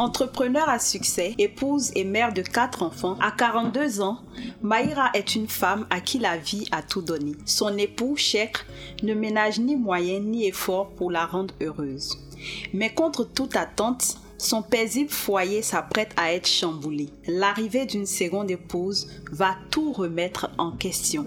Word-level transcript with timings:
Entrepreneur 0.00 0.68
à 0.68 0.78
succès, 0.78 1.34
épouse 1.38 1.90
et 1.96 2.04
mère 2.04 2.32
de 2.32 2.40
quatre 2.40 2.84
enfants, 2.84 3.18
à 3.20 3.32
42 3.32 4.00
ans, 4.00 4.20
Maïra 4.62 5.10
est 5.12 5.34
une 5.34 5.48
femme 5.48 5.88
à 5.90 6.00
qui 6.00 6.20
la 6.20 6.36
vie 6.36 6.68
a 6.70 6.82
tout 6.82 7.02
donné. 7.02 7.32
Son 7.46 7.76
époux, 7.76 8.14
Sheikh, 8.14 8.58
ne 9.02 9.12
ménage 9.12 9.58
ni 9.58 9.74
moyens 9.74 10.24
ni 10.24 10.46
efforts 10.46 10.90
pour 10.90 11.10
la 11.10 11.26
rendre 11.26 11.52
heureuse. 11.60 12.16
Mais 12.72 12.94
contre 12.94 13.24
toute 13.24 13.56
attente, 13.56 14.18
son 14.38 14.62
paisible 14.62 15.10
foyer 15.10 15.62
s'apprête 15.62 16.12
à 16.16 16.32
être 16.32 16.46
chamboulé. 16.46 17.08
L'arrivée 17.26 17.84
d'une 17.84 18.06
seconde 18.06 18.52
épouse 18.52 19.08
va 19.32 19.56
tout 19.72 19.92
remettre 19.92 20.48
en 20.58 20.70
question. 20.70 21.26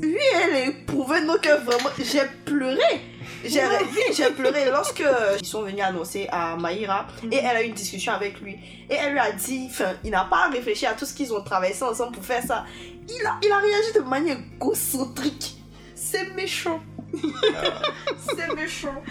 Oui, 0.00 0.14
elle 0.44 0.68
éprouvait 0.68 1.24
nos 1.24 1.38
que 1.38 1.60
vraiment, 1.64 1.90
j'ai 1.98 2.22
pleuré. 2.44 3.09
J'ai 3.44 3.62
j'ai 4.12 4.30
pleuré 4.30 4.70
lorsque 4.70 5.02
ils 5.40 5.46
sont 5.46 5.62
venus 5.62 5.82
annoncer 5.82 6.28
à 6.30 6.56
Maïra 6.56 7.06
et 7.30 7.36
elle 7.36 7.56
a 7.56 7.62
eu 7.62 7.66
une 7.66 7.74
discussion 7.74 8.12
avec 8.12 8.40
lui. 8.40 8.58
Et 8.88 8.94
elle 8.94 9.12
lui 9.12 9.18
a 9.18 9.32
dit, 9.32 9.68
enfin, 9.70 9.92
il 10.04 10.10
n'a 10.10 10.24
pas 10.24 10.48
réfléchi 10.48 10.86
à 10.86 10.92
tout 10.94 11.06
ce 11.06 11.14
qu'ils 11.14 11.32
ont 11.32 11.42
traversé 11.42 11.82
ensemble 11.84 12.12
pour 12.12 12.24
faire 12.24 12.42
ça. 12.42 12.64
Il 13.08 13.26
a, 13.26 13.38
il 13.42 13.50
a 13.50 13.58
réagi 13.58 13.92
de 13.94 14.00
manière 14.00 14.36
égocentrique. 14.56 15.56
C'est 15.94 16.34
méchant. 16.34 16.80
C'est 18.36 18.54
méchant. 18.54 19.02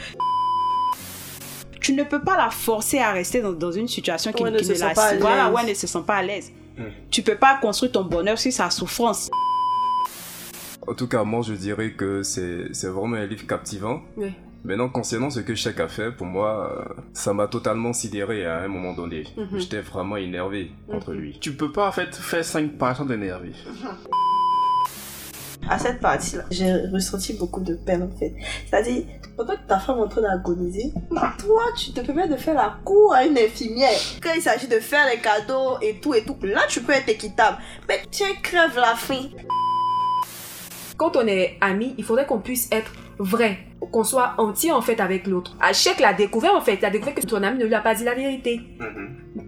Tu 1.82 1.94
ne 1.94 2.04
peux 2.04 2.22
pas 2.22 2.38
la 2.38 2.50
forcer 2.50 3.00
à 3.00 3.12
rester 3.12 3.42
dans, 3.42 3.52
dans 3.54 3.72
une 3.72 3.88
situation 3.88 4.32
qui, 4.32 4.44
Où 4.44 4.48
elle 4.48 4.58
qui 4.58 4.64
ne 4.64 4.74
se 4.74 4.76
sent 4.76 4.86
la 4.86 4.94
pas 4.94 5.06
à 5.08 5.16
voilà, 5.18 5.52
elle 5.62 5.70
ne 5.70 5.74
se 5.74 5.88
sent 5.88 6.04
pas 6.06 6.18
à 6.18 6.24
l'aise. 6.24 6.52
Tu 7.12 7.24
peux 7.24 7.36
pas 7.36 7.58
construire 7.62 7.92
ton 7.92 8.04
bonheur 8.04 8.38
sur 8.38 8.52
sa 8.54 8.70
souffrance. 8.70 9.30
En 10.90 10.96
tout 10.96 11.08
cas, 11.08 11.24
moi, 11.24 11.42
je 11.44 11.54
dirais 11.54 11.92
que 11.92 12.24
c'est 12.24 12.74
c'est 12.74 12.88
vraiment 12.88 13.16
un 13.16 13.26
livre 13.28 13.46
captivant. 13.46 14.02
Oui. 14.18 14.34
Maintenant, 14.64 14.90
concernant 14.90 15.30
ce 15.30 15.40
que 15.40 15.54
Cheikh 15.56 15.80
a 15.80 15.88
fait, 15.88 16.12
pour 16.12 16.26
moi, 16.26 16.86
euh, 16.90 17.02
ça 17.14 17.34
m'a 17.34 17.48
totalement 17.48 17.94
sidéré 17.94 18.46
à 18.46 18.62
un 18.62 18.68
moment 18.68 18.94
donné. 18.94 19.24
Mhm. 19.38 19.60
J'étais 19.60 19.82
vraiment 19.82 20.18
énervé 20.18 20.72
contre 20.90 21.14
lui. 21.14 21.38
Tu 21.40 21.54
peux 21.54 21.72
pas 21.72 21.88
en 21.88 21.92
fait 21.92 22.14
faire 22.16 22.44
5 22.44 22.78
pages 22.78 22.98
sans 22.98 23.06
t'énerver. 23.06 23.54
À 25.70 25.78
cette 25.78 26.00
partie-là, 26.00 26.46
j'ai 26.50 26.74
ressenti 26.92 27.34
beaucoup 27.34 27.60
de 27.62 27.76
peine 27.76 28.02
en 28.04 28.18
fait. 28.18 28.34
C'est-à-dire, 28.68 29.04
pendant 29.38 29.54
que 29.54 29.68
ta 29.68 29.78
femme 29.78 30.00
est 30.00 30.02
en 30.02 30.08
train 30.08 30.22
d'agoniser, 30.22 30.92
toi, 31.38 31.64
tu 31.78 31.92
te 31.92 32.02
permets 32.02 32.28
de 32.28 32.36
faire 32.36 32.56
la 32.56 32.78
cour 32.84 33.14
à 33.14 33.26
une 33.26 33.38
infirmière. 33.38 34.00
Quand 34.22 34.32
il 34.36 34.42
s'agit 34.42 34.68
de 34.68 34.80
faire 34.80 35.06
les 35.08 35.22
cadeaux 35.22 35.78
et 35.82 36.00
tout 36.02 36.16
et 36.16 36.24
tout, 36.24 36.36
là, 36.42 36.62
tu 36.68 36.82
peux 36.82 36.94
être 36.94 37.10
équitable. 37.10 37.58
Mais 37.88 38.02
tiens, 38.10 38.34
crève 38.42 38.76
la 38.76 38.96
faim. 38.96 39.30
Quand 41.00 41.16
on 41.16 41.26
est 41.28 41.58
amis, 41.62 41.96
il 41.98 42.04
faudrait 42.04 42.26
qu'on 42.28 42.40
puisse 42.40 42.68
être 42.74 42.92
vrai, 43.18 43.58
qu'on 43.92 44.04
soit 44.04 44.34
entier 44.38 44.72
en 44.74 44.82
fait 44.82 45.00
avec 45.00 45.26
l'autre. 45.28 45.56
Achek 45.62 46.00
l'a 46.02 46.12
découvert 46.14 46.54
en 46.56 46.62
fait, 46.62 46.76
il 46.76 46.86
a 46.86 46.90
découvert 46.90 47.16
que 47.16 47.22
ton 47.22 47.42
ami 47.42 47.58
ne 47.58 47.66
lui 47.66 47.74
a 47.74 47.80
pas 47.80 47.96
dit 47.96 48.04
la 48.04 48.14
vérité. 48.14 48.60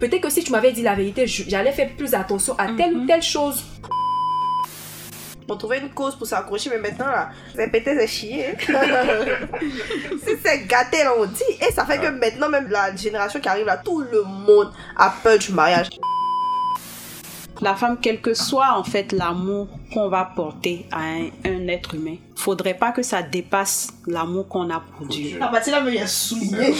Peut-être 0.00 0.22
que 0.22 0.30
si 0.30 0.42
tu 0.42 0.50
m'avais 0.50 0.72
dit 0.72 0.82
la 0.82 0.94
vérité, 0.94 1.26
j'allais 1.26 1.72
faire 1.72 1.90
plus 1.94 2.14
attention 2.14 2.54
à 2.58 2.68
telle 2.72 2.94
ou 2.96 3.00
Mhm. 3.02 3.06
telle 3.06 3.22
chose. 3.22 3.62
On 5.48 5.56
trouvait 5.56 5.80
une 5.80 5.90
cause 5.90 6.16
pour 6.16 6.26
s'accrocher, 6.26 6.70
mais 6.70 6.78
maintenant 6.78 7.06
là, 7.06 7.28
c'est 7.54 7.68
pété, 7.70 7.94
c'est 7.98 8.06
chier. 8.06 8.54
si 10.24 10.30
c'est 10.42 10.66
gâté, 10.66 11.04
là, 11.04 11.12
on 11.18 11.26
dit. 11.26 11.42
Et 11.68 11.70
ça 11.72 11.84
fait 11.84 11.98
que 11.98 12.06
maintenant, 12.08 12.48
même 12.48 12.68
la 12.70 12.94
génération 12.96 13.40
qui 13.40 13.48
arrive 13.48 13.66
là, 13.66 13.76
tout 13.76 14.00
le 14.00 14.22
monde 14.22 14.72
a 14.96 15.12
peur 15.22 15.38
du 15.38 15.52
mariage. 15.52 15.90
La 17.62 17.76
femme, 17.76 17.96
quel 18.02 18.20
que 18.20 18.34
soit 18.34 18.76
en 18.76 18.82
fait 18.82 19.12
l'amour 19.12 19.68
qu'on 19.94 20.08
va 20.08 20.24
porter 20.24 20.84
à 20.90 21.02
un, 21.02 21.28
un 21.44 21.68
être 21.68 21.94
humain, 21.94 22.16
faudrait 22.34 22.74
pas 22.74 22.90
que 22.90 23.04
ça 23.04 23.22
dépasse 23.22 23.92
l'amour 24.08 24.48
qu'on 24.48 24.68
a 24.68 24.80
pour 24.80 25.06
Dieu. 25.06 25.38
La 25.38 25.46
partie 25.46 25.70
là 25.70 25.80
me 25.80 25.90
vient 25.90 26.08
souligner. 26.08 26.74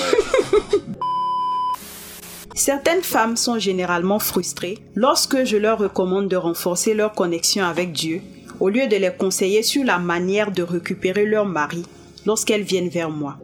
Certaines 2.57 3.03
femmes 3.03 3.37
sont 3.37 3.61
généralement 3.61 4.19
frustrées 4.19 4.79
lorsque 4.97 5.45
je 5.45 5.57
leur 5.57 5.79
recommande 5.79 6.27
de 6.27 6.35
renforcer 6.35 6.95
leur 6.95 7.13
connexion 7.13 7.65
avec 7.65 7.93
Dieu, 7.93 8.21
au 8.59 8.69
lieu 8.69 8.89
de 8.89 8.97
les 8.97 9.13
conseiller 9.17 9.63
sur 9.63 9.85
la 9.85 10.01
manière 10.01 10.51
de 10.51 10.65
récupérer 10.65 11.27
leur 11.27 11.47
mari 11.47 11.85
lorsqu'elles 12.27 12.65
viennent 12.65 12.89
vers 12.89 13.11
moi. 13.11 13.37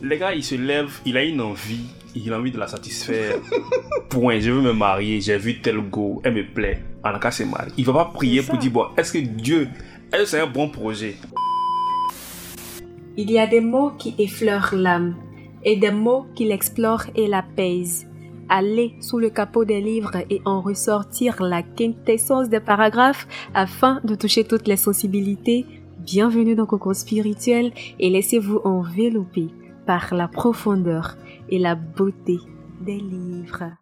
Les 0.00 0.16
gars, 0.16 0.32
il 0.32 0.42
se 0.42 0.54
lève, 0.54 0.90
il 1.04 1.18
a 1.18 1.22
une 1.24 1.42
envie, 1.42 1.84
il 2.14 2.32
a 2.32 2.38
envie 2.38 2.50
de 2.50 2.58
la 2.58 2.66
satisfaire. 2.66 3.36
Point, 4.08 4.40
je 4.40 4.50
veux 4.50 4.60
me 4.60 4.72
marier, 4.72 5.20
j'ai 5.20 5.36
vu 5.36 5.60
tel 5.60 5.78
go, 5.78 6.20
elle 6.24 6.34
me 6.34 6.46
plaît. 6.46 6.82
En 7.04 7.18
cas, 7.18 7.30
c'est 7.30 7.44
mal. 7.44 7.70
Il 7.76 7.84
va 7.84 7.92
pas 7.92 8.04
prier 8.06 8.42
pour 8.42 8.58
dire, 8.58 8.70
bon, 8.70 8.86
est-ce 8.96 9.12
que 9.12 9.18
Dieu, 9.18 9.68
est-ce 10.12 10.22
que 10.22 10.28
c'est 10.28 10.40
un 10.40 10.46
bon 10.46 10.68
projet? 10.68 11.16
Il 13.16 13.30
y 13.30 13.38
a 13.38 13.46
des 13.46 13.60
mots 13.60 13.92
qui 13.98 14.14
effleurent 14.18 14.74
l'âme 14.74 15.16
et 15.64 15.76
des 15.76 15.90
mots 15.90 16.26
qui 16.34 16.46
l'explorent 16.46 17.06
et 17.14 17.26
l'apaisent. 17.26 18.06
Aller 18.48 18.94
sous 19.00 19.18
le 19.18 19.30
capot 19.30 19.64
des 19.64 19.80
livres 19.80 20.16
et 20.28 20.40
en 20.44 20.60
ressortir 20.60 21.42
la 21.42 21.62
quintessence 21.62 22.48
des 22.48 22.60
paragraphes 22.60 23.26
afin 23.54 24.00
de 24.04 24.14
toucher 24.14 24.44
toutes 24.44 24.68
les 24.68 24.76
sensibilités. 24.76 25.64
Bienvenue 26.00 26.54
dans 26.54 26.66
Coco 26.66 26.92
Spirituel 26.92 27.72
et 27.98 28.10
laissez-vous 28.10 28.60
envelopper 28.64 29.48
par 29.86 30.14
la 30.14 30.28
profondeur 30.28 31.16
et 31.48 31.58
la 31.58 31.74
beauté 31.74 32.38
des 32.80 32.98
livres. 32.98 33.72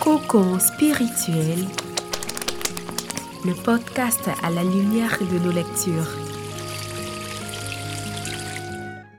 Cocon 0.00 0.58
spirituel, 0.58 1.58
le 3.44 3.54
podcast 3.62 4.28
à 4.42 4.50
la 4.50 4.62
lumière 4.62 5.18
de 5.20 5.38
nos 5.44 5.52
lectures. 5.52 6.10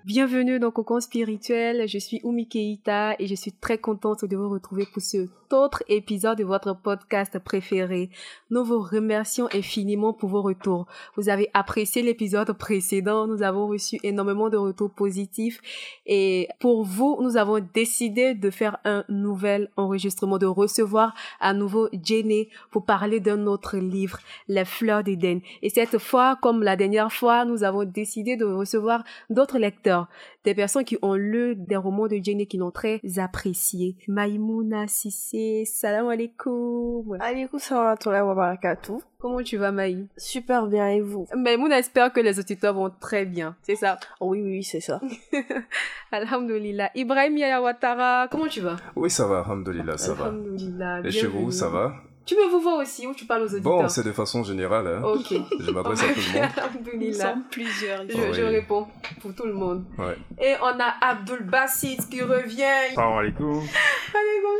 Bienvenue 0.05 0.59
dans 0.59 0.71
Cocon 0.71 0.99
Spirituel, 0.99 1.87
je 1.87 1.97
suis 1.97 2.19
Oumi 2.23 2.47
Keita 2.47 3.15
et 3.19 3.27
je 3.27 3.35
suis 3.35 3.53
très 3.53 3.77
contente 3.77 4.25
de 4.25 4.35
vous 4.35 4.49
retrouver 4.49 4.85
pour 4.91 5.01
ce 5.01 5.27
autre 5.53 5.83
épisode 5.87 6.37
de 6.37 6.43
votre 6.43 6.73
podcast 6.73 7.39
préféré. 7.39 8.09
Nous 8.49 8.63
vous 8.63 8.81
remercions 8.81 9.47
infiniment 9.53 10.13
pour 10.13 10.29
vos 10.29 10.41
retours. 10.41 10.87
Vous 11.15 11.29
avez 11.29 11.49
apprécié 11.53 12.01
l'épisode 12.01 12.51
précédent, 12.53 13.27
nous 13.27 13.43
avons 13.43 13.67
reçu 13.67 13.99
énormément 14.03 14.49
de 14.49 14.57
retours 14.57 14.91
positifs 14.91 15.61
et 16.05 16.47
pour 16.59 16.83
vous, 16.83 17.19
nous 17.21 17.37
avons 17.37 17.59
décidé 17.73 18.33
de 18.33 18.49
faire 18.49 18.77
un 18.85 19.03
nouvel 19.09 19.69
enregistrement, 19.77 20.37
de 20.37 20.45
recevoir 20.45 21.13
à 21.39 21.53
nouveau 21.53 21.89
Jenny 22.03 22.49
pour 22.71 22.85
parler 22.85 23.19
d'un 23.19 23.45
autre 23.47 23.77
livre, 23.77 24.19
Les 24.47 24.65
Fleurs 24.65 25.03
d'Éden. 25.03 25.39
Et 25.61 25.69
cette 25.69 25.97
fois, 25.97 26.37
comme 26.41 26.63
la 26.63 26.75
dernière 26.75 27.11
fois, 27.11 27.45
nous 27.45 27.63
avons 27.63 27.83
décidé 27.83 28.35
de 28.35 28.45
recevoir 28.45 29.03
d'autres 29.29 29.59
lecteurs, 29.59 30.07
des 30.43 30.53
personnes 30.53 30.83
qui 30.83 30.97
ont 31.01 31.13
lu 31.15 31.55
des 31.55 31.75
romans 31.75 32.07
de 32.07 32.19
Jenny 32.21 32.47
qui 32.47 32.57
l'ont 32.57 32.71
très 32.71 32.99
apprécié. 33.17 33.95
Maïmouna 34.07 34.87
Sissé, 34.87 35.63
salam 35.65 36.09
alaikum. 36.09 37.17
Alaikum 37.19 37.59
salam 37.59 38.27
wa 38.27 38.35
barakatuh. 38.35 38.99
Comment 39.19 39.41
tu 39.41 39.55
vas 39.57 39.71
Maï? 39.71 40.07
Super 40.17 40.67
bien, 40.67 40.89
et 40.89 40.99
vous? 40.99 41.27
Maïmouna 41.35 41.79
espère 41.79 42.11
que 42.11 42.19
les 42.19 42.39
auditeurs 42.39 42.73
vont 42.73 42.89
très 42.89 43.25
bien, 43.25 43.55
c'est 43.61 43.75
ça? 43.75 43.97
Oui, 44.19 44.41
oui, 44.41 44.51
oui, 44.57 44.63
c'est 44.63 44.81
ça. 44.81 44.99
Alhamdulillah. 46.11 46.91
Ibrahim 46.93 47.37
Yayawatara, 47.37 48.27
comment 48.29 48.47
tu 48.47 48.59
vas? 48.59 48.75
Oui, 48.95 49.09
ça 49.09 49.25
va, 49.25 49.39
alhamdoulilah, 49.45 49.97
ça 49.97 50.13
va. 50.13 50.25
Alhamdulillah. 50.25 51.01
Et 51.05 51.11
chez 51.11 51.27
vous, 51.27 51.51
ça 51.51 51.69
va? 51.69 51.93
Tu 52.25 52.35
me 52.35 52.49
vous 52.49 52.61
vois 52.61 52.77
aussi 52.81 53.05
ou 53.05 53.13
tu 53.13 53.25
parles 53.25 53.41
aux 53.41 53.53
auditeurs 53.53 53.63
Bon, 53.81 53.89
c'est 53.89 54.05
de 54.05 54.13
façon 54.13 54.43
générale. 54.43 54.87
Hein. 54.87 55.01
Ok. 55.03 55.33
Je 55.59 55.71
m'adresse 55.71 56.03
à 56.03 56.07
tout 56.07 56.19
le 56.33 56.39
monde. 56.39 57.07
Nous 57.07 57.13
sommes 57.13 57.43
plusieurs. 57.51 58.01
Je, 58.09 58.15
Oui. 58.15 58.27
je 58.33 58.41
réponds 58.43 58.87
pour 59.21 59.33
tout 59.35 59.45
le 59.45 59.53
monde. 59.53 59.83
Ouais. 59.97 60.15
Et 60.41 60.53
on 60.61 60.79
a 60.79 60.93
Abdul 61.01 61.43
Bassit 61.43 61.99
qui 62.09 62.21
revient. 62.21 62.93
Salam 62.95 63.17
alaikum. 63.17 63.61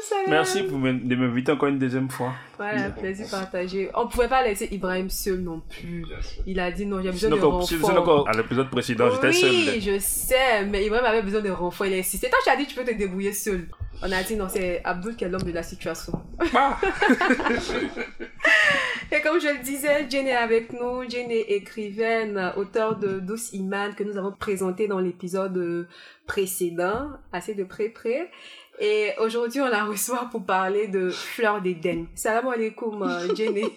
Salam. 0.02 0.26
Merci 0.28 0.64
pour 0.64 0.78
me- 0.78 0.92
de 1.08 1.16
m'inviter 1.16 1.54
encore 1.54 1.70
une 1.70 1.80
deuxième 1.80 2.10
fois. 2.10 2.34
Voilà, 2.58 2.90
plaisir 2.90 3.28
partagé. 3.32 3.90
On 3.96 4.08
pouvait 4.08 4.28
pas 4.28 4.44
laisser 4.44 4.68
Ibrahim 4.72 5.10
seul 5.10 5.40
non 5.40 5.62
plus. 5.70 6.06
Il 6.46 6.60
a 6.60 6.70
dit 6.72 6.86
non, 6.86 6.98
j'ai 7.02 7.12
besoin 7.12 7.30
Sinon, 7.30 7.38
de 7.38 7.46
renfort. 7.46 7.98
encore, 7.98 8.30
à 8.30 8.34
l'épisode 8.34 8.70
précédent, 8.70 9.10
j'étais 9.12 9.28
oui, 9.30 9.66
seul. 9.66 9.82
je 9.82 10.00
sais, 10.00 10.66
mais 10.66 10.86
Ibrahim 10.86 11.06
avait 11.06 11.22
besoin 11.22 11.42
de 11.42 11.50
renfort. 11.50 11.88
Il 11.88 11.94
a 11.94 11.98
insisté. 11.98 12.30
Toi, 12.30 12.40
tu 12.44 12.50
as 12.50 12.58
dit 12.58 12.66
tu 12.68 12.76
peux 12.76 12.84
te 12.84 12.94
débrouiller 12.94 13.32
seul. 13.32 13.68
On 14.02 14.12
a 14.12 14.24
dit 14.24 14.36
non, 14.36 14.48
c'est 14.50 14.82
Abdul 14.84 15.16
qui 15.16 15.24
est 15.24 15.30
l'homme 15.30 15.44
de 15.44 15.52
la 15.52 15.64
situation. 15.64 16.22
Ah. 16.56 16.80
Et 19.12 19.22
comme 19.22 19.40
je 19.40 19.48
le 19.48 19.64
disais, 19.64 20.08
Jane 20.10 20.28
est 20.28 20.36
avec 20.36 20.74
nous. 20.74 21.08
Jane 21.08 21.30
est 21.30 21.52
écrivaine, 21.52 22.52
auteure 22.58 22.98
de 22.98 23.20
Douce 23.20 23.54
Iman 23.54 23.94
que 23.94 24.04
nous 24.04 24.18
avons 24.18 24.32
présenté 24.32 24.88
dans 24.88 25.00
l'épisode 25.00 25.56
euh, 25.58 25.88
précédent, 26.26 27.12
assez 27.32 27.54
de 27.54 27.64
près 27.64 27.90
près. 27.90 28.32
Et 28.86 29.14
aujourd'hui, 29.18 29.62
on 29.62 29.70
la 29.70 29.86
reçoit 29.86 30.28
pour 30.30 30.44
parler 30.44 30.90
de 30.90 31.10
Fleur 31.10 31.62
d'Éden. 31.62 32.06
Salam 32.16 32.50
alaikum, 32.50 33.02
euh, 33.02 33.34
Jane. 33.36 33.70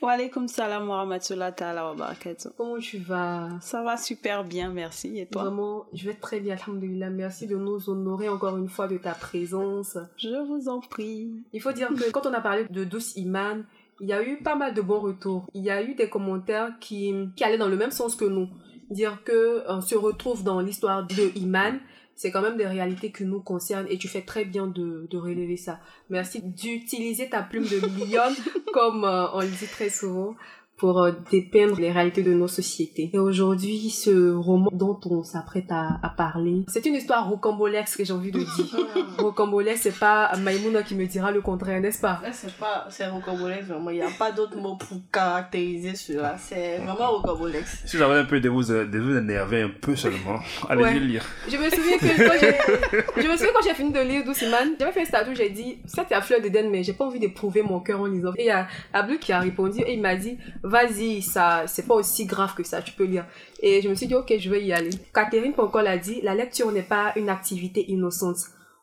Wa 0.00 0.12
alaikum 0.12 0.48
salam 0.48 0.88
wa 0.88 1.02
rahmatullahi 1.02 1.52
ta'ala 1.54 1.84
wa 1.90 1.94
barakatuh. 1.94 2.48
Comment 2.56 2.78
tu 2.78 2.96
vas? 2.96 3.50
Ça 3.60 3.82
va 3.82 3.98
super 3.98 4.44
bien, 4.44 4.70
merci. 4.70 5.18
Et 5.18 5.26
toi? 5.26 5.42
Vraiment, 5.42 5.84
je 5.92 6.06
vais 6.06 6.14
très 6.14 6.40
bien, 6.40 6.56
alhamdulillah. 6.56 7.10
Merci 7.10 7.46
de 7.46 7.56
nous 7.56 7.90
honorer 7.90 8.30
encore 8.30 8.56
une 8.56 8.70
fois 8.70 8.88
de 8.88 8.96
ta 8.96 9.12
présence. 9.12 9.98
Je 10.16 10.42
vous 10.46 10.70
en 10.70 10.80
prie. 10.80 11.30
Il 11.52 11.60
faut 11.60 11.72
dire 11.72 11.88
que 11.88 12.10
quand 12.10 12.24
on 12.24 12.32
a 12.32 12.40
parlé 12.40 12.64
de 12.70 12.84
Douce 12.84 13.16
Iman, 13.16 13.66
il 14.00 14.08
y 14.08 14.14
a 14.14 14.26
eu 14.26 14.38
pas 14.38 14.54
mal 14.54 14.72
de 14.72 14.80
bons 14.80 15.00
retours. 15.00 15.44
Il 15.52 15.62
y 15.62 15.70
a 15.70 15.82
eu 15.82 15.94
des 15.94 16.08
commentaires 16.08 16.70
qui, 16.80 17.14
qui 17.36 17.44
allaient 17.44 17.58
dans 17.58 17.68
le 17.68 17.76
même 17.76 17.90
sens 17.90 18.16
que 18.16 18.24
nous. 18.24 18.48
dire 18.88 19.22
que 19.24 19.62
on 19.68 19.82
se 19.82 19.94
retrouve 19.94 20.42
dans 20.42 20.60
l'histoire 20.60 21.06
de 21.06 21.36
Iman, 21.36 21.80
c'est 22.18 22.32
quand 22.32 22.42
même 22.42 22.56
des 22.56 22.66
réalités 22.66 23.12
qui 23.12 23.24
nous 23.24 23.40
concernent 23.40 23.86
et 23.88 23.96
tu 23.96 24.08
fais 24.08 24.22
très 24.22 24.44
bien 24.44 24.66
de, 24.66 25.06
de 25.08 25.16
relever 25.16 25.56
ça. 25.56 25.78
Merci 26.10 26.42
d'utiliser 26.42 27.28
ta 27.28 27.42
plume 27.42 27.62
de 27.62 27.80
lionne 28.10 28.34
comme 28.72 29.04
euh, 29.04 29.28
on 29.34 29.40
le 29.40 29.46
dit 29.46 29.68
très 29.68 29.88
souvent 29.88 30.34
pour 30.78 31.02
euh, 31.02 31.12
dépeindre 31.30 31.78
les 31.78 31.90
réalités 31.90 32.22
de 32.22 32.32
nos 32.32 32.48
sociétés. 32.48 33.10
Et 33.12 33.18
aujourd'hui, 33.18 33.90
ce 33.90 34.32
roman 34.32 34.70
dont 34.72 34.98
on 35.06 35.24
s'apprête 35.24 35.70
à, 35.70 35.98
à, 36.02 36.08
parler, 36.08 36.64
c'est 36.68 36.86
une 36.86 36.94
histoire 36.94 37.28
rocambolesque 37.28 37.98
que 37.98 38.04
j'ai 38.04 38.12
envie 38.12 38.30
de 38.30 38.38
dire. 38.38 38.86
rocambolesque, 39.18 39.82
c'est 39.82 39.98
pas 39.98 40.34
Maïmouna 40.36 40.82
qui 40.84 40.94
me 40.94 41.06
dira 41.06 41.32
le 41.32 41.40
contraire, 41.40 41.80
n'est-ce 41.80 42.00
pas? 42.00 42.20
C'est 42.32 42.54
pas, 42.54 42.86
c'est 42.90 43.08
rocambolesque 43.08 43.64
vraiment. 43.64 43.90
Il 43.90 43.96
n'y 43.96 44.02
a 44.02 44.10
pas 44.16 44.30
d'autre 44.30 44.56
mot 44.56 44.76
pour 44.76 44.98
caractériser 45.12 45.96
cela. 45.96 46.36
C'est 46.38 46.78
vraiment 46.78 47.10
rocambolesque. 47.10 47.82
Si 47.84 47.98
j'avais 47.98 48.14
un 48.14 48.24
peu 48.24 48.40
de 48.40 48.48
vous, 48.48 48.62
de 48.62 48.98
vous 48.98 49.16
énerver 49.16 49.62
un 49.62 49.70
peu 49.80 49.96
seulement, 49.96 50.38
allez 50.68 50.82
ouais. 50.82 50.98
lire. 51.00 51.24
Je 51.48 51.56
me 51.56 51.68
souviens 51.70 51.98
que 51.98 52.06
quand 52.06 52.38
j'ai, 52.40 53.22
je 53.22 53.26
me 53.26 53.36
souviens 53.36 53.52
quand 53.52 53.66
j'ai 53.66 53.74
fini 53.74 53.92
de 53.92 54.00
lire 54.00 54.24
Douciman, 54.24 54.74
j'avais 54.78 54.92
fait 54.92 55.02
un 55.02 55.06
statut, 55.06 55.34
j'ai 55.34 55.50
dit, 55.50 55.78
ça 55.86 56.04
c'est 56.08 56.14
à 56.14 56.20
fleur 56.20 56.40
d'Eden, 56.40 56.70
mais 56.70 56.84
j'ai 56.84 56.92
pas 56.92 57.04
envie 57.04 57.18
d'éprouver 57.18 57.62
mon 57.62 57.80
cœur 57.80 58.00
en 58.00 58.06
lisant. 58.06 58.32
Et 58.36 58.44
il 58.44 58.46
y 58.46 58.50
a 58.50 58.68
Ablu 58.92 59.18
qui 59.18 59.32
a 59.32 59.40
répondu 59.40 59.80
et 59.80 59.94
il 59.94 60.00
m'a 60.00 60.14
dit, 60.14 60.38
vas-y, 60.68 61.22
ça, 61.22 61.64
c'est 61.66 61.86
pas 61.86 61.94
aussi 61.94 62.26
grave 62.26 62.54
que 62.54 62.62
ça, 62.62 62.82
tu 62.82 62.92
peux 62.92 63.04
lire. 63.04 63.26
Et 63.60 63.82
je 63.82 63.88
me 63.88 63.94
suis 63.94 64.06
dit, 64.06 64.14
ok, 64.14 64.32
je 64.38 64.50
vais 64.50 64.64
y 64.64 64.72
aller. 64.72 64.90
Catherine 65.12 65.54
Poncol 65.54 65.86
a 65.86 65.98
dit, 65.98 66.20
la 66.22 66.34
lecture 66.34 66.70
n'est 66.70 66.82
pas 66.82 67.12
une 67.16 67.28
activité 67.28 67.90
innocente. 67.90 68.38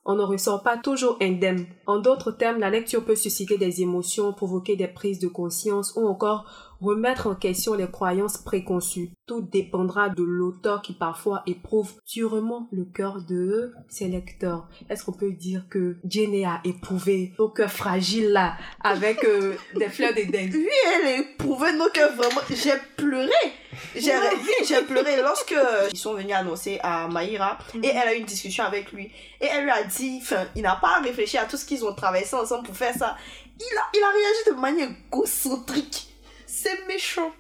On 0.08 0.16
ne 0.16 0.22
ressort 0.22 0.62
pas 0.62 0.78
toujours 0.78 1.18
indemne. 1.22 1.66
En 1.88 2.00
d'autres 2.00 2.32
termes, 2.32 2.60
la 2.60 2.70
lecture 2.70 3.04
peut 3.04 3.16
susciter 3.16 3.58
des 3.58 3.82
émotions, 3.82 4.34
provoquer 4.34 4.76
des 4.76 4.88
prises 4.88 5.20
de 5.20 5.28
conscience 5.28 5.94
ou 5.96 6.08
encore 6.08 6.46
remettre 6.82 7.28
en 7.28 7.36
question 7.36 7.74
les 7.74 7.90
croyances 7.90 8.38
préconçues. 8.38 9.12
Tout 9.26 9.42
dépendra 9.42 10.10
de 10.10 10.24
l'auteur 10.24 10.82
qui 10.82 10.94
parfois 10.94 11.44
éprouve 11.48 11.94
durement 12.06 12.68
le 12.72 12.86
cœur 12.86 13.22
de 13.22 13.74
ses 13.88 14.08
lecteurs. 14.08 14.68
Est-ce 14.90 15.04
qu'on 15.04 15.14
peut 15.14 15.32
dire 15.32 15.66
que 15.70 15.98
Jenny 16.08 16.46
a 16.46 16.62
éprouvé 16.64 17.34
nos 17.40 17.50
cœurs 17.50 17.72
fragiles 17.72 18.32
là 18.32 18.56
avec 18.82 19.24
euh, 19.24 19.56
des 19.76 19.90
fleurs 19.90 20.14
d'Éden 20.14 20.50
Oui, 20.54 20.68
elle 20.96 21.08
a 21.08 21.18
éprouvé 21.18 21.74
nos 21.74 21.90
cœurs 21.90 22.16
vraiment. 22.16 22.42
J'ai 22.50 22.74
pleuré. 22.96 23.32
J'ai 23.96 24.14
j'ai 24.66 24.82
pleuré 24.84 25.22
lorsque 25.22 25.56
ils 25.92 25.98
sont 25.98 26.14
venus 26.14 26.34
annoncer 26.34 26.80
à 26.82 27.08
Maïra 27.08 27.58
et 27.84 27.88
elle 27.88 28.08
a 28.08 28.16
eu 28.16 28.20
une 28.20 28.26
discussion 28.26 28.64
avec 28.64 28.92
lui 28.92 29.12
et 29.42 29.46
elle 29.46 29.64
lui 29.64 29.72
a 29.72 29.84
dit, 29.84 30.20
enfin, 30.22 30.46
il 30.56 30.62
n'a 30.62 30.78
pas 30.78 31.00
réfléchi 31.02 31.38
à 31.38 31.46
tout 31.46 31.58
ce 31.58 31.66
qu'ils 31.66 31.84
ont 31.84 31.94
traversé 31.94 32.36
ensemble 32.36 32.66
pour 32.66 32.76
faire 32.76 32.94
ça. 32.94 33.18
Il 33.60 33.78
a, 33.78 33.84
il 33.94 34.04
a 34.04 34.10
réagi 34.10 34.56
de 34.56 34.62
manière 34.62 34.90
égocentrique 35.08 36.15
c'est 36.46 36.88
méchant. 36.88 37.32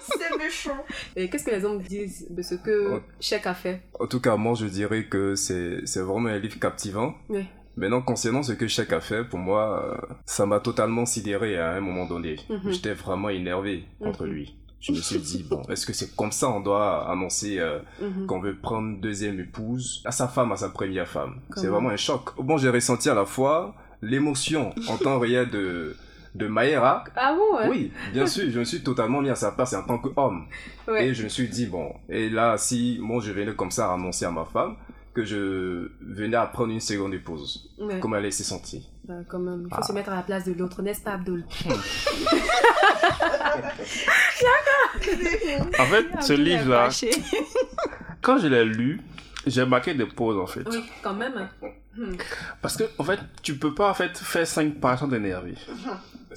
c'est 0.00 0.36
méchant. 0.38 0.84
Et 1.14 1.28
qu'est-ce 1.28 1.44
que 1.44 1.50
les 1.50 1.64
hommes 1.64 1.82
disent 1.82 2.26
de 2.30 2.42
ce 2.42 2.54
que 2.54 3.00
Cheikh 3.20 3.46
a 3.46 3.54
fait? 3.54 3.82
En 3.98 4.06
tout 4.06 4.20
cas, 4.20 4.36
moi, 4.36 4.54
je 4.54 4.66
dirais 4.66 5.04
que 5.06 5.34
c'est 5.34 5.82
vraiment 6.00 6.28
un 6.28 6.38
livre 6.38 6.58
captivant. 6.58 7.14
Oui. 7.28 7.44
Maintenant, 7.76 8.00
concernant 8.00 8.42
ce 8.42 8.52
que 8.52 8.66
Cheikh 8.66 8.92
a 8.92 9.00
fait, 9.00 9.24
pour 9.24 9.38
moi, 9.38 10.00
ça 10.24 10.46
m'a 10.46 10.60
totalement 10.60 11.04
sidéré 11.04 11.58
à 11.58 11.72
un 11.72 11.80
moment 11.80 12.06
donné. 12.06 12.36
Mhm. 12.48 12.72
J'étais 12.72 12.94
vraiment 12.94 13.28
énervé 13.28 13.84
contre 14.00 14.24
lui. 14.24 14.56
Je 14.80 14.92
me 14.92 14.98
suis 14.98 15.18
dit, 15.18 15.42
bon, 15.42 15.62
est-ce 15.68 15.84
que 15.84 15.92
c'est 15.92 16.14
comme 16.16 16.32
ça 16.32 16.48
on 16.48 16.60
doit 16.60 17.10
annoncer 17.10 17.58
euh, 17.58 17.78
Mhm. 18.00 18.26
qu'on 18.26 18.40
veut 18.40 18.56
prendre 18.56 18.98
deuxième 19.00 19.40
épouse 19.40 20.02
à 20.04 20.12
sa 20.12 20.28
femme, 20.28 20.52
à 20.52 20.56
sa 20.56 20.68
première 20.70 21.08
femme? 21.08 21.40
C'est 21.56 21.66
vraiment 21.66 21.90
un 21.90 21.96
choc. 21.96 22.30
Bon, 22.38 22.56
j'ai 22.56 22.70
ressenti 22.70 23.08
à 23.10 23.14
la 23.14 23.26
fois 23.26 23.74
l'émotion 24.00 24.74
en 24.88 24.96
temps 24.96 25.18
réel 25.18 25.50
de, 25.50 25.96
de 26.36 26.46
Maïra. 26.46 27.04
Ah 27.16 27.34
bon 27.34 27.56
ouais 27.58 27.68
Oui, 27.68 27.92
bien 28.12 28.26
sûr, 28.26 28.50
je 28.50 28.58
me 28.58 28.64
suis 28.64 28.82
totalement 28.82 29.20
mis 29.22 29.30
à 29.30 29.34
sa 29.34 29.52
place 29.52 29.72
en 29.74 29.82
tant 29.82 29.98
qu'homme. 29.98 30.46
Ouais. 30.86 31.06
Et 31.08 31.14
je 31.14 31.24
me 31.24 31.28
suis 31.28 31.48
dit, 31.48 31.66
bon, 31.66 31.94
et 32.08 32.28
là, 32.30 32.56
si 32.58 32.98
moi 33.00 33.20
je 33.24 33.32
venais 33.32 33.54
comme 33.54 33.70
ça 33.70 33.92
annoncer 33.92 34.24
à 34.26 34.30
ma 34.30 34.44
femme 34.44 34.76
que 35.14 35.24
je 35.24 35.90
venais 36.02 36.36
à 36.36 36.44
prendre 36.46 36.72
une 36.72 36.80
seconde 36.80 37.14
épouse, 37.14 37.70
Ouais. 37.78 37.98
comment 38.00 38.16
elle 38.16 38.30
s'est 38.32 38.44
sentie 38.44 38.86
Bah, 39.04 39.14
quand 39.28 39.38
même, 39.38 39.62
il 39.66 39.74
faut 39.74 39.80
Ah. 39.82 39.86
se 39.86 39.92
mettre 39.92 40.10
à 40.10 40.16
la 40.16 40.22
place 40.22 40.44
de 40.44 40.52
l'autre, 40.52 40.82
n'est-ce 40.82 41.00
pas, 41.00 41.12
Abdul 41.12 41.42
En 45.78 45.84
fait, 45.86 46.06
ce 46.22 46.32
livre-là, 46.32 46.88
quand 48.22 48.38
je 48.38 48.46
l'ai 48.48 48.64
lu, 48.64 49.00
j'ai 49.46 49.64
marqué 49.64 49.94
des 49.94 50.06
pauses 50.06 50.38
en 50.38 50.46
fait. 50.46 50.64
Oui, 50.70 50.82
quand 51.02 51.14
même. 51.14 51.48
Hmm. 51.96 52.14
Parce 52.60 52.76
que, 52.76 52.84
en 52.98 53.04
fait, 53.04 53.20
tu 53.42 53.56
peux 53.56 53.72
pas 53.74 53.90
en 53.90 53.94
fait 53.94 54.16
faire 54.18 54.46
5 54.46 54.74
pages 54.80 54.98
sans 54.98 55.08
t'énerver. 55.08 55.54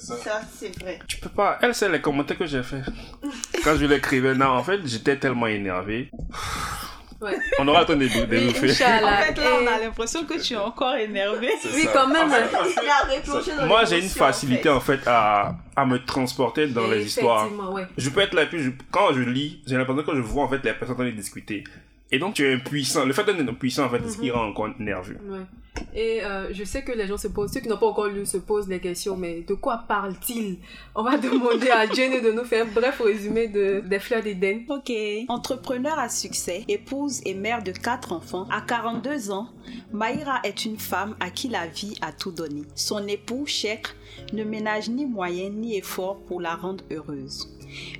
Ça, 0.00 0.40
c'est 0.56 0.78
vrai. 0.80 0.98
Tu 1.06 1.18
peux 1.18 1.28
pas. 1.28 1.58
Elle, 1.62 1.74
c'est 1.74 1.88
les 1.88 2.00
commentaires 2.00 2.38
que 2.38 2.46
j'ai 2.46 2.62
fait. 2.62 2.82
Quand 3.64 3.76
je 3.76 3.84
l'écrivais, 3.86 4.34
non, 4.34 4.46
en 4.46 4.62
fait, 4.64 4.80
j'étais 4.84 5.16
tellement 5.16 5.46
énervé. 5.46 6.10
Ouais. 7.20 7.36
On 7.58 7.68
aura 7.68 7.80
le 7.80 7.86
temps 7.86 7.96
de. 7.96 8.06
En 8.06 8.52
fait, 8.54 9.36
là, 9.36 9.50
on 9.62 9.66
a 9.66 9.78
l'impression 9.78 10.24
que 10.24 10.40
tu 10.42 10.54
es 10.54 10.56
encore 10.56 10.94
énervé. 10.94 11.50
Oui, 11.74 11.82
ça. 11.82 11.90
quand 11.92 12.06
même. 12.08 12.30
Moi, 13.66 13.84
j'ai 13.84 14.00
une 14.02 14.08
facilité 14.08 14.62
fait. 14.62 14.68
en 14.70 14.80
fait 14.80 15.00
à, 15.06 15.54
à 15.76 15.84
me 15.84 16.02
transporter 16.02 16.66
dans 16.68 16.86
les 16.86 17.04
histoires. 17.04 17.48
Ouais. 17.72 17.86
Je 17.98 18.08
peux 18.08 18.20
être 18.20 18.32
là 18.34 18.44
et 18.44 18.46
puis 18.46 18.62
je- 18.62 18.70
quand 18.90 19.12
je 19.12 19.20
lis, 19.20 19.60
j'ai 19.66 19.76
l'impression 19.76 20.02
que 20.02 20.16
je 20.16 20.20
vois 20.22 20.44
en 20.44 20.48
fait 20.48 20.64
les 20.64 20.72
personnes 20.72 20.92
en 20.92 20.94
train 20.94 21.04
de 21.06 21.10
discuter. 21.10 21.64
Et 22.12 22.18
donc 22.18 22.34
tu 22.34 22.44
es 22.44 22.54
impuissant. 22.54 23.04
Le 23.04 23.12
fait 23.12 23.24
d'être 23.24 23.48
impuissant 23.48 23.86
en 23.86 23.90
fait, 23.90 24.00
c'est 24.04 24.10
ce 24.10 24.18
qui 24.18 24.30
rend 24.30 24.48
encore 24.48 24.68
nerveux. 24.78 25.18
Ouais. 25.28 25.40
Et 25.94 26.22
euh, 26.22 26.52
je 26.52 26.64
sais 26.64 26.82
que 26.82 26.92
les 26.92 27.06
gens 27.06 27.16
se 27.16 27.28
posent, 27.28 27.52
ceux 27.52 27.60
qui 27.60 27.68
n'ont 27.68 27.78
pas 27.78 27.86
encore 27.86 28.08
lu 28.08 28.26
se 28.26 28.36
posent 28.36 28.68
les 28.68 28.80
questions, 28.80 29.16
mais 29.16 29.42
de 29.42 29.54
quoi 29.54 29.84
parle-t-il? 29.88 30.58
On 30.94 31.02
va 31.02 31.16
demander 31.18 31.70
à 31.70 31.86
Jenny 31.86 32.20
de 32.20 32.32
nous 32.32 32.44
faire 32.44 32.66
un 32.66 32.68
bref 32.68 33.00
résumé 33.00 33.48
de, 33.48 33.80
des 33.84 33.98
fleurs 33.98 34.22
d'Éden. 34.22 34.62
Ok. 34.68 34.92
Entrepreneur 35.28 35.98
à 35.98 36.08
succès, 36.08 36.64
épouse 36.68 37.20
et 37.24 37.34
mère 37.34 37.62
de 37.62 37.72
quatre 37.72 38.12
enfants, 38.12 38.46
à 38.50 38.60
42 38.60 39.30
ans, 39.30 39.48
Maïra 39.92 40.40
est 40.44 40.64
une 40.64 40.78
femme 40.78 41.16
à 41.20 41.30
qui 41.30 41.48
la 41.48 41.66
vie 41.66 41.96
a 42.00 42.12
tout 42.12 42.32
donné. 42.32 42.62
Son 42.74 43.06
époux, 43.06 43.44
Cheikh, 43.46 43.86
ne 44.32 44.44
ménage 44.44 44.88
ni 44.88 45.06
moyens 45.06 45.54
ni 45.54 45.76
efforts 45.76 46.20
pour 46.26 46.40
la 46.40 46.54
rendre 46.54 46.84
heureuse. 46.90 47.48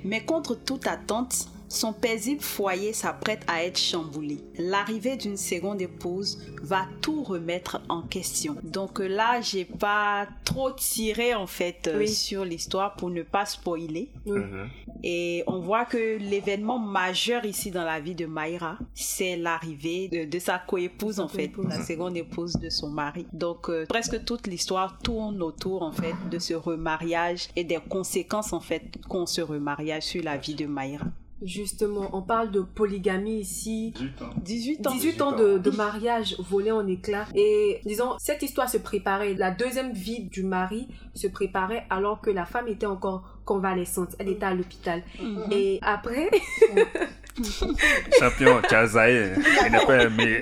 Mais 0.03 0.23
contre 0.23 0.55
toute 0.55 0.87
attente, 0.87 1.47
son 1.71 1.93
paisible 1.93 2.41
foyer 2.41 2.93
s'apprête 2.93 3.41
à 3.47 3.63
être 3.63 3.77
chamboulé. 3.79 4.39
L'arrivée 4.57 5.15
d'une 5.15 5.37
seconde 5.37 5.81
épouse 5.81 6.37
va 6.61 6.85
tout 7.01 7.23
remettre 7.23 7.81
en 7.89 8.01
question. 8.01 8.55
Donc 8.63 8.99
là, 8.99 9.39
j'ai 9.41 9.65
pas 9.65 10.27
trop 10.43 10.71
tiré 10.71 11.33
en 11.33 11.47
fait 11.47 11.87
euh, 11.87 11.99
Oui. 11.99 12.07
sur 12.09 12.43
l'histoire 12.45 12.95
pour 12.95 13.09
ne 13.09 13.23
pas 13.23 13.45
spoiler. 13.45 14.09
Oui. 14.25 14.39
Mhm. 14.39 14.69
Et 15.03 15.43
on 15.47 15.59
voit 15.59 15.85
que 15.85 16.17
l'événement 16.19 16.77
majeur 16.77 17.43
ici 17.45 17.71
dans 17.71 17.83
la 17.83 17.99
vie 17.99 18.13
de 18.13 18.25
Maïra, 18.27 18.77
c'est 18.93 19.35
l'arrivée 19.35 20.09
de, 20.09 20.25
de 20.29 20.39
sa 20.39 20.59
coépouse 20.59 21.19
en 21.19 21.27
fait, 21.27 21.51
la 21.67 21.81
seconde 21.83 22.15
épouse 22.17 22.53
de 22.57 22.69
son 22.69 22.89
mari. 22.89 23.25
Donc 23.33 23.69
euh, 23.69 23.85
presque 23.87 24.23
toute 24.25 24.45
l'histoire 24.45 24.99
tourne 24.99 25.41
autour 25.41 25.81
en 25.81 25.91
fait 25.91 26.13
de 26.29 26.37
ce 26.37 26.53
remariage 26.53 27.47
et 27.55 27.63
des 27.63 27.79
conséquences 27.89 28.53
en 28.53 28.59
fait 28.59 28.83
qu'ont 29.09 29.25
ce 29.25 29.41
remariage 29.41 30.03
sur 30.03 30.23
la 30.23 30.37
vie 30.37 30.53
de 30.53 30.65
Maïra. 30.67 31.05
Justement, 31.41 32.09
on 32.13 32.21
parle 32.21 32.51
de 32.51 32.61
polygamie 32.61 33.39
ici. 33.39 33.93
18 34.37 34.87
ans. 34.87 34.91
18 34.91 35.21
ans 35.21 35.31
de, 35.31 35.57
de 35.57 35.71
mariage 35.71 36.35
volé 36.39 36.71
en 36.71 36.85
éclats. 36.87 37.25
Et 37.35 37.81
disons, 37.85 38.15
cette 38.19 38.43
histoire 38.43 38.69
se 38.69 38.77
préparait, 38.77 39.33
la 39.33 39.51
deuxième 39.51 39.91
vie 39.93 40.23
du 40.23 40.43
mari 40.43 40.87
se 41.13 41.27
préparait 41.27 41.85
alors 41.89 42.21
que 42.21 42.29
la 42.29 42.45
femme 42.45 42.67
était 42.67 42.85
encore 42.85 43.39
convalescente. 43.45 44.15
Elle 44.19 44.29
était 44.29 44.45
à 44.45 44.53
l'hôpital. 44.53 45.03
Mhm. 45.21 45.45
Et 45.51 45.79
après, 45.81 46.29
Champion, 48.19 48.61
Kazaï, 48.61 49.33
il 49.65 49.71
n'a 49.71 49.85
pas 49.85 50.03
aimé. 50.03 50.41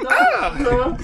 Non, 0.60 0.98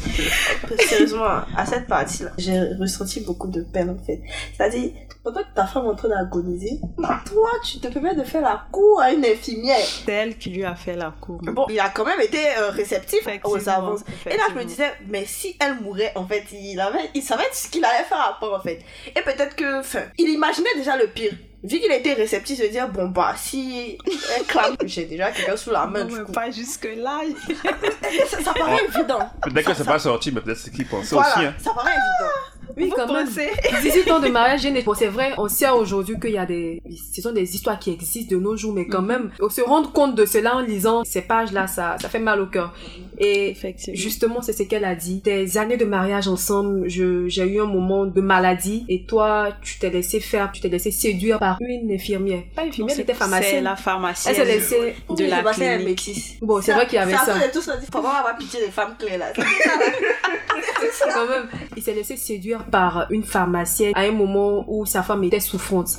sérieusement, 0.79 1.41
à 1.55 1.65
cette 1.65 1.87
partie-là, 1.87 2.31
j'ai 2.37 2.59
ressenti 2.79 3.21
beaucoup 3.21 3.47
de 3.47 3.61
peine 3.61 3.89
en 3.89 4.03
fait. 4.03 4.21
C'est-à-dire, 4.55 4.91
pendant 5.23 5.41
que 5.41 5.53
ta 5.55 5.65
femme 5.65 5.85
est 5.85 5.89
en 5.89 5.95
train 5.95 6.09
d'agoniser, 6.09 6.79
toi, 7.25 7.49
tu 7.63 7.79
te 7.79 7.87
permets 7.87 8.15
de 8.15 8.23
faire 8.23 8.41
la 8.41 8.65
cour 8.71 9.01
à 9.01 9.11
une 9.11 9.25
infirmière. 9.25 9.77
C'est 9.79 10.11
elle 10.11 10.37
qui 10.37 10.51
lui 10.51 10.63
a 10.63 10.75
fait 10.75 10.95
la 10.95 11.13
cour. 11.19 11.39
Bon, 11.41 11.65
il 11.69 11.79
a 11.79 11.89
quand 11.89 12.05
même 12.05 12.21
été 12.21 12.39
euh, 12.57 12.69
réceptif 12.69 13.27
aux 13.43 13.69
avances. 13.69 14.01
Et 14.25 14.37
là, 14.37 14.43
je 14.49 14.55
me 14.55 14.63
disais, 14.63 14.91
mais 15.07 15.25
si 15.25 15.55
elle 15.59 15.81
mourait, 15.81 16.11
en 16.15 16.27
fait, 16.27 16.43
il, 16.51 16.79
avait, 16.79 17.09
il 17.13 17.21
savait 17.21 17.43
ce 17.51 17.69
qu'il 17.69 17.83
allait 17.83 18.03
faire 18.03 18.35
après, 18.35 18.55
en 18.55 18.59
fait. 18.59 18.79
Et 19.15 19.21
peut-être 19.21 19.55
que, 19.55 19.79
enfin, 19.79 20.03
il 20.17 20.29
imaginait 20.29 20.75
déjà 20.75 20.95
le 20.97 21.07
pire. 21.07 21.33
Vu 21.65 21.79
qu'il 21.79 21.91
était 21.91 22.13
réceptif, 22.13 22.59
se 22.59 22.65
dire, 22.67 22.87
bon, 22.89 23.07
bah, 23.07 23.33
si 23.37 23.97
elle 24.37 24.43
clame, 24.45 24.75
j'ai 24.85 25.05
déjà 25.05 25.31
quelqu'un 25.31 25.57
sous 25.57 25.71
la 25.71 25.85
main, 25.87 26.01
Non, 26.03 26.05
du 26.05 26.15
mais 26.19 26.23
coup. 26.25 26.31
pas 26.31 26.51
jusque-là. 26.51 27.21
ça, 28.29 28.41
ça 28.43 28.53
paraît 28.53 28.81
évident. 28.95 29.29
Peut-être 29.41 29.67
que 29.67 29.73
c'est 29.73 29.83
pas 29.83 29.99
sorti, 29.99 30.31
mais 30.31 30.41
peut-être 30.41 30.57
c'est 30.59 30.69
ce 30.69 30.75
qu'il 30.75 30.85
pensait 30.87 31.15
Voilà, 31.15 31.29
aussi. 31.37 31.45
Hein. 31.45 31.53
ça 31.57 31.71
paraît 31.73 31.91
évident. 31.91 32.31
Oui, 32.77 32.85
Vous 32.89 32.95
quand 32.95 33.11
même. 33.13 33.25
pensez 33.27 33.49
18 33.83 34.11
ans 34.11 34.19
de 34.19 34.27
mariage, 34.29 34.67
bon, 34.83 34.93
c'est 34.93 35.07
vrai, 35.07 35.33
on 35.37 35.47
sait 35.47 35.69
aujourd'hui 35.69 36.19
qu'il 36.19 36.31
y 36.31 36.37
a 36.37 36.45
des, 36.45 36.81
ce 37.13 37.21
sont 37.21 37.31
des 37.31 37.55
histoires 37.55 37.79
qui 37.79 37.91
existent 37.91 38.35
de 38.35 38.41
nos 38.41 38.55
jours, 38.57 38.73
mais 38.73 38.87
quand 38.87 39.01
Mhm. 39.01 39.07
même, 39.07 39.31
on 39.39 39.49
se 39.49 39.61
rendre 39.61 39.91
compte 39.91 40.15
de 40.15 40.25
cela 40.25 40.55
en 40.57 40.61
lisant 40.61 41.03
ces 41.05 41.21
pages-là, 41.21 41.67
ça, 41.67 41.95
ça 42.01 42.09
fait 42.09 42.19
mal 42.19 42.41
au 42.41 42.47
cœur. 42.47 42.73
Et. 43.17 43.55
Justement, 43.93 44.41
c'est 44.41 44.53
ce 44.53 44.63
qu'elle 44.63 44.83
a 44.85 44.95
dit. 44.95 45.21
Des 45.23 45.57
années 45.57 45.77
de 45.77 45.85
mariage 45.85 46.27
ensemble, 46.27 46.89
je, 46.89 47.27
j'ai 47.27 47.43
eu 47.43 47.61
un 47.61 47.65
moment 47.65 48.05
de 48.05 48.21
maladie 48.21 48.85
et 48.89 49.03
toi, 49.05 49.49
tu 49.61 49.79
t'es 49.79 49.89
laissé 49.89 50.19
faire, 50.19 50.51
tu 50.51 50.61
t'es 50.61 50.67
laissé 50.69 50.91
séduire 50.91 51.39
par 51.39 51.57
une 51.61 51.91
infirmière. 51.91 52.43
Pas 52.55 52.63
infirmière, 52.63 52.95
elle 52.97 53.03
était 53.03 53.13
C'est 53.13 53.19
pharmacienne. 53.19 53.63
la 53.63 53.71
Elle 53.71 53.77
pharmacienne. 53.77 54.35
s'est 54.35 54.45
laissée. 54.45 54.95
de 55.09 55.23
Oui, 55.23 55.27
la 55.27 55.43
passé 55.43 55.67
un 55.67 55.77
clinique. 55.77 56.37
Bon, 56.41 56.61
c'est 56.61 56.73
vrai 56.73 56.85
qu'il 56.87 56.95
y 56.95 56.99
avait 56.99 57.13
ça. 57.13 57.33
Après, 57.35 57.51
tout 57.51 57.61
ça, 57.61 57.77
dit, 57.77 57.85
faut 57.85 58.01
pas 58.01 58.19
avoir 58.19 58.37
pitié 58.37 58.59
des 58.65 58.71
femmes 58.71 58.95
clés 58.99 59.17
là. 59.17 59.27
quand 61.13 61.27
même. 61.29 61.47
Il 61.75 61.83
s'est 61.83 61.93
laissé 61.93 62.17
séduire 62.17 62.54
par 62.71 63.07
une 63.09 63.23
pharmacienne 63.23 63.91
à 63.95 64.01
un 64.01 64.11
moment 64.11 64.65
où 64.67 64.85
sa 64.85 65.03
femme 65.03 65.23
était 65.23 65.39
souffrante. 65.39 65.89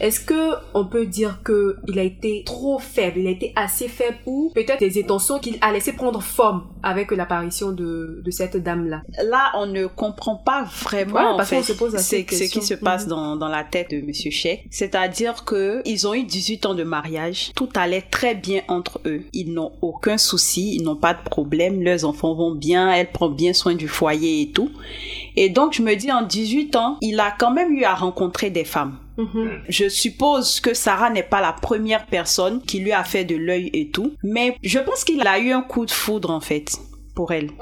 Est-ce 0.00 0.20
que 0.20 0.54
on 0.74 0.84
peut 0.84 1.06
dire 1.06 1.40
que 1.42 1.76
il 1.88 1.98
a 1.98 2.02
été 2.02 2.42
trop 2.46 2.78
faible, 2.78 3.18
il 3.20 3.26
a 3.26 3.30
été 3.30 3.52
assez 3.56 3.88
faible 3.88 4.16
ou 4.26 4.50
peut-être 4.54 4.80
des 4.80 5.00
intentions 5.02 5.38
qu'il 5.38 5.56
a 5.60 5.72
laissé 5.72 5.92
prendre 5.92 6.22
forme 6.22 6.64
avec 6.82 7.10
l'apparition 7.10 7.72
de, 7.72 8.22
de 8.24 8.30
cette 8.30 8.56
dame-là? 8.56 9.02
Là, 9.24 9.50
on 9.56 9.66
ne 9.66 9.86
comprend 9.86 10.36
pas 10.36 10.64
vraiment 10.82 11.14
Ouais, 11.14 11.20
en 11.22 11.36
parce 11.36 11.48
fait 11.50 11.56
qu'on 11.56 11.62
se 11.62 11.72
pose 11.72 11.94
assez 11.94 12.24
c'est 12.28 12.46
ce 12.46 12.52
qui 12.52 12.62
se 12.62 12.74
passe 12.74 13.04
Mhm. 13.04 13.08
dans, 13.10 13.36
dans 13.36 13.48
la 13.48 13.64
tête 13.64 13.90
de 13.90 14.00
Monsieur 14.00 14.30
Sheikh. 14.30 14.66
C'est-à-dire 14.70 15.44
que 15.44 15.82
ils 15.84 16.06
ont 16.06 16.14
eu 16.14 16.22
18 16.24 16.66
ans 16.66 16.74
de 16.74 16.84
mariage, 16.84 17.52
tout 17.54 17.68
allait 17.74 18.02
très 18.02 18.34
bien 18.34 18.62
entre 18.68 19.00
eux. 19.06 19.22
Ils 19.32 19.52
n'ont 19.52 19.72
aucun 19.82 20.18
souci, 20.18 20.74
ils 20.76 20.82
n'ont 20.82 20.96
pas 20.96 21.14
de 21.14 21.22
problème, 21.24 21.82
leurs 21.82 22.04
enfants 22.04 22.34
vont 22.34 22.54
bien, 22.54 22.92
elle 22.92 23.10
prend 23.10 23.28
bien 23.28 23.52
soin 23.52 23.74
du 23.74 23.88
foyer 23.88 24.42
et 24.42 24.50
tout. 24.52 24.70
Et 25.36 25.48
donc 25.48 25.72
je 25.74 25.82
me 25.82 25.94
dis 25.98 26.10
en 26.12 26.22
18 26.22 26.76
ans, 26.76 26.96
il 27.00 27.20
a 27.20 27.30
quand 27.38 27.50
même 27.50 27.72
eu 27.72 27.84
à 27.84 27.94
rencontrer 27.94 28.50
des 28.50 28.64
femmes. 28.64 28.98
Mhm. 29.18 29.62
Je 29.68 29.88
suppose 29.88 30.60
que 30.60 30.74
Sarah 30.74 31.10
n'est 31.10 31.22
pas 31.24 31.40
la 31.40 31.52
première 31.52 32.06
personne 32.06 32.62
qui 32.62 32.78
lui 32.78 32.92
a 32.92 33.02
fait 33.04 33.24
de 33.24 33.36
l'œil 33.36 33.68
et 33.72 33.88
tout, 33.90 34.14
mais 34.22 34.56
je 34.62 34.78
pense 34.78 35.04
qu'il 35.04 35.26
a 35.26 35.38
eu 35.38 35.50
un 35.52 35.62
coup 35.62 35.84
de 35.86 35.90
foudre 35.90 36.30
en 36.30 36.40
fait 36.40 36.70
pour 37.14 37.32
elle. 37.32 37.50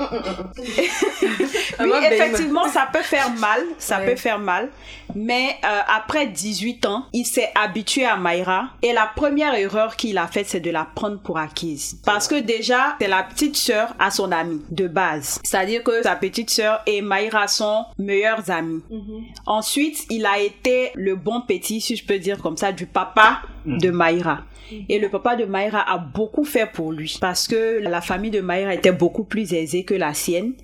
Oui, 1.80 1.90
Ah, 1.94 2.12
effectivement, 2.12 2.68
ça 2.68 2.88
peut 2.92 3.02
faire 3.02 3.30
mal, 3.38 3.60
ça 3.78 3.98
Ouais. 3.98 4.06
peut 4.06 4.16
faire 4.16 4.38
mal, 4.38 4.68
mais 5.16 5.56
euh, 5.64 5.80
après 5.88 6.26
18 6.26 6.84
ans, 6.86 7.06
il 7.14 7.24
s'est 7.24 7.48
habitué 7.54 8.04
à 8.04 8.16
Mayra 8.16 8.68
et 8.82 8.92
la 8.92 9.10
première 9.16 9.54
erreur 9.54 9.96
qu'il 9.96 10.18
a 10.18 10.26
faite, 10.26 10.46
c'est 10.46 10.60
de 10.60 10.70
la 10.70 10.84
prendre 10.84 11.18
pour 11.20 11.38
acquise. 11.38 11.98
Parce 12.04 12.28
que 12.28 12.38
déjà, 12.38 12.96
c'est 13.00 13.08
la 13.08 13.22
petite 13.22 13.56
sœur 13.56 13.94
à 13.98 14.10
son 14.10 14.30
ami 14.30 14.60
de 14.70 14.86
base. 14.86 15.40
C'est-à-dire 15.42 15.82
que 15.82 16.02
sa 16.02 16.16
petite 16.16 16.50
sœur 16.50 16.82
et 16.86 17.00
Mayra 17.00 17.48
sont 17.48 17.86
meilleures 17.98 18.50
amies. 18.50 18.82
Mhm. 18.90 19.24
Ensuite, 19.46 20.04
il 20.10 20.26
a 20.26 20.38
été 20.38 20.90
le 20.94 21.16
bon 21.16 21.40
petit, 21.40 21.80
si 21.80 21.96
je 21.96 22.04
peux 22.04 22.18
dire 22.18 22.42
comme 22.42 22.58
ça, 22.58 22.72
du 22.72 22.84
papa 22.84 23.40
de 23.64 23.90
Mayra. 23.90 24.40
Et 24.88 24.98
le 24.98 25.08
papa 25.08 25.36
de 25.36 25.44
Mayra 25.44 25.80
a 25.90 25.96
beaucoup 25.96 26.44
fait 26.44 26.66
pour 26.66 26.92
lui 26.92 27.16
parce 27.20 27.46
que 27.46 27.78
la 27.80 28.00
famille 28.00 28.32
de 28.32 28.40
Mayra 28.40 28.74
était 28.74 28.92
beaucoup 28.92 29.24
plus 29.24 29.54
aisée 29.54 29.84
que 29.84 29.94
la 29.94 30.12
sienne. 30.12 30.54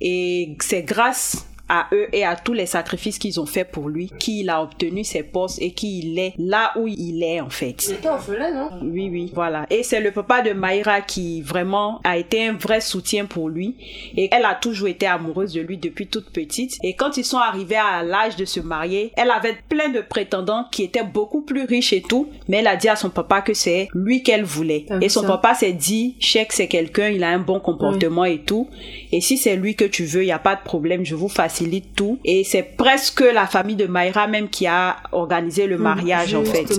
Et 0.00 0.56
c'est 0.60 0.82
grâce 0.82 1.46
à 1.68 1.88
eux 1.92 2.06
et 2.12 2.24
à 2.24 2.36
tous 2.36 2.52
les 2.52 2.66
sacrifices 2.66 3.18
qu'ils 3.18 3.40
ont 3.40 3.46
fait 3.46 3.64
pour 3.64 3.88
lui 3.88 4.10
qu'il 4.18 4.50
a 4.50 4.62
obtenu 4.62 5.04
ses 5.04 5.22
postes 5.22 5.60
et 5.60 5.72
qu'il 5.72 6.18
est 6.18 6.34
là 6.38 6.72
où 6.76 6.86
il 6.86 7.22
est 7.22 7.40
en 7.40 7.50
fait. 7.50 7.90
était 7.90 8.08
orphelin, 8.08 8.52
non? 8.52 8.70
Oui, 8.82 9.08
oui, 9.10 9.32
voilà. 9.34 9.66
Et 9.70 9.82
c'est 9.82 10.00
le 10.00 10.12
papa 10.12 10.42
de 10.42 10.52
Mayra 10.52 11.00
qui 11.00 11.42
vraiment 11.42 12.00
a 12.04 12.16
été 12.16 12.46
un 12.46 12.52
vrai 12.52 12.80
soutien 12.80 13.24
pour 13.26 13.48
lui. 13.48 13.76
Et 14.16 14.28
elle 14.32 14.44
a 14.44 14.54
toujours 14.54 14.88
été 14.88 15.06
amoureuse 15.06 15.52
de 15.52 15.60
lui 15.60 15.76
depuis 15.76 16.06
toute 16.06 16.30
petite. 16.30 16.78
Et 16.82 16.94
quand 16.94 17.16
ils 17.16 17.24
sont 17.24 17.38
arrivés 17.38 17.76
à 17.76 18.02
l'âge 18.02 18.36
de 18.36 18.44
se 18.44 18.60
marier, 18.60 19.12
elle 19.16 19.30
avait 19.30 19.56
plein 19.68 19.88
de 19.88 20.00
prétendants 20.00 20.66
qui 20.70 20.84
étaient 20.84 21.04
beaucoup 21.04 21.42
plus 21.42 21.64
riches 21.64 21.92
et 21.92 22.02
tout. 22.02 22.28
Mais 22.48 22.58
elle 22.58 22.66
a 22.68 22.76
dit 22.76 22.88
à 22.88 22.96
son 22.96 23.10
papa 23.10 23.40
que 23.40 23.54
c'est 23.54 23.88
lui 23.92 24.22
qu'elle 24.22 24.44
voulait. 24.44 24.86
Ah, 24.90 24.98
et 25.00 25.08
son 25.08 25.22
ça. 25.22 25.28
papa 25.28 25.54
s'est 25.54 25.72
dit, 25.72 26.16
Cheikh, 26.20 26.52
c'est 26.52 26.68
quelqu'un, 26.68 27.08
il 27.08 27.24
a 27.24 27.28
un 27.28 27.38
bon 27.38 27.58
comportement 27.58 28.24
et 28.24 28.38
tout. 28.38 28.68
Et 29.10 29.20
si 29.20 29.36
c'est 29.36 29.56
lui 29.56 29.74
que 29.74 29.84
tu 29.84 30.04
veux, 30.04 30.22
il 30.22 30.26
n'y 30.26 30.32
a 30.32 30.38
pas 30.38 30.54
de 30.54 30.62
problème, 30.62 31.04
je 31.04 31.14
vous 31.14 31.28
facilite 31.28 31.55
tout. 31.94 32.18
Et 32.24 32.44
c'est 32.44 32.62
presque 32.62 33.20
la 33.20 33.46
famille 33.46 33.76
de 33.76 33.86
Mayra 33.86 34.26
même 34.26 34.48
qui 34.48 34.66
a 34.66 34.96
organisé 35.12 35.66
le 35.66 35.78
mariage 35.78 36.34
en 36.34 36.44
fait. 36.44 36.78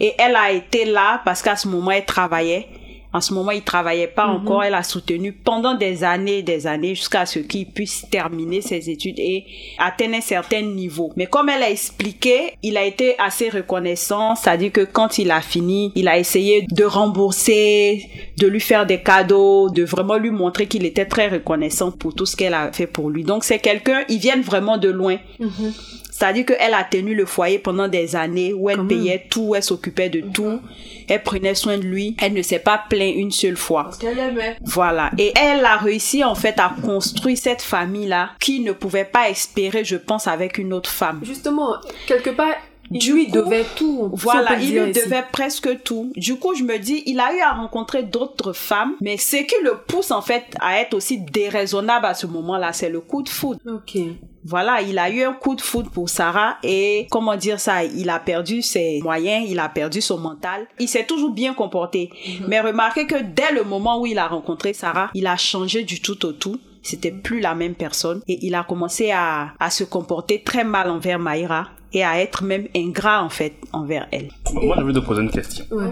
Et 0.00 0.14
elle 0.18 0.36
a 0.36 0.50
été 0.52 0.84
là 0.84 1.20
parce 1.24 1.42
qu'à 1.42 1.56
ce 1.56 1.68
moment, 1.68 1.90
elle 1.90 2.04
travaillait. 2.04 2.68
En 3.12 3.20
ce 3.20 3.34
moment, 3.34 3.50
il 3.50 3.62
travaillait 3.62 4.06
pas 4.06 4.26
Mhm. 4.26 4.34
encore. 4.36 4.64
Elle 4.64 4.74
a 4.74 4.82
soutenu 4.82 5.32
pendant 5.32 5.74
des 5.74 6.02
années 6.04 6.38
et 6.38 6.42
des 6.42 6.66
années 6.66 6.94
jusqu'à 6.94 7.26
ce 7.26 7.38
qu'il 7.40 7.66
puisse 7.66 8.06
terminer 8.10 8.60
ses 8.62 8.88
études 8.90 9.18
et 9.18 9.44
atteindre 9.78 10.14
un 10.16 10.20
certain 10.20 10.62
niveau. 10.62 11.12
Mais 11.16 11.26
comme 11.26 11.48
elle 11.48 11.62
a 11.62 11.70
expliqué, 11.70 12.54
il 12.62 12.76
a 12.76 12.84
été 12.84 13.14
assez 13.18 13.48
reconnaissant. 13.50 14.34
C'est-à-dire 14.34 14.72
que 14.72 14.84
quand 14.84 15.18
il 15.18 15.30
a 15.30 15.40
fini, 15.40 15.92
il 15.94 16.08
a 16.08 16.18
essayé 16.18 16.66
de 16.70 16.84
rembourser, 16.84 18.08
de 18.38 18.46
lui 18.46 18.60
faire 18.60 18.86
des 18.86 19.00
cadeaux, 19.02 19.70
de 19.70 19.82
vraiment 19.84 20.16
lui 20.16 20.30
montrer 20.30 20.66
qu'il 20.66 20.84
était 20.84 21.06
très 21.06 21.28
reconnaissant 21.28 21.90
pour 21.92 22.14
tout 22.14 22.26
ce 22.26 22.36
qu'elle 22.36 22.54
a 22.54 22.72
fait 22.72 22.86
pour 22.86 23.10
lui. 23.10 23.24
Donc 23.24 23.44
c'est 23.44 23.58
quelqu'un, 23.58 24.02
ils 24.08 24.18
viennent 24.18 24.42
vraiment 24.42 24.78
de 24.78 24.88
loin. 24.88 25.18
Mhm. 25.38 25.72
C'est-à-dire 26.12 26.44
qu'elle 26.44 26.74
a 26.74 26.84
tenu 26.84 27.14
le 27.14 27.24
foyer 27.24 27.58
pendant 27.58 27.88
des 27.88 28.14
années 28.14 28.52
où 28.52 28.68
elle 28.68 28.76
Quand 28.76 28.84
même. 28.84 28.98
payait 29.00 29.26
tout, 29.30 29.54
elle 29.54 29.62
s'occupait 29.62 30.10
de 30.10 30.20
tout, 30.20 30.60
elle 31.08 31.22
prenait 31.22 31.54
soin 31.54 31.78
de 31.78 31.84
lui, 31.84 32.14
elle 32.20 32.34
ne 32.34 32.42
s'est 32.42 32.58
pas 32.58 32.82
plaint 32.88 33.14
une 33.16 33.30
seule 33.30 33.56
fois. 33.56 33.84
Parce 33.84 33.96
qu'elle 33.96 34.18
aimait. 34.18 34.56
Voilà. 34.62 35.10
Et 35.16 35.32
elle 35.40 35.64
a 35.64 35.78
réussi 35.78 36.22
en 36.22 36.34
fait 36.34 36.58
à 36.60 36.70
construire 36.84 37.38
cette 37.38 37.62
famille-là 37.62 38.32
qui 38.40 38.60
ne 38.60 38.72
pouvait 38.72 39.06
pas 39.06 39.30
espérer, 39.30 39.84
je 39.84 39.96
pense, 39.96 40.26
avec 40.26 40.58
une 40.58 40.74
autre 40.74 40.90
femme. 40.90 41.20
Justement, 41.24 41.76
quelque 42.06 42.30
part, 42.30 42.54
il 42.90 43.12
lui 43.12 43.26
coup, 43.26 43.32
devait 43.32 43.64
tout. 43.76 44.10
Voilà, 44.12 44.58
il 44.58 44.78
lui 44.78 44.90
ici. 44.90 45.02
devait 45.04 45.24
presque 45.30 45.82
tout. 45.82 46.12
Du 46.16 46.36
coup, 46.36 46.54
je 46.54 46.64
me 46.64 46.78
dis, 46.78 47.02
il 47.06 47.20
a 47.20 47.34
eu 47.34 47.40
à 47.40 47.52
rencontrer 47.52 48.02
d'autres 48.02 48.52
femmes, 48.52 48.94
mais 49.00 49.16
ce 49.16 49.36
qui 49.36 49.54
le 49.62 49.78
pousse 49.86 50.10
en 50.10 50.22
fait 50.22 50.44
à 50.60 50.80
être 50.80 50.94
aussi 50.94 51.18
déraisonnable 51.18 52.06
à 52.06 52.14
ce 52.14 52.26
moment-là, 52.26 52.72
c'est 52.72 52.90
le 52.90 53.00
coup 53.00 53.22
de 53.22 53.28
foudre. 53.28 53.60
Ok. 53.66 53.98
Voilà, 54.44 54.82
il 54.82 54.98
a 54.98 55.08
eu 55.08 55.22
un 55.22 55.34
coup 55.34 55.54
de 55.54 55.60
foudre 55.60 55.90
pour 55.90 56.08
Sarah 56.08 56.56
et 56.64 57.06
comment 57.10 57.36
dire 57.36 57.60
ça, 57.60 57.84
il 57.84 58.10
a 58.10 58.18
perdu 58.18 58.60
ses 58.60 59.00
moyens, 59.00 59.46
il 59.48 59.60
a 59.60 59.68
perdu 59.68 60.00
son 60.00 60.18
mental. 60.18 60.66
Il 60.80 60.88
s'est 60.88 61.04
toujours 61.04 61.30
bien 61.30 61.54
comporté. 61.54 62.10
Mais 62.48 62.60
remarquez 62.60 63.06
que 63.06 63.22
dès 63.22 63.52
le 63.52 63.62
moment 63.62 64.00
où 64.00 64.06
il 64.06 64.18
a 64.18 64.26
rencontré 64.26 64.72
Sarah, 64.72 65.10
il 65.14 65.28
a 65.28 65.36
changé 65.36 65.84
du 65.84 66.00
tout 66.00 66.26
au 66.26 66.32
tout. 66.32 66.58
C'était 66.82 67.12
plus 67.12 67.40
la 67.40 67.54
même 67.54 67.74
personne 67.74 68.20
et 68.28 68.44
il 68.46 68.54
a 68.54 68.64
commencé 68.64 69.10
à, 69.12 69.52
à 69.58 69.70
se 69.70 69.84
comporter 69.84 70.42
très 70.42 70.64
mal 70.64 70.90
envers 70.90 71.18
Maïra 71.18 71.68
et 71.92 72.04
à 72.04 72.20
être 72.20 72.42
même 72.42 72.66
ingrat 72.74 73.22
en 73.22 73.28
fait 73.28 73.54
envers 73.72 74.08
elle. 74.10 74.30
Moi, 74.52 74.76
je 74.78 74.84
veux 74.84 74.92
te 74.92 74.98
poser 75.00 75.22
une 75.22 75.30
question. 75.30 75.64
Ouais. 75.70 75.90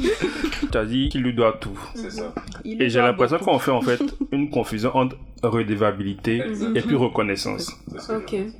Tu 0.70 0.76
as 0.76 0.84
dit 0.84 1.08
qu'il 1.08 1.22
lui 1.22 1.32
doit 1.32 1.56
tout. 1.58 1.78
C'est 1.94 2.10
ça. 2.10 2.34
Il 2.64 2.82
Et 2.82 2.90
j'ai 2.90 3.00
l'impression 3.00 3.38
qu'on 3.38 3.58
fait 3.58 3.70
en 3.70 3.80
fait 3.80 4.00
une 4.32 4.50
confusion 4.50 4.94
entre 4.94 5.16
redevabilité 5.42 6.42
et 6.74 6.80
puis 6.80 6.96
reconnaissance. 6.96 7.72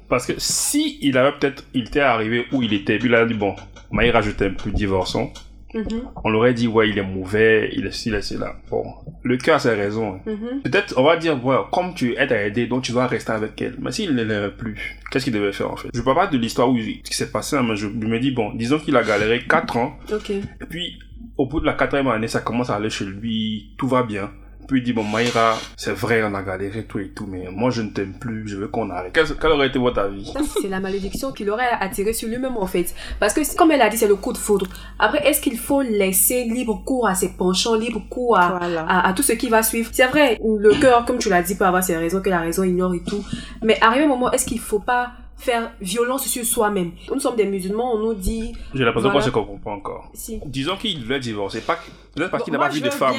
Parce 0.09 0.27
que 0.27 0.35
si 0.39 0.99
il 1.03 1.19
avait 1.19 1.37
peut-être, 1.39 1.65
il 1.75 1.89
était 1.89 2.01
arrivé 2.01 2.47
où 2.53 2.63
il 2.63 2.73
était, 2.73 2.99
puis 2.99 3.09
il 3.09 3.15
a 3.15 3.27
dit 3.27 3.35
bon, 3.35 3.55
Maïra, 3.91 4.21
je 4.21 4.31
t'aime 4.31 4.55
plus, 4.55 4.73
divorçons. 4.73 5.31
Mhm. 5.77 6.03
On 6.25 6.31
l'aurait 6.31 6.55
dit 6.55 6.67
ouais, 6.67 6.89
il 6.89 6.99
est 6.99 7.03
mauvais, 7.03 7.71
il 7.75 7.87
est 7.87 7.93
ci, 7.93 8.09
il 8.09 8.15
est 8.15 8.23
cela. 8.23 8.57
Bon, 8.71 8.85
le 9.23 9.37
cœur 9.37 9.57
a 9.57 9.59
ses 9.59 9.75
raisons. 9.75 10.21
Mhm. 10.27 10.63
Peut-être 10.65 10.95
on 10.97 11.05
va 11.05 11.17
dire 11.17 11.45
ouais, 11.45 11.57
comme 11.73 11.95
tu 11.95 12.15
es 12.15 12.19
à 12.19 12.47
aider, 12.47 12.67
donc 12.67 12.83
tu 12.83 12.93
dois 12.93 13.07
rester 13.07 13.33
avec 13.33 13.61
elle. 13.61 13.77
Mais 13.79 13.93
s'il 13.93 14.15
ne 14.15 14.23
l'aimait 14.23 14.51
plus, 14.51 14.97
qu'est-ce 15.11 15.25
qu'il 15.25 15.35
devait 15.35 15.53
faire 15.53 15.71
en 15.71 15.77
fait? 15.77 15.89
Je 15.95 16.01
parle 16.01 16.17
pas 16.17 16.27
de 16.27 16.39
l'histoire 16.39 16.71
où 16.71 16.79
ce 16.79 16.85
qui 16.85 17.15
s'est 17.15 17.31
passé, 17.31 17.57
hein, 17.57 17.65
mais 17.69 17.77
je 17.77 17.87
me 17.87 18.19
dis 18.19 18.31
bon, 18.31 18.53
disons 18.55 18.79
qu'il 18.79 18.97
a 18.97 19.03
galéré 19.03 19.45
4 19.49 19.77
ans, 19.77 19.99
et 20.11 20.65
puis 20.69 20.99
au 21.37 21.47
bout 21.47 21.61
de 21.61 21.67
la 21.67 21.75
quatrième 21.75 22.09
année, 22.09 22.29
ça 22.29 22.41
commence 22.41 22.71
à 22.71 22.77
aller 22.77 22.91
chez 22.91 23.05
lui, 23.05 23.75
tout 23.77 23.89
va 23.89 24.03
bien. 24.03 24.31
Puis 24.69 24.81
il 24.81 24.85
dit, 24.85 24.93
bon, 24.93 25.05
Maïra, 25.05 25.57
c'est 25.77 25.93
vrai, 25.93 26.23
on 26.25 26.35
a 26.35 26.43
galéré, 26.43 26.85
tout 26.85 26.99
et 26.99 27.09
tout, 27.11 27.27
mais 27.27 27.45
moi 27.53 27.71
je 27.71 27.83
ne 27.83 27.91
t'aime 27.91 28.15
plus, 28.19 28.49
je 28.49 28.57
veux 28.57 28.69
qu'on 28.69 28.91
arrête. 28.91 29.13
Quel, 29.13 29.27
quel 29.41 29.51
aurait 29.53 29.69
été 29.69 29.79
votre 29.79 30.01
avis? 30.01 30.33
C'est 30.61 30.69
la 30.69 30.81
malédiction 30.81 31.33
qu'il 31.33 31.49
aurait 31.51 31.71
attiré 31.81 32.13
sur 32.13 32.29
lui-même, 32.29 32.57
en 32.57 32.67
fait. 32.67 32.95
Parce 33.21 33.33
que, 33.33 33.57
comme 33.57 33.71
elle 33.71 33.83
a 33.83 33.89
dit, 33.89 33.97
c'est 33.97 34.09
le 34.09 34.17
coup 34.17 34.33
de 34.33 34.39
foudre. 34.39 34.67
Après, 34.99 35.27
est-ce 35.27 35.41
qu'il 35.41 35.59
faut 35.59 35.83
laisser 35.83 36.45
libre 36.45 36.83
cours 36.85 37.07
à 37.07 37.15
ses 37.15 37.29
penchants, 37.37 37.75
libre 37.77 38.03
cours 38.11 38.39
à, 38.39 38.59
Voilà. 38.59 38.83
à, 38.89 39.09
à 39.09 39.13
tout 39.13 39.23
ce 39.23 39.33
qui 39.33 39.49
va 39.49 39.63
suivre? 39.63 39.91
C'est 39.93 40.07
vrai, 40.07 40.39
le 40.45 40.75
cœur, 40.81 41.05
comme 41.05 41.19
tu 41.19 41.29
l'as 41.29 41.43
dit, 41.43 41.55
peut 41.55 41.65
avoir 41.65 41.85
ses 41.85 41.97
raisons, 41.97 42.21
que 42.21 42.31
la 42.31 42.41
raison 42.41 42.63
ignore 42.65 42.95
et 42.95 43.03
tout. 43.03 43.25
Mais 43.63 43.79
arrivé 43.81 44.05
un 44.05 44.09
moment, 44.09 44.31
est-ce 44.33 44.47
qu'il 44.47 44.59
faut 44.61 44.81
pas 44.81 45.13
faire 45.39 45.71
violence 45.81 46.27
sur 46.27 46.45
soi-même 46.45 46.93
Nous 47.13 47.21
sommes 47.21 47.37
des 47.37 47.45
musulmans, 47.47 47.95
on 47.95 47.99
nous 47.99 48.15
dit... 48.15 48.53
J'ai 48.75 48.85
l'impression 48.85 49.11
Voilà. 49.11 49.21
qu'on 49.25 49.27
se 49.27 49.31
comprend 49.31 49.57
pas 49.59 49.71
encore. 49.71 50.11
Si. 50.15 50.41
Disons 50.47 50.77
qu'il 50.77 51.03
voulait 51.05 51.21
divorcer, 51.21 51.61
pas, 51.61 51.79
peut-être 52.15 52.31
parce 52.31 52.43
qu'il 52.45 52.53
n'a 52.53 52.59
pas 52.59 52.69
vu 52.69 52.81
de 52.81 52.91
femme. 52.91 53.15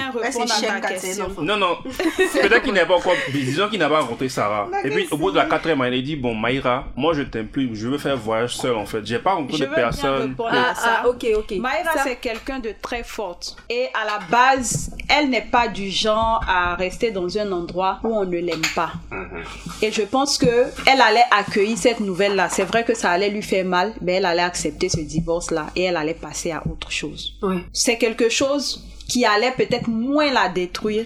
Non, 1.42 1.58
non. 1.58 1.78
Peut-être 1.86 2.64
qu'il 2.64 2.74
n'a 2.74 2.86
pas 2.86 2.96
encore. 2.96 3.14
Disons 3.32 3.70
qu'il 3.70 3.80
n'a 3.80 3.90
pas 3.90 4.02
rencontré 4.02 4.30
Sarah. 4.30 4.68
La 4.72 4.86
Et 4.86 4.90
puis, 4.90 5.08
au 5.12 5.18
bout 5.18 5.32
de 5.32 5.36
la 5.38 5.46
quatrième 5.46 5.82
année, 5.82 5.98
il 5.98 6.04
dit 6.04 6.16
Bon, 6.16 6.34
Maïra, 6.36 6.86
moi 6.96 7.14
je 7.14 7.22
t'aime 7.24 7.48
plus, 7.48 7.70
je 7.76 7.88
veux 7.88 7.98
faire 7.98 8.18
voyage 8.18 8.56
seul 8.56 8.76
en 8.76 8.86
fait. 8.86 9.06
J'ai 9.06 9.20
pas 9.20 9.34
rencontré 9.34 9.58
Je 9.60 9.64
de 9.66 9.70
personne. 9.76 10.36
Ah, 10.50 10.74
ah, 10.84 11.08
ok, 11.08 11.26
ok. 11.38 11.52
Maïra, 11.60 11.94
Ça- 11.94 12.04
c'est 12.04 12.16
quelqu'un 12.18 12.60
de 12.60 12.74
très 12.82 13.04
forte. 13.04 13.56
Et 13.70 13.88
à 13.94 14.06
la 14.06 14.20
base, 14.30 14.92
elle 15.10 15.30
n'est 15.30 15.42
pas 15.52 15.68
du 15.68 15.90
genre 15.90 16.44
à 16.48 16.76
rester 16.76 17.12
dans 17.12 17.38
un 17.38 17.52
endroit 17.52 18.00
où 18.04 18.16
on 18.16 18.26
ne 18.26 18.38
l'aime 18.40 18.62
pas. 18.76 18.92
Et 19.82 19.92
je 19.92 20.02
pense 20.04 20.38
que 20.38 20.46
elle 20.86 21.02
allait 21.02 21.24
accueillir 21.32 21.78
cette 21.78 22.00
nouvelle-là. 22.08 22.50
C'est 22.50 22.64
vrai 22.64 22.84
que 22.84 22.96
ça 22.96 23.12
allait 23.12 23.30
lui 23.30 23.42
faire 23.44 23.66
mal, 23.66 23.94
mais 24.02 24.14
elle 24.14 24.26
allait 24.26 24.42
accepter 24.42 24.90
ce 24.90 25.00
divorce-là 25.00 25.68
et 25.76 25.84
elle 25.84 25.98
allait 25.98 26.14
passer 26.14 26.52
à 26.52 26.64
autre 26.68 26.92
chose. 26.92 27.40
C'est 27.72 27.98
quelque 27.98 28.30
chose 28.30 28.84
qui 29.08 29.26
allait 29.26 29.54
peut-être 29.56 29.88
moins 29.88 30.32
la 30.32 30.50
détruire 30.50 31.06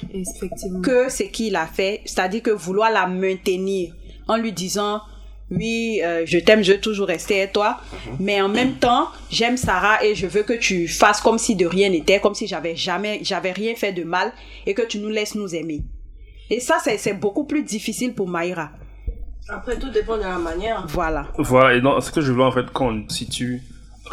que 0.83 1.09
ce 1.09 1.23
qu'il 1.23 1.55
a 1.55 1.67
fait, 1.67 2.01
c'est-à-dire 2.05 2.41
que 2.41 2.51
vouloir 2.51 2.91
la 2.91 3.07
maintenir 3.07 3.93
en 4.27 4.37
lui 4.37 4.51
disant 4.51 5.01
oui, 5.51 5.99
euh, 6.01 6.23
je 6.25 6.39
t'aime, 6.39 6.63
je 6.63 6.71
veux 6.71 6.79
toujours 6.79 7.07
rester 7.07 7.39
avec 7.39 7.51
toi, 7.51 7.81
mais 8.19 8.41
en 8.41 8.47
même 8.47 8.75
temps, 8.75 9.09
j'aime 9.29 9.57
Sarah 9.57 10.03
et 10.03 10.15
je 10.15 10.25
veux 10.25 10.43
que 10.43 10.53
tu 10.53 10.87
fasses 10.87 11.19
comme 11.19 11.37
si 11.37 11.55
de 11.55 11.65
rien 11.65 11.89
n'était, 11.89 12.21
comme 12.21 12.33
si 12.33 12.47
j'avais 12.47 12.75
jamais, 12.77 13.19
j'avais 13.21 13.51
rien 13.51 13.75
fait 13.75 13.91
de 13.91 14.05
mal 14.05 14.31
et 14.65 14.73
que 14.73 14.81
tu 14.81 14.99
nous 14.99 15.09
laisses 15.09 15.35
nous 15.35 15.53
aimer. 15.53 15.81
Et 16.49 16.61
ça, 16.61 16.77
c'est 16.83 17.13
beaucoup 17.13 17.43
plus 17.43 17.63
difficile 17.63 18.13
pour 18.13 18.29
Maïra. 18.29 18.71
Après, 19.51 19.77
tout 19.77 19.89
dépend 19.89 20.17
de 20.17 20.23
la 20.23 20.37
manière. 20.37 20.85
Voilà. 20.87 21.25
Voilà, 21.37 21.75
et 21.75 21.81
non, 21.81 21.99
ce 21.99 22.09
que 22.09 22.21
je 22.21 22.31
veux 22.31 22.41
en 22.41 22.51
fait 22.51 22.71
qu'on 22.71 23.03
situe, 23.09 23.61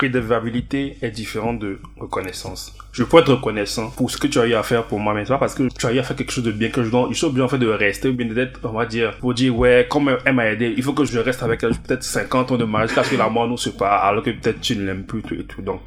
redevabilité 0.00 0.97
est 1.02 1.11
différent 1.11 1.52
de 1.55 1.78
reconnaissance. 1.99 2.75
Je 2.93 3.05
peux 3.05 3.19
être 3.19 3.33
reconnaissant 3.35 3.90
pour 3.90 4.11
ce 4.11 4.17
que 4.19 4.26
tu 4.26 4.38
as 4.40 4.47
eu 4.47 4.55
à 4.55 4.62
faire 4.62 4.85
pour 4.85 4.99
moi, 4.99 5.14
mais 5.14 5.25
c'est 5.25 5.33
pas 5.33 5.38
parce 5.38 5.55
que 5.55 5.69
tu 5.69 5.87
as 5.87 5.93
eu 5.93 5.99
à 5.99 6.02
faire 6.02 6.17
quelque 6.17 6.33
chose 6.33 6.45
de 6.45 6.52
bien 6.52 6.69
que 6.71 6.83
je 6.83 6.90
dois, 6.90 7.09
je 7.11 7.17
suis 7.17 7.26
obligé 7.26 7.43
en 7.43 7.49
fait 7.49 7.59
de 7.59 7.69
rester 7.69 8.09
ou 8.09 8.14
bien 8.14 8.26
d'être, 8.26 8.61
on 8.64 8.73
va 8.73 8.87
dire, 8.87 9.17
pour 9.19 9.35
dire, 9.35 9.57
ouais, 9.57 9.87
comme 9.88 10.17
elle 10.25 10.35
m'a 10.35 10.47
aidé, 10.47 10.75
il 10.76 10.83
faut 10.83 10.93
que 10.95 11.05
je 11.05 11.19
reste 11.19 11.43
avec 11.43 11.62
elle 11.62 11.76
peut-être 11.76 12.02
50 12.02 12.52
ans 12.52 12.57
de 12.57 12.64
mariage 12.64 12.95
parce 12.95 13.09
que 13.09 13.17
la 13.17 13.28
mort 13.28 13.47
nous 13.47 13.59
sépare, 13.59 14.05
alors 14.05 14.23
que 14.23 14.31
peut-être 14.31 14.61
tu 14.61 14.76
ne 14.76 14.85
l'aimes 14.87 15.05
plus 15.05 15.23
tout 15.23 15.35
et 15.35 15.45
tout. 15.45 15.62
Donc, 15.62 15.81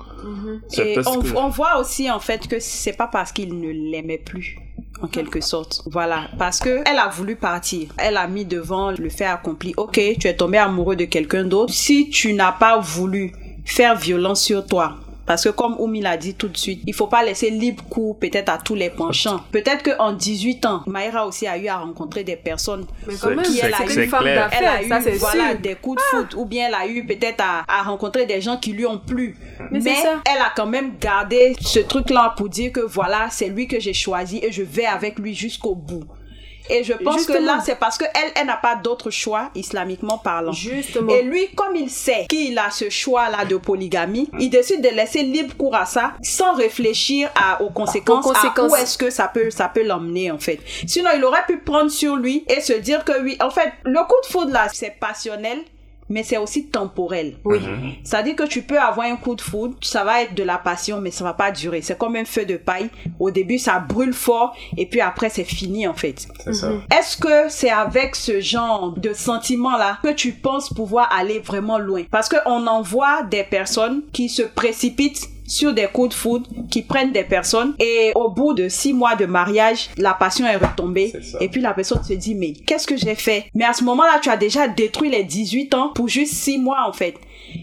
Et 0.78 0.96
ce 0.96 1.10
on, 1.10 1.22
que- 1.22 1.36
on 1.36 1.50
voit 1.50 1.80
aussi 1.80 2.10
en 2.12 2.20
fait 2.20 2.48
que 2.48 2.60
c'est 2.60 2.94
pas 2.94 3.08
parce 3.08 3.32
qu'il 3.32 3.60
ne 3.60 3.72
l'aimait 3.92 4.20
plus 4.24 4.56
en 5.02 5.08
quelque 5.08 5.42
sorte. 5.42 5.82
Voilà, 5.88 6.30
parce 6.38 6.60
que 6.60 6.82
elle 6.88 7.00
a 7.00 7.08
voulu 7.10 7.36
partir. 7.36 7.88
Elle 7.98 8.18
a 8.18 8.28
mis 8.28 8.46
devant 8.46 8.92
le 8.92 9.10
fait 9.10 9.26
accompli. 9.26 9.74
OK, 9.78 10.00
tu 10.20 10.28
es 10.28 10.36
tombé 10.36 10.60
amoureux 10.60 10.96
de 10.96 11.06
quelqu'un 11.06 11.44
d'autre. 11.44 11.74
Si 11.74 12.10
tu 12.10 12.34
n'as 12.34 12.52
pas 12.52 12.78
voulu 12.80 13.34
faire 13.66 13.96
violence 13.96 14.42
sur 14.44 14.66
toi, 14.66 14.96
parce 15.26 15.44
que 15.46 15.50
comme 15.50 15.76
Oumi 15.80 16.02
l'a 16.02 16.18
dit 16.18 16.34
tout 16.34 16.48
de 16.50 16.58
suite, 16.58 16.82
il 16.86 16.94
faut 16.94 17.08
pas 17.08 17.24
laisser 17.24 17.50
libre 17.52 17.84
cours 17.90 18.18
peut-être 18.20 18.50
à 18.50 18.58
tous 18.58 18.76
les 18.76 18.90
penchants. 18.90 19.42
Peut-être 19.52 19.84
qu'en 19.96 20.12
18 20.14 20.66
ans, 20.66 20.82
Maïra 20.88 21.26
aussi 21.26 21.48
a 21.48 21.58
eu 21.58 21.68
à 21.68 21.78
rencontrer 21.78 22.24
des 22.24 22.36
personnes 22.36 22.86
Mais 23.08 23.14
quand 23.22 23.30
même, 23.30 23.46
femme 23.46 24.22
clair. 24.24 24.50
elle 24.52 24.66
a 24.66 24.84
eu 24.84 24.90
ça 24.90 25.00
c'est 25.02 25.12
voilà, 25.12 25.52
sûr. 25.52 25.60
des 25.60 25.76
coups 25.76 26.02
de 26.02 26.18
foot 26.18 26.34
ou 26.36 26.46
bien 26.46 26.68
elle 26.68 26.74
a 26.74 26.86
eu 26.88 27.06
peut-être 27.06 27.40
à, 27.42 27.64
à 27.68 27.84
rencontrer 27.84 28.26
des 28.26 28.42
gens 28.42 28.58
qui 28.58 28.74
lui 28.74 28.86
ont 28.86 28.98
plu. 28.98 29.38
Mais 29.72 29.80
Mais, 29.80 29.96
ça. 29.96 30.22
elle 30.26 30.42
a 30.42 30.52
quand 30.56 30.66
même 30.68 30.94
gardé 31.00 31.56
ce 31.62 31.80
truc-là 31.80 32.34
pour 32.36 32.50
dire 32.50 32.72
que 32.74 32.82
voilà, 32.82 33.28
c'est 33.30 33.48
lui 33.48 33.68
que 33.68 33.80
j'ai 33.80 33.94
choisi 33.94 34.40
et 34.44 34.52
je 34.52 34.64
vais 34.64 34.86
avec 34.86 35.18
lui 35.20 35.34
jusqu'au 35.34 35.76
bout. 35.76 36.04
Et 36.72 36.84
je 36.84 36.94
pense 36.94 37.26
que 37.26 37.34
là, 37.34 37.60
c'est 37.64 37.76
parce 37.76 37.98
qu'elle, 37.98 38.32
elle, 38.36 38.48
n'a 38.48 38.58
pas 38.58 38.76
d'autre 38.76 39.10
choix, 39.12 39.50
islamiquement 39.56 40.18
parlant. 40.18 40.54
Justement. 40.54 41.12
Et 41.14 41.24
lui, 41.24 41.50
comme 41.56 41.76
il 41.76 41.90
sait 41.90 42.26
qu'il 42.30 42.58
a 42.58 42.72
ce 42.72 42.90
choix-là 42.90 43.46
de 43.46 43.58
polygamie, 43.58 44.30
il 44.40 44.50
décide 44.50 44.82
de 44.82 44.90
laisser 44.90 45.24
libre 45.24 45.56
cours 45.58 45.76
à 45.76 45.86
ça 45.86 46.14
sans 46.24 46.54
réfléchir 46.54 47.30
à, 47.36 47.62
aux 47.62 47.70
conséquences, 47.70 48.26
Aux 48.26 48.32
à 48.32 48.36
conséquences. 48.36 48.72
où 48.72 48.76
est-ce 48.76 48.98
que 48.98 49.10
ça 49.10 49.28
peut, 49.28 49.50
ça 49.50 49.68
peut 49.68 49.84
l'emmener 49.84 50.32
en 50.32 50.40
fait. 50.40 50.60
Sinon, 50.88 51.10
il 51.16 51.24
aurait 51.24 51.46
pu 51.46 51.58
prendre 51.58 51.92
sur 51.92 52.16
lui 52.16 52.46
et 52.48 52.62
se 52.62 52.74
dire 52.74 53.04
que 53.04 53.22
oui, 53.22 53.38
en 53.42 53.50
fait, 53.50 53.72
le 53.84 54.00
coup 54.08 54.16
de 54.24 54.32
foudre 54.32 54.52
là, 54.54 54.68
c'est 54.74 54.96
passionnel, 55.00 55.60
mais 56.12 56.24
c'est 56.24 56.38
aussi 56.38 56.68
temporel. 56.68 57.38
Oui. 57.46 57.60
C'est-à-dire 58.04 58.36
que 58.36 58.44
tu 58.44 58.62
peux 58.62 58.80
avoir 58.80 59.08
un 59.08 59.16
coup 59.16 59.36
de 59.36 59.42
foudre, 59.42 59.76
ça 59.82 60.04
va 60.04 60.22
être 60.22 60.36
de 60.36 60.44
la 60.44 60.58
passion, 60.58 61.02
mais 61.02 61.10
ça 61.10 61.24
va 61.24 61.34
pas 61.34 61.52
durer. 61.52 61.82
C'est 61.82 61.98
comme 61.98 62.16
un 62.16 62.26
feu 62.26 62.46
de 62.46 62.58
paille. 62.58 62.90
Au 63.20 63.32
début, 63.32 63.58
ça 63.58 63.80
brûle 63.80 64.14
fort, 64.14 64.56
et 64.78 64.86
puis 64.86 65.02
après, 65.02 65.30
c'est 65.30 65.44
fini, 65.44 65.88
en 65.88 65.94
fait. 65.94 66.28
C'est 66.44 66.54
ça. 66.54 66.72
Est-ce 66.98 67.18
que 67.18 67.50
c'est 67.50 67.70
avec 67.72 68.16
ce 68.16 68.40
genre 68.42 68.92
de 68.92 69.14
sentiment-là 69.14 70.00
que 70.04 70.12
tu 70.14 70.34
penses 70.34 70.70
pouvoir 70.74 71.10
aller 71.18 71.40
vraiment 71.40 71.80
loin? 71.80 72.04
Parce 72.12 72.30
qu'on 72.30 72.68
en 72.68 72.82
voit 72.82 73.24
des 73.24 73.44
personnes 73.44 74.02
qui 74.12 74.30
se 74.30 74.44
précipitent 74.44 75.30
sur 75.52 75.74
des 75.74 75.88
coups 75.88 76.10
de 76.10 76.14
foudre, 76.14 76.50
qui 76.70 76.82
prennent 76.82 77.12
des 77.12 77.26
personnes 77.26 77.76
et 77.78 78.14
au 78.16 78.30
bout 78.30 78.54
de 78.54 78.70
six 78.70 78.94
mois 78.94 79.16
de 79.16 79.26
mariage, 79.26 79.90
la 79.98 80.14
passion 80.14 80.48
est 80.48 80.56
retombée 80.56 81.12
et 81.42 81.50
puis 81.50 81.60
la 81.60 81.74
personne 81.74 82.02
se 82.04 82.14
dit 82.14 82.36
mais 82.36 82.54
qu'est-ce 82.54 82.88
que 82.88 82.96
j'ai 82.96 83.16
fait? 83.16 83.46
Mais 83.54 83.66
à 83.66 83.74
ce 83.74 83.84
moment-là, 83.84 84.20
tu 84.22 84.30
as 84.30 84.38
déjà 84.38 84.70
détruit 84.70 85.10
les 85.10 85.26
18 85.26 85.74
ans 85.74 85.90
pour 85.90 86.08
juste 86.08 86.34
six 86.34 86.58
mois 86.58 86.88
en 86.88 86.94
fait. 86.94 87.16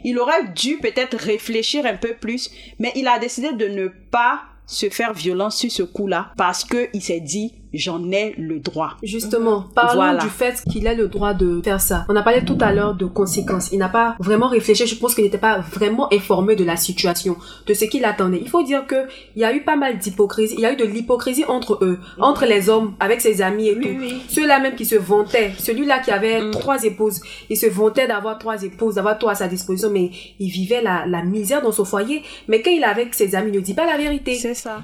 Il 0.04 0.18
aurait 0.18 0.48
dû 0.54 0.76
peut-être 0.76 1.16
réfléchir 1.16 1.86
un 1.86 1.96
peu 1.96 2.14
plus, 2.14 2.50
mais 2.78 2.92
il 2.94 3.08
a 3.08 3.18
décidé 3.18 3.52
de 3.54 3.68
ne 3.68 3.88
pas 3.88 4.42
se 4.66 4.90
faire 4.90 5.14
violence 5.14 5.56
sur 5.56 5.70
ce 5.70 5.82
coup-là 5.82 6.32
parce 6.36 6.64
que 6.64 6.90
il 6.92 7.00
s'est 7.00 7.20
dit 7.20 7.54
j'en 7.74 8.10
ai 8.10 8.34
le 8.38 8.58
droit. 8.60 8.92
Justement, 9.02 9.64
parlons 9.74 9.94
Voilà. 10.02 10.20
du 10.22 10.28
fait 10.28 10.62
qu'il 10.70 10.86
a 10.88 10.94
le 10.94 11.08
droit 11.08 11.34
de 11.34 11.60
faire 11.62 11.80
ça. 11.80 12.04
On 12.08 12.16
a 12.16 12.22
parlé 12.22 12.44
tout 12.44 12.58
à 12.60 12.72
l'heure 12.72 12.94
de 12.94 13.04
conséquences. 13.06 13.70
Il 13.72 13.78
n'a 13.78 13.88
pas 13.88 14.16
vraiment 14.18 14.48
réfléchi. 14.48 14.86
Je 14.86 14.94
pense 14.96 15.14
qu'il 15.14 15.24
n'était 15.24 15.38
pas 15.38 15.58
vraiment 15.72 16.12
informé 16.12 16.56
de 16.56 16.64
la 16.64 16.76
situation, 16.76 17.36
de 17.66 17.74
ce 17.74 17.84
qu'il 17.84 18.04
attendait. 18.04 18.38
Il 18.42 18.48
faut 18.48 18.62
dire 18.62 18.86
que 18.86 18.96
il 19.36 19.42
y 19.42 19.44
a 19.44 19.54
eu 19.54 19.62
pas 19.62 19.76
mal 19.76 19.98
d'hypocrisie. 19.98 20.54
Il 20.56 20.60
y 20.60 20.66
a 20.66 20.72
eu 20.72 20.76
de 20.76 20.84
l'hypocrisie 20.84 21.44
entre 21.46 21.78
eux, 21.82 21.98
entre 22.18 22.46
les 22.46 22.68
hommes, 22.70 22.94
avec 23.00 23.20
ses 23.20 23.42
amis 23.42 23.68
et 23.68 23.76
Oui, 23.76 23.82
tout. 23.82 24.00
oui. 24.00 24.22
Ceux-là 24.28 24.58
même 24.60 24.74
qui 24.74 24.84
se 24.84 24.94
vantaient, 24.96 25.52
celui-là 25.58 25.98
qui 26.00 26.10
avait 26.10 26.40
Mm. 26.40 26.50
trois 26.52 26.82
épouses, 26.84 27.20
il 27.50 27.56
se 27.56 27.66
vantait 27.66 28.06
d'avoir 28.06 28.38
trois 28.38 28.62
épouses, 28.62 28.94
d'avoir 28.96 29.18
tout 29.18 29.28
à 29.28 29.34
sa 29.34 29.48
disposition, 29.48 29.90
mais 29.90 30.10
il 30.38 30.48
vivait 30.50 30.82
la, 30.82 31.04
la 31.06 31.22
misère 31.22 31.62
dans 31.62 31.72
son 31.72 31.84
foyer. 31.84 32.22
Mais 32.48 32.62
quand 32.62 32.70
il 32.70 32.80
est 32.82 32.84
avec 32.84 33.14
ses 33.14 33.34
amis, 33.34 33.50
il 33.52 33.56
ne 33.56 33.60
dit 33.60 33.74
pas 33.74 33.86
la 33.86 33.96
vérité. 33.96 34.34
C'est 34.36 34.54
ça. 34.54 34.82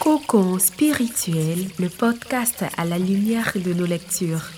Cocon 0.00 0.58
spirituel, 0.58 1.66
le 1.78 1.88
podcast 1.88 2.64
à 2.76 2.84
la 2.84 2.98
lumière 2.98 3.52
de 3.56 3.72
nos 3.72 3.86
lectures. 3.86 4.50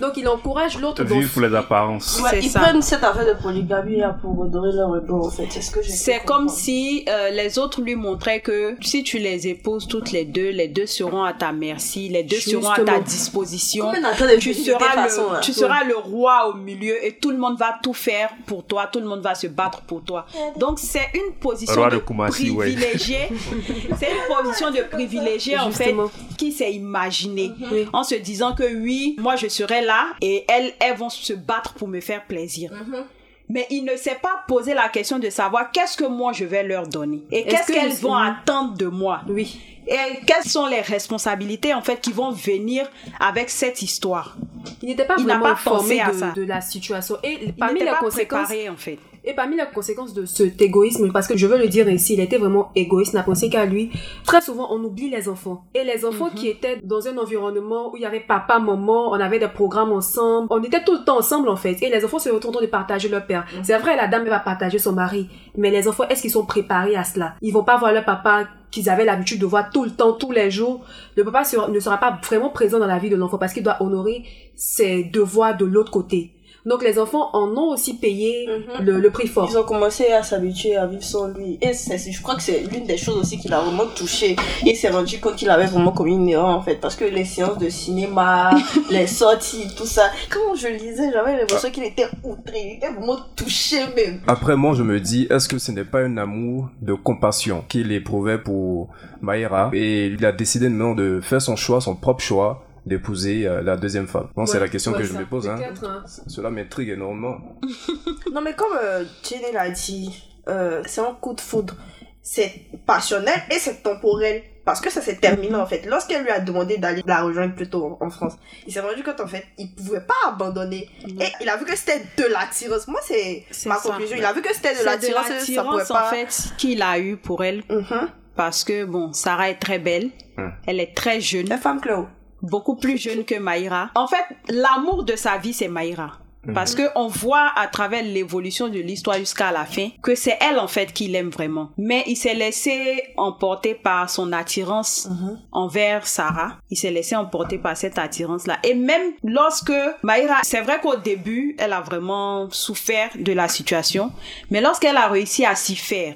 Donc 0.00 0.12
il 0.16 0.26
encourage 0.28 0.78
l'autre 0.78 1.02
Vivre 1.04 1.30
pour 1.32 1.42
les 1.42 1.54
apparences. 1.54 2.20
Ouais, 2.22 2.40
ils 2.42 2.50
ça. 2.50 2.60
prennent 2.60 2.82
cette 2.82 3.02
affaire 3.04 3.26
de 3.26 3.40
polygamie 3.40 3.96
là, 3.96 4.16
pour 4.20 4.36
redorer 4.36 4.72
leur 4.72 4.96
ego 4.96 5.26
en 5.26 5.30
fait. 5.30 5.46
C'est 5.50 5.60
ce 5.62 5.70
que 5.70 5.82
j'ai 5.82 5.90
C'est 5.90 6.18
cru 6.18 6.26
comme 6.26 6.48
si 6.48 7.04
euh, 7.08 7.30
les 7.30 7.58
autres 7.58 7.80
lui 7.80 7.94
montraient 7.94 8.40
que 8.40 8.76
si 8.82 9.02
tu 9.02 9.18
les 9.18 9.48
épouses 9.48 9.86
toutes 9.88 10.12
les 10.12 10.24
deux, 10.24 10.50
les 10.50 10.68
deux 10.68 10.86
seront 10.86 11.22
à 11.24 11.32
ta 11.32 11.52
merci, 11.52 12.08
les 12.08 12.22
deux 12.24 12.36
seront 12.40 12.68
à 12.70 12.80
ta 12.80 12.98
disposition. 13.00 13.90
De 13.92 14.38
Tu 14.38 14.54
seras, 14.54 14.78
façon, 14.90 15.26
le, 15.28 15.32
là. 15.34 15.40
tu 15.40 15.52
seras 15.52 15.84
le 15.84 15.96
roi 15.96 16.48
au 16.48 16.54
milieu 16.54 17.04
et 17.04 17.12
tout 17.12 17.30
le 17.30 17.38
monde 17.38 17.58
va 17.58 17.78
tout 17.82 17.94
faire 17.94 18.30
pour 18.46 18.64
toi, 18.64 18.88
tout 18.90 19.00
le 19.00 19.06
monde 19.06 19.20
va 19.20 19.34
se 19.34 19.46
battre 19.46 19.82
pour 19.82 20.02
toi. 20.02 20.26
Donc 20.58 20.78
c'est 20.78 21.08
une 21.14 21.32
position 21.34 21.84
de 21.86 21.90
de 21.96 21.98
Kumasi, 21.98 22.50
ouais. 22.50 22.66
privilégié. 22.72 23.18
c'est 23.98 24.10
une 24.10 24.34
position 24.42 24.70
de 24.70 24.80
privilégié 24.90 25.58
en 25.58 25.70
fait 25.70 25.94
qui 26.36 26.52
s'est 26.52 26.72
imaginé 26.72 27.52
Oui. 27.72 27.86
en 27.92 28.02
se 28.04 28.14
disant 28.16 28.54
que 28.54 28.64
oui, 28.64 29.16
moi 29.18 29.36
je 29.36 29.48
serai 29.48 29.84
là 29.86 30.08
et 30.20 30.44
elles, 30.48 30.72
elles 30.80 30.96
vont 30.96 31.08
se 31.08 31.32
battre 31.32 31.74
pour 31.74 31.88
me 31.88 32.00
faire 32.00 32.24
plaisir. 32.26 32.72
Mhm. 32.72 33.04
Mais 33.48 33.64
il 33.70 33.84
ne 33.84 33.94
s'est 33.94 34.18
pas 34.20 34.42
posé 34.48 34.74
la 34.74 34.88
question 34.88 35.20
de 35.20 35.30
savoir 35.30 35.70
qu'est-ce 35.70 35.96
que 35.96 36.04
moi 36.04 36.32
je 36.32 36.44
vais 36.44 36.64
leur 36.64 36.88
donner 36.88 37.22
et 37.30 37.42
Est-ce 37.42 37.48
qu'est-ce 37.48 37.66
que 37.68 37.72
qu'elles 37.74 37.92
vont 38.00 38.14
attendre 38.16 38.74
de 38.76 38.86
moi 38.86 39.20
Oui. 39.28 39.60
et 39.86 39.96
quelles 40.26 40.42
sont 40.50 40.66
les 40.66 40.80
responsabilités 40.80 41.72
en 41.72 41.80
fait 41.80 42.00
qui 42.00 42.10
vont 42.12 42.32
venir 42.32 42.90
avec 43.20 43.48
cette 43.50 43.82
histoire? 43.82 44.36
Il 44.82 44.88
n'était 44.88 45.04
pas 45.04 45.14
Il 45.18 45.26
n'a 45.26 45.34
vraiment 45.34 45.54
pas 45.54 45.60
informé 45.60 45.98
pensé 45.98 46.00
à 46.00 46.10
de, 46.12 46.18
ça. 46.18 46.30
de 46.34 46.42
la 46.42 46.60
situation. 46.60 47.18
Et 47.22 47.38
Il 47.40 47.54
parmi 47.54 47.74
n'était 47.74 47.84
les 47.84 47.90
pas 47.92 47.98
conséquences, 48.00 48.48
préparé 48.48 48.68
en 48.68 48.76
fait. 48.76 48.98
Et 49.26 49.34
parmi 49.34 49.56
les 49.56 49.64
conséquences 49.74 50.14
de 50.14 50.24
cet 50.24 50.62
égoïsme, 50.62 51.10
parce 51.12 51.26
que 51.26 51.36
je 51.36 51.46
veux 51.46 51.58
le 51.58 51.66
dire 51.68 51.88
ici, 51.88 52.14
il 52.14 52.20
était 52.20 52.38
vraiment 52.38 52.70
égoïste, 52.76 53.12
n'a 53.14 53.22
pensé 53.24 53.50
qu'à 53.50 53.66
lui. 53.66 53.90
Très 54.24 54.40
souvent, 54.40 54.68
on 54.72 54.82
oublie 54.84 55.10
les 55.10 55.28
enfants. 55.28 55.64
Et 55.74 55.82
les 55.84 56.04
enfants 56.04 56.26
Mhm. 56.26 56.34
qui 56.34 56.48
étaient 56.48 56.78
dans 56.84 57.08
un 57.08 57.18
environnement 57.18 57.92
où 57.92 57.96
il 57.96 58.02
y 58.02 58.06
avait 58.06 58.20
papa, 58.20 58.58
maman, 58.60 59.10
on 59.10 59.14
avait 59.14 59.38
des 59.40 59.48
programmes 59.48 59.92
ensemble, 59.92 60.46
on 60.50 60.62
était 60.62 60.84
tout 60.84 60.92
le 60.94 61.04
temps 61.04 61.18
ensemble 61.18 61.48
en 61.48 61.56
fait. 61.56 61.82
Et 61.82 61.90
les 61.90 62.04
enfants 62.04 62.18
se 62.20 62.30
retrouvent 62.30 62.60
de 62.60 62.66
partager 62.66 63.08
leur 63.08 63.26
père. 63.26 63.44
Mhm. 63.56 63.64
C'est 63.64 63.78
vrai, 63.78 63.96
la 63.96 64.06
dame 64.06 64.24
va 64.28 64.38
partager 64.38 64.78
son 64.78 64.92
mari, 64.92 65.28
mais 65.56 65.70
les 65.70 65.88
enfants, 65.88 66.04
est-ce 66.08 66.22
qu'ils 66.22 66.30
sont 66.30 66.46
préparés 66.46 66.94
à 66.96 67.02
cela? 67.04 67.34
Ils 67.42 67.52
vont 67.52 67.64
pas 67.64 67.76
voir 67.76 67.92
leur 67.92 68.04
papa 68.04 68.46
qu'ils 68.70 68.88
avaient 68.90 69.04
l'habitude 69.04 69.40
de 69.40 69.46
voir 69.46 69.70
tout 69.70 69.84
le 69.84 69.90
temps, 69.90 70.12
tous 70.12 70.32
les 70.32 70.50
jours. 70.50 70.84
Le 71.16 71.24
papa 71.24 71.42
ne 71.68 71.80
sera 71.80 71.98
pas 71.98 72.18
vraiment 72.24 72.50
présent 72.50 72.78
dans 72.78 72.86
la 72.86 72.98
vie 72.98 73.10
de 73.10 73.16
l'enfant 73.16 73.38
parce 73.38 73.52
qu'il 73.52 73.62
doit 73.62 73.82
honorer 73.82 74.24
ses 74.54 75.02
devoirs 75.04 75.56
de 75.56 75.64
l'autre 75.64 75.90
côté. 75.90 76.32
Donc 76.66 76.82
les 76.82 76.98
enfants 76.98 77.30
en 77.32 77.48
ont 77.56 77.70
aussi 77.72 77.94
payé 77.94 78.46
Mhm. 78.48 78.84
le, 78.84 78.98
le 79.00 79.10
prix 79.10 79.28
fort. 79.28 79.48
Ils 79.50 79.56
ont 79.56 79.62
commencé 79.62 80.08
à 80.08 80.22
s'habituer 80.22 80.76
à 80.76 80.86
vivre 80.86 81.02
sans 81.04 81.28
lui. 81.28 81.58
Et 81.62 81.72
c'est- 81.72 82.10
je 82.12 82.20
crois 82.22 82.34
que 82.34 82.42
c'est 82.42 82.60
l'une 82.72 82.84
des 82.84 82.96
choses 82.96 83.16
aussi 83.16 83.38
qui 83.38 83.48
l'a 83.48 83.60
vraiment 83.60 83.86
touché. 83.94 84.36
Il 84.64 84.74
s'est 84.76 84.90
rendu 84.90 85.20
compte 85.20 85.36
qu'il 85.36 85.48
avait 85.48 85.66
vraiment 85.66 85.92
commis 85.92 86.14
une 86.14 86.28
erreur 86.28 86.46
en 86.48 86.60
fait. 86.62 86.76
Parce 86.80 86.96
que 86.96 87.04
les 87.04 87.24
séances 87.24 87.58
de 87.58 87.68
cinéma, 87.68 88.50
les 88.90 89.06
sorties, 89.06 89.68
tout 89.76 89.86
ça. 89.86 90.10
Quand 90.28 90.54
je 90.56 90.68
lisais, 90.68 91.10
j'avais 91.12 91.36
l'impression 91.38 91.70
qu'il 91.70 91.84
était 91.84 92.06
outré. 92.24 92.58
Il 92.64 92.72
était 92.78 92.90
vraiment 92.92 93.18
touché 93.36 93.76
même. 93.94 94.20
Après, 94.26 94.56
moi, 94.56 94.74
je 94.74 94.82
me 94.82 94.98
dis, 95.00 95.26
est-ce 95.30 95.48
que 95.48 95.58
ce 95.58 95.70
n'est 95.70 95.84
pas 95.84 96.00
un 96.00 96.16
amour 96.16 96.68
de 96.82 96.94
compassion 96.94 97.64
qu'il 97.68 97.92
éprouvait 97.92 98.38
pour 98.38 98.88
Maïra? 99.22 99.70
Et 99.72 100.06
il 100.06 100.24
a 100.26 100.32
décidé 100.32 100.68
maintenant 100.68 100.94
de 100.94 101.20
faire 101.22 101.40
son 101.40 101.54
choix, 101.56 101.80
son 101.80 101.94
propre 101.94 102.22
choix, 102.22 102.64
d'épouser 102.86 103.46
euh, 103.46 103.62
la 103.62 103.76
deuxième 103.76 104.06
femme. 104.06 104.28
Bon, 104.34 104.46
c'est 104.46 104.60
la 104.60 104.68
question 104.68 104.92
ouais, 104.92 104.98
que 104.98 105.04
je 105.04 105.12
me 105.12 105.26
pose. 105.26 105.48
Hein. 105.48 105.58
hein. 105.82 106.04
Cela 106.28 106.50
m'intrigue 106.50 106.90
énormément. 106.90 107.38
Non 108.32 108.40
mais 108.40 108.54
comme 108.54 108.76
euh, 108.82 109.04
Jenny 109.28 109.52
l'a 109.52 109.70
dit, 109.70 110.22
euh, 110.48 110.82
c'est 110.86 111.00
un 111.00 111.14
coup 111.14 111.34
de 111.34 111.40
foudre. 111.40 111.74
c'est 112.22 112.52
passionnel 112.86 113.40
et 113.50 113.58
c'est 113.58 113.82
temporel. 113.82 114.42
Parce 114.64 114.80
que 114.80 114.90
ça 114.90 115.00
s'est 115.00 115.14
terminé 115.16 115.54
en 115.54 115.64
fait. 115.66 115.86
Lorsqu'elle 115.86 116.22
lui 116.24 116.30
a 116.30 116.40
demandé 116.40 116.76
d'aller 116.76 117.00
la 117.06 117.22
rejoindre 117.22 117.54
plutôt 117.54 117.98
en, 118.00 118.06
en 118.06 118.10
France, 118.10 118.34
il 118.66 118.72
s'est 118.72 118.80
rendu 118.80 119.04
compte 119.04 119.20
en 119.20 119.26
fait, 119.28 119.44
il 119.58 119.72
pouvait 119.72 120.00
pas 120.00 120.14
abandonner. 120.30 120.88
Et 121.06 121.28
il 121.40 121.48
a 121.48 121.56
vu 121.56 121.64
que 121.64 121.76
c'était 121.76 122.02
de 122.18 122.24
l'attirance. 122.24 122.88
Moi, 122.88 122.98
c'est 123.04 123.44
C'est 123.52 123.68
ma 123.68 123.76
ça. 123.76 123.90
conclusion. 123.90 124.16
Il 124.18 124.24
a 124.24 124.32
vu 124.32 124.42
que 124.42 124.52
c'était 124.52 124.72
de 124.72 124.78
C'est 124.78 124.80
de 124.82 124.86
l'attirance, 124.86 125.26
ça 125.26 125.34
pouvait 125.34 125.78
l'attirance 125.78 125.88
pas. 125.88 126.06
en 126.08 126.10
fait 126.10 126.52
qu'il 126.58 126.82
a 126.82 126.98
eu 126.98 127.16
pour 127.16 127.44
elle 127.44 127.62
Mhm. 127.70 128.08
parce 128.34 128.64
que 128.64 128.84
bon, 128.84 129.12
Sarah 129.12 129.50
est 129.50 129.60
très 129.60 129.78
belle, 129.78 130.10
Hmm. 130.36 130.50
elle 130.66 130.80
est 130.80 130.94
très 130.94 131.18
jeune, 131.20 131.48
La 131.48 131.56
femme 131.58 131.80
Chloé. 131.80 132.04
Beaucoup 132.42 132.76
plus 132.76 132.98
jeune 132.98 133.24
que 133.24 133.38
Maïra. 133.38 133.90
En 133.94 134.06
fait, 134.06 134.24
l'amour 134.48 135.04
de 135.04 135.16
sa 135.16 135.38
vie 135.38 135.52
c'est 135.52 135.68
Maïra. 135.68 136.18
Parce 136.54 136.74
que 136.74 136.82
on 136.94 137.08
voit 137.08 137.50
à 137.56 137.66
travers 137.66 138.02
l'évolution 138.02 138.68
de 138.68 138.78
l'histoire 138.78 139.18
jusqu'à 139.18 139.52
la 139.52 139.64
fin 139.64 139.88
que 140.02 140.14
c'est 140.14 140.38
elle 140.40 140.58
en 140.58 140.68
fait 140.68 140.92
qu'il 140.92 141.14
aime 141.14 141.30
vraiment. 141.30 141.70
Mais 141.76 142.04
il 142.06 142.16
s'est 142.16 142.34
laissé 142.34 143.02
emporter 143.16 143.74
par 143.74 144.10
son 144.10 144.32
attirance 144.32 145.08
envers 145.52 146.06
Sarah. 146.06 146.58
Il 146.70 146.76
s'est 146.76 146.90
laissé 146.90 147.16
emporter 147.16 147.58
par 147.58 147.76
cette 147.76 147.98
attirance 147.98 148.46
là. 148.46 148.58
Et 148.62 148.74
même 148.74 149.12
lorsque 149.24 149.72
Maïra, 150.02 150.36
c'est 150.42 150.60
vrai 150.60 150.80
qu'au 150.80 150.96
début, 150.96 151.56
elle 151.58 151.72
a 151.72 151.80
vraiment 151.80 152.48
souffert 152.50 153.10
de 153.18 153.32
la 153.32 153.48
situation, 153.48 154.12
mais 154.50 154.60
lorsqu'elle 154.60 154.96
a 154.96 155.08
réussi 155.08 155.44
à 155.44 155.54
s'y 155.54 155.76
faire 155.76 156.14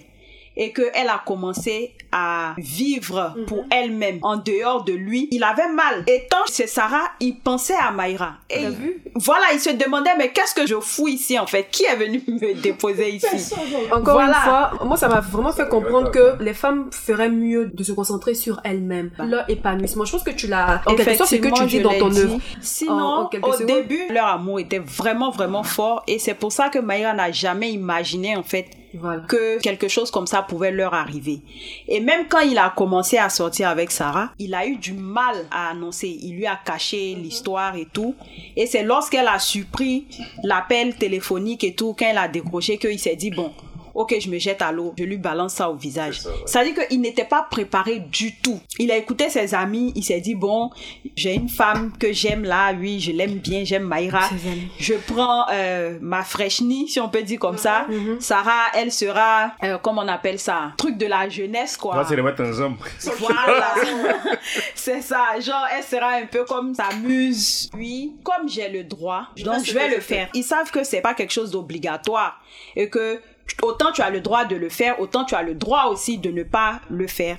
et 0.57 0.73
qu'elle 0.73 1.09
a 1.09 1.23
commencé 1.25 1.95
à 2.13 2.55
vivre 2.59 3.35
pour 3.47 3.65
elle-même 3.71 4.19
en 4.23 4.37
dehors 4.37 4.85
de 4.85 4.93
lui, 4.93 5.29
il 5.31 5.45
avait 5.45 5.69
mal. 5.73 6.03
Et 6.09 6.27
tant 6.29 6.43
que 6.45 6.51
c'est 6.51 6.67
Sarah, 6.67 7.09
il 7.21 7.39
pensait 7.39 7.77
à 7.81 7.91
Maïra. 7.93 8.35
Et 8.51 8.67
vu? 8.69 9.01
voilà, 9.15 9.47
il 9.55 9.61
se 9.61 9.71
demandait, 9.71 10.17
mais 10.19 10.31
qu'est-ce 10.33 10.55
que 10.55 10.67
je 10.67 10.75
fous 10.81 11.09
ici 11.09 11.39
en 11.39 11.47
fait? 11.47 11.69
Qui 11.71 11.85
est 11.85 11.97
venu 11.97 12.23
me 12.29 12.61
déposer 12.61 13.11
ici? 13.11 13.55
Encore 13.93 14.15
Voilà. 14.15 14.37
une 14.37 14.43
fois, 14.43 14.73
moi 14.85 14.97
ça 14.97 15.09
m'a 15.09 15.21
vraiment 15.21 15.53
fait 15.53 15.69
comprendre 15.69 16.11
que 16.11 16.43
les 16.43 16.55
femmes 16.55 16.91
feraient 16.93 17.31
mieux 17.31 17.67
de 17.73 17.83
se 17.85 17.93
concentrer 17.93 18.35
sur 18.35 18.61
elles-mêmes, 18.65 19.11
leur 19.19 19.49
épanouissement. 19.49 20.05
Je 20.05 20.13
pense 20.13 20.25
que 20.25 20.31
tu 20.33 20.47
l'as, 20.49 20.83
en 20.87 20.95
quelque 20.97 21.15
sorte, 21.15 21.31
c'est 21.31 21.41
que 21.41 21.49
tu 21.55 21.65
dis 21.67 21.81
dans 21.81 21.97
ton 21.99 22.15
œuvre. 22.15 22.39
Sinon, 22.61 22.93
En- 22.95 23.21
en 23.23 23.27
quelques 23.29 23.47
au 23.47 23.53
secondes. 23.53 23.67
début, 23.67 24.01
leur 24.11 24.27
amour 24.27 24.59
était 24.61 24.81
vraiment, 24.81 25.31
vraiment 25.31 25.63
fort. 25.63 26.03
Et 26.09 26.19
c'est 26.19 26.35
pour 26.35 26.51
ça 26.53 26.69
que 26.71 26.79
Maïra 26.81 27.13
n'a 27.15 27.31
jamais 27.31 27.71
imaginé, 27.73 28.37
en 28.37 28.43
fait, 28.43 28.67
Voilà. 28.95 29.23
que 29.23 29.61
quelque 29.61 29.89
chose 29.89 30.11
comme 30.11 30.27
ça 30.27 30.43
pouvait 30.43 30.71
leur 30.71 30.95
arriver. 30.95 31.41
Et 31.89 32.01
même 32.01 32.27
quand 32.29 32.41
il 32.41 32.59
a 32.59 32.71
commencé 32.71 33.19
à 33.19 33.29
sortir 33.29 33.69
avec 33.69 33.91
Sarah, 33.91 34.33
il 34.39 34.55
a 34.55 34.67
eu 34.67 34.77
du 34.77 34.93
mal 34.93 35.47
à 35.51 35.71
annoncer. 35.71 36.09
Il 36.23 36.37
lui 36.37 36.47
a 36.47 36.57
caché 36.57 37.15
l'histoire 37.15 37.77
et 37.77 37.87
tout. 37.93 38.15
Et 38.57 38.67
c'est 38.67 38.83
lorsqu'elle 38.83 39.29
a 39.29 39.39
surpris 39.39 40.07
l'appel 40.43 40.97
téléphonique 40.97 41.65
et 41.65 41.75
tout, 41.75 41.95
quand 41.99 42.07
elle 42.07 42.19
a 42.19 42.29
décroché, 42.29 42.79
qu'il 42.79 42.99
s'est 42.99 43.17
dit, 43.17 43.31
bon, 43.31 43.53
ok, 43.95 44.15
je 44.21 44.29
me 44.29 44.39
jette 44.39 44.63
à 44.63 44.73
l'eau, 44.73 44.95
je 44.99 45.05
lui 45.05 45.17
balance 45.17 45.55
ça 45.55 45.71
au 45.71 45.75
visage. 45.75 46.19
C'est 46.19 46.23
ça, 46.25 46.31
ouais. 46.31 46.43
Ça 46.47 46.65
veut 46.65 46.73
dire 46.73 46.87
qu'il 46.89 47.01
n'était 47.01 47.25
pas 47.25 47.47
préparé 47.51 48.01
du 48.01 48.37
tout. 48.37 48.61
Il 48.79 48.91
a 48.91 48.97
écouté 48.97 49.29
ses 49.31 49.55
amis, 49.55 49.93
il 49.95 50.03
s'est 50.03 50.21
dit, 50.21 50.35
bon, 50.35 50.71
j'ai 51.17 51.35
une 51.35 51.49
femme 51.49 51.93
que 51.99 52.13
j'aime 52.13 52.45
là, 52.45 52.73
oui, 52.73 53.01
je 53.01 53.13
l'aime 53.13 53.39
bien, 53.39 53.65
j'aime 53.65 53.91
amis. 53.93 54.69
Je 54.79 54.95
prends 54.95 55.47
euh, 55.53 55.99
ma 56.01 56.23
fraîchenie, 56.23 56.89
si 56.89 57.01
on 57.01 57.09
peut 57.09 57.23
dire 57.23 57.39
comme 57.39 57.59
ça. 57.59 57.87
Mhm. 57.89 58.21
Sarah, 58.21 58.67
elle 58.75 58.93
sera, 58.93 59.53
euh, 59.63 59.79
comment 59.83 60.03
on 60.03 60.09
appelle 60.09 60.39
ça, 60.39 60.73
truc 60.77 60.97
de 60.97 61.07
la 61.07 61.29
jeunesse, 61.29 61.77
On 61.79 61.83
quoi. 61.83 61.97
va 61.97 62.05
se 62.09 62.15
remettre 62.15 62.43
ensemble. 62.43 62.79
Voilà, 63.19 63.75
c'est 64.75 65.03
ça. 65.03 65.39
Genre, 65.41 65.67
elle 65.77 65.85
sera 65.85 66.11
un 66.15 66.27
peu 66.27 66.45
comme 66.45 66.75
sa 66.75 66.89
muse. 67.03 67.71
Oui, 67.77 68.15
comme 68.23 68.49
j'ai 68.49 68.69
le 68.69 68.85
droit, 68.85 69.27
donc 69.45 69.65
je 69.65 69.73
vais 69.73 69.89
le 69.89 70.01
faire. 70.01 70.29
Ils 70.35 70.45
savent 70.45 70.71
que 70.71 70.85
c'est 70.85 71.01
pas 71.01 71.15
quelque 71.15 71.33
chose 71.33 71.51
d'obligatoire 71.51 72.41
et 72.77 72.89
que 72.89 73.21
autant 73.63 73.93
tu 73.93 74.03
as 74.03 74.11
le 74.11 74.21
droit 74.21 74.45
de 74.45 74.57
le 74.57 74.69
faire, 74.69 75.01
autant 75.01 75.25
tu 75.25 75.35
as 75.35 75.43
le 75.43 75.55
droit 75.55 75.87
aussi 75.87 76.19
de 76.19 76.31
ne 76.31 76.43
pas 76.43 76.81
le 76.91 77.07
faire. 77.07 77.37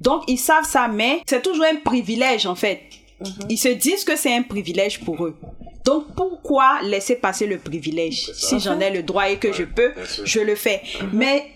Donc 0.00 0.24
ils 0.28 0.38
savent 0.38 0.64
ça, 0.64 0.88
mais 0.88 1.22
c'est 1.26 1.42
toujours 1.42 1.64
un 1.64 1.76
privilège 1.76 2.46
en 2.46 2.54
fait. 2.54 2.82
Ils 3.48 3.58
se 3.58 3.68
disent 3.68 4.04
que 4.04 4.16
c'est 4.16 4.34
un 4.34 4.42
privilège 4.42 5.00
pour 5.00 5.24
eux. 5.24 5.36
Donc 5.84 6.14
pourquoi 6.14 6.80
laisser 6.82 7.16
passer 7.16 7.46
le 7.46 7.58
privilège 7.58 8.30
Si 8.32 8.60
j'en 8.60 8.80
ai 8.80 8.90
le 8.90 9.02
droit 9.02 9.28
et 9.28 9.38
que 9.38 9.52
je 9.52 9.64
peux, 9.64 9.92
je 10.24 10.40
le 10.40 10.54
fais. 10.54 10.82
Mais 11.12 11.50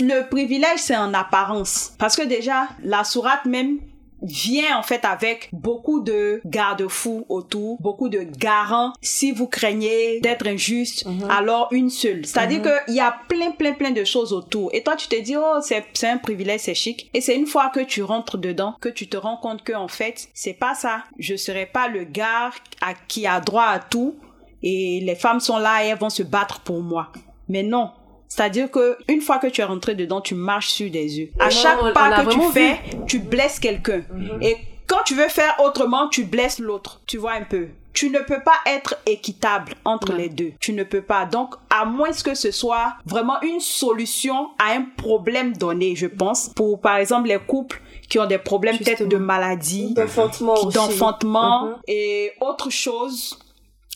le 0.00 0.28
privilège, 0.28 0.78
c'est 0.78 0.96
en 0.96 1.14
apparence. 1.14 1.92
Parce 1.98 2.16
que 2.16 2.22
déjà, 2.22 2.68
la 2.82 3.04
sourate 3.04 3.44
même 3.44 3.78
vient 4.22 4.78
en 4.78 4.82
fait 4.82 5.04
avec 5.04 5.48
beaucoup 5.52 6.00
de 6.00 6.40
garde-fous 6.44 7.24
autour, 7.28 7.80
beaucoup 7.80 8.08
de 8.08 8.20
garants. 8.20 8.92
Si 9.00 9.32
vous 9.32 9.46
craignez 9.46 10.20
d'être 10.20 10.46
injuste, 10.46 11.06
alors 11.28 11.68
une 11.70 11.90
seule. 11.90 12.24
C'est-à-dire 12.26 12.62
que 12.62 12.68
il 12.88 12.94
y 12.94 13.00
a 13.00 13.16
plein, 13.28 13.50
plein, 13.52 13.72
plein 13.72 13.90
de 13.90 14.04
choses 14.04 14.32
autour. 14.32 14.70
Et 14.74 14.82
toi, 14.82 14.96
tu 14.96 15.08
te 15.08 15.20
dis, 15.20 15.36
oh, 15.36 15.58
c'est 15.62 15.84
c'est 15.94 16.08
un 16.08 16.18
privilège, 16.18 16.60
c'est 16.60 16.74
chic. 16.74 17.10
Et 17.14 17.20
c'est 17.20 17.36
une 17.36 17.46
fois 17.46 17.70
que 17.70 17.80
tu 17.80 18.02
rentres 18.02 18.38
dedans 18.38 18.74
que 18.80 18.88
tu 18.88 19.08
te 19.08 19.16
rends 19.16 19.36
compte 19.36 19.62
que 19.62 19.72
en 19.72 19.88
fait, 19.88 20.28
c'est 20.34 20.54
pas 20.54 20.74
ça. 20.74 21.04
Je 21.18 21.36
serai 21.36 21.66
pas 21.66 21.88
le 21.88 22.04
gars 22.04 22.50
à 22.80 22.94
qui 22.94 23.26
a 23.26 23.40
droit 23.40 23.66
à 23.66 23.78
tout. 23.78 24.16
Et 24.62 25.00
les 25.00 25.14
femmes 25.14 25.40
sont 25.40 25.58
là 25.58 25.84
et 25.84 25.88
elles 25.88 25.98
vont 25.98 26.10
se 26.10 26.22
battre 26.22 26.60
pour 26.60 26.80
moi. 26.80 27.12
Mais 27.48 27.62
non. 27.62 27.90
C'est-à-dire 28.28 28.70
que 28.70 28.96
une 29.08 29.20
fois 29.20 29.38
que 29.38 29.46
tu 29.46 29.60
es 29.60 29.64
rentré 29.64 29.94
dedans, 29.94 30.20
tu 30.20 30.34
marches 30.34 30.68
sur 30.68 30.90
des 30.90 31.20
œufs. 31.20 31.28
À 31.38 31.50
chaque 31.50 31.78
pas 31.94 32.24
que 32.24 32.30
tu 32.30 32.40
fais, 32.52 32.78
tu 33.06 33.18
blesses 33.20 33.58
quelqu'un. 33.58 34.02
Et 34.42 34.56
quand 34.86 35.02
tu 35.04 35.14
veux 35.14 35.28
faire 35.28 35.54
autrement, 35.64 36.08
tu 36.08 36.24
blesses 36.24 36.58
l'autre. 36.58 37.00
Tu 37.06 37.16
vois 37.18 37.32
un 37.32 37.42
peu. 37.44 37.68
Tu 37.94 38.10
ne 38.10 38.20
peux 38.20 38.40
pas 38.44 38.54
être 38.66 38.96
équitable 39.06 39.72
entre 39.84 40.12
les 40.12 40.28
deux. 40.28 40.52
Tu 40.60 40.72
ne 40.72 40.84
peux 40.84 41.02
pas. 41.02 41.24
Donc, 41.24 41.54
à 41.68 41.84
moins 41.84 42.10
que 42.12 42.34
ce 42.34 42.50
soit 42.52 42.94
vraiment 43.06 43.40
une 43.42 43.58
solution 43.60 44.50
à 44.58 44.72
un 44.76 44.82
problème 44.96 45.56
donné, 45.56 45.96
je 45.96 46.06
pense, 46.06 46.50
pour 46.50 46.80
par 46.80 46.96
exemple 46.98 47.26
les 47.28 47.38
couples 47.38 47.80
qui 48.08 48.18
ont 48.20 48.26
des 48.26 48.38
problèmes 48.38 48.78
peut-être 48.78 49.08
de 49.08 49.16
maladie, 49.16 49.94
d'enfantement 49.94 51.66
Mhm. 51.66 51.76
et 51.88 52.32
autre 52.40 52.70
chose. 52.70 53.38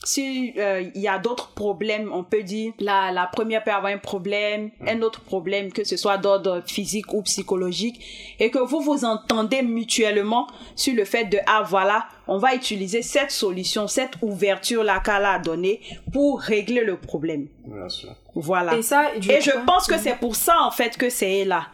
Si 0.05 0.55
euh, 0.59 0.85
il 0.95 1.01
y 1.01 1.09
a 1.09 1.19
d'autres 1.19 1.51
problèmes, 1.51 2.13
on 2.13 2.25
peut 2.25 2.43
dire 2.43 2.73
la, 2.81 3.13
la 3.13 3.27
première 3.27 3.63
peut 3.63 3.71
avoir 3.71 3.93
un 3.93 3.99
problème, 3.99 4.71
un 4.87 5.01
autre 5.03 5.21
problème, 5.21 5.73
que 5.73 5.85
ce 5.85 5.97
soit 5.97 6.19
d'ordre 6.19 6.63
physique 6.67 7.13
ou 7.13 7.23
psychologique, 7.23 8.35
et 8.39 8.51
que 8.51 8.59
vous 8.59 8.81
vous 8.81 9.05
entendez 9.05 9.63
mutuellement 9.63 10.47
sur 10.75 10.95
le 10.95 11.05
fait 11.05 11.25
de 11.27 11.39
ah 11.47 11.63
voilà, 11.67 12.07
on 12.27 12.39
va 12.39 12.55
utiliser 12.55 13.03
cette 13.03 13.31
solution, 13.31 13.87
cette 13.87 14.15
ouverture 14.23 14.83
là 14.83 15.01
qu'elle 15.01 15.25
a 15.25 15.39
donnée 15.39 15.81
pour 16.13 16.41
régler 16.41 16.85
le 16.85 16.97
problème. 16.97 17.49
Bien 17.65 17.89
sûr. 17.89 18.11
Voilà. 18.35 18.77
Et 18.77 18.83
ça, 18.83 19.15
Et 19.15 19.41
je 19.41 19.65
pense 19.67 19.87
que 19.87 19.99
c'est 19.99 20.17
pour 20.17 20.37
ça, 20.37 20.57
en 20.63 20.71
fait, 20.71 20.97
que 20.97 21.11
c'est 21.11 21.45
là. 21.45 21.69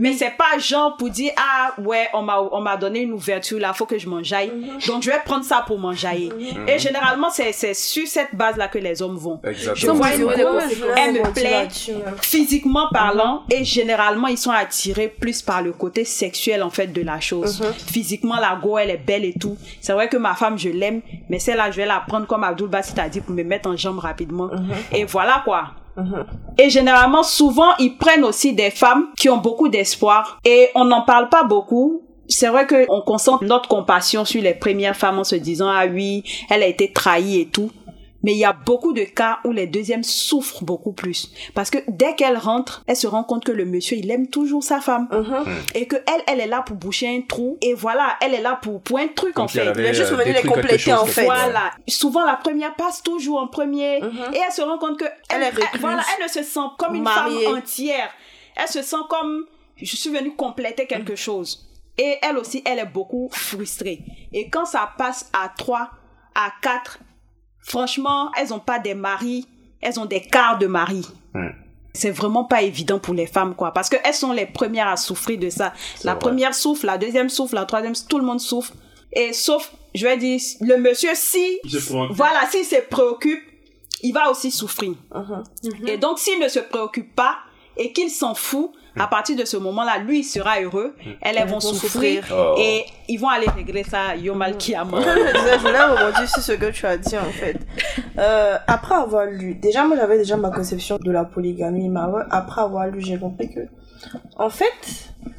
Mais 0.00 0.14
c'est 0.14 0.30
pas 0.30 0.58
genre 0.58 0.96
pour 0.96 1.10
dire, 1.10 1.30
ah, 1.36 1.74
ouais, 1.78 2.08
on 2.14 2.22
m'a, 2.22 2.40
on 2.40 2.62
m'a 2.62 2.78
donné 2.78 3.00
une 3.00 3.12
ouverture 3.12 3.58
là, 3.60 3.74
faut 3.74 3.84
que 3.84 3.98
je 3.98 4.08
m'enjaille. 4.08 4.50
Donc, 4.86 5.02
je 5.02 5.10
vais 5.10 5.18
prendre 5.24 5.44
ça 5.44 5.62
pour 5.66 5.78
m'enjailler. 5.78 6.32
Et 6.66 6.78
généralement, 6.78 7.28
c'est, 7.28 7.52
c'est 7.52 7.74
sur 7.74 8.06
cette 8.08 8.34
base-là 8.34 8.68
que 8.68 8.78
les 8.78 9.02
hommes 9.02 9.16
vont. 9.18 9.38
Je 9.44 9.50
Exactement. 9.50 9.94
couple, 9.94 10.42
conséquences. 10.42 10.96
elle 10.96 11.12
me 11.12 11.32
plaît, 11.32 11.68
physiquement 12.22 12.88
parlant, 12.90 13.42
et 13.50 13.62
généralement, 13.62 14.28
ils 14.28 14.38
sont 14.38 14.50
attirés 14.50 15.08
plus 15.08 15.42
par 15.42 15.60
le 15.60 15.72
côté 15.72 16.06
sexuel, 16.06 16.62
en 16.62 16.70
fait, 16.70 16.86
de 16.86 17.02
la 17.02 17.20
chose. 17.20 17.62
Physiquement, 17.92 18.36
la 18.36 18.58
go, 18.60 18.78
elle 18.78 18.90
est 18.90 18.96
belle 19.04 19.26
et 19.26 19.34
tout. 19.34 19.58
C'est 19.82 19.92
vrai 19.92 20.08
que 20.08 20.16
ma 20.16 20.34
femme, 20.34 20.58
je 20.58 20.70
l'aime, 20.70 21.02
mais 21.28 21.38
celle-là, 21.38 21.70
je 21.70 21.76
vais 21.76 21.86
la 21.86 22.00
prendre 22.00 22.26
comme 22.26 22.42
Abdul 22.42 22.68
Bassi 22.68 22.94
t'a 22.94 23.10
dit 23.10 23.20
pour 23.20 23.34
me 23.34 23.42
mettre 23.42 23.68
en 23.68 23.76
jambe 23.76 23.98
rapidement. 23.98 24.48
Et 24.92 25.04
voilà, 25.04 25.42
quoi. 25.44 25.72
Et 26.58 26.70
généralement, 26.70 27.22
souvent, 27.22 27.76
ils 27.78 27.96
prennent 27.96 28.24
aussi 28.24 28.52
des 28.52 28.70
femmes 28.70 29.06
qui 29.16 29.28
ont 29.28 29.38
beaucoup 29.38 29.68
d'espoir. 29.68 30.38
Et 30.44 30.68
on 30.74 30.84
n'en 30.84 31.02
parle 31.02 31.28
pas 31.28 31.44
beaucoup. 31.44 32.02
C'est 32.28 32.48
vrai 32.48 32.66
qu'on 32.66 33.00
concentre 33.00 33.42
notre 33.44 33.68
compassion 33.68 34.24
sur 34.24 34.40
les 34.40 34.54
premières 34.54 34.96
femmes 34.96 35.18
en 35.18 35.24
se 35.24 35.34
disant, 35.34 35.68
ah 35.68 35.86
oui, 35.86 36.22
elle 36.48 36.62
a 36.62 36.66
été 36.66 36.92
trahie 36.92 37.40
et 37.40 37.46
tout. 37.46 37.72
Mais 38.22 38.32
il 38.32 38.38
y 38.38 38.44
a 38.44 38.52
beaucoup 38.52 38.92
de 38.92 39.04
cas 39.04 39.38
où 39.44 39.52
les 39.52 39.66
deuxièmes 39.66 40.02
souffrent 40.04 40.64
beaucoup 40.64 40.92
plus. 40.92 41.30
Parce 41.54 41.70
que 41.70 41.78
dès 41.88 42.14
qu'elle 42.14 42.36
rentre, 42.36 42.82
elle 42.86 42.96
se 42.96 43.06
rend 43.06 43.24
compte 43.24 43.44
que 43.44 43.52
le 43.52 43.64
monsieur, 43.64 43.96
il 43.96 44.10
aime 44.10 44.26
toujours 44.28 44.62
sa 44.62 44.80
femme. 44.80 45.08
Mhm. 45.10 45.44
Et 45.74 45.86
que 45.86 45.96
elle, 45.96 46.22
elle 46.26 46.40
est 46.40 46.46
là 46.46 46.62
pour 46.62 46.76
boucher 46.76 47.08
un 47.08 47.22
trou. 47.22 47.56
Et 47.62 47.72
voilà, 47.72 48.16
elle 48.20 48.34
est 48.34 48.42
là 48.42 48.58
pour, 48.60 48.82
pour 48.82 48.98
un 48.98 49.08
truc, 49.08 49.34
Comme 49.34 49.44
en 49.44 49.48
elle 49.48 49.74
fait. 49.74 49.80
Il 49.80 49.86
est 49.86 49.94
juste 49.94 50.12
euh, 50.12 50.16
venu 50.16 50.32
les 50.32 50.42
compléter, 50.42 50.78
chose 50.78 50.92
en 51.00 51.06
fait. 51.06 51.24
Voilà. 51.24 51.70
Souvent, 51.88 52.24
la 52.26 52.36
première 52.36 52.74
passe 52.74 53.02
toujours 53.02 53.38
en 53.40 53.46
premier. 53.48 54.00
Mhm. 54.00 54.34
Et 54.34 54.38
elle 54.46 54.52
se 54.52 54.62
rend 54.62 54.78
compte 54.78 54.98
que 54.98 55.06
Elle 55.30 55.42
est 55.42 55.50
recluse. 55.50 55.80
voilà, 55.80 56.02
elle 56.18 56.24
ne 56.24 56.28
se 56.28 56.42
sent 56.42 56.60
comme 56.78 56.94
une 56.94 57.02
Mariée. 57.04 57.44
femme 57.44 57.56
entière. 57.56 58.10
Elle 58.56 58.68
se 58.68 58.82
sent 58.82 58.96
comme 59.08 59.46
je 59.76 59.96
suis 59.96 60.10
venue 60.10 60.34
compléter 60.34 60.86
quelque 60.86 61.16
chose. 61.16 61.66
Et 61.96 62.16
elle 62.22 62.36
aussi, 62.38 62.62
elle 62.66 62.78
est 62.78 62.86
beaucoup 62.86 63.28
frustrée. 63.32 64.00
Et 64.32 64.48
quand 64.50 64.64
ça 64.64 64.90
passe 64.96 65.30
à 65.32 65.50
3, 65.56 65.90
à 66.34 66.52
4, 66.62 66.98
franchement, 67.60 68.30
elles 68.38 68.48
n'ont 68.48 68.60
pas 68.60 68.78
des 68.78 68.94
maris, 68.94 69.46
elles 69.80 69.98
ont 69.98 70.06
des 70.06 70.20
quarts 70.20 70.58
de 70.58 70.66
mari. 70.66 71.06
C'est 71.92 72.10
vraiment 72.10 72.44
pas 72.44 72.62
évident 72.62 73.00
pour 73.00 73.14
les 73.14 73.26
femmes, 73.26 73.54
quoi. 73.54 73.72
Parce 73.72 73.88
qu'elles 73.88 74.14
sont 74.14 74.32
les 74.32 74.46
premières 74.46 74.88
à 74.88 74.96
souffrir 74.96 75.38
de 75.38 75.50
ça. 75.50 75.72
La 76.04 76.12
vrai. 76.12 76.20
première 76.20 76.54
souffre, 76.54 76.86
la 76.86 76.98
deuxième 76.98 77.28
souffre, 77.28 77.54
la 77.54 77.64
troisième, 77.64 77.94
tout 78.08 78.18
le 78.18 78.24
monde 78.24 78.40
souffre. 78.40 78.72
Et 79.12 79.32
sauf, 79.32 79.72
je 79.94 80.06
vais 80.06 80.16
dire, 80.16 80.40
le 80.60 80.76
monsieur, 80.76 81.10
si, 81.14 81.58
voilà, 82.10 82.46
s'il 82.48 82.64
se 82.64 82.80
préoccupe, 82.88 83.42
il 84.02 84.12
va 84.12 84.30
aussi 84.30 84.50
souffrir. 84.50 84.94
Mhm. 85.12 85.88
Et 85.88 85.98
donc, 85.98 86.18
s'il 86.18 86.38
ne 86.38 86.48
se 86.48 86.60
préoccupe 86.60 87.14
pas 87.14 87.38
et 87.76 87.92
qu'il 87.92 88.10
s'en 88.10 88.34
fout, 88.34 88.72
À 88.98 89.06
partir 89.06 89.36
de 89.36 89.44
ce 89.44 89.56
moment-là, 89.56 89.98
lui 89.98 90.20
il 90.20 90.24
sera 90.24 90.60
heureux, 90.60 90.94
elles, 91.20 91.36
elles 91.38 91.48
vont 91.48 91.60
souffrir, 91.60 92.24
Oh. 92.32 92.54
et 92.58 92.84
ils 93.08 93.18
vont 93.18 93.28
aller 93.28 93.48
régler 93.48 93.84
ça 93.84 94.16
Yomal 94.16 94.56
Kiyama. 94.56 94.90
Comme 95.02 95.04
je 95.04 95.58
voulais 95.58 95.82
rebondir 95.84 96.28
sur 96.28 96.42
ce 96.42 96.52
que 96.52 96.70
tu 96.70 96.86
as 96.86 96.96
dit 96.96 97.16
en 97.16 97.30
fait. 97.30 97.56
Euh, 98.18 98.56
après 98.66 98.94
avoir 98.96 99.26
lu, 99.26 99.54
déjà 99.54 99.84
moi 99.84 99.96
j'avais 99.96 100.18
déjà 100.18 100.36
ma 100.36 100.50
conception 100.50 100.98
de 101.00 101.10
la 101.10 101.24
polygamie, 101.24 101.88
mais 101.88 102.00
après 102.30 102.62
avoir 102.62 102.86
lu, 102.88 103.00
j'ai 103.00 103.18
compris 103.18 103.48
que, 103.52 103.60
en 104.36 104.50
fait, 104.50 104.72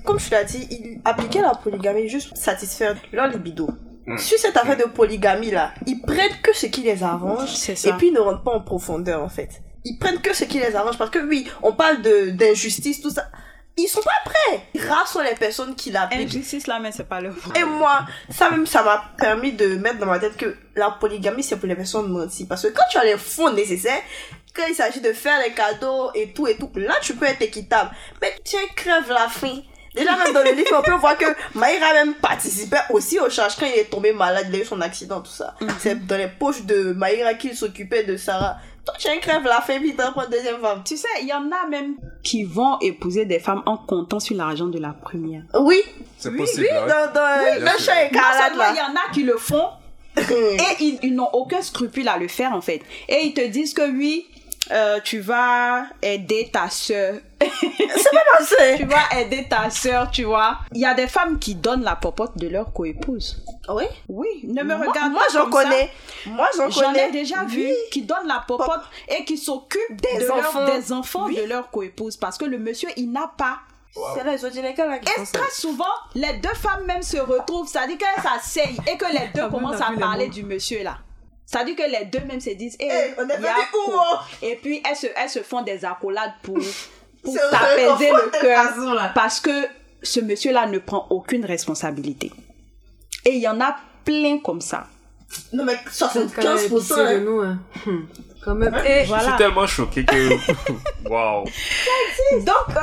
comme 0.05 0.19
je 0.19 0.29
l'ai 0.31 0.45
dit, 0.45 0.67
ils 0.71 1.01
appliquaient 1.05 1.41
la 1.41 1.53
polygamie 1.53 2.07
juste 2.07 2.29
pour 2.29 2.37
satisfaire 2.37 2.95
leur 3.11 3.27
libido. 3.27 3.69
Sur 4.17 4.37
cette 4.39 4.57
affaire 4.57 4.77
de 4.77 4.83
polygamie 4.83 5.51
là, 5.51 5.71
ils 5.87 6.01
prennent 6.01 6.35
que 6.41 6.55
ce 6.55 6.65
qui 6.65 6.81
les 6.81 7.03
arrange 7.03 7.49
et 7.69 7.91
puis 7.97 8.07
ils 8.07 8.13
ne 8.13 8.19
rentrent 8.19 8.43
pas 8.43 8.51
en 8.51 8.61
profondeur 8.61 9.23
en 9.23 9.29
fait. 9.29 9.61
Ils 9.84 9.98
prennent 9.98 10.22
que 10.22 10.34
ce 10.34 10.44
qui 10.44 10.60
les 10.60 10.76
arrange 10.76 10.98
parce 10.98 11.10
que 11.10 11.20
oui, 11.20 11.48
on 11.62 11.74
parle 11.74 12.02
de 12.02 12.30
d'injustice, 12.32 13.02
tout 13.02 13.10
ça. 13.10 13.30
Ils 13.78 13.88
sont 13.88 14.02
pas 14.02 14.12
prêts. 14.26 14.63
Rares 14.88 15.08
sont 15.08 15.22
les 15.22 15.34
personnes 15.34 15.76
qui 15.76 15.91
l'appliquent. 15.91 16.28
Injustice 16.28 16.67
là, 16.67 16.80
mais 16.80 16.91
c'est 16.91 17.08
pas 17.08 17.22
le 17.22 17.34
Et 17.56 17.63
moi, 17.63 18.06
ça 18.30 18.50
même, 18.52 18.67
ça 18.67 18.84
m'a 18.84 19.12
permis 19.17 19.54
de 19.54 19.76
mettre 19.76 19.98
dans 19.98 20.08
ma 20.08 20.20
tête 20.20 20.36
que 20.36 20.56
la 20.76 20.91
polygamie, 20.91 21.41
c'est 21.41 21.56
pour 21.56 21.67
les 21.67 21.76
personnes 21.76 22.12
menties. 22.12 22.46
Parce 22.46 22.63
que 22.63 22.67
quand 22.67 22.84
tu 22.91 22.98
as 22.98 23.06
les 23.06 23.17
fonds 23.17 23.52
nécessaires, 23.54 24.02
quand 24.54 24.63
il 24.67 24.76
s'agit 24.76 25.00
de 25.00 25.13
faire 25.13 25.39
les 25.41 25.54
cadeaux 25.54 26.12
et 26.13 26.34
tout 26.34 26.48
et 26.48 26.58
tout, 26.58 26.70
là, 26.76 26.96
tu 27.02 27.15
peux 27.15 27.26
être 27.26 27.41
équitable. 27.41 27.91
Mais 28.22 28.36
tiens, 28.44 28.60
crève 28.76 29.10
la 29.10 29.30
faim. 29.30 29.62
Déjà, 29.96 30.15
même 30.15 30.34
dans 30.34 30.44
le 30.44 30.52
livre, 30.52 30.72
on 30.78 30.82
peut 30.82 30.94
voir 30.94 31.17
que 31.17 31.26
Maïra 31.54 31.94
même 31.94 32.13
participait 32.15 32.80
aussi 32.91 33.20
au 33.20 33.30
charge 33.30 33.58
quand 33.58 33.65
il 33.65 33.78
est 33.78 33.89
tombé 33.89 34.13
malade, 34.13 34.46
il 34.50 34.56
a 34.56 34.60
eu 34.60 34.65
son 34.65 34.80
accident, 34.80 35.20
tout 35.20 35.32
ça. 35.32 35.56
C'est 35.80 36.06
dans 36.08 36.15
les 36.15 36.30
poches 36.30 36.62
de 36.63 36.94
Maïra 36.94 37.34
qu'il 37.34 37.56
s'occupait 37.56 38.04
de 38.04 38.15
Sarah. 38.15 38.58
Toi, 38.86 38.96
tiens, 38.98 39.17
crève 39.20 39.44
la 39.44 39.62
t'en 39.96 40.12
prends 40.12 40.24
une 40.26 40.32
deuxième 40.32 40.60
femme. 40.60 40.82
Tu 40.84 40.98
sais, 40.98 41.08
il 41.22 41.28
y 41.28 41.34
en 41.34 41.50
a 41.52 41.67
même 41.70 41.96
qui 42.24 42.44
vont 42.44 42.80
épouser 42.80 43.26
des 43.26 43.39
femmes 43.39 43.62
en 43.65 43.78
comptant 43.78 44.20
sur 44.20 44.36
l'argent 44.36 44.67
de 44.67 44.80
la 44.80 44.94
première. 44.94 45.44
Oui, 45.60 45.82
C'est 46.17 46.32
possible. 46.36 46.67
hein. 46.72 46.88
dans, 46.88 47.13
dans 47.13 47.44
Oui, 47.44 47.60
le 47.60 47.65
Non 47.65 47.72
seulement 47.78 48.63
il 48.74 48.78
y 48.78 48.82
en 48.82 48.96
a 48.96 49.13
qui 49.13 49.24
le 49.24 49.38
font, 49.38 49.67
et 50.17 50.58
ils, 50.84 51.00
ils 51.04 51.13
n'ont 51.15 51.30
aucun 51.34 51.62
scrupule 51.62 52.08
à 52.08 52.17
le 52.17 52.28
faire 52.28 52.54
en 52.54 52.62
fait. 52.62 52.82
Et 53.08 53.22
ils 53.26 53.34
te 53.34 53.46
disent 53.48 53.74
que 53.74 53.89
oui, 53.89 54.28
euh, 54.69 55.00
tu 55.04 55.19
vas 55.19 55.86
aider 56.02 56.50
ta 56.54 56.69
soeur. 56.69 57.15
C'est 57.41 58.12
pas 58.12 58.38
passé. 58.38 58.76
tu 58.78 58.86
vas 58.86 59.19
aider 59.19 59.47
ta 59.50 59.69
soeur, 59.69 60.12
tu 60.12 60.24
vois. 60.24 60.60
Il 60.74 60.82
y 60.82 60.86
a 60.86 60.93
des 60.93 61.08
femmes 61.08 61.39
qui 61.39 61.56
donnent 61.56 61.84
la 61.84 61.95
popote 61.95 62.38
de 62.38 62.47
leur 62.47 62.71
coépouse. 62.71 63.43
Oui. 63.69 63.86
Oui, 64.08 64.28
ne 64.43 64.62
me 64.63 64.76
Moi- 64.76 64.88
regarde 64.88 65.12
moi 65.12 65.24
pas 65.24 65.34
j'en 65.34 65.50
comme 65.50 65.54
ça. 65.63 65.63
connais 65.69 65.91
moi 66.28 66.47
j'en 66.56 66.69
J'en 66.69 66.82
connais 66.88 67.10
ai 67.10 67.12
déjà 67.12 67.43
Oui. 67.47 67.56
vu 67.56 67.74
qui 67.91 68.04
donnent 68.04 68.28
la 68.28 68.43
popote 68.47 68.82
et 69.10 69.26
qui 69.26 69.38
s'occupent 69.38 70.00
Des 70.02 70.19
de 70.19 70.28
leur- 70.28 70.38
enfants. 70.38 70.65
des 70.65 70.93
enfants 70.93 71.26
Oui. 71.26 71.36
de 71.36 71.43
leur 71.43 71.69
coépouse 71.71 72.15
parce 72.17 72.38
que 72.38 72.45
le 72.45 72.58
monsieur 72.60 72.89
il 72.97 73.12
n'a 73.12 73.32
pas. 73.38 73.60
là 73.95 74.38
qui 75.00 75.21
Et 75.21 75.26
très 75.34 75.52
souvent, 75.52 75.84
les 76.15 76.34
deux 76.34 76.54
femmes 76.54 76.86
même 76.86 77.02
se 77.02 77.17
retrouvent, 77.17 77.67
c'est-à-dire 77.67 77.97
qu'elles 77.97 78.24
s'asseyent 78.24 78.78
et 78.88 78.97
que 78.97 79.06
les 79.12 79.28
deux 79.36 79.50
commencent 79.50 79.82
à 79.82 79.91
parler 80.00 80.30
du 80.30 80.43
monsieur 80.43 80.84
là. 80.84 80.97
C'est-à-dire 81.51 81.75
que 81.75 81.83
les 81.83 82.05
deux 82.05 82.25
même 82.25 82.39
se 82.39 82.51
disent, 82.51 82.77
eh, 82.79 82.87
Eh, 82.89 83.13
on 83.17 83.27
est 83.27 83.35
venu 83.37 83.47
où, 83.87 83.91
oh? 83.93 84.17
Et 84.41 84.55
puis 84.55 84.81
elles 84.89 84.95
se, 84.95 85.07
elles 85.15 85.29
se 85.29 85.39
font 85.39 85.61
des 85.63 85.83
accolades 85.83 86.31
pour, 86.43 86.55
pour 87.23 87.33
qu'on 87.33 87.39
le 87.39 88.41
cœur. 88.41 89.11
Parce 89.13 89.41
que 89.41 89.51
ce 90.01 90.21
monsieur-là 90.21 90.65
ne 90.67 90.79
prend 90.79 91.07
aucune 91.09 91.45
responsabilité. 91.45 92.31
Et 93.25 93.31
il 93.31 93.41
y 93.41 93.47
en 93.49 93.59
a 93.59 93.75
plein 94.05 94.39
comme 94.39 94.61
ça. 94.61 94.87
non 95.53 95.65
mais 95.65 95.75
Quand 95.99 96.15
même 96.15 96.27
75% 96.67 96.79
pitié 96.79 96.95
de 96.95 97.01
hein. 97.01 97.19
nous. 97.19 97.39
Hein. 97.41 97.59
Hum. 97.85 98.07
Quand 98.43 98.55
même. 98.55 98.73
Et 98.85 99.03
Je 99.03 99.07
Voilà. 99.09 99.23
suis 99.27 99.35
tellement 99.37 99.67
choqué 99.67 100.05
que. 100.05 100.29
Waouh! 101.09 101.43
Donc, 102.43 102.75
euh, 102.77 102.79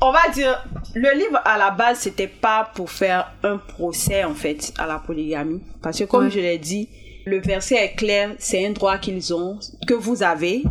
on 0.00 0.12
va 0.12 0.28
dire, 0.34 0.62
le 0.94 1.14
livre 1.16 1.40
à 1.44 1.56
la 1.56 1.70
base, 1.70 2.00
c'était 2.00 2.26
pas 2.26 2.70
pour 2.74 2.90
faire 2.90 3.32
un 3.44 3.56
procès 3.58 4.24
en 4.24 4.34
fait 4.34 4.72
à 4.78 4.86
la 4.86 4.98
polygamie. 4.98 5.62
Parce 5.80 5.98
que 6.00 6.04
comme 6.04 6.24
Ouais. 6.24 6.30
je 6.30 6.40
l'ai 6.40 6.58
dit, 6.58 6.88
le 7.24 7.40
verset 7.40 7.76
est 7.76 7.94
clair, 7.94 8.34
c'est 8.38 8.66
un 8.66 8.70
droit 8.70 8.98
qu'ils 8.98 9.34
ont, 9.34 9.58
que 9.86 9.94
vous 9.94 10.22
avez. 10.22 10.62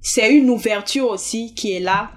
C'est 0.00 0.32
une 0.32 0.50
ouverture 0.50 1.08
aussi 1.10 1.54
qui 1.54 1.72
est 1.72 1.80
là 1.80 2.10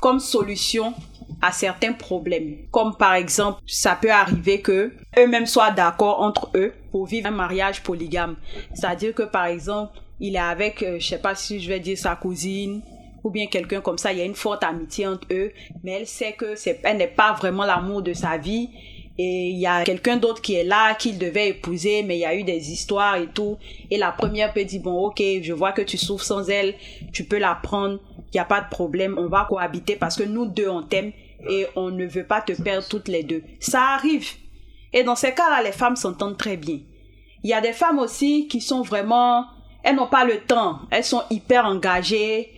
comme 0.00 0.20
solution 0.20 0.94
à 1.42 1.52
certains 1.52 1.92
problèmes. 1.92 2.66
Comme 2.70 2.96
par 2.96 3.14
exemple, 3.14 3.60
ça 3.66 3.96
peut 4.00 4.10
arriver 4.10 4.60
que 4.60 4.92
eux-mêmes 5.18 5.46
soient 5.46 5.70
d'accord 5.70 6.20
entre 6.20 6.50
eux 6.54 6.72
pour 6.90 7.06
vivre 7.06 7.28
un 7.28 7.32
mariage 7.32 7.82
polygame. 7.82 8.36
C'est-à-dire 8.74 9.14
que 9.14 9.22
par 9.22 9.46
exemple, 9.46 9.98
il 10.18 10.36
est 10.36 10.38
avec, 10.38 10.82
euh, 10.82 10.98
je 10.98 11.06
sais 11.06 11.18
pas 11.18 11.34
si 11.34 11.60
je 11.60 11.68
vais 11.68 11.80
dire 11.80 11.96
sa 11.96 12.14
cousine 12.16 12.82
ou 13.22 13.30
bien 13.30 13.46
quelqu'un 13.46 13.80
comme 13.80 13.98
ça, 13.98 14.12
il 14.12 14.18
y 14.18 14.22
a 14.22 14.24
une 14.24 14.34
forte 14.34 14.64
amitié 14.64 15.06
entre 15.06 15.26
eux, 15.30 15.52
mais 15.82 15.92
elle 15.92 16.06
sait 16.06 16.32
que 16.32 16.54
c'est, 16.56 16.80
elle 16.84 16.96
n'est 16.96 17.06
pas 17.06 17.32
vraiment 17.32 17.64
l'amour 17.64 18.02
de 18.02 18.12
sa 18.14 18.38
vie. 18.38 18.70
Et 19.22 19.50
il 19.50 19.58
y 19.58 19.66
a 19.66 19.84
quelqu'un 19.84 20.16
d'autre 20.16 20.40
qui 20.40 20.54
est 20.54 20.64
là, 20.64 20.94
qu'il 20.94 21.18
devait 21.18 21.50
épouser, 21.50 22.02
mais 22.02 22.16
il 22.16 22.20
y 22.20 22.24
a 22.24 22.34
eu 22.34 22.42
des 22.42 22.72
histoires 22.72 23.16
et 23.16 23.26
tout. 23.26 23.58
Et 23.90 23.98
la 23.98 24.12
première 24.12 24.54
peut 24.54 24.64
dire, 24.64 24.80
bon, 24.80 25.08
ok, 25.08 25.22
je 25.42 25.52
vois 25.52 25.72
que 25.72 25.82
tu 25.82 25.98
souffres 25.98 26.24
sans 26.24 26.48
elle, 26.48 26.74
tu 27.12 27.24
peux 27.24 27.36
la 27.36 27.54
prendre, 27.54 28.00
il 28.16 28.36
n'y 28.36 28.40
a 28.40 28.46
pas 28.46 28.62
de 28.62 28.70
problème, 28.70 29.18
on 29.18 29.28
va 29.28 29.46
cohabiter 29.46 29.96
parce 29.96 30.16
que 30.16 30.22
nous 30.22 30.46
deux, 30.46 30.70
on 30.70 30.82
t'aime 30.82 31.12
et 31.50 31.66
on 31.76 31.90
ne 31.90 32.06
veut 32.06 32.24
pas 32.24 32.40
te 32.40 32.52
perdre 32.62 32.88
toutes 32.88 33.08
les 33.08 33.22
deux. 33.22 33.42
Ça 33.58 33.88
arrive. 33.88 34.26
Et 34.94 35.02
dans 35.02 35.16
ces 35.16 35.34
cas-là, 35.34 35.62
les 35.62 35.72
femmes 35.72 35.96
s'entendent 35.96 36.38
très 36.38 36.56
bien. 36.56 36.78
Il 37.42 37.50
y 37.50 37.52
a 37.52 37.60
des 37.60 37.74
femmes 37.74 37.98
aussi 37.98 38.48
qui 38.48 38.62
sont 38.62 38.80
vraiment, 38.80 39.44
elles 39.82 39.96
n'ont 39.96 40.08
pas 40.08 40.24
le 40.24 40.38
temps, 40.40 40.78
elles 40.90 41.04
sont 41.04 41.24
hyper 41.28 41.66
engagées 41.66 42.48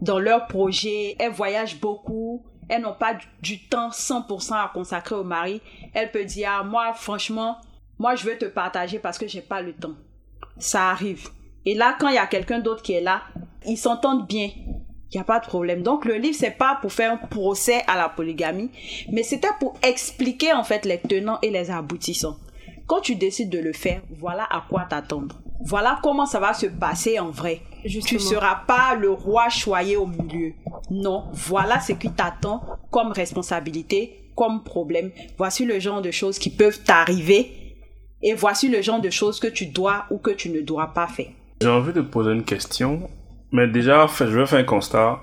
dans 0.00 0.20
leur 0.20 0.46
projet, 0.46 1.16
elles 1.18 1.32
voyagent 1.32 1.80
beaucoup, 1.80 2.44
elles 2.72 2.80
n'ont 2.80 2.94
pas 2.94 3.18
du, 3.42 3.58
temps 3.68 3.90
100% 3.90 4.54
à 4.54 4.70
consacrer 4.72 5.14
au 5.14 5.24
mari. 5.24 5.60
Elle 5.92 6.10
peut 6.10 6.24
dire, 6.24 6.48
ah, 6.50 6.64
moi, 6.64 6.94
franchement, 6.94 7.58
moi, 7.98 8.14
je 8.14 8.24
veux 8.24 8.38
te 8.38 8.46
partager 8.46 8.98
parce 8.98 9.18
que 9.18 9.28
j'ai 9.28 9.42
pas 9.42 9.60
le 9.60 9.74
temps. 9.74 9.92
Ça 10.56 10.88
arrive. 10.88 11.28
Et 11.66 11.74
là, 11.74 11.94
quand 12.00 12.08
il 12.08 12.14
y 12.14 12.18
a 12.18 12.26
quelqu'un 12.26 12.60
d'autre 12.60 12.82
qui 12.82 12.94
est 12.94 13.02
là, 13.02 13.24
ils 13.66 13.76
s'entendent 13.76 14.26
bien. 14.26 14.48
Il 14.56 15.16
n'y 15.16 15.20
a 15.20 15.24
pas 15.24 15.38
de 15.38 15.44
problème. 15.44 15.82
Donc, 15.82 16.06
le 16.06 16.14
livre, 16.14 16.36
c'est 16.38 16.56
pas 16.56 16.78
pour 16.80 16.94
faire 16.94 17.12
un 17.12 17.18
procès 17.18 17.84
à 17.86 17.96
la 17.96 18.08
polygamie, 18.08 18.70
mais 19.10 19.22
c'était 19.22 19.48
pour 19.60 19.74
expliquer, 19.82 20.54
en 20.54 20.64
fait, 20.64 20.86
les 20.86 20.98
tenants 20.98 21.40
et 21.42 21.50
les 21.50 21.70
aboutissants. 21.70 22.38
Quand 22.86 23.02
tu 23.02 23.16
décides 23.16 23.50
de 23.50 23.58
le 23.58 23.74
faire, 23.74 24.00
voilà 24.18 24.44
à 24.44 24.64
quoi 24.66 24.86
t'attendre. 24.88 25.41
Voilà 25.64 25.98
comment 26.02 26.26
ça 26.26 26.40
va 26.40 26.54
se 26.54 26.66
passer 26.66 27.18
en 27.18 27.30
vrai. 27.30 27.62
Tu 27.82 27.88
Justement. 27.88 28.20
seras 28.20 28.54
pas 28.66 28.94
le 28.94 29.10
roi 29.10 29.48
choyé 29.48 29.96
au 29.96 30.06
milieu. 30.06 30.52
Non, 30.90 31.24
voilà 31.32 31.80
ce 31.80 31.92
qui 31.92 32.10
t'attend 32.10 32.62
comme 32.90 33.12
responsabilité, 33.12 34.30
comme 34.36 34.62
problème. 34.62 35.10
Voici 35.36 35.64
le 35.64 35.78
genre 35.80 36.02
de 36.02 36.10
choses 36.10 36.38
qui 36.38 36.50
peuvent 36.50 36.80
t'arriver 36.84 37.52
et 38.22 38.34
voici 38.34 38.68
le 38.68 38.82
genre 38.82 39.00
de 39.00 39.10
choses 39.10 39.40
que 39.40 39.48
tu 39.48 39.66
dois 39.66 40.04
ou 40.10 40.18
que 40.18 40.30
tu 40.30 40.50
ne 40.50 40.60
dois 40.60 40.88
pas 40.94 41.06
faire. 41.08 41.30
J'ai 41.60 41.68
envie 41.68 41.92
de 41.92 42.00
poser 42.00 42.32
une 42.32 42.44
question, 42.44 43.08
mais 43.50 43.66
déjà, 43.66 44.06
je 44.06 44.24
vais 44.24 44.46
faire 44.46 44.60
un 44.60 44.64
constat. 44.64 45.20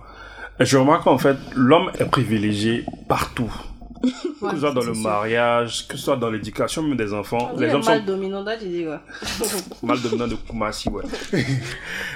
Je 0.60 0.78
remarque 0.78 1.04
qu'en 1.06 1.18
fait, 1.18 1.38
l'homme 1.56 1.92
est 2.00 2.06
privilégié 2.10 2.86
partout. 3.08 3.54
que 4.42 4.52
ce 4.52 4.58
soit 4.60 4.72
dans 4.72 4.84
le 4.84 4.94
mariage, 4.94 5.88
que 5.88 5.98
ce 5.98 6.04
soit 6.04 6.16
dans 6.16 6.30
l'éducation 6.30 6.84
même 6.84 6.98
des 6.98 7.14
enfants. 7.14 7.52
les 7.58 7.74
hommes 7.74 7.84
mal 7.84 8.00
sont 8.00 8.06
dominant 8.06 8.44
là 8.44 8.58
tu 8.58 8.68
dis 8.68 8.86
quoi? 8.86 9.02
Mal 9.84 10.02
dominants 10.02 10.28
de 10.28 10.36
Kumasi, 10.36 10.90
ouais. 10.90 11.04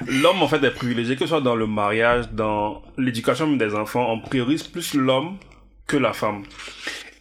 l'homme, 0.07 0.41
en 0.41 0.47
fait, 0.47 0.63
est 0.63 0.71
privilégié, 0.71 1.15
que 1.15 1.21
ce 1.21 1.27
soit 1.27 1.41
dans 1.41 1.55
le 1.55 1.67
mariage, 1.67 2.29
dans 2.31 2.81
l'éducation 2.97 3.47
même 3.47 3.57
des 3.57 3.75
enfants. 3.75 4.11
On 4.11 4.19
priorise 4.19 4.63
plus 4.63 4.93
l'homme 4.93 5.37
que 5.87 5.97
la 5.97 6.13
femme. 6.13 6.43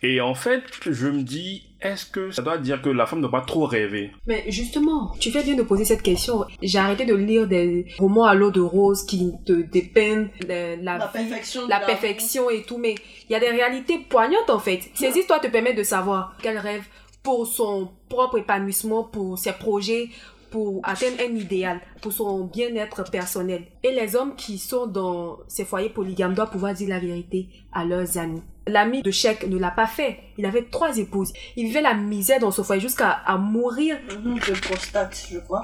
Et 0.02 0.20
en 0.20 0.34
fait, 0.34 0.64
je 0.88 1.08
me 1.08 1.22
dis, 1.22 1.71
est-ce 1.82 2.06
que 2.06 2.30
ça 2.30 2.42
doit 2.42 2.58
dire 2.58 2.80
que 2.80 2.88
la 2.88 3.06
femme 3.06 3.18
ne 3.20 3.26
doit 3.26 3.40
pas 3.40 3.46
trop 3.46 3.66
rêver? 3.66 4.12
Mais 4.26 4.44
justement, 4.48 5.12
tu 5.18 5.30
fais 5.30 5.42
bien 5.42 5.54
de 5.54 5.62
poser 5.62 5.84
cette 5.84 6.02
question. 6.02 6.44
J'ai 6.62 6.78
arrêté 6.78 7.04
de 7.04 7.14
lire 7.14 7.46
des 7.46 7.86
romans 7.98 8.24
à 8.24 8.34
l'eau 8.34 8.50
de 8.50 8.60
rose 8.60 9.04
qui 9.04 9.32
te 9.44 9.52
dépeignent 9.52 10.28
la, 10.46 10.76
la 10.76 11.08
perfection 11.08 11.64
de 11.64 11.70
la 11.70 11.80
la 11.80 11.86
perfection 11.86 12.50
et 12.50 12.62
tout, 12.62 12.78
mais 12.78 12.94
il 13.28 13.32
y 13.32 13.34
a 13.34 13.40
des 13.40 13.50
réalités 13.50 13.98
poignantes 13.98 14.50
en 14.50 14.58
fait. 14.58 14.80
Ces 14.94 15.18
histoires 15.18 15.40
te 15.40 15.48
permettent 15.48 15.78
de 15.78 15.82
savoir 15.82 16.36
quel 16.42 16.58
rêve 16.58 16.84
pour 17.22 17.46
son 17.46 17.90
propre 18.08 18.38
épanouissement, 18.38 19.04
pour 19.04 19.38
ses 19.38 19.52
projets, 19.52 20.08
pour 20.52 20.80
atteindre 20.84 21.16
un 21.20 21.34
idéal, 21.34 21.80
pour 22.00 22.12
son 22.12 22.44
bien-être 22.44 23.10
personnel. 23.10 23.64
Et 23.82 23.90
les 23.90 24.14
hommes 24.14 24.36
qui 24.36 24.58
sont 24.58 24.86
dans 24.86 25.38
ces 25.48 25.64
foyers 25.64 25.88
polygames 25.88 26.34
doivent 26.34 26.50
pouvoir 26.50 26.74
dire 26.74 26.90
la 26.90 27.00
vérité 27.00 27.48
à 27.72 27.84
leurs 27.84 28.18
amis. 28.18 28.42
L'ami 28.68 29.02
de 29.02 29.10
Sheikh 29.10 29.48
ne 29.48 29.58
l'a 29.58 29.72
pas 29.72 29.88
fait. 29.88 30.18
Il 30.38 30.46
avait 30.46 30.62
trois 30.62 30.96
épouses. 30.98 31.32
Il 31.56 31.66
vivait 31.66 31.82
la 31.82 31.94
misère 31.94 32.38
dans 32.38 32.52
ce 32.52 32.62
foyer 32.62 32.80
jusqu'à 32.80 33.10
à 33.10 33.36
mourir 33.36 33.98
Mhm, 34.24 34.38
je 34.40 34.68
constate 34.68 35.26
je 35.32 35.38
crois 35.38 35.62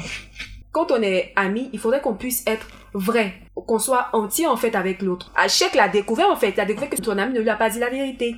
quand 0.72 0.92
on 0.92 1.02
est 1.02 1.32
amis, 1.36 1.70
il 1.72 1.78
faudrait 1.78 2.00
qu'on 2.00 2.14
puisse 2.14 2.44
être 2.46 2.68
vrai, 2.94 3.34
qu'on 3.54 3.78
soit 3.78 4.08
entier 4.12 4.46
en 4.46 4.56
fait 4.56 4.74
avec 4.74 5.02
l'autre. 5.02 5.32
Achek 5.34 5.74
l'a 5.74 5.88
découvert 5.88 6.30
en 6.30 6.36
fait, 6.36 6.50
il 6.50 6.60
a 6.60 6.64
découvert 6.64 6.90
que 6.90 6.96
ton 6.96 7.18
ami 7.18 7.34
ne 7.34 7.40
lui 7.40 7.48
a 7.48 7.56
pas 7.56 7.70
dit 7.70 7.78
la 7.78 7.90
vérité. 7.90 8.36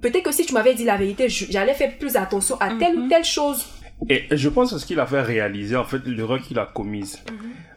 Peut-être 0.00 0.24
que 0.24 0.32
si 0.32 0.46
tu 0.46 0.54
m'avais 0.54 0.74
dit 0.74 0.84
la 0.84 0.96
vérité, 0.96 1.28
j'allais 1.28 1.74
faire 1.74 1.96
plus 1.98 2.16
attention 2.16 2.56
à 2.60 2.74
telle 2.74 2.98
ou 2.98 3.08
telle 3.08 3.24
chose. 3.24 3.66
Et 4.08 4.24
je 4.30 4.48
pense 4.48 4.72
que 4.72 4.78
ce 4.78 4.86
qu'il 4.86 5.00
a 5.00 5.06
fait 5.06 5.20
réaliser, 5.22 5.76
en 5.76 5.84
fait, 5.84 6.06
l'erreur 6.06 6.40
qu'il 6.40 6.58
a 6.58 6.66
commise. 6.66 7.22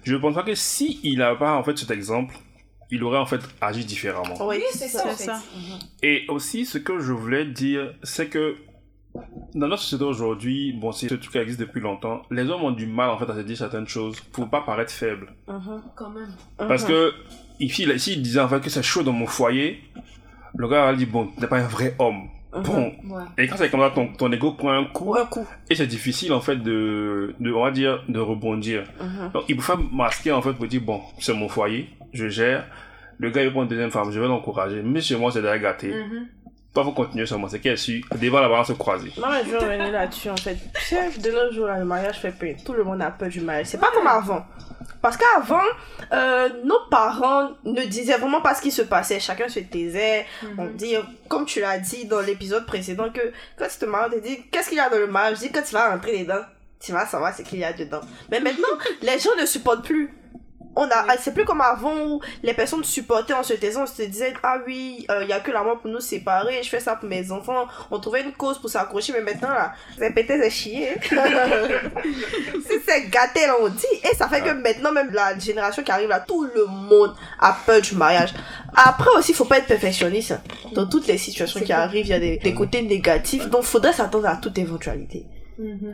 Je 0.03 0.15
pense 0.15 0.35
pas 0.35 0.43
que 0.43 0.55
si 0.55 0.99
il 1.03 1.17
pas, 1.39 1.53
en 1.55 1.63
fait, 1.63 1.77
cet 1.77 1.91
exemple, 1.91 2.35
il 2.91 3.03
aurait 3.03 3.17
en 3.19 3.25
fait 3.25 3.41
agi 3.61 3.85
différemment. 3.85 4.35
Oui, 4.47 4.57
c'est 4.71 4.87
ça. 4.87 5.05
en 5.05 5.11
C'est 5.11 5.17
fait. 5.17 5.23
ça. 5.23 5.41
Et 6.03 6.25
aussi, 6.27 6.65
ce 6.65 6.77
que 6.77 6.99
je 6.99 7.13
voulais 7.13 7.45
dire, 7.45 7.93
c'est 8.03 8.27
que 8.27 8.57
dans 9.55 9.67
notre 9.67 9.81
société 9.81 10.03
aujourd'hui, 10.03 10.73
bon, 10.73 10.91
c'est 10.91 11.09
ce 11.09 11.15
truc 11.15 11.31
qui 11.31 11.37
existe 11.37 11.59
depuis 11.59 11.81
longtemps, 11.81 12.21
les 12.31 12.49
hommes 12.49 12.63
ont 12.63 12.71
du 12.71 12.85
mal 12.85 13.09
en 13.09 13.17
fait 13.17 13.29
à 13.29 13.35
se 13.35 13.41
dire 13.41 13.57
certaines 13.57 13.87
choses 13.87 14.19
pour 14.31 14.49
pas 14.49 14.61
paraître 14.61 14.91
faibles. 14.91 15.33
Mhm. 15.47 15.81
Quand 15.95 16.09
même. 16.09 16.33
Parce 16.57 16.83
que 16.85 17.13
ici, 17.59 17.83
il 18.13 18.21
disait 18.21 18.39
en 18.39 18.47
fait 18.47 18.61
que 18.61 18.69
c'est 18.69 18.83
chaud 18.83 19.03
dans 19.03 19.11
mon 19.11 19.27
foyer, 19.27 19.81
le 20.55 20.67
gars 20.67 20.87
a 20.87 20.93
dit 20.95 21.05
bon, 21.05 21.27
tu 21.27 21.39
n'es 21.41 21.47
pas 21.47 21.59
un 21.59 21.67
vrai 21.67 21.95
homme. 21.99 22.29
Mhm. 22.53 22.63
Bon. 22.63 22.93
Ouais. 23.15 23.23
Et 23.37 23.47
quand 23.47 23.55
c'est 23.57 23.69
comme 23.69 23.79
ça, 23.79 23.91
ton, 23.91 24.07
ton 24.13 24.31
ego 24.31 24.51
prend 24.53 24.71
un 24.71 24.85
coup. 24.85 25.05
Ou 25.11 25.15
un 25.15 25.25
coup. 25.25 25.47
Et 25.69 25.75
c'est 25.75 25.87
difficile 25.87 26.33
en 26.33 26.41
fait 26.41 26.57
de, 26.57 27.33
de, 27.39 27.51
on 27.51 27.63
va 27.63 27.71
dire, 27.71 28.03
de 28.09 28.19
rebondir. 28.19 28.83
Mhm. 28.99 29.31
Donc 29.33 29.43
il 29.47 29.61
faire 29.61 29.77
masquer 29.91 30.31
en 30.31 30.41
fait 30.41 30.53
pour 30.53 30.67
dire 30.67 30.81
bon, 30.81 31.01
c'est 31.19 31.33
mon 31.33 31.47
foyer, 31.47 31.89
je 32.13 32.27
gère. 32.27 32.65
Le 33.17 33.29
gars 33.29 33.43
il 33.43 33.51
prend 33.51 33.63
une 33.63 33.69
deuxième 33.69 33.91
femme, 33.91 34.11
je 34.11 34.19
vais 34.19 34.27
l'encourager. 34.27 34.81
Mais 34.83 35.01
chez 35.01 35.15
moi 35.15 35.31
c'est 35.31 35.41
déjà 35.41 35.57
gâté. 35.57 35.89
Mhm. 35.89 36.27
Toi 36.73 36.85
faut 36.85 36.91
continuer 36.93 37.25
seulement, 37.25 37.49
c'est 37.49 37.59
qu'elle 37.59 37.77
suit. 37.77 38.05
Devant 38.15 38.39
la 38.39 38.47
balance 38.47 38.71
croisée. 38.77 39.11
Non, 39.17 39.27
mais 39.29 39.43
je 39.43 39.49
vais 39.51 39.57
revenir 39.57 39.91
là-dessus 39.91 40.29
en 40.29 40.37
fait. 40.37 40.57
Tu 40.73 40.95
sais, 40.95 41.19
de 41.19 41.31
nos 41.31 41.51
jours, 41.51 41.67
là, 41.67 41.77
le 41.77 41.85
mariage 41.85 42.19
fait 42.19 42.31
peur. 42.31 42.55
Tout 42.65 42.73
le 42.73 42.83
monde 42.83 43.01
a 43.01 43.11
peur 43.11 43.29
du 43.29 43.41
mariage. 43.41 43.67
C'est 43.67 43.79
pas 43.79 43.91
comme 43.93 44.07
avant. 44.07 44.45
Parce 45.01 45.17
qu'avant, 45.17 45.59
euh, 46.13 46.49
nos 46.63 46.79
parents 46.89 47.49
ne 47.65 47.83
disaient 47.83 48.17
vraiment 48.17 48.39
pas 48.39 48.53
ce 48.53 48.61
qui 48.61 48.71
se 48.71 48.83
passait. 48.83 49.19
Chacun 49.19 49.49
se 49.49 49.59
taisait. 49.59 50.25
On 50.57 50.67
dit, 50.67 50.95
comme 51.27 51.45
tu 51.45 51.59
l'as 51.59 51.79
dit 51.79 52.05
dans 52.05 52.21
l'épisode 52.21 52.65
précédent, 52.65 53.09
que 53.09 53.33
quand 53.57 53.67
tu 53.67 53.79
te 53.79 53.85
maries, 53.85 54.11
on 54.13 54.19
te 54.19 54.25
dit 54.25 54.39
qu'est-ce 54.51 54.69
qu'il 54.69 54.77
y 54.77 54.81
a 54.81 54.89
dans 54.89 54.99
le 54.99 55.07
mariage? 55.07 55.37
Je 55.37 55.47
dis 55.47 55.51
quand 55.51 55.63
tu 55.63 55.73
vas 55.73 55.89
rentrer 55.89 56.19
dedans, 56.19 56.41
tu 56.79 56.91
vas 56.91 57.05
savoir 57.05 57.35
ce 57.35 57.41
qu'il 57.41 57.59
y 57.59 57.63
a 57.63 57.73
dedans. 57.73 58.01
Mais 58.29 58.39
maintenant, 58.39 58.67
les 59.01 59.19
gens 59.19 59.35
ne 59.39 59.45
supportent 59.45 59.83
plus. 59.83 60.13
On 60.75 60.83
a, 60.83 61.17
c'est 61.19 61.33
plus 61.33 61.43
comme 61.43 61.59
avant 61.61 61.95
où 62.07 62.21
les 62.43 62.53
personnes 62.53 62.83
supportaient 62.83 63.33
en 63.33 63.43
se 63.43 63.53
taisant, 63.53 63.83
on 63.83 63.85
se 63.85 64.03
disait, 64.03 64.33
ah 64.41 64.57
oui, 64.65 65.05
il 65.21 65.27
y 65.27 65.33
a 65.33 65.39
que 65.41 65.51
la 65.51 65.63
mort 65.63 65.79
pour 65.79 65.91
nous 65.91 65.99
séparer, 65.99 66.63
je 66.63 66.69
fais 66.69 66.79
ça 66.79 66.95
pour 66.95 67.09
mes 67.09 67.29
enfants. 67.31 67.65
On 67.91 67.99
trouvait 67.99 68.21
une 68.21 68.31
cause 68.31 68.57
pour 68.57 68.69
s'accrocher, 68.69 69.11
mais 69.13 69.21
maintenant 69.21 69.49
là, 69.49 69.73
c'est 69.97 70.11
pété, 70.13 70.39
c'est 70.41 70.49
chier. 70.49 70.89
si 71.01 72.79
c'est 72.87 73.09
gâté, 73.09 73.45
là, 73.47 73.55
on 73.61 73.67
dit. 73.67 73.85
Et 74.11 74.15
ça 74.15 74.27
fait 74.27 74.41
que 74.41 74.51
maintenant, 74.51 74.91
même 74.91 75.11
la 75.11 75.37
génération 75.37 75.83
qui 75.83 75.91
arrive 75.91 76.09
là, 76.09 76.19
tout 76.19 76.43
le 76.55 76.65
monde 76.65 77.15
a 77.39 77.55
peur 77.65 77.81
du 77.81 77.95
mariage. 77.95 78.33
Après 78.73 79.09
aussi, 79.17 79.33
faut 79.33 79.45
pas 79.45 79.57
être 79.57 79.67
perfectionniste. 79.67 80.35
Dans 80.73 80.87
toutes 80.87 81.07
les 81.07 81.17
situations 81.17 81.59
qui 81.59 81.73
arrivent, 81.73 82.05
il 82.05 82.09
y 82.09 82.13
a 82.13 82.19
des, 82.19 82.37
des 82.37 82.53
côtés 82.53 82.81
négatifs. 82.81 83.49
Donc, 83.49 83.63
faudrait 83.63 83.93
s'attendre 83.93 84.27
à 84.27 84.37
toute 84.37 84.57
éventualité. 84.57 85.25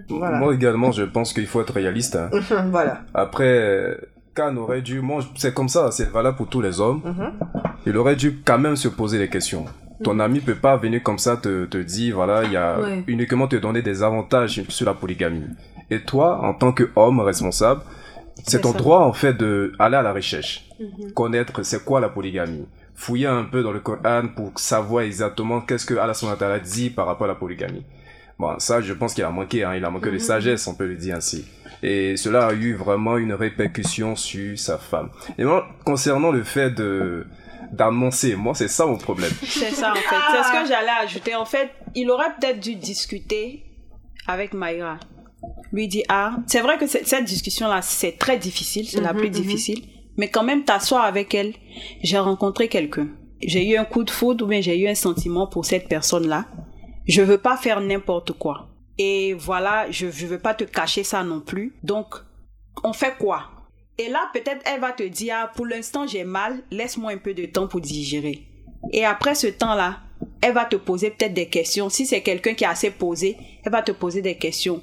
Voilà. 0.10 0.38
Moi 0.38 0.54
également, 0.54 0.92
je 0.92 1.04
pense 1.04 1.34
qu'il 1.34 1.48
faut 1.48 1.62
être 1.62 1.74
réaliste. 1.74 2.16
hein. 2.16 2.30
voilà. 2.72 3.02
Après, 3.14 3.44
euh, 3.44 3.98
Khan 4.38 4.56
aurait 4.58 4.82
dû, 4.84 5.02
c'est 5.36 5.54
comme 5.54 5.68
ça, 5.70 5.90
c'est 5.92 6.10
valable 6.12 6.38
pour 6.38 6.48
tous 6.48 6.62
les 6.62 6.80
hommes. 6.80 7.02
Mhm. 7.04 7.32
Il 7.88 7.98
aurait 7.98 8.16
dû 8.16 8.40
quand 8.46 8.60
même 8.60 8.76
se 8.76 8.88
poser 8.88 9.18
des 9.18 9.30
questions. 9.30 9.66
Ton 10.04 10.20
ami 10.20 10.40
peut 10.42 10.54
pas 10.56 10.78
venir 10.78 11.02
comme 11.02 11.18
ça 11.18 11.38
te, 11.38 11.66
te 11.66 11.78
dire, 11.80 12.16
voilà, 12.16 12.44
il 12.44 12.52
y 12.52 12.58
a 12.58 12.80
Ouais. 12.80 13.04
uniquement 13.08 13.48
te 13.48 13.56
donner 13.56 13.82
des 13.82 14.04
avantages 14.04 14.62
sur 14.70 14.86
la 14.86 14.94
polygamie. 14.94 15.46
Et 15.90 16.02
toi, 16.02 16.40
en 16.44 16.54
tant 16.54 16.72
qu'homme 16.72 17.20
responsable, 17.22 17.82
c'est 18.46 18.62
ton 18.62 18.74
ça. 18.74 18.78
droit, 18.78 19.00
en 19.00 19.14
fait, 19.14 19.34
de 19.34 19.72
aller 19.80 19.96
à 19.96 20.04
la 20.04 20.14
recherche. 20.14 20.66
Mhm. 20.80 21.12
Connaître 21.14 21.64
c'est 21.64 21.84
quoi 21.84 22.00
la 22.00 22.10
polygamie. 22.10 22.68
Fouiller 22.94 23.28
un 23.28 23.44
peu 23.44 23.64
dans 23.64 23.72
le 23.72 23.80
Coran 23.80 24.24
pour 24.36 24.52
savoir 24.60 25.04
exactement 25.04 25.62
qu'est-ce 25.62 25.86
que 25.86 25.96
Allah 25.96 26.14
ta'ala 26.38 26.60
dit 26.60 26.90
par 26.92 27.08
rapport 27.08 27.26
à 27.26 27.30
la 27.30 27.36
polygamie. 27.36 27.84
Bon, 28.40 28.54
ça, 28.60 28.82
je 28.82 28.94
pense 28.94 29.16
qu'il 29.16 29.24
a 29.24 29.32
manqué, 29.32 29.64
hein. 29.64 29.74
Il 29.76 29.84
a 29.84 29.90
manqué 29.90 30.12
de 30.12 30.18
sagesse, 30.20 30.68
on 30.68 30.76
peut 30.76 30.86
le 30.88 30.96
dire 30.96 31.16
ainsi. 31.16 31.46
Et 31.84 32.18
cela 32.18 32.48
a 32.48 32.54
eu 32.54 32.74
vraiment 32.74 33.18
une 33.18 33.34
répercussion 33.34 34.16
sur 34.16 34.58
sa 34.58 34.78
femme. 34.78 35.10
Et 35.38 35.44
moi, 35.44 35.68
concernant 35.86 36.32
le 36.32 36.44
fait 36.44 36.72
de, 36.72 37.26
d'annoncer, 37.72 38.36
moi, 38.36 38.54
c'est 38.56 38.68
ça 38.68 38.86
mon 38.86 38.98
problème. 38.98 39.32
C'est 39.44 39.72
ça 39.72 39.92
en 39.92 39.96
fait. 39.96 40.16
C'est 40.32 40.44
ce 40.44 40.62
que 40.62 40.68
j'allais 40.68 41.04
ajouter. 41.04 41.36
En 41.36 41.46
fait, 41.46 41.70
il 41.96 42.10
aurait 42.10 42.34
peut-être 42.40 42.60
dû 42.60 42.76
discuter 42.76 43.64
avec 44.28 44.54
Maïra. 44.54 44.98
Lui 45.72 45.88
dire, 45.88 46.06
ah, 46.10 46.38
c'est 46.48 46.62
vrai 46.62 46.78
que 46.78 46.88
cette 46.88 47.08
cette 47.08 47.26
discussion-là, 47.26 47.82
c'est 47.82 48.14
très 48.18 48.38
difficile, 48.38 48.88
c'est 48.88 49.02
la 49.02 49.14
Mhm, 49.14 49.20
plus 49.20 49.28
mhm. 49.28 49.34
difficile. 49.34 49.82
Mais 50.18 50.30
quand 50.30 50.44
même, 50.44 50.64
t'asseoir 50.64 51.04
avec 51.04 51.34
elle, 51.36 51.54
j'ai 52.02 52.18
rencontré 52.18 52.68
quelqu'un. 52.70 53.08
J'ai 53.42 53.70
eu 53.70 53.78
un 53.78 53.86
coup 53.86 54.04
de 54.04 54.10
foudre 54.10 54.46
ou 54.46 54.48
bien 54.48 54.62
j'ai 54.62 54.78
eu 54.80 54.88
un 54.88 54.96
sentiment 54.96 55.46
pour 55.46 55.66
cette 55.66 55.88
personne-là. 55.88 56.46
Je 57.08 57.22
veux 57.22 57.38
pas 57.38 57.56
faire 57.56 57.82
n'importe 57.82 58.32
quoi. 58.32 58.68
Et 58.98 59.34
voilà, 59.34 59.90
je, 59.92 60.10
je 60.10 60.26
veux 60.26 60.40
pas 60.40 60.54
te 60.54 60.64
cacher 60.64 61.04
ça 61.04 61.24
non 61.24 61.40
plus. 61.40 61.76
Donc, 61.84 62.16
on 62.84 62.94
fait 62.94 63.16
quoi? 63.18 63.44
Et 63.98 64.10
là, 64.10 64.30
peut-être, 64.34 64.62
elle 64.66 64.80
va 64.80 64.92
te 64.92 65.04
dire, 65.04 65.36
ah, 65.38 65.52
pour 65.56 65.66
l'instant, 65.66 66.06
j'ai 66.06 66.24
mal, 66.24 66.64
laisse-moi 66.72 67.12
un 67.12 67.18
peu 67.18 67.34
de 67.34 67.46
temps 67.46 67.68
pour 67.68 67.82
digérer. 67.82 68.48
Et 68.92 69.06
après 69.06 69.36
ce 69.36 69.48
temps-là, 69.48 70.00
elle 70.42 70.54
va 70.54 70.66
te 70.66 70.76
poser 70.76 71.10
peut-être 71.12 71.34
des 71.34 71.48
questions. 71.50 71.90
Si 71.90 72.06
c'est 72.06 72.22
quelqu'un 72.22 72.54
qui 72.54 72.64
est 72.64 72.68
assez 72.68 72.92
posé, 72.92 73.38
elle 73.64 73.72
va 73.72 73.82
te 73.82 73.92
poser 73.92 74.22
des 74.22 74.38
questions. 74.38 74.82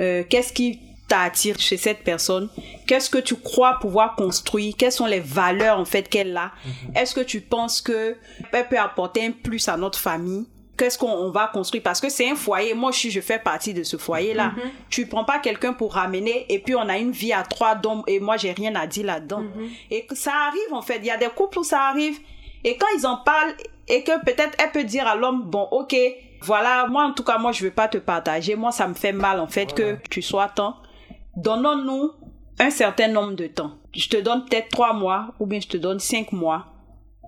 Euh, 0.00 0.24
Qu'est-ce 0.28 0.52
qui 0.52 0.80
t'attire 1.08 1.58
chez 1.58 1.76
cette 1.76 2.04
personne? 2.04 2.48
Qu'est-ce 2.86 3.08
que 3.08 3.18
tu 3.18 3.36
crois 3.36 3.78
pouvoir 3.80 4.14
construire? 4.16 4.74
Quelles 4.76 4.92
sont 4.92 5.06
les 5.06 5.20
valeurs 5.20 5.78
en 5.78 5.84
fait 5.84 6.08
qu'elle 6.08 6.36
a? 6.36 6.52
Est-ce 6.94 7.14
que 7.14 7.20
tu 7.20 7.40
penses 7.40 7.80
que 7.80 8.16
elle 8.52 8.68
peut 8.68 8.78
apporter 8.78 9.24
un 9.24 9.30
plus 9.30 9.68
à 9.68 9.76
notre 9.76 9.98
famille? 9.98 10.46
Qu'est-ce 10.78 10.96
qu'on 10.96 11.10
on 11.10 11.30
va 11.30 11.48
construire? 11.48 11.82
Parce 11.82 12.00
que 12.00 12.08
c'est 12.08 12.30
un 12.30 12.36
foyer. 12.36 12.72
Moi, 12.72 12.92
je, 12.92 13.08
je 13.10 13.20
fais 13.20 13.38
partie 13.38 13.74
de 13.74 13.82
ce 13.82 13.96
foyer-là. 13.96 14.52
Tu 14.88 15.06
prends 15.06 15.24
pas 15.24 15.40
quelqu'un 15.40 15.72
pour 15.72 15.94
ramener 15.94 16.46
et 16.48 16.60
puis 16.60 16.74
on 16.76 16.88
a 16.88 16.96
une 16.98 17.10
vie 17.10 17.32
à 17.32 17.42
trois 17.42 17.74
dons 17.74 18.04
et 18.06 18.20
moi, 18.20 18.36
j'ai 18.36 18.52
rien 18.52 18.74
à 18.76 18.86
dire 18.86 19.06
là-dedans. 19.06 19.42
Et 19.90 20.06
que 20.06 20.14
ça 20.14 20.32
arrive 20.46 20.72
en 20.72 20.82
fait. 20.82 20.98
Il 20.98 21.06
y 21.06 21.10
a 21.10 21.16
des 21.16 21.28
couples 21.28 21.58
où 21.58 21.64
ça 21.64 21.82
arrive. 21.82 22.18
Et 22.64 22.76
quand 22.76 22.86
ils 22.96 23.06
en 23.06 23.16
parlent 23.16 23.54
et 23.88 24.04
que 24.04 24.24
peut-être 24.24 24.56
elle 24.58 24.70
peut 24.70 24.84
dire 24.84 25.06
à 25.06 25.16
l'homme, 25.16 25.42
bon, 25.42 25.66
ok, 25.70 25.96
voilà, 26.42 26.86
moi 26.86 27.04
en 27.04 27.12
tout 27.12 27.24
cas, 27.24 27.38
moi 27.38 27.52
je 27.52 27.64
veux 27.64 27.70
pas 27.72 27.88
te 27.88 27.98
partager. 27.98 28.54
Moi, 28.54 28.70
ça 28.70 28.86
me 28.86 28.94
fait 28.94 29.12
mal 29.12 29.40
en 29.40 29.48
fait 29.48 29.74
que 29.74 29.96
tu 30.08 30.22
sois 30.22 30.48
tant. 30.48 30.76
Donnons-nous 31.36 32.12
un 32.60 32.70
certain 32.70 33.08
nombre 33.08 33.34
de 33.34 33.46
temps. 33.46 33.72
Je 33.94 34.08
te 34.08 34.16
donne 34.16 34.44
peut-être 34.44 34.68
trois 34.68 34.92
mois 34.92 35.34
ou 35.40 35.46
bien 35.46 35.60
je 35.60 35.68
te 35.68 35.76
donne 35.76 35.98
cinq 35.98 36.32
mois. 36.32 36.66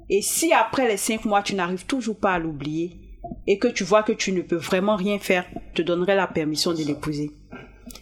Et 0.09 0.23
si 0.23 0.53
après 0.53 0.89
les 0.89 0.97
cinq 0.97 1.25
mois, 1.25 1.43
tu 1.43 1.55
n'arrives 1.55 1.87
toujours 1.87 2.19
pas 2.19 2.35
à 2.35 2.39
l'oublier 2.39 3.00
et 3.47 3.59
que 3.59 3.69
tu 3.69 3.85
vois 3.85 4.03
que 4.03 4.13
tu 4.13 4.33
ne 4.33 4.43
peux 4.43 4.57
vraiment 4.57 4.97
rien 4.97 5.19
faire, 5.19 5.45
te 5.75 5.83
donnerai 5.83 6.15
la 6.15 6.27
permission 6.27 6.73
de 6.73 6.83
l'épouser. 6.83 7.31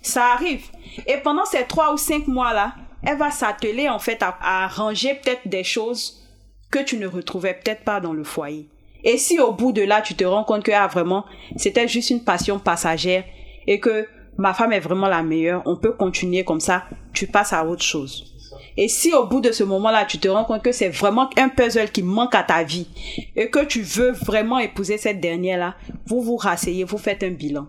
Ça 0.03 0.33
arrive. 0.33 0.67
Et 1.07 1.17
pendant 1.19 1.45
ces 1.45 1.65
trois 1.65 1.93
ou 1.93 1.97
cinq 1.97 2.27
mois-là, 2.27 2.75
elle 3.03 3.19
va 3.19 3.31
s'atteler 3.31 3.89
en 3.89 3.99
fait 3.99 4.23
à, 4.23 4.37
à 4.41 4.69
ranger 4.69 5.15
peut-être 5.15 5.47
des 5.47 5.65
choses 5.65 6.25
que 6.71 6.83
tu 6.83 6.99
ne 6.99 7.07
retrouvais 7.07 7.55
peut-être 7.55 7.85
pas 7.85 8.01
dans 8.01 8.13
le 8.13 8.25
foyer. 8.25 8.69
Et 9.05 9.17
si 9.17 9.39
au 9.39 9.53
bout 9.53 9.73
de 9.73 9.83
là, 9.83 10.03
tu 10.03 10.15
te 10.15 10.25
rends 10.25 10.45
compte 10.45 10.65
que 10.65 10.73
ah, 10.73 10.87
vraiment, 10.87 11.25
c'était 11.57 11.89
juste 11.89 12.11
une 12.11 12.25
passion 12.25 12.59
passagère 12.59 13.25
et 13.67 13.81
que 13.81 14.07
ma 14.37 14.55
femme 14.55 14.73
est 14.73 14.81
vraiment 14.81 15.09
la 15.09 15.23
meilleure, 15.23 15.63
on 15.67 15.77
peut 15.77 15.93
continuer 15.93 16.45
comme 16.45 16.61
ça, 16.61 16.85
tu 17.13 17.27
passes 17.27 17.53
à 17.53 17.65
autre 17.65 17.83
chose. 17.83 18.38
Et 18.81 18.87
si 18.87 19.13
au 19.13 19.27
bout 19.27 19.41
de 19.41 19.51
ce 19.51 19.65
moment-là, 19.65 20.05
tu 20.05 20.19
te 20.19 20.29
rends 20.29 20.45
compte 20.45 20.63
que 20.63 20.71
c'est 20.71 20.89
vraiment 20.89 21.29
un 21.37 21.49
puzzle 21.49 21.91
qui 21.91 22.05
manque 22.05 22.37
à 22.37 22.45
ta 22.45 22.63
vie 22.63 22.87
et 23.35 23.51
que 23.51 23.65
tu 23.65 23.83
veux 23.83 24.13
vraiment 24.13 24.61
épouser 24.61 24.99
cette 24.99 25.19
dernière-là, 25.19 25.75
vous 26.07 26.23
vous 26.23 26.37
rasseyez, 26.37 26.85
vous 26.85 26.97
faites 26.97 27.25
un 27.25 27.31
bilan. 27.31 27.67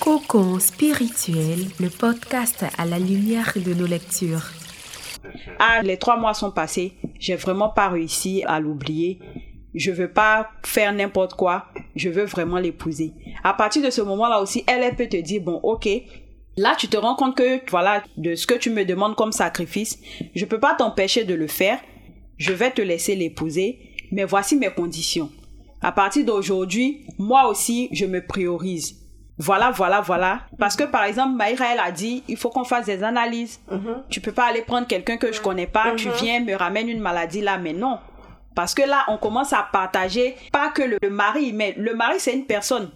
Cocon 0.00 0.58
spirituel, 0.58 1.68
le 1.78 1.88
podcast 1.90 2.64
à 2.76 2.84
la 2.84 2.98
lumière 2.98 3.52
de 3.54 3.72
nos 3.72 3.86
lectures. 3.86 4.50
Ah, 5.60 5.80
les 5.84 5.96
trois 5.96 6.16
mois 6.16 6.34
sont 6.34 6.50
passés, 6.50 6.94
j'ai 7.20 7.36
vraiment 7.36 7.68
pas 7.68 7.88
réussi 7.88 8.42
à 8.44 8.58
l'oublier. 8.58 9.20
Je 9.76 9.92
veux 9.92 10.10
pas 10.10 10.50
faire 10.64 10.92
n'importe 10.92 11.34
quoi, 11.34 11.66
je 11.94 12.08
veux 12.08 12.24
vraiment 12.24 12.58
l'épouser. 12.58 13.12
À 13.44 13.54
partir 13.54 13.80
de 13.80 13.90
ce 13.90 14.02
moment-là 14.02 14.40
aussi, 14.40 14.64
elle, 14.66 14.82
elle 14.82 14.96
peut 14.96 15.08
te 15.08 15.18
dire, 15.18 15.40
bon, 15.40 15.60
ok, 15.62 15.88
là 16.56 16.74
tu 16.78 16.88
te 16.88 16.96
rends 16.96 17.14
compte 17.14 17.36
que, 17.36 17.60
voilà, 17.70 18.02
de 18.16 18.34
ce 18.34 18.46
que 18.46 18.54
tu 18.54 18.70
me 18.70 18.84
demandes 18.84 19.16
comme 19.16 19.32
sacrifice, 19.32 19.98
je 20.34 20.44
peux 20.44 20.60
pas 20.60 20.74
t'empêcher 20.74 21.24
de 21.24 21.34
le 21.34 21.46
faire, 21.46 21.78
je 22.38 22.52
vais 22.52 22.70
te 22.70 22.82
laisser 22.82 23.14
l'épouser, 23.14 23.78
mais 24.10 24.24
voici 24.24 24.56
mes 24.56 24.70
conditions. 24.70 25.30
À 25.80 25.92
partir 25.92 26.24
d'aujourd'hui, 26.24 27.06
moi 27.18 27.48
aussi, 27.48 27.88
je 27.92 28.06
me 28.06 28.24
priorise. 28.24 28.98
Voilà, 29.38 29.70
voilà, 29.70 30.00
voilà. 30.00 30.42
Parce 30.58 30.76
que 30.76 30.84
par 30.84 31.04
exemple, 31.04 31.34
Maïra, 31.34 31.72
elle 31.72 31.80
a 31.80 31.90
dit, 31.90 32.22
il 32.28 32.36
faut 32.36 32.50
qu'on 32.50 32.64
fasse 32.64 32.86
des 32.86 33.02
analyses. 33.02 33.60
Tu 34.08 34.20
peux 34.20 34.30
pas 34.30 34.44
aller 34.44 34.62
prendre 34.62 34.86
quelqu'un 34.86 35.16
que 35.16 35.32
je 35.32 35.40
connais 35.40 35.66
pas, 35.66 35.94
tu 35.96 36.08
viens, 36.20 36.40
me 36.40 36.54
ramène 36.54 36.88
une 36.88 37.00
maladie 37.00 37.40
là, 37.40 37.58
mais 37.58 37.72
non. 37.72 37.98
Parce 38.54 38.74
que 38.74 38.82
là, 38.82 39.04
on 39.08 39.16
commence 39.16 39.52
à 39.52 39.66
partager, 39.72 40.36
pas 40.52 40.68
que 40.68 40.82
le, 40.82 40.98
le 41.02 41.10
mari, 41.10 41.52
mais 41.52 41.74
le 41.76 41.94
mari, 41.94 42.16
c'est 42.18 42.34
une 42.34 42.44
personne. 42.44 42.90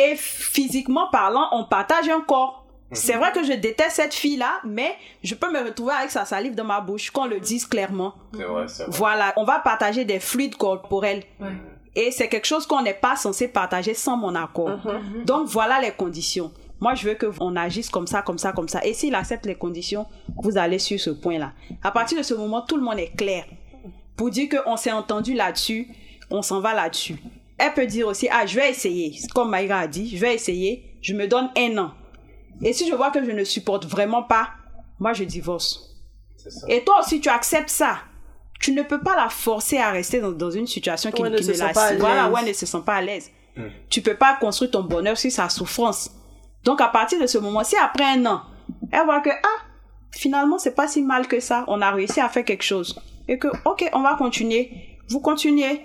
Et 0.00 0.14
physiquement 0.16 1.08
parlant, 1.12 1.48
on 1.52 1.64
partage 1.64 2.08
un 2.08 2.22
corps. 2.22 2.59
C'est 2.92 3.14
vrai 3.14 3.30
que 3.32 3.44
je 3.44 3.52
déteste 3.52 3.96
cette 3.96 4.14
fille-là, 4.14 4.60
mais 4.64 4.94
je 5.22 5.34
peux 5.34 5.50
me 5.50 5.64
retrouver 5.64 5.92
avec 5.92 6.10
sa 6.10 6.24
salive 6.24 6.54
dans 6.54 6.64
ma 6.64 6.80
bouche, 6.80 7.10
qu'on 7.10 7.26
le 7.26 7.38
dise 7.40 7.66
clairement. 7.66 8.14
C'est 8.34 8.42
vrai, 8.44 8.68
c'est 8.68 8.82
vrai. 8.84 8.92
Voilà, 8.92 9.32
on 9.36 9.44
va 9.44 9.60
partager 9.60 10.04
des 10.04 10.18
fluides 10.20 10.56
corporels. 10.56 11.22
Et 11.94 12.10
c'est 12.10 12.28
quelque 12.28 12.46
chose 12.46 12.66
qu'on 12.66 12.82
n'est 12.82 12.94
pas 12.94 13.16
censé 13.16 13.48
partager 13.48 13.94
sans 13.94 14.16
mon 14.16 14.34
accord. 14.34 14.78
Donc 15.24 15.46
voilà 15.46 15.80
les 15.80 15.92
conditions. 15.92 16.52
Moi, 16.80 16.94
je 16.94 17.08
veux 17.08 17.14
que 17.14 17.26
on 17.40 17.56
agisse 17.56 17.90
comme 17.90 18.06
ça, 18.06 18.22
comme 18.22 18.38
ça, 18.38 18.52
comme 18.52 18.68
ça. 18.68 18.84
Et 18.84 18.94
s'il 18.94 19.14
accepte 19.14 19.44
les 19.44 19.54
conditions, 19.54 20.06
vous 20.42 20.56
allez 20.56 20.78
sur 20.78 20.98
ce 20.98 21.10
point-là. 21.10 21.52
À 21.82 21.90
partir 21.90 22.16
de 22.16 22.22
ce 22.22 22.32
moment, 22.34 22.62
tout 22.62 22.76
le 22.76 22.82
monde 22.82 22.98
est 22.98 23.14
clair. 23.14 23.44
pour 24.16 24.30
dire 24.30 24.48
qu'on 24.50 24.76
s'est 24.76 24.92
entendu 24.92 25.32
là-dessus, 25.34 25.88
on 26.30 26.42
s'en 26.42 26.60
va 26.60 26.74
là-dessus. 26.74 27.16
Elle 27.56 27.72
peut 27.74 27.86
dire 27.86 28.06
aussi, 28.06 28.28
ah, 28.30 28.44
je 28.46 28.54
vais 28.54 28.70
essayer. 28.70 29.18
Comme 29.34 29.50
Maïra 29.50 29.78
a 29.80 29.86
dit, 29.86 30.14
je 30.14 30.20
vais 30.20 30.34
essayer, 30.34 30.94
je 31.02 31.14
me 31.14 31.26
donne 31.26 31.50
un 31.56 31.78
an. 31.78 31.90
Et 32.62 32.72
si 32.72 32.88
je 32.88 32.94
vois 32.94 33.10
que 33.10 33.24
je 33.24 33.30
ne 33.30 33.44
supporte 33.44 33.86
vraiment 33.86 34.22
pas, 34.22 34.50
moi, 34.98 35.12
je 35.12 35.24
divorce. 35.24 35.96
Et 36.68 36.84
toi 36.84 37.00
aussi, 37.00 37.20
tu 37.20 37.28
acceptes 37.28 37.70
ça. 37.70 37.98
Tu 38.60 38.72
ne 38.72 38.82
peux 38.82 39.00
pas 39.00 39.16
la 39.16 39.30
forcer 39.30 39.78
à 39.78 39.90
rester 39.90 40.20
dans, 40.20 40.32
dans 40.32 40.50
une 40.50 40.66
situation 40.66 41.10
qui, 41.10 41.22
Où 41.22 41.26
elle 41.26 41.32
ne 41.32 41.38
qui 41.38 41.44
se 41.44 41.50
ne 41.50 41.54
sent 41.54 41.62
la 41.62 41.72
pas 41.72 41.86
à 41.86 41.96
voilà, 41.96 42.30
elle 42.40 42.48
ne 42.48 42.52
se 42.52 42.66
sent 42.66 42.82
pas 42.84 42.96
à 42.96 43.00
l'aise. 43.02 43.30
Tu 43.88 44.02
peux 44.02 44.14
pas 44.14 44.36
construire 44.40 44.70
ton 44.70 44.82
bonheur 44.82 45.18
sur 45.18 45.30
sa 45.30 45.48
souffrance. 45.48 46.10
Donc, 46.64 46.80
à 46.80 46.88
partir 46.88 47.20
de 47.20 47.26
ce 47.26 47.38
moment-ci, 47.38 47.76
après 47.76 48.04
un 48.04 48.26
an, 48.26 48.42
elle 48.92 49.04
voit 49.04 49.20
que, 49.20 49.30
ah, 49.30 49.62
finalement, 50.10 50.58
c'est 50.58 50.74
pas 50.74 50.88
si 50.88 51.02
mal 51.02 51.26
que 51.26 51.40
ça. 51.40 51.64
On 51.68 51.80
a 51.80 51.90
réussi 51.90 52.20
à 52.20 52.28
faire 52.28 52.44
quelque 52.44 52.62
chose. 52.62 53.00
Et 53.28 53.38
que, 53.38 53.48
ok, 53.64 53.88
on 53.92 54.02
va 54.02 54.14
continuer. 54.16 54.98
Vous 55.08 55.20
continuez. 55.20 55.80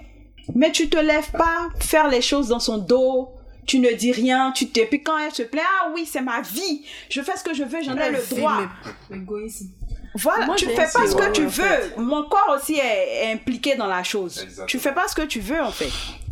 Mais 0.53 0.71
tu 0.71 0.89
te 0.89 0.97
lèves 0.97 1.31
pas 1.31 1.69
faire 1.79 2.07
les 2.07 2.21
choses 2.21 2.49
dans 2.49 2.59
son 2.59 2.77
dos. 2.77 3.34
Tu 3.65 3.79
ne 3.79 3.91
dis 3.93 4.11
rien. 4.11 4.51
Tu 4.51 4.67
te, 4.67 4.79
puis 4.85 5.01
quand 5.01 5.17
elle 5.17 5.31
se 5.31 5.43
plaît, 5.43 5.61
ah 5.81 5.89
oui, 5.93 6.05
c'est 6.05 6.21
ma 6.21 6.41
vie. 6.41 6.85
Je 7.09 7.21
fais 7.21 7.35
ce 7.37 7.43
que 7.43 7.53
je 7.53 7.63
veux, 7.63 7.81
j'en 7.83 7.95
ai 7.97 8.11
le 8.11 8.35
droit. 8.35 8.61
Égoïsme. 9.11 9.69
Voilà, 10.17 10.45
Moi, 10.45 10.55
tu 10.55 10.65
fais 10.67 10.75
pas 10.75 11.07
ce 11.07 11.15
que 11.15 11.21
ouais, 11.23 11.31
tu 11.33 11.41
veux. 11.43 11.49
fait. 11.49 11.97
Mon 11.97 12.23
corps 12.23 12.55
aussi 12.55 12.75
est, 12.75 13.25
est 13.25 13.33
impliqué 13.33 13.75
dans 13.75 13.87
la 13.87 14.01
chose. 14.03 14.37
Exactement. 14.41 14.65
Tu 14.67 14.79
fais 14.79 14.93
pas 14.93 15.07
ce 15.09 15.15
que 15.15 15.23
tu 15.23 15.41
veux, 15.41 15.59
en 15.61 15.71
fait. 15.71 15.91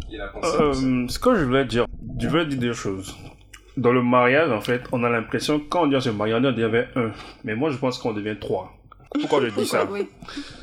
Il 0.09 0.21
a 0.21 0.27
conscience. 0.29 0.77
Euh, 0.83 1.07
ce 1.09 1.19
que 1.19 1.35
je 1.35 1.43
voulais 1.43 1.65
dire, 1.65 1.85
je 2.19 2.27
voulais 2.29 2.45
dire 2.45 2.59
deux 2.59 2.73
choses. 2.73 3.13
Dans 3.75 3.91
le 3.91 4.01
mariage, 4.03 4.51
en 4.51 4.61
fait, 4.61 4.83
on 4.91 5.03
a 5.03 5.09
l'impression, 5.09 5.59
quand 5.59 5.83
on 5.83 5.87
dit 5.87 5.95
on 5.95 6.01
se 6.01 6.09
marie, 6.11 6.33
on 6.33 6.39
devient 6.39 6.85
un. 6.95 7.11
Mais 7.43 7.55
moi, 7.55 7.71
je 7.71 7.77
pense 7.77 7.97
qu'on 7.97 8.13
devient 8.13 8.37
trois. 8.39 8.71
Pourquoi 9.19 9.41
je 9.41 9.47
dis 9.47 9.65
ça? 9.65 9.85
Oui. 9.91 10.07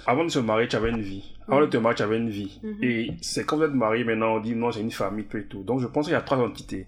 Avant 0.06 0.24
de 0.24 0.28
se 0.30 0.38
marier, 0.38 0.68
tu 0.68 0.76
avais 0.76 0.90
une 0.90 1.02
vie. 1.02 1.24
Avant 1.50 1.60
de 1.62 1.66
te 1.66 1.76
marier, 1.76 1.96
tu 1.96 2.02
avais 2.02 2.16
une 2.18 2.30
vie. 2.30 2.60
Et 2.82 3.12
c'est 3.20 3.44
quand 3.44 3.56
vous 3.56 3.64
êtes 3.64 3.72
marié, 3.74 4.04
maintenant, 4.04 4.36
on 4.36 4.40
dit 4.40 4.54
non, 4.54 4.70
c'est 4.72 4.80
une 4.80 4.90
famille, 4.90 5.24
tout 5.26 5.36
et 5.38 5.44
tout. 5.44 5.62
Donc, 5.62 5.80
je 5.80 5.86
pense 5.86 6.06
qu'il 6.06 6.12
y 6.12 6.16
a 6.16 6.20
trois 6.20 6.38
entités. 6.38 6.86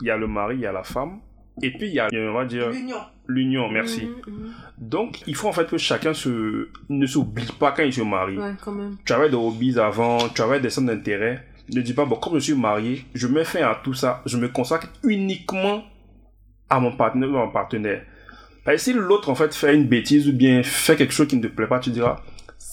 Il 0.00 0.06
y 0.06 0.10
a 0.10 0.16
le 0.16 0.26
mari, 0.26 0.56
il 0.56 0.60
y 0.62 0.66
a 0.66 0.72
la 0.72 0.82
femme. 0.84 1.20
Et 1.62 1.70
puis, 1.70 1.88
il 1.88 1.94
y 1.94 2.00
a, 2.00 2.08
on 2.12 2.34
va 2.34 2.44
dire, 2.44 2.68
L'union. 2.70 2.98
l'union, 3.28 3.68
merci. 3.70 4.08
Donc, 4.78 5.22
il 5.26 5.34
faut 5.34 5.48
en 5.48 5.52
fait 5.52 5.66
que 5.66 5.78
chacun 5.78 6.12
se, 6.12 6.68
ne 6.90 7.06
s'oublie 7.06 7.46
pas 7.58 7.72
quand 7.72 7.82
il 7.82 7.92
se 7.92 8.02
marie. 8.02 8.36
Ouais, 8.38 8.52
quand 8.62 8.72
même. 8.72 8.96
tu 9.04 9.12
avais 9.14 9.30
des 9.30 9.36
hobbies 9.36 9.78
avant, 9.78 10.18
tu 10.28 10.42
avais 10.42 10.60
des 10.60 10.68
centres 10.70 10.88
d'intérêt. 10.88 11.46
Ne 11.74 11.80
dis 11.80 11.94
pas, 11.94 12.04
bon, 12.04 12.16
comme 12.16 12.34
je 12.34 12.40
suis 12.40 12.54
marié, 12.54 13.04
je 13.14 13.26
mets 13.26 13.44
fin 13.44 13.62
à 13.62 13.74
tout 13.82 13.94
ça, 13.94 14.22
je 14.26 14.36
me 14.36 14.48
consacre 14.48 14.88
uniquement 15.02 15.82
à 16.68 16.78
mon 16.78 16.92
partenaire 16.92 17.30
ou 17.30 17.36
à 17.38 17.46
mon 17.46 17.50
partenaire. 17.50 18.04
Que 18.66 18.76
si 18.76 18.92
l'autre, 18.92 19.30
en 19.30 19.34
fait, 19.34 19.54
fait 19.54 19.74
une 19.74 19.86
bêtise 19.86 20.28
ou 20.28 20.32
bien 20.32 20.62
fait 20.62 20.96
quelque 20.96 21.12
chose 21.14 21.28
qui 21.28 21.36
ne 21.36 21.42
te 21.42 21.46
plaît 21.48 21.66
pas, 21.68 21.78
tu 21.78 21.90
diras, 21.90 22.16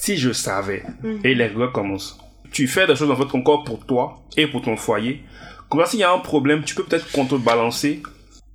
si 0.03 0.17
je 0.17 0.33
savais. 0.33 0.83
Et 1.23 1.33
les 1.33 1.47
regrets 1.47 1.71
commencent. 1.71 2.19
Tu 2.51 2.67
fais 2.67 2.85
des 2.85 2.95
choses, 2.95 3.09
en 3.09 3.15
fait, 3.15 3.37
encore 3.37 3.63
pour 3.63 3.85
toi 3.85 4.17
et 4.35 4.47
pour 4.47 4.61
ton 4.61 4.75
foyer. 4.75 5.23
Comme 5.69 5.79
ça, 5.79 5.85
s'il 5.85 6.01
y 6.01 6.03
a 6.03 6.11
un 6.11 6.19
problème, 6.19 6.63
tu 6.63 6.75
peux 6.75 6.83
peut-être 6.83 7.09
contrebalancer 7.13 8.03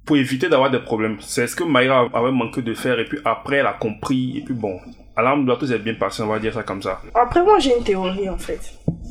pour 0.05 0.18
éviter 0.18 0.51
d'avoir 0.51 0.70
des 0.70 0.78
problèmes. 0.78 1.16
C'est 1.20 1.46
ce 1.46 1.57
que 1.57 1.64
Maïra 1.64 2.07
avait 2.12 2.32
manqué 2.32 2.61
de 2.61 2.74
faire 2.74 3.01
et 3.01 3.07
puis 3.07 3.18
après, 3.24 3.57
elle 3.57 3.66
a 3.66 3.72
compris 3.72 4.36
et 4.36 4.40
puis 4.42 4.53
bon. 4.53 4.78
Alarme 5.16 5.46
doit 5.46 5.57
tout 5.57 5.72
être 5.72 5.82
bien 5.82 5.94
passé, 5.94 6.22
on 6.22 6.26
va 6.26 6.38
dire 6.38 6.53
ça 6.53 6.62
comme 6.62 6.82
ça. 6.82 7.01
Après, 7.14 7.42
moi, 7.42 7.59
j'ai 7.59 7.76
une 7.76 7.82
théorie, 7.82 8.28
en 8.28 8.36
fait. 8.36 8.61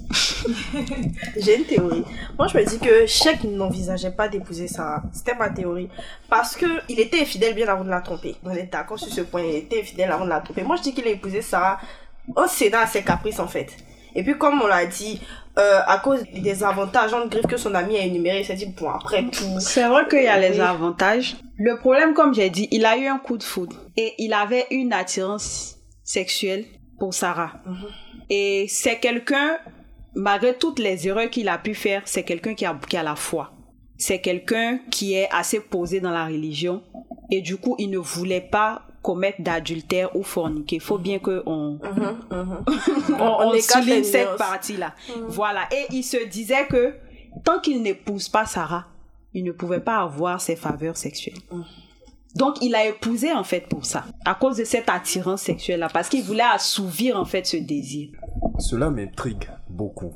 j'ai 1.37 1.57
une 1.57 1.65
théorie. 1.65 2.05
Moi, 2.37 2.47
je 2.47 2.57
me 2.57 2.63
dis 2.63 2.77
que 2.77 3.07
Sheik 3.07 3.45
n'envisageait 3.45 4.11
pas 4.11 4.27
d'épouser 4.29 4.67
Sarah. 4.67 5.01
C'était 5.11 5.35
ma 5.35 5.49
théorie. 5.49 5.89
Parce 6.29 6.55
que 6.55 6.67
il 6.87 6.99
était 6.99 7.19
infidèle 7.19 7.55
bien 7.55 7.67
avant 7.67 7.83
de 7.83 7.89
la 7.89 8.01
tromper. 8.01 8.35
On 8.45 8.51
est 8.51 8.71
d'accord 8.71 8.99
sur 8.99 9.11
ce 9.11 9.21
point. 9.21 9.41
Il 9.41 9.55
était 9.55 9.81
infidèle 9.81 10.11
avant 10.11 10.23
de 10.23 10.29
la 10.29 10.39
tromper. 10.39 10.61
Moi, 10.61 10.77
je 10.77 10.83
dis 10.83 10.93
qu'il 10.93 11.05
a 11.07 11.09
épousé 11.09 11.41
Sarah 11.41 11.79
au 12.35 12.47
cédant 12.47 12.79
à 12.79 12.87
ses 12.87 13.03
caprices, 13.03 13.39
en 13.39 13.47
fait. 13.47 13.75
Et 14.15 14.23
puis, 14.23 14.37
comme 14.37 14.61
on 14.61 14.67
l'a 14.67 14.85
dit, 14.85 15.21
euh, 15.57 15.79
à 15.85 15.99
cause 15.99 16.23
des 16.33 16.63
avantages 16.63 17.13
en 17.13 17.27
griffe 17.27 17.47
que 17.47 17.57
son 17.57 17.73
ami 17.73 17.97
a 17.97 18.01
énuméré, 18.01 18.39
il 18.39 18.45
s'est 18.45 18.55
dit, 18.55 18.65
bon, 18.65 18.89
après 18.89 19.23
tout. 19.25 19.59
C'est 19.59 19.87
vrai 19.87 20.07
qu'il 20.07 20.23
y 20.23 20.27
a 20.27 20.39
les 20.39 20.59
avantages. 20.59 21.37
Le 21.57 21.77
problème, 21.77 22.13
comme 22.13 22.33
j'ai 22.33 22.49
dit, 22.49 22.67
il 22.71 22.85
a 22.85 22.97
eu 22.97 23.07
un 23.07 23.17
coup 23.17 23.37
de 23.37 23.43
foudre. 23.43 23.75
Et 23.95 24.13
il 24.17 24.33
avait 24.33 24.65
une 24.71 24.93
attirance 24.93 25.77
sexuelle 26.03 26.65
pour 26.99 27.13
Sarah. 27.13 27.53
Et 28.29 28.65
c'est 28.69 28.99
quelqu'un, 28.99 29.57
malgré 30.15 30.55
toutes 30.55 30.79
les 30.79 31.07
erreurs 31.07 31.29
qu'il 31.29 31.49
a 31.49 31.57
pu 31.57 31.75
faire, 31.75 32.01
c'est 32.05 32.23
quelqu'un 32.23 32.53
qui 32.53 32.65
a, 32.65 32.77
qui 32.87 32.97
a 32.97 33.03
la 33.03 33.15
foi. 33.15 33.51
C'est 33.97 34.19
quelqu'un 34.19 34.79
qui 34.91 35.15
est 35.15 35.29
assez 35.31 35.59
posé 35.59 35.99
dans 35.99 36.11
la 36.11 36.25
religion. 36.25 36.83
Et 37.31 37.41
du 37.41 37.57
coup, 37.57 37.75
il 37.77 37.89
ne 37.89 37.97
voulait 37.97 38.41
pas 38.41 38.86
commettre 39.07 39.41
d'adultère 39.41 40.13
ou 40.17 40.23
forniquer. 40.23 40.75
Il 40.75 40.81
faut 40.81 40.97
bien 40.97 41.17
on, 41.25 41.79
on, 41.79 41.79
on 43.19 43.53
écarte 43.53 43.83
souligne 43.83 44.03
cette 44.03 44.35
partie-là. 44.35 44.93
Voilà. 45.29 45.61
Et 45.71 45.85
il 45.95 46.03
se 46.03 46.27
disait 46.27 46.67
que 46.67 46.93
tant 47.45 47.61
qu'il 47.61 47.81
n'épouse 47.81 48.27
pas 48.27 48.45
Sarah, 48.45 48.87
il 49.33 49.45
ne 49.45 49.53
pouvait 49.53 49.79
pas 49.79 49.99
avoir 49.99 50.41
ses 50.41 50.57
faveurs 50.57 50.97
sexuelles. 50.97 51.39
Donc, 52.35 52.57
il 52.61 52.75
a 52.75 52.85
épousé 52.85 53.31
en 53.31 53.45
fait 53.45 53.69
pour 53.69 53.85
ça, 53.85 54.03
à 54.25 54.35
cause 54.35 54.57
de 54.57 54.65
cette 54.65 54.89
attirance 54.89 55.43
sexuelle-là, 55.43 55.87
parce 55.87 56.09
qu'il 56.09 56.23
voulait 56.23 56.43
assouvir 56.43 57.17
en 57.17 57.23
fait 57.23 57.45
ce 57.45 57.55
désir. 57.55 58.09
Cela 58.59 58.89
m'intrigue 58.89 59.49
beaucoup. 59.69 60.15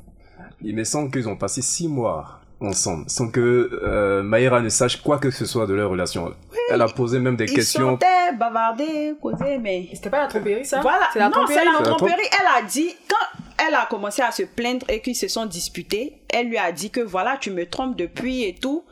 Il 0.60 0.76
me 0.76 0.84
semble 0.84 1.10
qu'ils 1.10 1.30
ont 1.30 1.36
passé 1.38 1.62
six 1.62 1.88
mois 1.88 2.41
ensemble, 2.62 3.04
sans 3.08 3.28
que 3.28 3.70
euh, 3.82 4.22
Maïra 4.22 4.60
ne 4.60 4.68
sache 4.68 5.00
quoi 5.02 5.18
que 5.18 5.30
ce 5.30 5.44
soit 5.44 5.66
de 5.66 5.74
leur 5.74 5.90
relation. 5.90 6.32
Elle 6.70 6.80
a 6.82 6.86
posé 6.88 7.18
même 7.18 7.36
des 7.36 7.44
Ils 7.44 7.54
questions. 7.54 7.90
sortaient, 7.98 8.32
bavardaient, 8.38 9.14
causaient, 9.20 9.58
mais 9.58 9.88
C'était 9.92 10.10
pas 10.10 10.22
la 10.22 10.26
tromperie, 10.28 10.64
ça? 10.64 10.80
Voilà, 10.80 11.08
C'est 11.12 11.18
la 11.18 11.26
non, 11.28 11.32
c'est 11.46 11.54
tromperie, 11.54 11.56
la 11.66 11.72
non 11.72 11.78
C'est 11.78 11.84
la 11.90 11.96
tromperie. 11.96 12.28
Elle 12.40 12.64
a 12.64 12.66
dit, 12.66 12.94
quand 13.08 13.66
elle 13.68 13.74
a 13.74 13.86
commencé 13.86 14.22
à 14.22 14.30
se 14.32 14.42
plaindre 14.42 14.86
et 14.88 15.00
qu'ils 15.00 15.16
se 15.16 15.28
sont 15.28 15.46
disputés, 15.46 16.18
elle 16.28 16.48
lui 16.48 16.58
a 16.58 16.72
dit 16.72 16.90
que 16.90 17.00
voilà, 17.00 17.36
tu 17.40 17.50
me 17.50 17.66
trompes 17.66 17.96
depuis 17.96 18.44
et 18.44 18.54
tout. 18.54 18.84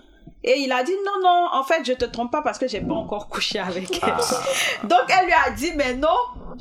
Et 0.42 0.58
il 0.60 0.72
a 0.72 0.82
dit 0.82 0.92
non, 1.04 1.22
non, 1.22 1.46
en 1.52 1.62
fait, 1.64 1.84
je 1.84 1.92
te 1.92 2.06
trompe 2.06 2.30
pas 2.32 2.40
parce 2.42 2.58
que 2.58 2.66
j'ai 2.66 2.80
pas 2.80 2.94
encore 2.94 3.28
couché 3.28 3.58
avec 3.58 4.02
elle. 4.02 4.14
Ah. 4.16 4.86
Donc 4.86 5.02
elle 5.08 5.26
lui 5.26 5.34
a 5.34 5.50
dit, 5.50 5.72
mais 5.76 5.94
non, 5.94 6.08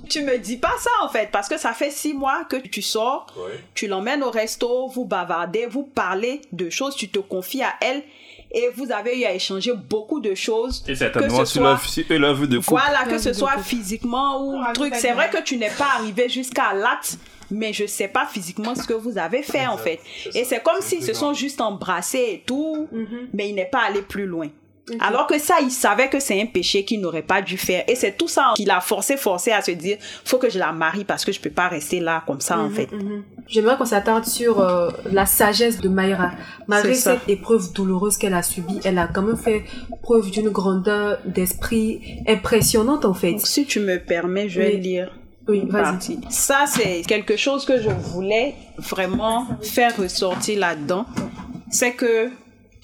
tu 0.10 0.22
me 0.24 0.38
dis 0.38 0.58
pas 0.58 0.74
ça 0.80 0.90
en 1.04 1.10
fait, 1.10 1.30
parce 1.32 1.48
que 1.48 1.58
ça 1.58 1.72
fait 1.74 1.90
six 1.92 2.14
mois 2.14 2.44
que 2.50 2.58
tu 2.58 2.82
sors, 2.82 3.28
tu 3.74 3.88
l'emmènes 3.88 4.24
au 4.24 4.32
resto, 4.32 4.88
vous 4.88 5.06
bavardez, 5.06 5.66
vous 5.66 5.84
parlez 5.84 6.42
de 6.52 6.70
choses, 6.70 6.96
tu 6.96 7.10
te 7.10 7.20
confies 7.20 7.64
à 7.64 7.74
elle 7.82 8.04
et 8.52 8.70
vous 8.76 8.92
avez 8.92 9.20
eu 9.22 9.26
à 9.26 9.34
échanger 9.34 9.74
beaucoup 9.74 10.20
de 10.20 10.34
choses. 10.36 10.84
Et 10.88 10.94
que 10.94 10.98
certainement, 10.98 11.46
ce 11.46 11.54
sur 11.54 11.62
leur, 11.62 12.38
de 12.38 12.58
couple. 12.58 12.70
voilà, 12.70 13.06
que 13.06 13.18
ce 13.18 13.32
soit 13.32 13.58
physiquement 13.60 14.44
ou 14.44 14.60
Ah, 14.66 14.74
truc. 14.74 14.94
C'est 14.96 15.12
vrai 15.12 15.30
que 15.30 15.42
tu 15.42 15.58
n'es 15.58 15.70
pas 15.70 15.88
arrivé 15.96 16.28
jusqu'à 16.30 16.74
l'acte, 16.74 17.18
mais 17.52 17.74
je 17.74 17.86
sais 17.86 18.08
pas 18.08 18.26
physiquement 18.26 18.76
ce 18.76 18.84
que 18.88 18.94
vous 18.94 19.18
avez 19.18 19.44
fait 19.44 19.68
en 19.68 19.78
fait. 19.78 20.00
Et 20.36 20.44
c'est 20.44 20.62
comme 20.62 20.82
s'ils 20.82 21.04
se 21.04 21.14
sont 21.14 21.34
juste 21.34 21.62
embrassés 21.62 22.26
et 22.34 22.44
tout, 22.46 22.88
mais 23.34 23.50
il 23.50 23.56
n'est 23.56 23.66
pas 23.70 23.82
allé 23.88 24.02
plus 24.02 24.26
loin. 24.26 24.48
Alors 25.02 25.28
que 25.28 25.38
ça, 25.38 25.58
il 25.62 25.70
savait 25.70 26.10
que 26.10 26.20
c'est 26.20 26.42
un 26.42 26.48
péché 26.48 26.84
qu'il 26.84 27.00
n'aurait 27.00 27.22
pas 27.22 27.44
dû 27.44 27.60
faire. 27.60 27.84
Et 27.88 27.94
c'est 27.94 28.18
tout 28.18 28.28
ça 28.28 28.54
qui 28.56 28.66
l'a 28.66 28.82
forcé, 28.82 29.18
forcé 29.18 29.52
à 29.52 29.62
se 29.62 29.70
dire, 29.70 29.98
faut 30.26 30.40
que 30.40 30.50
je 30.50 30.58
la 30.58 30.72
marie 30.72 31.04
parce 31.06 31.24
que 31.24 31.32
je 31.32 31.40
peux 31.40 31.52
pas 31.52 31.68
rester 31.68 32.00
là 32.00 32.24
comme 32.26 32.42
ça 32.42 32.58
en 32.58 32.72
fait. 32.72 32.90
J'aimerais 33.48 33.78
qu'on 33.78 33.86
s'attarde 33.86 34.26
sur 34.26 34.60
euh, 34.60 34.90
la 35.12 35.28
sagesse 35.28 35.80
de 35.80 35.90
Mayra. 35.90 36.32
Malgré 36.68 36.96
ça. 36.96 37.14
cette 37.20 37.30
épreuve 37.30 37.72
douloureuse 37.74 38.18
qu'elle 38.18 38.34
a 38.34 38.42
subie, 38.42 38.80
elle 38.84 38.98
a 38.98 39.08
quand 39.08 39.22
même 39.22 39.38
fait 39.38 39.64
preuve 40.02 40.32
d'une 40.32 40.50
grandeur 40.50 41.20
d'esprit 41.24 42.02
impressionnante 42.28 43.06
en 43.06 43.14
fait. 43.14 43.34
Donc, 43.34 43.46
si 43.46 43.66
tu 43.66 43.80
me 43.80 43.98
permets, 44.00 44.50
je 44.50 44.60
vais 44.60 44.74
Oui. 44.76 44.82
lire 44.82 45.12
Oui, 45.50 45.66
partie. 45.66 46.20
Ça, 46.30 46.66
c'est 46.68 47.02
quelque 47.08 47.36
chose 47.36 47.66
que 47.66 47.82
je 47.82 47.90
voulais 47.90 48.56
vraiment 48.78 49.48
faire 49.62 49.96
ressortir 49.98 50.60
là-dedans. 50.60 51.06
C'est 51.72 51.94
que 51.94 52.30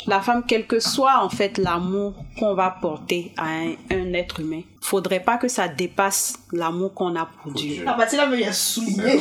la 0.07 0.21
femme, 0.21 0.43
quel 0.47 0.65
que 0.65 0.79
soit 0.79 1.23
en 1.23 1.29
fait 1.29 1.57
l'amour 1.57 2.13
qu'on 2.37 2.53
va 2.53 2.75
porter 2.81 3.31
à 3.37 3.45
un, 3.45 3.73
un 3.91 4.13
être 4.13 4.39
humain, 4.39 4.61
faudrait 4.81 5.19
pas 5.19 5.37
que 5.37 5.47
ça 5.47 5.67
dépasse 5.67 6.35
l'amour 6.51 6.93
qu'on 6.93 7.15
a 7.15 7.27
pour 7.41 7.51
Dieu. 7.51 7.83
La 7.83 7.93
partie 7.93 8.15
là 8.15 8.27
me 8.27 8.35
vient 8.35 8.51
souligner. 8.51 9.19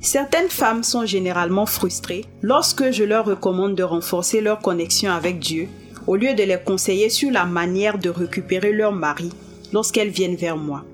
Certaines 0.00 0.48
femmes 0.48 0.82
sont 0.82 1.04
généralement 1.04 1.66
frustrées 1.66 2.24
lorsque 2.42 2.90
je 2.90 3.04
leur 3.04 3.24
recommande 3.24 3.74
de 3.74 3.82
renforcer 3.82 4.40
leur 4.40 4.60
connexion 4.60 5.10
avec 5.12 5.38
Dieu, 5.38 5.68
au 6.06 6.16
lieu 6.16 6.34
de 6.34 6.42
les 6.42 6.58
conseiller 6.58 7.10
sur 7.10 7.30
la 7.30 7.44
manière 7.44 7.98
de 7.98 8.10
récupérer 8.10 8.72
leur 8.72 8.92
mari 8.92 9.30
lorsqu'elles 9.72 10.10
viennent 10.10 10.36
vers 10.36 10.56
moi. 10.56 10.84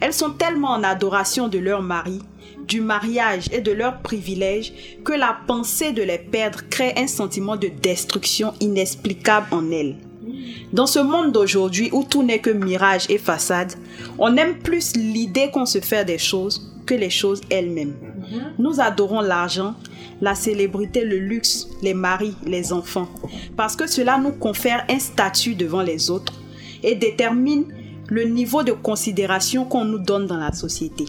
Elles 0.00 0.12
sont 0.12 0.30
tellement 0.30 0.70
en 0.70 0.82
adoration 0.82 1.48
de 1.48 1.58
leur 1.58 1.82
mari, 1.82 2.20
du 2.66 2.80
mariage 2.80 3.48
et 3.52 3.60
de 3.60 3.72
leurs 3.72 3.98
privilèges 3.98 4.72
que 5.04 5.12
la 5.12 5.36
pensée 5.46 5.92
de 5.92 6.02
les 6.02 6.18
perdre 6.18 6.60
crée 6.70 6.94
un 6.96 7.06
sentiment 7.06 7.56
de 7.56 7.68
destruction 7.68 8.54
inexplicable 8.60 9.46
en 9.50 9.70
elles. 9.70 9.96
Dans 10.72 10.86
ce 10.86 11.00
monde 11.00 11.32
d'aujourd'hui 11.32 11.90
où 11.92 12.04
tout 12.04 12.22
n'est 12.22 12.38
que 12.38 12.50
mirage 12.50 13.06
et 13.10 13.18
façade, 13.18 13.74
on 14.18 14.36
aime 14.36 14.58
plus 14.58 14.96
l'idée 14.96 15.50
qu'on 15.52 15.66
se 15.66 15.80
fait 15.80 16.04
des 16.04 16.18
choses 16.18 16.72
que 16.86 16.94
les 16.94 17.10
choses 17.10 17.40
elles-mêmes. 17.50 17.94
Nous 18.58 18.80
adorons 18.80 19.20
l'argent, 19.20 19.74
la 20.20 20.34
célébrité, 20.34 21.04
le 21.04 21.18
luxe, 21.18 21.68
les 21.82 21.94
maris, 21.94 22.34
les 22.46 22.72
enfants, 22.72 23.08
parce 23.56 23.76
que 23.76 23.86
cela 23.86 24.18
nous 24.18 24.32
confère 24.32 24.84
un 24.88 24.98
statut 24.98 25.54
devant 25.54 25.82
les 25.82 26.10
autres 26.10 26.32
et 26.82 26.94
détermine 26.94 27.66
le 28.12 28.24
niveau 28.24 28.62
de 28.62 28.72
considération 28.72 29.64
qu'on 29.64 29.86
nous 29.86 29.98
donne 29.98 30.26
dans 30.26 30.36
la 30.36 30.52
société. 30.52 31.06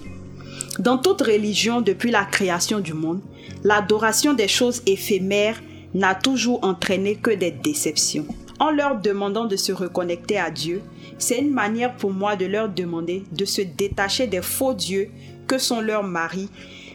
Dans 0.79 0.97
toute 0.97 1.21
religion 1.21 1.81
depuis 1.81 2.11
la 2.11 2.23
création 2.23 2.79
du 2.79 2.93
monde, 2.93 3.19
l'adoration 3.65 4.33
des 4.33 4.47
choses 4.47 4.81
éphémères 4.85 5.61
n'a 5.93 6.15
toujours 6.15 6.63
entraîné 6.63 7.17
que 7.17 7.31
des 7.31 7.51
déceptions. 7.51 8.25
En 8.57 8.71
leur 8.71 9.01
demandant 9.01 9.43
de 9.43 9.57
se 9.57 9.73
reconnecter 9.73 10.37
à 10.39 10.49
Dieu, 10.49 10.81
c'est 11.17 11.39
une 11.39 11.51
manière 11.51 11.93
pour 11.93 12.13
moi 12.13 12.37
de 12.37 12.45
leur 12.45 12.69
demander 12.69 13.23
de 13.33 13.43
se 13.43 13.61
détacher 13.61 14.27
des 14.27 14.41
faux 14.41 14.73
dieux 14.73 15.09
que 15.45 15.57
sont 15.57 15.81
leurs 15.81 16.03
maris, 16.03 16.47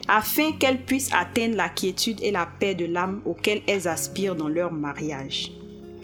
afin 0.08 0.52
qu'elles 0.52 0.80
puissent 0.80 1.12
atteindre 1.12 1.56
la 1.56 1.68
quiétude 1.68 2.22
et 2.22 2.30
la 2.30 2.48
paix 2.58 2.74
de 2.74 2.86
l'âme 2.86 3.20
auxquelles 3.26 3.60
elles 3.66 3.86
aspirent 3.86 4.36
dans 4.36 4.48
leur 4.48 4.72
mariage. 4.72 5.52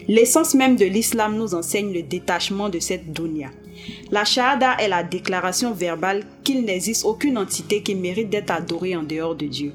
L'essence 0.07 0.53
même 0.53 0.75
de 0.75 0.85
l'islam 0.85 1.35
nous 1.35 1.55
enseigne 1.55 1.91
le 1.91 2.03
détachement 2.03 2.69
de 2.69 2.77
cette 2.77 3.11
dunya. 3.11 3.49
La 4.11 4.25
shahada 4.25 4.77
est 4.79 4.87
la 4.87 5.03
déclaration 5.03 5.73
verbale 5.73 6.23
qu'il 6.43 6.63
n'existe 6.63 7.05
aucune 7.05 7.37
entité 7.37 7.81
qui 7.81 7.95
mérite 7.95 8.29
d'être 8.29 8.51
adorée 8.51 8.95
en 8.95 9.03
dehors 9.03 9.35
de 9.35 9.45
Dieu. 9.47 9.73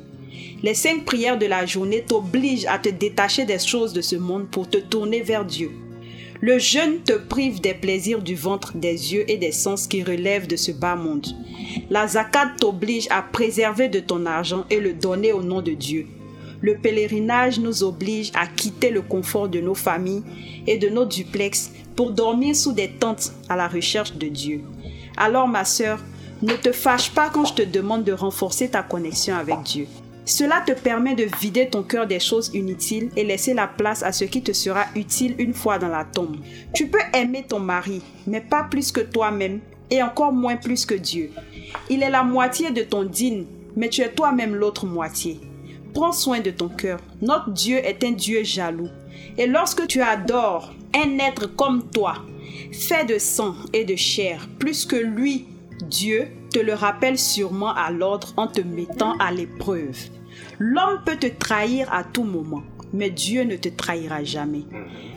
Les 0.63 0.75
cinq 0.75 1.05
prières 1.05 1.39
de 1.39 1.47
la 1.47 1.67
journée 1.67 2.05
t'obligent 2.07 2.67
à 2.67 2.79
te 2.79 2.89
détacher 2.89 3.45
des 3.45 3.59
choses 3.59 3.93
de 3.93 4.01
ce 4.01 4.17
monde 4.17 4.49
pour 4.51 4.69
te 4.69 4.79
tourner 4.79 5.23
vers 5.23 5.45
Dieu. 5.45 5.71
Le 6.43 6.59
jeûne 6.59 7.03
te 7.05 7.13
prive 7.13 7.61
des 7.61 7.75
plaisirs 7.75 8.23
du 8.23 8.35
ventre, 8.35 8.77
des 8.77 9.13
yeux 9.13 9.31
et 9.31 9.37
des 9.37 9.53
sens 9.53 9.87
qui 9.87 10.03
relèvent 10.03 10.47
de 10.47 10.57
ce 10.57 10.73
bas 10.73 10.97
monde. 10.97 11.27
La 11.91 12.07
zakat 12.07 12.53
t'oblige 12.59 13.09
à 13.11 13.21
préserver 13.21 13.89
de 13.89 14.01
ton 14.01 14.25
argent 14.25 14.65
et 14.71 14.81
le 14.81 14.95
donner 14.95 15.33
au 15.33 15.43
nom 15.43 15.61
de 15.61 15.73
Dieu. 15.73 16.07
Le 16.63 16.77
pèlerinage 16.77 17.59
nous 17.59 17.83
oblige 17.83 18.31
à 18.35 18.47
quitter 18.47 18.91
le 18.91 19.03
confort 19.03 19.49
de 19.49 19.61
nos 19.61 19.75
familles 19.75 20.23
et 20.67 20.79
de 20.79 20.89
nos 20.89 21.05
duplex 21.05 21.73
pour 22.01 22.13
dormir 22.13 22.57
sous 22.57 22.73
des 22.73 22.89
tentes 22.89 23.31
à 23.51 23.57
la 23.57 23.69
recherche 23.69 24.15
de 24.15 24.27
Dieu. 24.27 24.63
Alors 25.19 25.47
ma 25.47 25.67
sœur, 25.67 26.01
ne 26.41 26.55
te 26.55 26.73
fâche 26.73 27.11
pas 27.11 27.29
quand 27.29 27.45
je 27.45 27.53
te 27.53 27.61
demande 27.61 28.05
de 28.05 28.13
renforcer 28.13 28.71
ta 28.71 28.83
connexion 28.83 29.37
avec 29.37 29.63
Dieu. 29.65 29.87
Cela 30.25 30.63
te 30.67 30.73
permet 30.73 31.15
de 31.15 31.27
vider 31.43 31.69
ton 31.69 31.83
cœur 31.83 32.07
des 32.07 32.19
choses 32.19 32.53
inutiles 32.55 33.11
et 33.17 33.23
laisser 33.23 33.53
la 33.53 33.67
place 33.67 34.03
à 34.03 34.13
ce 34.13 34.25
qui 34.25 34.41
te 34.41 34.55
sera 34.55 34.87
utile 34.97 35.35
une 35.37 35.53
fois 35.53 35.79
dans 35.79 35.89
la 35.89 36.07
tombe. 36.07 36.39
Tu 36.73 36.87
peux 36.87 37.03
aimer 37.13 37.45
ton 37.47 37.61
mari, 37.61 38.01
mais 38.27 38.41
pas 38.41 38.65
plus 38.65 38.93
que 38.93 39.03
toi-même 39.03 39.61
et 39.91 40.03
encore 40.03 40.33
moins 40.33 40.57
plus 40.57 40.87
que 40.87 40.95
Dieu. 40.95 41.31
Il 41.91 42.03
est 42.03 42.09
la 42.09 42.23
moitié 42.23 42.71
de 42.71 42.83
ton 42.83 43.05
dîne, 43.05 43.45
mais 43.77 43.91
tu 43.91 44.01
es 44.01 44.11
toi-même 44.11 44.55
l'autre 44.55 44.87
moitié. 44.87 45.39
Prends 45.93 46.13
soin 46.13 46.41
de 46.41 46.51
ton 46.51 46.71
cœur. 46.71 46.99
Notre 47.21 47.51
Dieu 47.51 47.77
est 47.77 48.03
un 48.05 48.13
Dieu 48.13 48.43
jaloux. 48.43 48.89
Et 49.39 49.47
lorsque 49.47 49.87
tu 49.87 50.03
adores 50.03 50.73
un 50.95 51.19
être 51.19 51.47
comme 51.47 51.89
toi, 51.91 52.15
fait 52.73 53.05
de 53.05 53.19
sang 53.19 53.55
et 53.73 53.85
de 53.85 53.97
chair, 53.97 54.49
plus 54.59 54.85
que 54.85 54.97
lui, 54.97 55.47
Dieu 55.89 56.29
te 56.53 56.59
le 56.59 56.75
rappelle 56.75 57.19
sûrement 57.19 57.75
à 57.75 57.91
l'ordre 57.91 58.33
en 58.37 58.47
te 58.47 58.61
mettant 58.61 59.17
à 59.19 59.33
l'épreuve. 59.33 59.99
L'homme 60.59 61.01
peut 61.05 61.17
te 61.17 61.27
trahir 61.27 61.93
à 61.93 62.05
tout 62.05 62.25
moment, 62.25 62.63
mais 62.93 63.11
Dieu 63.11 63.45
ne 63.45 63.57
te 63.57 63.69
trahira 63.69 64.25
jamais. 64.25 64.65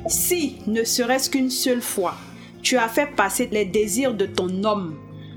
Si, 0.08 0.58
ne 0.68 0.84
serait-ce 0.84 1.30
qu'une 1.30 1.50
seule 1.50 1.82
fois, 1.82 2.16
tu 2.62 2.78
as 2.78 2.88
fait 2.88 3.08
passer 3.16 3.50
les 3.52 3.66
désirs 3.66 4.14
de 4.14 4.26
ton 4.26 4.64
homme 4.64 4.96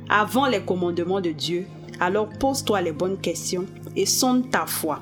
avant 0.09 0.47
les 0.47 0.61
commandements 0.61 1.21
de 1.21 1.31
Dieu, 1.31 1.67
alors 1.99 2.29
pose-toi 2.29 2.83
les 2.83 2.93
bonnes 2.93 3.19
questions 3.19 3.67
et 3.97 4.07
sonde 4.07 4.51
ta 4.51 4.67
foi. 4.67 5.01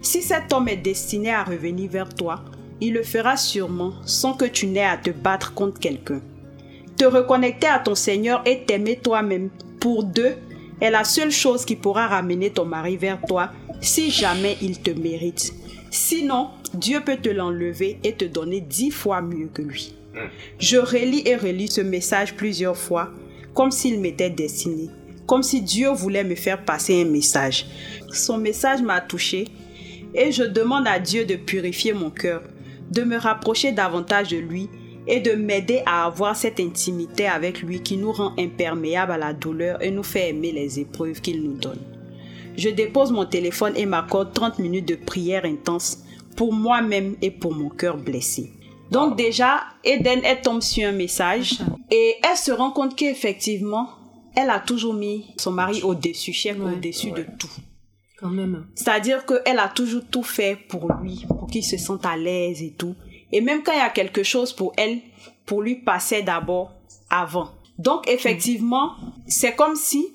Si 0.00 0.22
cet 0.22 0.52
homme 0.52 0.68
est 0.68 0.76
destiné 0.76 1.32
à 1.32 1.42
revenir 1.42 1.90
vers 1.90 2.14
toi, 2.14 2.44
il 2.84 2.92
le 2.92 3.02
fera 3.02 3.36
sûrement 3.36 3.94
sans 4.04 4.34
que 4.34 4.44
tu 4.44 4.66
n'aies 4.66 4.84
à 4.84 4.98
te 4.98 5.10
battre 5.10 5.54
contre 5.54 5.80
quelqu'un. 5.80 6.20
Te 6.98 7.04
reconnecter 7.04 7.66
à 7.66 7.78
ton 7.78 7.94
Seigneur 7.94 8.42
et 8.44 8.64
t'aimer 8.64 8.96
toi-même 8.96 9.48
pour 9.80 10.04
deux 10.04 10.34
est 10.80 10.90
la 10.90 11.04
seule 11.04 11.30
chose 11.30 11.64
qui 11.64 11.76
pourra 11.76 12.08
ramener 12.08 12.50
ton 12.50 12.66
mari 12.66 12.96
vers 12.96 13.20
toi 13.26 13.50
si 13.80 14.10
jamais 14.10 14.58
il 14.60 14.80
te 14.80 14.90
mérite. 14.90 15.54
Sinon, 15.90 16.48
Dieu 16.74 17.00
peut 17.00 17.16
te 17.16 17.28
l'enlever 17.28 17.98
et 18.04 18.12
te 18.12 18.24
donner 18.24 18.60
dix 18.60 18.90
fois 18.90 19.22
mieux 19.22 19.48
que 19.52 19.62
lui. 19.62 19.94
Je 20.58 20.76
relis 20.76 21.22
et 21.24 21.36
relis 21.36 21.70
ce 21.70 21.80
message 21.80 22.34
plusieurs 22.34 22.76
fois, 22.76 23.10
comme 23.54 23.70
s'il 23.70 23.98
m'était 23.98 24.30
destiné, 24.30 24.90
comme 25.26 25.42
si 25.42 25.62
Dieu 25.62 25.90
voulait 25.90 26.24
me 26.24 26.34
faire 26.34 26.64
passer 26.64 27.02
un 27.02 27.06
message. 27.06 27.66
Son 28.12 28.38
message 28.38 28.82
m'a 28.82 29.00
touché 29.00 29.46
et 30.14 30.30
je 30.30 30.44
demande 30.44 30.86
à 30.86 30.98
Dieu 30.98 31.24
de 31.24 31.34
purifier 31.34 31.92
mon 31.92 32.10
cœur, 32.10 32.42
de 32.94 33.02
me 33.02 33.16
rapprocher 33.16 33.72
davantage 33.72 34.28
de 34.28 34.38
lui 34.38 34.68
et 35.06 35.20
de 35.20 35.32
m'aider 35.32 35.82
à 35.84 36.06
avoir 36.06 36.36
cette 36.36 36.60
intimité 36.60 37.26
avec 37.26 37.60
lui 37.60 37.82
qui 37.82 37.96
nous 37.96 38.12
rend 38.12 38.32
imperméables 38.38 39.12
à 39.12 39.18
la 39.18 39.32
douleur 39.32 39.82
et 39.82 39.90
nous 39.90 40.02
fait 40.02 40.30
aimer 40.30 40.52
les 40.52 40.80
épreuves 40.80 41.20
qu'il 41.20 41.42
nous 41.42 41.56
donne. 41.56 41.80
Je 42.56 42.68
dépose 42.70 43.10
mon 43.10 43.26
téléphone 43.26 43.74
et 43.76 43.84
m'accorde 43.84 44.32
30 44.32 44.60
minutes 44.60 44.88
de 44.88 44.94
prière 44.94 45.44
intense 45.44 45.98
pour 46.36 46.52
moi-même 46.52 47.16
et 47.20 47.30
pour 47.30 47.54
mon 47.54 47.68
cœur 47.68 47.96
blessé. 47.96 48.52
Donc 48.90 49.16
déjà, 49.16 49.64
Eden, 49.82 50.20
elle 50.24 50.40
tombe 50.40 50.62
sur 50.62 50.88
un 50.88 50.92
message 50.92 51.58
et 51.90 52.14
elle 52.22 52.36
se 52.36 52.52
rend 52.52 52.70
compte 52.70 52.94
qu'effectivement, 52.94 53.88
elle 54.36 54.50
a 54.50 54.60
toujours 54.60 54.94
mis 54.94 55.34
son 55.38 55.52
mari 55.52 55.82
au-dessus, 55.82 56.32
chef 56.32 56.56
au-dessus 56.60 57.10
de 57.10 57.24
tout. 57.38 57.50
Quand 58.18 58.30
même. 58.30 58.66
C'est-à-dire 58.74 59.26
qu'elle 59.26 59.58
a 59.58 59.68
toujours 59.68 60.04
tout 60.10 60.22
fait 60.22 60.56
pour 60.68 60.92
lui, 61.00 61.24
pour 61.28 61.46
qu'il 61.48 61.64
se 61.64 61.76
sente 61.76 62.06
à 62.06 62.16
l'aise 62.16 62.62
et 62.62 62.70
tout. 62.70 62.94
Et 63.32 63.40
même 63.40 63.62
quand 63.62 63.72
il 63.72 63.78
y 63.78 63.80
a 63.80 63.90
quelque 63.90 64.22
chose 64.22 64.52
pour 64.52 64.72
elle, 64.76 65.00
pour 65.44 65.62
lui 65.62 65.76
passer 65.76 66.22
d'abord 66.22 66.72
avant. 67.10 67.50
Donc 67.78 68.08
effectivement, 68.08 68.92
c'est 69.26 69.54
comme 69.54 69.74
si 69.74 70.06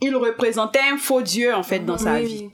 il 0.00 0.14
représentait 0.16 0.80
un 0.92 0.96
faux 0.96 1.22
dieu 1.22 1.54
en 1.54 1.62
fait 1.62 1.80
dans 1.80 1.98
sa 1.98 2.14
Oui, 2.14 2.26
vie. 2.26 2.50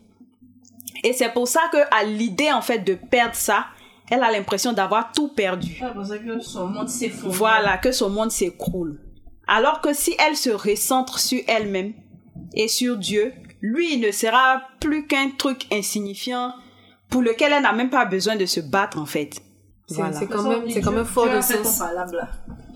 Et 1.04 1.12
c'est 1.12 1.32
pour 1.32 1.46
ça 1.46 1.60
que 1.70 1.78
à 1.94 2.04
l'idée 2.04 2.50
en 2.50 2.62
fait 2.62 2.78
de 2.78 2.94
perdre 2.94 3.34
ça, 3.34 3.66
elle 4.10 4.22
a 4.22 4.30
l'impression 4.30 4.72
d'avoir 4.72 5.12
tout 5.12 5.28
perdu. 5.28 5.78
Que 5.78 6.40
son 6.40 6.68
monde 6.68 6.88
s'effondre. 6.88 7.34
Voilà, 7.34 7.76
que 7.78 7.92
son 7.92 8.08
monde 8.08 8.30
s'écroule. 8.30 9.00
Alors 9.46 9.80
que 9.80 9.92
si 9.92 10.14
elle 10.18 10.36
se 10.36 10.50
recentre 10.50 11.18
sur 11.18 11.40
elle-même 11.46 11.92
et 12.54 12.68
sur 12.68 12.96
Dieu, 12.96 13.32
lui 13.72 13.98
ne 13.98 14.10
sera 14.10 14.62
plus 14.80 15.06
qu'un 15.06 15.30
truc 15.36 15.66
insignifiant 15.72 16.52
pour 17.10 17.22
lequel 17.22 17.52
elle 17.52 17.62
n'a 17.62 17.72
même 17.72 17.90
pas 17.90 18.04
besoin 18.04 18.36
de 18.36 18.46
se 18.46 18.60
battre 18.60 18.98
en 18.98 19.06
fait. 19.06 19.32
C'est 19.88 19.94
Voilà. 19.96 20.20
quand 20.26 20.42
même, 20.42 20.62
quand 20.82 20.90
même 20.92 21.04
fort 21.04 21.28
de 21.30 21.40
sens. 21.40 21.80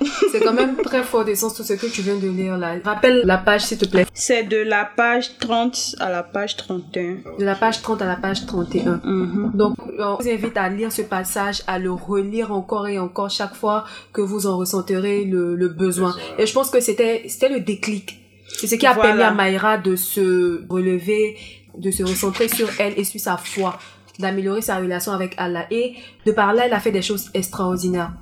C'est 0.32 0.40
quand 0.40 0.54
même 0.54 0.76
très 0.76 1.02
fort 1.02 1.24
de 1.26 1.34
sens 1.34 1.54
tout 1.54 1.62
ce 1.62 1.74
que 1.74 1.86
tu 1.86 2.00
viens 2.00 2.16
de 2.16 2.28
lire 2.28 2.56
là. 2.56 2.76
Rappelle 2.82 3.22
la 3.26 3.36
page 3.36 3.62
s'il 3.66 3.76
te 3.76 3.84
plaît. 3.84 4.06
C'est 4.14 4.44
de 4.44 4.56
la 4.56 4.84
page 4.86 5.36
30 5.38 5.96
à 6.00 6.08
la 6.08 6.22
page 6.22 6.56
31. 6.56 7.16
De 7.38 7.44
la 7.44 7.54
page 7.54 7.82
30 7.82 8.00
à 8.00 8.06
la 8.06 8.16
page 8.16 8.46
31. 8.46 9.00
Mhm. 9.04 9.50
Donc, 9.54 9.74
on 9.98 10.14
vous 10.14 10.28
invite 10.28 10.56
à 10.56 10.68
lire 10.70 10.90
ce 10.90 11.02
passage, 11.02 11.62
à 11.66 11.78
le 11.78 11.92
relire 11.92 12.50
encore 12.52 12.88
et 12.88 12.98
encore 12.98 13.28
chaque 13.28 13.54
fois 13.54 13.84
que 14.14 14.22
vous 14.22 14.46
en 14.46 14.56
ressentirez 14.56 15.24
le, 15.24 15.54
le 15.54 15.68
besoin. 15.68 16.14
Et 16.38 16.46
je 16.46 16.52
pense 16.54 16.70
que 16.70 16.80
c'était, 16.80 17.24
c'était 17.28 17.50
le 17.50 17.60
déclic. 17.60 18.19
C'est 18.58 18.66
ce 18.66 18.74
qui 18.74 18.86
a 18.86 18.92
Voilà. 18.92 19.08
permis 19.10 19.22
à 19.22 19.30
Mayra 19.32 19.78
de 19.78 19.96
se 19.96 20.62
relever, 20.68 21.36
de 21.76 21.90
se 21.90 22.02
recentrer 22.02 22.48
sur 22.48 22.68
elle 22.78 22.94
et 22.98 23.04
sur 23.04 23.20
sa 23.20 23.36
foi, 23.36 23.78
d'améliorer 24.18 24.60
sa 24.60 24.76
relation 24.78 25.12
avec 25.12 25.34
Allah. 25.38 25.66
Et 25.70 25.94
de 26.26 26.32
par 26.32 26.52
là, 26.52 26.64
elle 26.66 26.72
a 26.74 26.80
fait 26.80 26.90
des 26.92 27.02
choses 27.02 27.30
extraordinaires. 27.32 28.12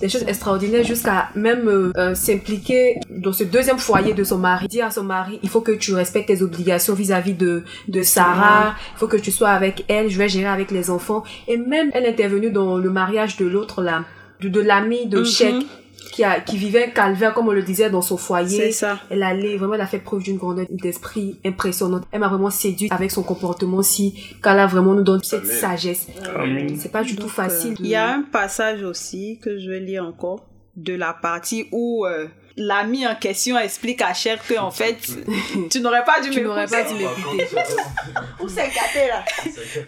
Des 0.00 0.08
choses 0.08 0.24
extraordinaires 0.28 0.84
jusqu'à 0.84 1.30
même 1.34 1.66
euh, 1.68 1.92
euh, 1.96 2.14
s'impliquer 2.14 3.00
dans 3.10 3.32
ce 3.32 3.42
deuxième 3.44 3.78
foyer 3.78 4.12
de 4.14 4.22
son 4.22 4.38
mari. 4.38 4.68
Dire 4.68 4.86
à 4.86 4.90
son 4.90 5.02
mari, 5.02 5.40
il 5.42 5.48
faut 5.48 5.60
que 5.62 5.72
tu 5.72 5.94
respectes 5.94 6.28
tes 6.28 6.42
obligations 6.42 6.94
vis-à-vis 6.94 7.34
de, 7.34 7.64
de 7.88 8.02
Sarah, 8.02 8.76
il 8.94 8.98
faut 8.98 9.08
que 9.08 9.16
tu 9.16 9.30
sois 9.32 9.48
avec 9.50 9.84
elle, 9.88 10.08
je 10.08 10.16
vais 10.18 10.28
gérer 10.28 10.46
avec 10.48 10.70
les 10.70 10.90
enfants. 10.90 11.24
Et 11.48 11.56
même, 11.56 11.90
elle 11.92 12.04
est 12.04 12.10
intervenue 12.10 12.50
dans 12.50 12.78
le 12.78 12.88
mariage 12.90 13.36
de 13.36 13.46
l'autre 13.46 13.82
là, 13.82 14.04
de, 14.40 14.48
de 14.48 14.60
l'ami 14.60 15.06
de. 15.06 15.24
Sheikh 15.24 15.66
qui, 16.12 16.24
a, 16.24 16.40
qui 16.40 16.56
vivait 16.56 16.86
un 16.86 16.90
calvaire, 16.90 17.32
comme 17.34 17.48
on 17.48 17.52
le 17.52 17.62
disait, 17.62 17.90
dans 17.90 18.02
son 18.02 18.16
foyer. 18.16 18.56
C'est 18.58 18.72
ça. 18.72 18.98
Elle 19.10 19.22
allait, 19.22 19.56
vraiment, 19.56 19.74
elle 19.74 19.80
a 19.80 19.86
fait 19.86 19.98
preuve 19.98 20.22
d'une 20.22 20.36
grandeur 20.36 20.66
d'esprit 20.70 21.38
impressionnante. 21.44 22.04
Elle 22.12 22.20
m'a 22.20 22.28
vraiment 22.28 22.50
séduite 22.50 22.92
avec 22.92 23.10
son 23.10 23.22
comportement 23.22 23.82
si, 23.82 24.14
qu'Allah 24.42 24.66
vraiment 24.66 24.94
nous 24.94 25.02
donne 25.04 25.22
cette 25.22 25.46
sagesse. 25.46 26.08
Amen. 26.36 26.76
C'est 26.78 26.90
pas 26.92 27.02
du 27.02 27.14
tout 27.16 27.22
Donc, 27.22 27.30
facile. 27.30 27.72
euh, 27.72 27.76
Il 27.80 27.86
y 27.88 27.94
a 27.94 28.12
un 28.14 28.22
passage 28.22 28.82
aussi 28.82 29.38
que 29.42 29.58
je 29.58 29.68
vais 29.70 29.80
lire 29.80 30.04
encore 30.04 30.46
de 30.76 30.94
la 30.94 31.12
partie 31.12 31.66
où 31.72 32.06
euh, 32.06 32.26
l'ami 32.56 33.06
en 33.06 33.14
question 33.14 33.58
explique 33.58 34.02
à 34.02 34.12
Cher 34.12 34.38
que 34.46 34.58
en 34.58 34.70
fait 34.70 34.98
tu 35.70 35.80
n'aurais 35.80 36.04
pas 36.04 36.20
dû 36.20 36.30
Tu 36.30 36.40
n'aurais 36.42 36.66
m'épouser. 36.66 36.82
pas 36.82 36.88
dû 36.88 36.94
m'écouter. 36.94 37.48
Où 38.40 38.48
c'est 38.48 38.68
gâté 38.68 39.08
là 39.08 39.24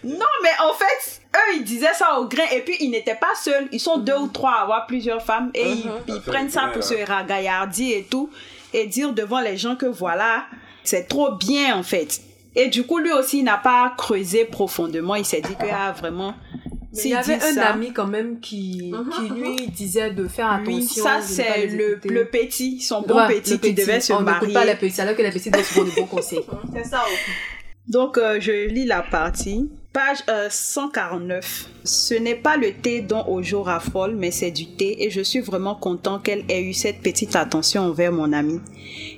Non, 0.03 0.25
mais 0.41 0.49
en 0.63 0.73
fait, 0.73 1.21
eux, 1.35 1.55
ils 1.57 1.63
disaient 1.63 1.93
ça 1.93 2.19
au 2.19 2.27
grain 2.27 2.45
et 2.51 2.61
puis 2.61 2.75
ils 2.79 2.89
n'étaient 2.89 3.15
pas 3.15 3.33
seuls. 3.35 3.67
Ils 3.71 3.79
sont 3.79 3.97
deux 3.97 4.17
ou 4.17 4.27
trois 4.27 4.51
à 4.53 4.61
avoir 4.63 4.87
plusieurs 4.87 5.21
femmes 5.21 5.51
et 5.53 5.69
ils, 5.69 5.91
ils 6.07 6.21
prennent 6.21 6.49
ça 6.49 6.67
pour 6.73 6.83
se 6.83 6.95
ragaillardir 7.05 7.97
et 7.97 8.03
tout 8.03 8.29
et 8.73 8.87
dire 8.87 9.13
devant 9.13 9.39
les 9.39 9.57
gens 9.57 9.75
que 9.75 9.85
voilà, 9.85 10.45
c'est 10.83 11.07
trop 11.07 11.31
bien 11.33 11.75
en 11.77 11.83
fait. 11.83 12.21
Et 12.55 12.67
du 12.67 12.85
coup, 12.85 12.99
lui 12.99 13.11
aussi, 13.11 13.39
il 13.39 13.43
n'a 13.43 13.57
pas 13.57 13.93
creusé 13.97 14.45
profondément. 14.45 15.15
Il 15.15 15.25
s'est 15.25 15.41
dit 15.41 15.55
que 15.55 15.65
ah, 15.71 15.91
vraiment, 15.91 16.35
il 17.05 17.09
y 17.09 17.13
avait 17.13 17.35
un 17.35 17.53
ça- 17.53 17.67
ami 17.71 17.91
quand 17.93 18.07
même 18.07 18.39
qui, 18.39 18.91
Mhm, 18.93 19.09
qui 19.11 19.33
lui 19.33 19.67
disait 19.67 20.11
de 20.11 20.27
faire 20.27 20.51
attention. 20.51 20.73
Oui, 20.75 20.83
ça 20.83 21.19
c'est 21.21 21.67
le, 21.67 22.25
petit, 22.25 22.79
son 22.81 23.01
bon 23.01 23.15
Ouais, 23.15 23.27
petit 23.39 23.59
qui 23.59 23.73
devait 23.73 23.99
se 23.99 24.13
On 24.13 24.21
n'écoute 24.21 24.53
pas 24.53 24.59
marier. 24.59 24.73
les 24.73 24.75
petits, 24.75 25.01
alors 25.01 25.15
que 25.15 25.21
les 25.21 25.31
petits 25.31 25.49
donnent 25.51 25.63
souvent 25.63 25.85
de 25.85 25.95
bons 25.95 26.05
conseils. 26.05 26.39
C'est 26.75 26.83
ça. 26.85 27.03
Donc, 27.87 28.17
euh, 28.17 28.37
je 28.39 28.67
lis 28.67 28.85
la 28.85 29.01
partie. 29.01 29.69
Page 29.91 30.19
euh, 30.29 30.47
149. 30.49 31.67
Ce 31.83 32.13
n'est 32.15 32.35
pas 32.35 32.57
le 32.57 32.71
thé 32.73 33.01
dont 33.01 33.23
Ojo 33.27 33.61
raffole, 33.61 34.15
mais 34.15 34.31
c'est 34.31 34.49
du 34.51 34.65
thé 34.65 35.03
et 35.03 35.09
je 35.11 35.21
suis 35.21 35.39
vraiment 35.41 35.75
content 35.75 36.17
qu'elle 36.19 36.45
ait 36.49 36.63
eu 36.63 36.73
cette 36.73 37.01
petite 37.01 37.35
attention 37.35 37.81
envers 37.83 38.11
mon 38.11 38.33
ami. 38.33 38.59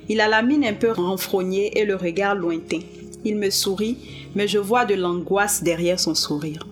Il 0.08 0.20
a 0.20 0.28
la 0.28 0.42
mine 0.42 0.64
un 0.64 0.74
peu 0.74 0.90
renfrognée 0.90 1.78
et 1.78 1.84
le 1.86 1.96
regard 1.96 2.34
lointain. 2.34 2.80
Il 3.24 3.36
me 3.36 3.48
sourit, 3.50 3.96
mais 4.34 4.46
je 4.48 4.58
vois 4.58 4.84
de 4.84 4.94
l'angoisse 4.94 5.62
derrière 5.62 5.98
son 5.98 6.14
sourire. 6.14 6.66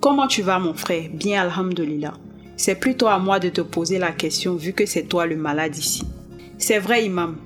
Comment 0.00 0.26
tu 0.26 0.42
vas 0.42 0.58
mon 0.58 0.74
frère? 0.74 1.08
Bien, 1.12 1.42
alhamdulillah. 1.42 2.14
C'est 2.56 2.76
plutôt 2.76 3.06
à 3.06 3.18
moi 3.18 3.38
de 3.38 3.48
te 3.48 3.60
poser 3.60 3.98
la 3.98 4.12
question 4.12 4.54
vu 4.54 4.72
que 4.72 4.86
c'est 4.86 5.04
toi 5.04 5.26
le 5.26 5.36
malade 5.36 5.76
ici. 5.76 6.02
C'est 6.58 6.78
vrai, 6.78 7.04
imam. 7.04 7.36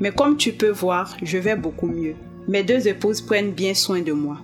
Mais 0.00 0.10
comme 0.10 0.36
tu 0.36 0.52
peux 0.52 0.70
voir, 0.70 1.16
je 1.22 1.38
vais 1.38 1.56
beaucoup 1.56 1.86
mieux. 1.86 2.14
Mes 2.48 2.62
deux 2.62 2.88
épouses 2.88 3.20
prennent 3.20 3.52
bien 3.52 3.74
soin 3.74 4.00
de 4.00 4.12
moi. 4.12 4.38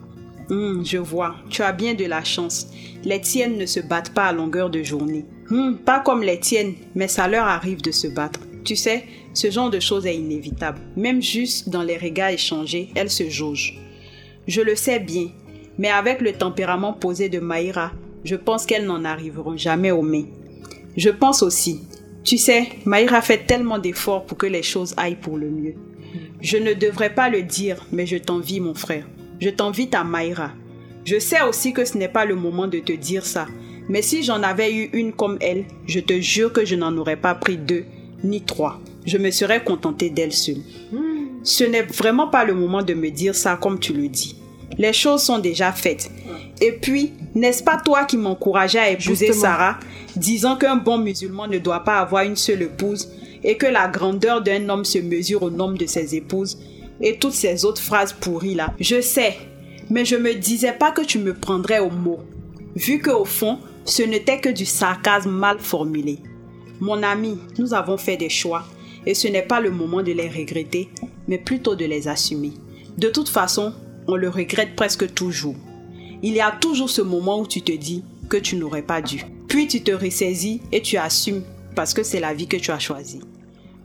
Hum, 0.51 0.85
je 0.85 0.99
vois, 0.99 1.37
tu 1.49 1.63
as 1.63 1.73
bien 1.73 1.95
de 1.95 2.05
la 2.07 2.25
chance. 2.25 2.69
Les 3.05 3.21
tiennes 3.21 3.57
ne 3.57 3.67
se 3.67 3.81
battent 3.81 4.15
pas 4.15 4.27
à 4.27 4.33
longueur 4.33 4.69
de 4.69 4.83
journée. 4.83 5.25
Hum, 5.51 5.79
pas 5.79 6.01
comme 6.01 6.23
les 6.23 6.41
tiennes, 6.41 6.75
mais 6.95 7.09
ça 7.09 7.29
leur 7.29 7.47
arrive 7.47 7.83
de 7.83 7.93
se 7.93 8.09
battre. 8.09 8.41
Tu 8.65 8.77
sais, 8.77 9.05
ce 9.33 9.51
genre 9.51 9.71
de 9.71 9.81
choses 9.81 10.07
est 10.07 10.17
inévitable. 10.17 10.81
Même 10.97 11.23
juste 11.23 11.69
dans 11.69 11.83
les 11.83 11.97
regards 11.97 12.31
échangés, 12.31 12.91
elles 12.95 13.11
se 13.11 13.29
jaugent. 13.29 13.79
Je 14.47 14.61
le 14.61 14.75
sais 14.75 14.99
bien, 14.99 15.29
mais 15.81 15.89
avec 15.89 16.21
le 16.21 16.35
tempérament 16.35 16.93
posé 16.93 17.31
de 17.31 17.39
Maïra, 17.39 17.93
je 18.23 18.37
pense 18.37 18.67
qu'elles 18.67 18.85
n'en 18.85 19.03
arriveront 19.03 19.57
jamais 19.57 19.91
au 19.91 20.03
mai. 20.03 20.27
Je 20.95 21.09
pense 21.09 21.43
aussi, 21.43 21.81
tu 22.23 22.37
sais, 22.37 22.69
Maïra 22.85 23.23
fait 23.23 23.47
tellement 23.47 23.79
d'efforts 23.79 24.27
pour 24.27 24.37
que 24.37 24.45
les 24.45 24.63
choses 24.63 24.93
aillent 24.99 25.17
pour 25.17 25.39
le 25.39 25.49
mieux. 25.49 25.77
Je 26.43 26.59
ne 26.59 26.75
devrais 26.75 27.15
pas 27.15 27.31
le 27.31 27.43
dire, 27.43 27.87
mais 27.93 28.05
je 28.05 28.19
t'envie, 28.19 28.61
mon 28.61 28.75
frère. 28.75 29.07
Je 29.41 29.49
t'envie 29.49 29.89
ta 29.89 30.05
Maïra. 30.05 30.51
Je 31.07 31.19
sais 31.19 31.41
aussi 31.49 31.73
que 31.73 31.87
ce 31.87 31.97
n'est 31.97 32.09
pas 32.09 32.27
le 32.27 32.35
moment 32.35 32.67
de 32.67 32.81
te 32.81 32.93
dire 32.93 33.25
ça, 33.25 33.47
mais 33.89 34.03
si 34.03 34.23
j'en 34.23 34.43
avais 34.43 34.75
eu 34.75 34.91
une 34.93 35.15
comme 35.15 35.39
elle, 35.41 35.65
je 35.87 36.01
te 36.01 36.21
jure 36.21 36.53
que 36.53 36.67
je 36.67 36.77
n'en 36.77 36.95
aurais 36.99 37.17
pas 37.17 37.35
pris 37.35 37.57
deux, 37.57 37.87
ni 38.23 38.43
trois. 38.43 38.81
Je 39.07 39.17
me 39.17 39.31
serais 39.31 39.65
contentée 39.65 40.11
d'elle 40.11 40.35
seule. 40.35 40.61
Ce 41.43 41.65
n'est 41.65 41.85
vraiment 41.85 42.29
pas 42.29 42.45
le 42.45 42.53
moment 42.53 42.83
de 42.83 42.93
me 42.93 43.09
dire 43.09 43.35
ça 43.35 43.57
comme 43.57 43.81
tu 43.81 43.95
le 43.95 44.09
dis. 44.09 44.40
Les 44.79 44.93
choses 44.93 45.23
sont 45.23 45.39
déjà 45.39 45.73
faites. 45.73 46.11
Et 46.61 46.73
puis, 46.73 47.13
n'est-ce 47.35 47.63
pas 47.63 47.79
toi 47.79 48.05
qui 48.05 48.17
m'encourageais 48.17 48.79
à 48.79 48.91
épouser 48.91 49.27
Justement. 49.27 49.41
Sarah, 49.41 49.79
disant 50.17 50.57
qu'un 50.57 50.77
bon 50.77 50.99
musulman 50.99 51.47
ne 51.47 51.59
doit 51.59 51.85
pas 51.85 51.99
avoir 51.99 52.25
une 52.25 52.37
seule 52.37 52.63
épouse 52.63 53.11
et 53.43 53.57
que 53.57 53.67
la 53.67 53.89
grandeur 53.89 54.43
d'un 54.43 54.69
homme 54.69 54.85
se 54.85 54.99
mesure 54.99 55.43
au 55.43 55.51
nombre 55.51 55.79
de 55.79 55.87
ses 55.87 56.15
épouses 56.15 56.59
et 57.01 57.17
toutes 57.17 57.33
ces 57.33 57.65
autres 57.65 57.83
phrases 57.83 58.13
pourries 58.13 58.55
là? 58.55 58.75
Je 58.79 59.01
sais, 59.01 59.37
mais 59.89 60.05
je 60.05 60.17
me 60.17 60.35
disais 60.35 60.73
pas 60.73 60.93
que 60.93 61.03
tu 61.03 61.19
me 61.19 61.35
prendrais 61.35 61.81
au 61.81 61.91
mot, 61.91 62.21
vu 62.77 62.99
que 62.99 63.11
au 63.11 63.25
fond, 63.25 63.59
ce 63.85 64.03
n'était 64.03 64.41
que 64.41 64.51
du 64.51 64.67
sarcasme 64.67 65.31
mal 65.31 65.59
formulé. 65.59 66.19
Mon 66.81 67.03
ami, 67.03 67.39
nous 67.59 67.75
avons 67.75 67.97
fait 67.97 68.17
des 68.17 68.29
choix 68.29 68.65
et 69.07 69.15
ce 69.15 69.29
n'est 69.29 69.43
pas 69.43 69.61
le 69.61 69.71
moment 69.71 70.03
de 70.03 70.13
les 70.13 70.29
regretter, 70.29 70.89
mais 71.27 71.39
plutôt 71.39 71.75
de 71.75 71.85
les 71.85 72.09
assumer. 72.09 72.53
De 72.99 73.09
toute 73.09 73.29
façon, 73.29 73.73
on 74.07 74.17
le 74.17 74.29
regrette 74.29 74.77
presque 74.77 75.13
toujours. 75.15 75.57
Il 76.23 76.35
y 76.35 76.41
a 76.41 76.51
toujours 76.51 76.91
ce 76.91 77.03
moment 77.03 77.41
où 77.41 77.47
tu 77.47 77.63
te 77.63 77.73
dis 77.73 78.05
que 78.29 78.37
tu 78.37 78.57
n'aurais 78.57 78.83
pas 78.83 79.01
dû. 79.01 79.25
Puis 79.49 79.67
tu 79.67 79.83
te 79.83 79.93
ressaisis 79.93 80.61
et 80.71 80.83
tu 80.83 80.97
assumes 80.97 81.43
parce 81.75 81.95
que 81.95 82.03
c'est 82.03 82.21
la 82.21 82.35
vie 82.35 82.47
que 82.47 82.57
tu 82.57 82.71
as 82.71 82.79
choisie. 82.79 83.21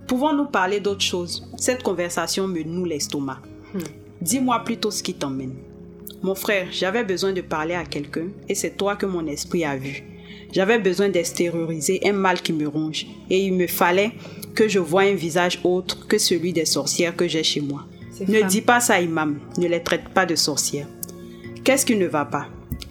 Pouvons-nous 0.08 0.46
parler 0.46 0.80
d'autre 0.80 1.02
chose? 1.02 1.50
Cette 1.58 1.82
conversation 1.82 2.48
me 2.48 2.62
noue 2.62 2.86
l'estomac. 2.86 3.42
Dis-moi 4.22 4.60
plutôt 4.60 4.92
ce 4.92 5.02
qui 5.02 5.14
t'emmène. 5.14 5.56
Mon 6.22 6.36
frère, 6.36 6.68
j'avais 6.72 7.04
besoin 7.04 7.34
de 7.34 7.42
parler 7.42 7.74
à 7.74 7.86
quelqu'un 7.86 8.28
et 8.48 8.56
c'est 8.56 8.78
toi 8.78 8.96
que 8.96 9.06
mon 9.06 9.28
esprit 9.28 9.66
a 9.66 9.78
vu. 9.78 10.04
J'avais 10.52 10.80
besoin 10.80 11.10
d'extérioriser 11.10 12.00
un 12.06 12.14
mal 12.14 12.42
qui 12.42 12.54
me 12.54 12.68
ronge 12.68 13.06
et 13.30 13.46
il 13.46 13.54
me 13.54 13.68
fallait 13.68 14.12
que 14.54 14.68
je 14.68 14.80
voie 14.80 15.02
un 15.02 15.16
visage 15.16 15.60
autre 15.64 16.08
que 16.08 16.18
celui 16.18 16.54
des 16.54 16.66
sorcières 16.66 17.16
que 17.16 17.28
j'ai 17.28 17.44
chez 17.44 17.62
moi. 17.62 17.86
Ne 18.22 18.40
femmes. 18.40 18.48
dis 18.48 18.62
pas 18.62 18.80
ça, 18.80 19.02
Imam. 19.02 19.40
Ne 19.58 19.68
les 19.68 19.84
traite 19.84 20.10
pas 20.10 20.26
de 20.26 20.36
sorcières. 20.36 20.88
Qu'est-ce 21.64 21.86
qui 21.86 21.96
ne 21.96 22.06
va 22.06 22.26
pas? 22.26 22.48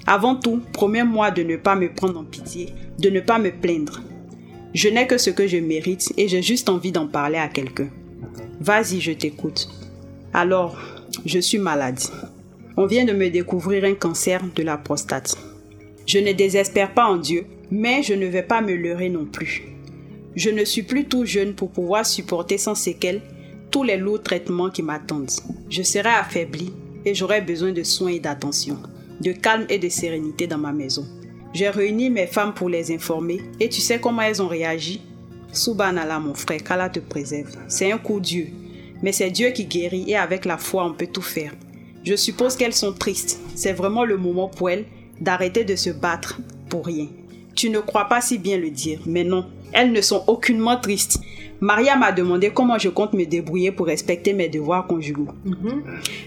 Avant 0.07 0.37
tout, 0.37 0.61
promets-moi 0.73 1.31
de 1.31 1.43
ne 1.43 1.57
pas 1.57 1.77
me 1.77 1.93
prendre 1.93 2.19
en 2.21 2.25
pitié, 2.25 2.71
de 2.99 3.09
ne 3.09 3.21
pas 3.21 3.39
me 3.39 3.51
plaindre. 3.51 4.03
Je 4.75 4.89
n'ai 4.89 5.07
que 5.07 5.19
ce 5.19 5.31
que 5.31 5.47
je 5.47 5.57
mérite 5.59 6.13
et 6.17 6.29
j'ai 6.29 6.43
juste 6.43 6.69
envie 6.69 6.93
d'en 6.93 7.07
parler 7.07 7.39
à 7.39 7.49
quelqu'un. 7.49 7.89
Vas-y, 8.61 9.01
je 9.01 9.13
t'écoute. 9.13 9.69
Alors, 10.33 10.77
je 11.25 11.39
suis 11.39 11.59
malade. 11.59 12.01
On 12.77 12.87
vient 12.87 13.05
de 13.05 13.13
me 13.13 13.31
découvrir 13.31 13.85
un 13.85 13.95
cancer 13.95 14.43
de 14.55 14.63
la 14.63 14.77
prostate. 14.77 15.37
Je 16.07 16.19
ne 16.19 16.33
désespère 16.33 16.93
pas 16.93 17.07
en 17.07 17.17
Dieu, 17.17 17.47
mais 17.71 18.03
je 18.03 18.15
ne 18.15 18.27
vais 18.27 18.43
pas 18.43 18.61
me 18.61 18.75
leurrer 18.75 19.09
non 19.09 19.25
plus. 19.25 19.63
Je 20.35 20.51
ne 20.51 20.65
suis 20.65 20.83
plus 20.83 21.05
tout 21.05 21.25
jeune 21.25 21.55
pour 21.55 21.71
pouvoir 21.71 22.05
supporter 22.05 22.59
sans 22.59 22.75
séquelles 22.75 23.23
tous 23.75 23.83
les 23.83 23.97
lourds 23.97 24.23
traitements 24.23 24.71
qui 24.71 24.85
m'attendent. 24.85 25.33
Je 25.69 25.83
serai 25.83 26.11
affaibli 26.11 26.73
et 27.05 27.13
j'aurai 27.13 27.41
besoin 27.41 27.73
de 27.73 27.83
soins 27.83 28.13
et 28.13 28.21
d'attention, 28.21 28.79
de 29.21 29.33
calme 29.33 29.67
et 29.69 29.79
de 29.79 29.89
sérénité 29.89 30.47
dans 30.47 30.59
ma 30.59 30.71
maison. 30.71 31.05
J'ai 31.53 31.71
réuni 31.71 32.09
mes 32.09 32.29
femmes 32.29 32.55
pour 32.55 32.69
les 32.69 32.95
informer 32.95 33.41
et 33.59 33.69
tu 33.69 33.81
sais 33.81 33.99
comment 33.99 34.23
elles 34.23 34.41
ont 34.41 34.47
réagi? 34.47 35.01
Subhanallah 35.53 36.21
mon 36.21 36.35
frère, 36.35 36.63
qu'Allah 36.63 36.89
te 36.89 37.01
préserve. 37.01 37.51
C'est 37.67 37.91
un 37.91 37.99
coup 37.99 38.21
Dieu, 38.21 38.47
mais 39.03 39.11
c'est 39.11 39.33
Dieu 39.33 39.51
qui 39.51 39.65
guérit 39.65 40.09
et 40.09 40.17
avec 40.17 40.45
la 40.45 40.57
foi 40.57 40.87
on 40.87 40.93
peut 40.93 41.09
tout 41.09 41.21
faire. 41.21 41.53
Je 42.05 42.15
suppose 42.15 42.55
qu'elles 42.55 42.75
sont 42.75 42.93
tristes. 42.93 43.41
C'est 43.57 43.73
vraiment 43.73 44.05
le 44.05 44.17
moment 44.17 44.47
pour 44.47 44.71
elles 44.71 44.85
d'arrêter 45.21 45.65
de 45.65 45.75
se 45.75 45.91
battre 45.91 46.39
pour 46.69 46.87
rien. 46.87 47.09
Tu 47.57 47.71
ne 47.71 47.81
crois 47.81 48.05
pas 48.05 48.21
si 48.21 48.39
bien 48.39 48.57
le 48.57 48.71
dire, 48.71 49.01
mais 49.05 49.25
non, 49.25 49.47
elles 49.73 49.91
ne 49.91 50.01
sont 50.01 50.23
aucunement 50.29 50.79
tristes. 50.79 51.19
Maria 51.65 51.97
m'a 51.97 52.13
demandé 52.13 52.51
comment 52.51 52.79
je 52.79 52.91
compte 52.91 53.15
me 53.15 53.25
débrouiller 53.25 53.73
pour 53.73 53.87
respecter 53.87 54.35
mes 54.35 54.51
devoirs 54.51 54.87
conjugaux. 54.87 55.29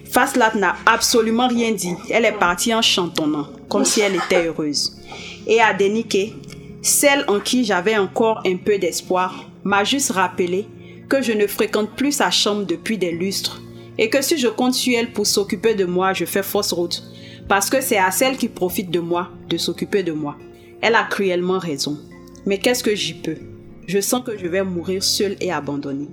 Faslat 0.03 0.55
n'a 0.55 0.75
absolument 0.88 1.47
rien 1.47 1.73
dit. 1.73 1.93
Elle 2.09 2.25
est 2.25 2.39
partie 2.39 2.73
en 2.73 2.81
chantonnant, 2.81 3.45
comme 3.69 3.85
si 3.85 4.01
elle 4.01 4.15
était 4.15 4.47
heureuse. 4.47 4.97
Et 5.45 5.61
Adenike, 5.61 6.33
celle 6.81 7.23
en 7.27 7.39
qui 7.39 7.65
j'avais 7.65 7.99
encore 7.99 8.41
un 8.47 8.55
peu 8.55 8.79
d'espoir, 8.79 9.45
m'a 9.63 9.83
juste 9.83 10.09
rappelé 10.09 10.65
que 11.07 11.21
je 11.21 11.33
ne 11.33 11.45
fréquente 11.45 11.91
plus 11.95 12.13
sa 12.13 12.31
chambre 12.31 12.65
depuis 12.65 12.97
des 12.97 13.11
lustres 13.11 13.61
et 13.99 14.09
que 14.09 14.23
si 14.23 14.39
je 14.39 14.47
compte 14.47 14.73
sur 14.73 14.97
elle 14.97 15.13
pour 15.13 15.27
s'occuper 15.27 15.75
de 15.75 15.85
moi, 15.85 16.13
je 16.13 16.25
fais 16.25 16.41
fausse 16.41 16.73
route. 16.73 17.03
Parce 17.47 17.69
que 17.69 17.79
c'est 17.79 17.99
à 17.99 18.09
celle 18.09 18.38
qui 18.38 18.47
profite 18.47 18.89
de 18.89 18.99
moi 18.99 19.29
de 19.47 19.57
s'occuper 19.57 20.01
de 20.01 20.13
moi. 20.13 20.35
Elle 20.81 20.95
a 20.95 21.03
cruellement 21.03 21.59
raison. 21.59 21.95
Mais 22.47 22.57
qu'est-ce 22.57 22.83
que 22.83 22.95
j'y 22.95 23.13
peux? 23.13 23.38
Je 23.88 24.01
sens 24.01 24.21
que 24.21 24.38
je 24.38 24.47
vais 24.47 24.63
mourir 24.63 25.01
seule 25.01 25.38
et 25.39 25.49
abandonnée. 25.49 26.09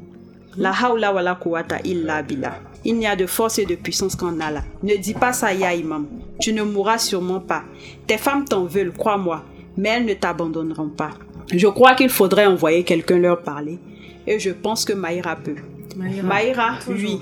La 0.56 0.70
haula 0.70 1.12
wa 1.12 1.22
la 1.22 1.34
quwwata 1.34 1.80
illa 1.84 2.22
billah. 2.22 2.60
Il 2.84 2.96
n'y 2.96 3.06
a 3.08 3.16
de 3.16 3.26
force 3.26 3.58
et 3.58 3.66
de 3.66 3.74
puissance 3.74 4.14
qu'en 4.14 4.38
Allah. 4.38 4.62
Ne 4.84 4.94
dis 4.94 5.14
pas 5.14 5.32
ça, 5.32 5.52
Ya 5.52 5.74
Imam. 5.74 6.06
Tu 6.40 6.52
ne 6.52 6.62
mourras 6.62 6.98
sûrement 6.98 7.40
pas. 7.40 7.64
Tes 8.06 8.16
femmes 8.16 8.44
t'en 8.44 8.64
veulent, 8.64 8.92
crois-moi, 8.92 9.42
mais 9.76 9.88
elles 9.88 10.04
ne 10.04 10.14
t'abandonneront 10.14 10.90
pas. 10.90 11.10
Je 11.52 11.66
crois 11.66 11.96
qu'il 11.96 12.10
faudrait 12.10 12.46
envoyer 12.46 12.84
quelqu'un 12.84 13.18
leur 13.18 13.42
parler. 13.42 13.80
Et 14.24 14.38
je 14.38 14.50
pense 14.50 14.84
que 14.84 14.92
Maïra 14.92 15.34
peut. 15.34 15.56
Maïra, 15.96 16.78
oui. 16.88 17.18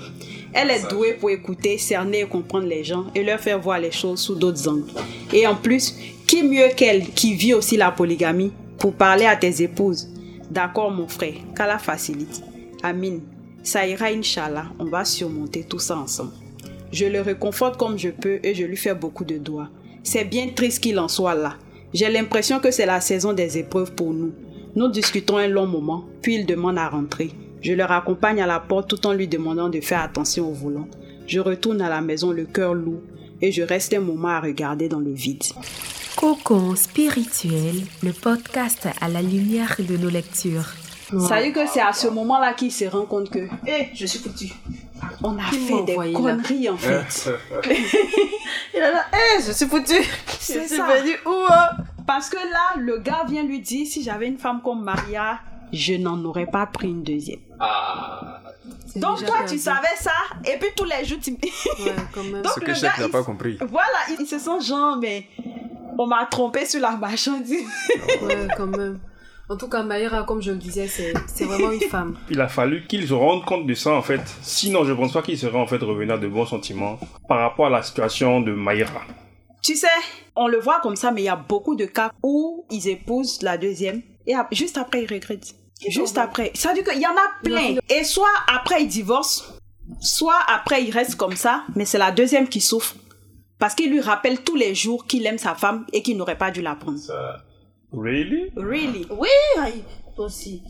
Elle 0.53 0.69
est 0.69 0.87
douée 0.87 1.13
pour 1.13 1.31
écouter, 1.31 1.79
cerner 1.79 2.19
et 2.19 2.25
comprendre 2.25 2.67
les 2.67 2.83
gens 2.83 3.05
et 3.15 3.23
leur 3.23 3.39
faire 3.39 3.59
voir 3.59 3.79
les 3.79 3.91
choses 3.91 4.19
sous 4.19 4.35
d'autres 4.35 4.69
angles. 4.69 4.91
Et 5.33 5.47
en 5.47 5.55
plus, 5.55 5.95
qui 6.27 6.43
mieux 6.43 6.69
qu'elle 6.77 7.07
qui 7.09 7.33
vit 7.33 7.55
aussi 7.55 7.75
la 7.75 7.89
polygamie 7.89 8.51
pour 8.77 8.93
parler 8.93 9.25
à 9.25 9.35
tes 9.35 9.63
épouses? 9.63 10.12
D'accord, 10.53 10.91
mon 10.91 11.07
frère, 11.07 11.33
qu'Allah 11.55 11.79
facilite. 11.79 12.43
Amin. 12.83 13.21
Ça 13.63 13.87
ira, 13.87 14.09
Inch'Allah, 14.09 14.67
on 14.77 14.85
va 14.85 15.03
surmonter 15.03 15.63
tout 15.63 15.79
ça 15.79 15.97
ensemble. 15.97 16.33
Je 16.91 17.05
le 17.05 17.21
réconforte 17.21 17.75
comme 17.75 17.97
je 17.97 18.09
peux 18.09 18.39
et 18.43 18.53
je 18.53 18.63
lui 18.63 18.77
fais 18.77 18.93
beaucoup 18.93 19.25
de 19.25 19.39
doigts. 19.39 19.69
C'est 20.03 20.25
bien 20.25 20.49
triste 20.49 20.83
qu'il 20.83 20.99
en 20.99 21.07
soit 21.07 21.33
là. 21.33 21.55
J'ai 21.91 22.07
l'impression 22.07 22.59
que 22.59 22.69
c'est 22.69 22.85
la 22.85 23.01
saison 23.01 23.33
des 23.33 23.57
épreuves 23.57 23.93
pour 23.93 24.13
nous. 24.13 24.31
Nous 24.75 24.89
discutons 24.89 25.37
un 25.37 25.47
long 25.47 25.65
moment, 25.65 26.05
puis 26.21 26.35
il 26.35 26.45
demande 26.45 26.77
à 26.77 26.87
rentrer. 26.87 27.31
Je 27.61 27.73
le 27.73 27.83
raccompagne 27.83 28.39
à 28.39 28.45
la 28.45 28.59
porte 28.59 28.91
tout 28.91 29.07
en 29.07 29.13
lui 29.13 29.27
demandant 29.27 29.69
de 29.69 29.81
faire 29.81 30.01
attention 30.01 30.47
au 30.47 30.53
volant. 30.53 30.87
Je 31.25 31.39
retourne 31.39 31.81
à 31.81 31.89
la 31.89 32.01
maison 32.01 32.31
le 32.31 32.45
cœur 32.45 32.75
lourd 32.75 33.01
et 33.41 33.51
je 33.51 33.63
reste 33.63 33.95
un 33.95 34.01
moment 34.01 34.27
à 34.27 34.39
regarder 34.39 34.87
dans 34.87 34.99
le 34.99 35.13
vide. 35.13 35.45
Cocon 36.15 36.75
spirituel, 36.75 37.81
le 38.03 38.13
podcast 38.13 38.87
à 39.01 39.07
la 39.09 39.21
lumière 39.21 39.75
de 39.79 39.97
nos 39.97 40.09
lectures. 40.09 40.65
Ça 41.27 41.37
veut 41.37 41.43
dire 41.43 41.53
que 41.53 41.67
c'est 41.67 41.81
à 41.81 41.91
ce 41.93 42.07
moment-là 42.07 42.53
qu'il 42.53 42.71
se 42.71 42.85
rend 42.85 43.05
compte 43.05 43.29
que 43.29 43.47
Eh, 43.67 43.87
je 43.93 44.05
suis 44.05 44.19
foutu. 44.19 44.47
on 45.23 45.37
a 45.37 45.41
fait 45.43 45.83
des 45.85 45.91
envoyé 45.93 46.13
là 46.13 46.19
conneries 46.19 46.69
en 46.69 46.77
fait. 46.77 47.29
Il 48.73 48.79
est 48.79 48.91
là, 48.91 49.05
hé, 49.13 49.41
je 49.45 49.51
suis 49.51 49.65
foutu. 49.67 49.95
Je 50.01 50.35
C'est 50.39 50.67
suis 50.67 50.77
venu 50.77 51.11
où 51.25 51.45
hein? 51.49 51.69
Parce 52.07 52.29
que 52.29 52.37
là, 52.37 52.79
le 52.79 52.99
gars 52.99 53.25
vient 53.27 53.43
lui 53.43 53.59
dire 53.59 53.85
si 53.87 54.03
j'avais 54.03 54.27
une 54.27 54.37
femme 54.37 54.61
comme 54.63 54.83
Maria, 54.83 55.39
je 55.71 55.93
n'en 55.95 56.23
aurais 56.25 56.45
pas 56.47 56.65
pris 56.67 56.87
une 56.89 57.03
deuxième. 57.03 57.39
C'est 58.87 58.99
Donc 58.99 59.19
toi, 59.25 59.37
perdu. 59.39 59.53
tu 59.55 59.59
savais 59.59 59.87
ça, 59.99 60.11
et 60.45 60.57
puis 60.59 60.69
tous 60.75 60.85
les 60.85 61.03
jours, 61.05 61.17
tu... 61.21 61.31
Ouais, 61.31 61.95
quand 62.13 62.23
même. 62.31 62.41
Donc, 62.43 62.53
Ce 62.55 62.59
que 62.59 62.71
le 62.71 62.79
gars, 62.81 62.93
il- 62.99 63.09
pas 63.09 63.23
compris. 63.23 63.57
voilà, 63.69 64.19
ils 64.19 64.25
se 64.27 64.37
sont 64.39 64.59
genre, 64.59 64.97
mais 64.97 65.27
on 65.97 66.07
m'a 66.07 66.25
trompé 66.25 66.65
sur 66.65 66.81
la 66.81 66.91
marchandise. 66.91 67.67
Ouais, 68.21 68.47
quand 68.57 68.67
même. 68.67 68.99
En 69.49 69.57
tout 69.57 69.67
cas, 69.67 69.83
Maïra, 69.83 70.23
comme 70.23 70.41
je 70.41 70.51
le 70.51 70.57
disais, 70.57 70.87
c'est 70.87 71.13
c'est 71.27 71.43
vraiment 71.43 71.71
une 71.71 71.81
femme. 71.81 72.15
Il 72.29 72.39
a 72.39 72.47
fallu 72.47 72.85
qu'il 72.87 73.07
se 73.07 73.13
rende 73.13 73.43
compte 73.45 73.67
de 73.67 73.73
ça 73.73 73.91
en 73.91 74.01
fait. 74.01 74.21
Sinon, 74.41 74.85
je 74.85 74.93
pense 74.93 75.11
pas 75.11 75.21
qu'il 75.21 75.37
serait 75.37 75.57
en 75.57 75.67
fait 75.67 75.81
revenu 75.81 76.11
à 76.11 76.17
de 76.17 76.27
bons 76.27 76.45
sentiments 76.45 76.97
par 77.27 77.39
rapport 77.39 77.65
à 77.67 77.69
la 77.69 77.83
situation 77.83 78.39
de 78.39 78.53
Maïra. 78.53 79.01
Tu 79.61 79.75
sais, 79.75 79.87
on 80.35 80.47
le 80.47 80.59
voit 80.59 80.79
comme 80.81 80.95
ça, 80.95 81.11
mais 81.11 81.21
il 81.21 81.25
y 81.25 81.29
a 81.29 81.35
beaucoup 81.35 81.75
de 81.75 81.85
cas 81.85 82.11
où 82.23 82.65
ils 82.71 82.87
épousent 82.87 83.41
la 83.41 83.57
deuxième 83.57 84.01
et 84.25 84.33
juste 84.51 84.77
après 84.77 85.03
ils 85.03 85.13
regrettent. 85.13 85.55
Juste 85.89 86.17
après. 86.17 86.51
Ça 86.53 86.69
veut 86.69 86.75
dire 86.75 86.85
qu'il 86.85 87.01
y 87.01 87.07
en 87.07 87.11
a 87.11 87.43
plein. 87.43 87.75
Et 87.89 88.03
soit 88.05 88.27
après 88.47 88.83
ils 88.83 88.87
divorcent, 88.87 89.43
soit 89.99 90.39
après 90.47 90.83
ils 90.83 90.91
restent 90.91 91.15
comme 91.15 91.35
ça, 91.35 91.63
mais 91.75 91.85
c'est 91.85 91.97
la 91.97 92.11
deuxième 92.11 92.47
qui 92.47 92.61
souffre. 92.61 92.95
Parce 93.63 93.75
qu'il 93.75 93.89
lui 93.91 94.01
rappelle 94.01 94.41
tous 94.43 94.57
les 94.57 94.75
jours 94.75 95.05
qu'il 95.07 95.25
aime 95.25 95.37
sa 95.37 95.55
femme 95.55 95.85
et 95.93 96.01
qu'il 96.03 96.17
n'aurait 96.17 96.37
pas 96.37 96.51
dû 96.51 96.61
la 96.61 96.75
prendre. 96.75 96.99
Really? 97.93 98.49
Really? 98.57 99.07
Oui, 99.09 99.29
aïe, 99.57 99.81
toi 100.17 100.25
aussi. 100.25 100.61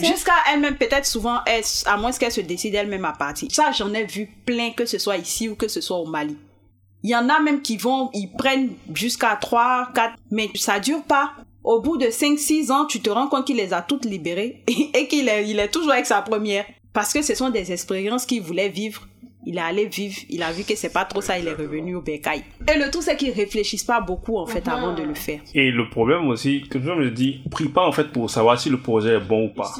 Jusqu'à 0.00 0.32
elle-même, 0.52 0.74
peut-être 0.76 1.06
souvent, 1.06 1.38
elle- 1.46 1.62
à 1.86 1.96
moins 1.96 2.10
qu'elle 2.10 2.32
se 2.32 2.40
décide 2.40 2.74
elle-même 2.74 3.04
à 3.04 3.12
partir. 3.12 3.46
Ça, 3.52 3.70
j'en 3.70 3.94
ai 3.94 4.02
vu 4.06 4.28
plein, 4.44 4.72
que 4.72 4.86
ce 4.86 4.98
soit 4.98 5.18
ici 5.18 5.48
ou 5.48 5.54
que 5.54 5.68
ce 5.68 5.80
soit 5.80 5.98
au 5.98 6.06
Mali. 6.06 6.36
Il 7.04 7.10
y 7.10 7.14
en 7.14 7.28
a 7.28 7.38
même 7.38 7.62
qui 7.62 7.76
vont, 7.76 8.10
ils 8.12 8.32
prennent 8.36 8.70
jusqu'à 8.92 9.36
3, 9.40 9.90
4, 9.94 10.14
mais 10.32 10.50
ça 10.56 10.80
dure 10.80 11.04
pas. 11.04 11.30
Au 11.62 11.80
bout 11.80 11.96
de 11.96 12.10
5, 12.10 12.36
6 12.40 12.72
ans, 12.72 12.86
tu 12.86 13.00
te 13.00 13.10
rends 13.10 13.28
compte 13.28 13.46
qu'il 13.46 13.56
les 13.56 13.72
a 13.72 13.82
toutes 13.82 14.04
libérées 14.04 14.64
et 14.94 15.06
qu'il 15.06 15.28
est, 15.28 15.48
il 15.48 15.60
est 15.60 15.68
toujours 15.68 15.92
avec 15.92 16.06
sa 16.06 16.22
première. 16.22 16.64
Parce 16.92 17.12
que 17.12 17.22
ce 17.22 17.36
sont 17.36 17.50
des 17.50 17.70
expériences 17.70 18.26
qu'il 18.26 18.42
voulait 18.42 18.68
vivre. 18.68 19.06
Il 19.46 19.56
est 19.56 19.60
allé 19.60 19.86
vivre, 19.86 20.16
il 20.28 20.42
a 20.42 20.52
vu 20.52 20.64
que 20.64 20.76
c'est 20.76 20.92
pas 20.92 21.06
trop 21.06 21.22
ça, 21.22 21.38
il 21.38 21.48
est 21.48 21.54
revenu 21.54 21.94
au 21.94 22.02
bécaille. 22.02 22.44
Et 22.68 22.78
le 22.78 22.90
tout, 22.90 23.00
c'est 23.00 23.16
qu'ils 23.16 23.32
réfléchissent 23.32 23.84
pas 23.84 24.00
beaucoup, 24.00 24.36
en 24.36 24.46
fait, 24.46 24.68
avant 24.68 24.94
de 24.94 25.02
le 25.02 25.14
faire. 25.14 25.40
Et 25.54 25.70
le 25.70 25.88
problème 25.88 26.28
aussi, 26.28 26.62
que 26.68 26.78
je 26.78 26.90
me 26.90 27.10
dis, 27.10 27.40
prie 27.50 27.68
pas 27.68 27.86
en 27.86 27.92
fait 27.92 28.12
pour 28.12 28.28
savoir 28.28 28.60
si 28.60 28.68
le 28.68 28.78
projet 28.78 29.14
est 29.14 29.20
bon 29.20 29.46
ou 29.46 29.48
pas. 29.48 29.72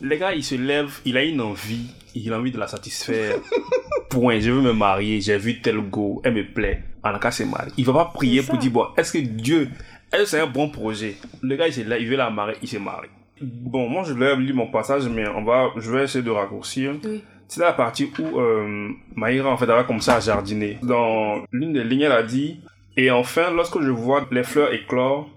Les 0.00 0.16
gars, 0.16 0.32
il 0.32 0.44
se 0.44 0.54
lève, 0.54 1.00
il 1.04 1.16
a 1.16 1.24
une 1.24 1.40
envie, 1.40 1.88
il 2.14 2.32
a 2.32 2.38
envie 2.38 2.52
de 2.52 2.58
la 2.58 2.68
satisfaire. 2.68 3.36
Point, 4.10 4.38
je 4.38 4.52
veux 4.52 4.62
me 4.62 4.72
marier, 4.72 5.20
j'ai 5.20 5.38
vu 5.38 5.60
tel 5.60 5.78
go, 5.78 6.20
elle 6.24 6.34
me 6.34 6.46
plaît. 6.46 6.84
En 7.02 7.12
tout 7.12 7.18
cas, 7.18 7.32
c'est 7.32 7.46
mal. 7.46 7.72
Il 7.76 7.84
va 7.84 7.92
pas 7.92 8.04
prier 8.14 8.42
pour 8.42 8.58
dire, 8.58 8.70
bon, 8.70 8.86
est-ce 8.96 9.12
que 9.12 9.18
Dieu, 9.18 9.68
est-ce 10.12 10.22
que 10.22 10.28
c'est 10.28 10.40
un 10.40 10.46
bon 10.46 10.70
projet? 10.70 11.16
Le 11.42 11.56
gars, 11.56 11.66
il, 11.66 11.72
se 11.72 11.80
lève, 11.80 12.00
il 12.00 12.08
veut 12.08 12.16
la 12.16 12.30
marier, 12.30 12.56
il 12.62 12.68
se 12.68 12.78
marie. 12.78 13.08
Bon, 13.40 13.88
moi, 13.88 14.04
je 14.04 14.12
vais 14.12 14.36
lire 14.36 14.54
mon 14.54 14.68
passage, 14.68 15.08
mais 15.08 15.26
on 15.28 15.42
va, 15.42 15.70
je 15.76 15.90
vais 15.90 16.04
essayer 16.04 16.24
de 16.24 16.30
raccourcir. 16.30 16.94
Oui. 17.04 17.22
C'est 17.48 17.60
la 17.60 17.72
partie 17.72 18.10
où 18.18 18.40
euh, 18.40 18.90
Maïra, 19.14 19.50
en 19.50 19.56
fait, 19.56 19.66
va 19.66 19.84
commencer 19.84 20.10
à 20.10 20.20
jardiner. 20.20 20.78
Dans 20.82 21.44
l'une 21.52 21.72
des 21.72 21.84
lignes, 21.84 22.02
elle 22.02 22.12
a 22.12 22.22
dit 22.22 22.60
Et 22.96 23.10
enfin, 23.10 23.50
lorsque 23.50 23.80
je 23.80 23.90
vois 23.90 24.26
les 24.30 24.42
fleurs 24.42 24.72
éclore, 24.72 25.28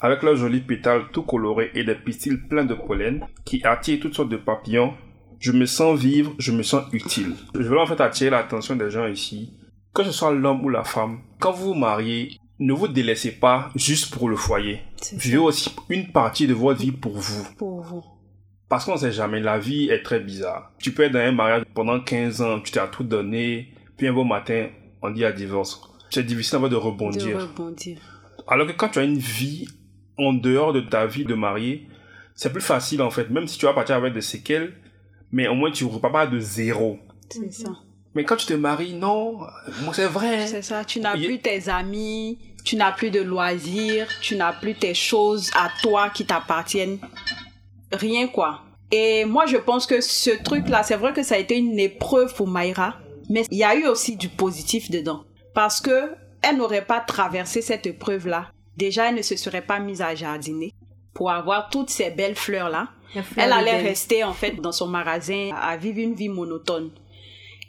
avec 0.00 0.22
leurs 0.22 0.36
jolis 0.36 0.60
pétales 0.60 1.04
tout 1.12 1.22
colorés 1.22 1.70
et 1.74 1.84
des 1.84 1.94
pistils 1.94 2.40
pleins 2.48 2.64
de 2.64 2.74
pollen 2.74 3.24
qui 3.44 3.64
attirent 3.64 4.00
toutes 4.00 4.14
sortes 4.14 4.28
de 4.28 4.36
papillons, 4.36 4.94
je 5.40 5.52
me 5.52 5.66
sens 5.66 5.98
vivre, 5.98 6.34
je 6.38 6.52
me 6.52 6.62
sens 6.62 6.84
utile. 6.92 7.34
Je 7.54 7.62
veux 7.62 7.78
en 7.78 7.86
fait 7.86 8.00
attirer 8.00 8.30
l'attention 8.30 8.76
des 8.76 8.90
gens 8.90 9.06
ici, 9.06 9.52
que 9.94 10.02
ce 10.04 10.12
soit 10.12 10.32
l'homme 10.32 10.64
ou 10.64 10.68
la 10.68 10.84
femme. 10.84 11.20
Quand 11.38 11.52
vous 11.52 11.68
vous 11.68 11.74
mariez, 11.74 12.38
ne 12.58 12.72
vous 12.72 12.88
délaissez 12.88 13.32
pas 13.32 13.70
juste 13.76 14.12
pour 14.12 14.28
le 14.28 14.36
foyer. 14.36 14.80
Vivez 15.12 15.38
aussi 15.38 15.74
une 15.88 16.10
partie 16.10 16.46
de 16.46 16.54
votre 16.54 16.80
vie 16.80 16.92
pour 16.92 17.16
vous. 17.16 17.46
Pour 17.56 17.80
vous. 17.82 18.04
Parce 18.68 18.84
qu'on 18.84 18.96
sait 18.96 19.12
jamais, 19.12 19.40
la 19.40 19.58
vie 19.58 19.88
est 19.88 20.02
très 20.02 20.20
bizarre. 20.20 20.72
Tu 20.78 20.92
peux 20.92 21.04
être 21.04 21.12
dans 21.12 21.20
un 21.20 21.32
mariage 21.32 21.62
pendant 21.74 22.00
15 22.00 22.42
ans, 22.42 22.60
tu 22.60 22.70
t'as 22.72 22.86
tout 22.86 23.02
donné, 23.04 23.72
puis 23.96 24.06
un 24.08 24.12
beau 24.12 24.24
matin, 24.24 24.68
on 25.02 25.10
dit 25.10 25.24
à 25.24 25.32
divorce. 25.32 25.80
C'est 26.10 26.24
difficile 26.24 26.58
en 26.58 26.62
fait 26.62 26.68
de 26.68 26.70
De 26.72 26.76
rebondir. 26.76 27.40
rebondir. 27.40 27.98
Alors 28.46 28.66
que 28.66 28.72
quand 28.72 28.88
tu 28.90 28.98
as 28.98 29.04
une 29.04 29.18
vie 29.18 29.66
en 30.18 30.32
dehors 30.32 30.72
de 30.72 30.80
ta 30.80 31.06
vie 31.06 31.24
de 31.24 31.34
marié, 31.34 31.86
c'est 32.34 32.52
plus 32.52 32.60
facile 32.62 33.00
en 33.02 33.10
fait, 33.10 33.30
même 33.30 33.46
si 33.46 33.58
tu 33.58 33.66
vas 33.66 33.72
partir 33.72 33.96
avec 33.96 34.12
des 34.12 34.20
séquelles, 34.20 34.74
mais 35.32 35.48
au 35.48 35.54
moins 35.54 35.70
tu 35.70 35.84
ne 35.84 35.90
repars 35.90 36.12
pas 36.12 36.26
de 36.26 36.38
zéro. 36.40 36.98
C'est 37.30 37.52
ça. 37.52 37.70
Mais 38.14 38.24
quand 38.24 38.36
tu 38.36 38.46
te 38.46 38.54
maries, 38.54 38.94
non, 38.94 39.38
moi 39.82 39.92
c'est 39.94 40.06
vrai. 40.06 40.46
C'est 40.46 40.62
ça, 40.62 40.84
tu 40.84 41.00
n'as 41.00 41.14
Il- 41.16 41.26
plus 41.26 41.38
tes 41.38 41.68
amis, 41.68 42.38
tu 42.64 42.76
n'as 42.76 42.92
plus 42.92 43.10
de 43.10 43.20
loisirs, 43.20 44.08
tu 44.20 44.36
n'as 44.36 44.52
plus 44.52 44.74
tes 44.74 44.94
choses 44.94 45.50
à 45.54 45.70
toi 45.82 46.10
qui 46.10 46.24
t'appartiennent. 46.26 46.98
Rien 47.92 48.26
quoi. 48.28 48.60
Et 48.90 49.24
moi 49.24 49.46
je 49.46 49.56
pense 49.56 49.86
que 49.86 50.00
ce 50.00 50.30
truc-là, 50.30 50.82
c'est 50.82 50.96
vrai 50.96 51.12
que 51.12 51.22
ça 51.22 51.34
a 51.34 51.38
été 51.38 51.56
une 51.56 51.78
épreuve 51.78 52.34
pour 52.34 52.48
Mayra, 52.48 52.96
mais 53.28 53.44
il 53.50 53.58
y 53.58 53.64
a 53.64 53.74
eu 53.74 53.86
aussi 53.86 54.16
du 54.16 54.28
positif 54.28 54.90
dedans. 54.90 55.24
Parce 55.54 55.80
que 55.80 56.12
elle 56.42 56.56
n'aurait 56.56 56.84
pas 56.84 57.00
traversé 57.00 57.62
cette 57.62 57.86
épreuve-là. 57.86 58.50
Déjà, 58.76 59.08
elle 59.08 59.16
ne 59.16 59.22
se 59.22 59.36
serait 59.36 59.62
pas 59.62 59.80
mise 59.80 60.02
à 60.02 60.14
jardiner 60.14 60.72
pour 61.12 61.30
avoir 61.32 61.68
toutes 61.68 61.90
ces 61.90 62.10
belles 62.10 62.36
fleurs-là. 62.36 62.88
Fleur 63.12 63.24
Elle 63.36 63.52
allait 63.52 63.80
rester 63.80 64.22
en 64.22 64.34
fait 64.34 64.60
dans 64.60 64.70
son 64.70 64.86
magasin 64.86 65.50
à 65.60 65.76
vivre 65.76 65.98
une 65.98 66.14
vie 66.14 66.28
monotone. 66.28 66.90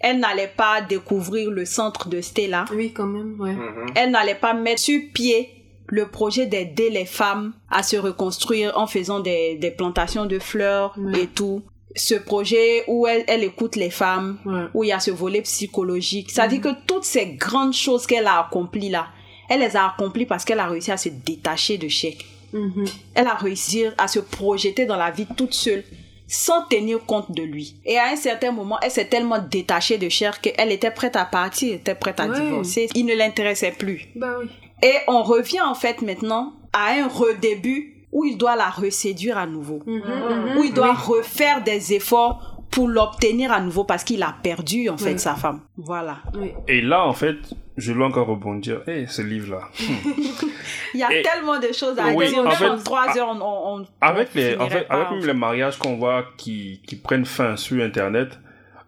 Elle 0.01 0.19
n'allait 0.19 0.53
pas 0.55 0.81
découvrir 0.81 1.49
le 1.49 1.65
centre 1.65 2.09
de 2.09 2.21
Stella 2.21 2.65
Oui, 2.73 2.93
quand 2.93 3.07
même, 3.07 3.39
ouais. 3.39 3.55
elle 3.95 4.11
n'allait 4.11 4.35
pas 4.35 4.53
mettre 4.53 4.81
sur 4.81 5.01
pied 5.13 5.58
le 5.91 6.07
projet 6.07 6.45
d'aider 6.45 6.89
les 6.89 7.05
femmes 7.05 7.53
à 7.69 7.83
se 7.83 7.97
reconstruire 7.97 8.77
en 8.77 8.87
faisant 8.87 9.19
des, 9.19 9.55
des 9.55 9.71
plantations 9.71 10.25
de 10.25 10.39
fleurs 10.39 10.93
Ouais. 10.97 11.21
et 11.23 11.27
tout. 11.27 11.61
Ce 11.95 12.13
projet 12.13 12.83
où 12.87 13.07
elle, 13.07 13.23
elle 13.27 13.43
écoute 13.43 13.75
les 13.75 13.89
femmes, 13.89 14.37
Ouais. 14.45 14.65
où 14.73 14.83
il 14.83 14.87
y 14.87 14.91
a 14.91 14.99
ce 14.99 15.11
volet 15.11 15.41
psychologique. 15.41 16.29
Ça 16.31 16.47
dit 16.47 16.61
que 16.61 16.69
toutes 16.85 17.03
ces 17.05 17.25
grandes 17.33 17.73
choses 17.73 18.05
qu'elle 18.05 18.27
a 18.27 18.39
accomplies 18.39 18.89
là, 18.89 19.07
elle 19.49 19.61
les 19.61 19.75
a 19.75 19.87
accomplies 19.87 20.25
parce 20.27 20.45
qu'elle 20.45 20.59
a 20.59 20.67
réussi 20.67 20.91
à 20.91 20.97
se 20.97 21.09
détacher 21.09 21.77
de 21.79 21.87
chèque. 21.87 22.25
Mhm. 22.53 22.85
Elle 23.15 23.27
a 23.27 23.33
réussi 23.35 23.85
à 23.97 24.07
se 24.07 24.19
projeter 24.19 24.85
dans 24.85 24.97
la 24.97 25.09
vie 25.11 25.25
toute 25.37 25.53
seule 25.53 25.83
sans 26.27 26.61
tenir 26.67 27.03
compte 27.07 27.31
de 27.31 27.41
lui. 27.41 27.75
Et 27.85 27.97
à 27.97 28.09
un 28.11 28.15
certain 28.15 28.51
moment, 28.51 28.77
elle 28.83 28.91
s'est 28.91 29.05
tellement 29.07 29.39
détachée 29.39 29.97
de 29.97 30.09
Cher 30.09 30.39
qu'elle 30.41 30.71
était 30.71 30.91
prête 30.91 31.15
à 31.15 31.25
partir, 31.25 31.73
était 31.73 31.95
prête 31.95 32.19
à 32.19 32.27
Ouais. 32.27 32.39
divorcer. 32.39 32.87
Il 32.93 33.07
ne 33.07 33.15
l'intéressait 33.15 33.71
plus. 33.77 34.07
Bah 34.15 34.35
oui. 34.39 34.47
Et 34.81 34.93
on 35.07 35.23
revient 35.23 35.61
en 35.61 35.75
fait 35.75 36.01
maintenant 36.01 36.53
à 36.73 36.91
un 36.93 37.07
redébut 37.07 37.95
où 38.11 38.25
il 38.25 38.37
doit 38.37 38.55
la 38.55 38.69
reséduire 38.69 39.37
à 39.37 39.45
nouveau. 39.45 39.81
Mhm, 39.85 39.95
mhm. 39.97 40.57
Où 40.57 40.63
il 40.63 40.73
doit 40.73 40.93
refaire 40.93 41.63
des 41.63 41.93
efforts 41.93 42.55
pour 42.71 42.87
l'obtenir 42.87 43.51
à 43.51 43.59
nouveau 43.61 43.83
parce 43.83 44.03
qu'il 44.03 44.21
a 44.23 44.35
perdu 44.43 44.89
en 44.89 44.97
fait 44.97 45.13
Oui. 45.13 45.19
sa 45.19 45.35
femme. 45.35 45.61
Voilà. 45.77 46.17
Oui. 46.35 46.51
Et 46.67 46.81
là, 46.81 47.05
en 47.05 47.13
fait, 47.13 47.37
je 47.77 47.93
dois 47.93 48.05
encore 48.07 48.27
rebondir. 48.27 48.81
Eh, 48.87 49.05
ce 49.07 49.21
livre-là. 49.23 49.61
Il 50.93 50.99
y 50.99 51.03
a 51.03 51.11
Et- 51.11 51.21
tellement 51.23 51.59
de 51.59 51.71
choses 51.73 51.97
à 51.99 52.09
Oui, 52.13 52.27
dire. 52.29 52.39
en 52.39 52.43
Même 52.43 52.51
fait, 52.53 52.67
en 52.67 52.77
trois 52.77 53.05
ah, 53.09 53.17
heures, 53.17 53.29
on, 53.41 53.85
Avec 54.01 54.29
on 54.35 54.37
les, 54.37 54.55
en 54.55 54.59
finirait 54.59 54.69
fait, 54.69 54.87
pas, 54.87 54.93
avec 54.95 55.07
en 55.07 55.11
même 55.13 55.21
fait. 55.21 55.27
les 55.27 55.33
mariages 55.33 55.77
qu'on 55.77 55.97
voit 55.97 56.25
qui, 56.37 56.81
qui 56.87 56.95
prennent 56.95 57.25
fin 57.25 57.55
sur 57.57 57.83
Internet, 57.83 58.39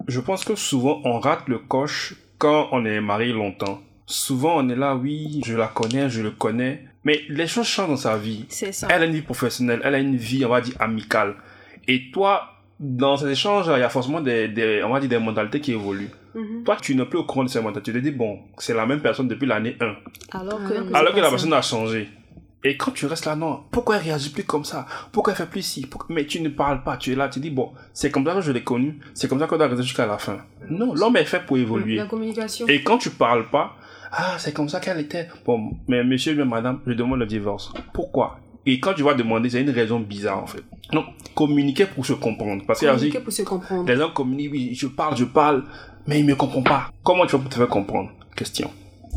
je 0.08 0.20
pense 0.20 0.44
que 0.44 0.56
souvent 0.56 1.02
on 1.04 1.20
rate 1.20 1.48
le 1.48 1.60
coche 1.60 2.16
quand 2.38 2.70
on 2.72 2.86
est 2.86 3.02
marié 3.02 3.34
longtemps. 3.34 3.80
Souvent 4.12 4.58
on 4.58 4.70
est 4.70 4.76
là, 4.76 4.96
oui, 4.96 5.42
je 5.46 5.56
la 5.56 5.68
connais, 5.68 6.10
je 6.10 6.22
le 6.22 6.32
connais, 6.32 6.86
mais 7.04 7.22
les 7.30 7.48
choses 7.48 7.66
changent 7.68 7.90
dans 7.90 7.96
sa 7.98 8.18
vie. 8.18 8.46
C'est 8.50 8.72
ça. 8.72 8.88
Elle 8.92 9.04
a 9.04 9.06
une 9.06 9.14
vie 9.14 9.22
professionnelle, 9.22 9.82
elle 9.84 9.96
a 9.96 10.00
une 10.00 10.18
vie, 10.18 10.46
on 10.46 10.50
va 10.50 10.62
dire, 10.62 10.76
amicale. 10.80 11.36
Et 11.88 12.12
toi, 12.12 12.44
dans 12.80 13.16
ces 13.18 13.30
échanges, 13.30 13.68
il 13.74 13.80
y 13.80 13.84
a 13.84 13.90
forcément 13.90 14.22
des, 14.22 14.48
des, 14.48 14.84
on 14.84 14.90
va 14.90 15.00
dire, 15.00 15.10
des 15.10 15.18
mentalités 15.20 15.62
qui 15.62 15.72
évoluent. 15.72 16.10
Mhm. 16.36 16.64
Toi, 16.66 16.78
tu 16.82 16.96
n'es 16.96 17.06
plus 17.06 17.20
au 17.20 17.24
courant 17.24 17.44
de 17.44 17.50
ces 17.50 17.62
mentalités. 17.62 17.92
Tu 17.94 18.00
te 18.00 18.04
dis, 18.04 18.12
bon, 18.12 18.40
c'est 18.58 18.74
la 18.74 18.86
même 18.86 19.02
personne 19.02 19.28
depuis 19.28 19.46
l'année 19.48 19.76
1. 19.80 19.86
Alors 19.86 19.96
Alors 20.34 20.60
que, 20.68 20.74
que- 20.74 20.94
Alors 20.96 21.14
que 21.14 21.20
la 21.20 21.30
personne 21.30 21.54
a 21.54 21.62
changé. 21.62 22.10
Et 22.64 22.78
quand 22.78 22.92
tu 22.92 23.08
restes 23.08 23.26
là, 23.26 23.36
non, 23.36 23.62
pourquoi 23.72 23.96
elle 23.98 24.04
réagit 24.04 24.30
plus 24.30 24.44
comme 24.44 24.64
ça? 24.66 24.86
Pourquoi 25.12 25.34
elle 25.34 25.38
fait 25.38 25.50
plus 25.50 25.64
ci? 25.64 25.88
Pourquoi- 25.88 26.14
Mais 26.16 26.26
tu 26.28 26.42
ne 26.42 26.50
parles 26.50 26.84
pas, 26.84 26.96
tu 26.98 27.12
es 27.12 27.16
là, 27.16 27.28
tu 27.28 27.40
dis, 27.40 27.50
bon, 27.50 27.72
c'est 27.94 28.12
comme 28.12 28.24
ça 28.26 28.36
que 28.36 28.42
je 28.42 28.52
l'ai 28.52 28.62
connu, 28.64 29.00
c'est 29.16 29.28
comme 29.28 29.40
ça 29.40 29.48
qu'on 29.48 29.58
doit 29.58 29.68
rester 29.68 29.82
jusqu'à 29.84 30.06
la 30.06 30.20
fin. 30.20 30.38
Non, 30.70 30.94
l'homme 30.94 31.18
est 31.18 31.26
fait 31.26 31.44
pour 31.44 31.58
évoluer. 31.58 31.96
La 31.96 32.06
communication. 32.06 32.68
Et 32.68 32.84
quand 32.84 33.00
tu 33.00 33.10
parles 33.10 33.50
pas, 33.50 33.76
ah, 34.12 34.36
c'est 34.38 34.54
comme 34.54 34.70
ça 34.70 34.80
qu'elle 34.80 35.00
était. 35.00 35.28
Bon, 35.46 35.72
mais 35.88 36.04
monsieur, 36.04 36.36
mais 36.36 36.46
madame, 36.46 36.80
je 36.86 36.94
demande 36.94 37.20
le 37.20 37.26
divorce. 37.26 37.72
Pourquoi? 37.94 38.40
Et 38.66 38.80
quand 38.80 38.94
tu 38.94 39.02
vas 39.04 39.14
demander, 39.14 39.50
c'est 39.50 39.62
une 39.62 39.70
raison 39.72 40.00
bizarre 40.00 40.44
en 40.44 40.48
fait. 40.48 40.62
Non, 40.94 41.04
communiquer 41.34 41.86
pour 41.86 42.06
se 42.06 42.14
comprendre. 42.14 42.64
Parce 42.68 42.80
Communiquer 42.82 43.20
pour 43.20 43.34
se 43.34 43.42
comprendre. 43.44 43.88
les 43.88 43.96
gens 43.96 44.12
communiquent, 44.12 44.52
oui, 44.52 44.74
je 44.76 44.88
parle, 44.88 45.18
je 45.18 45.24
parle, 45.26 45.64
mais 46.06 46.20
ils 46.20 46.26
me 46.26 46.36
comprennent 46.36 46.64
pas. 46.64 46.92
Comment 47.04 47.26
tu 47.26 47.32
vas 47.34 47.40
pour 47.40 47.50
te 47.50 47.56
faire 47.56 47.68
comprendre? 47.68 48.12
Question. 48.36 48.70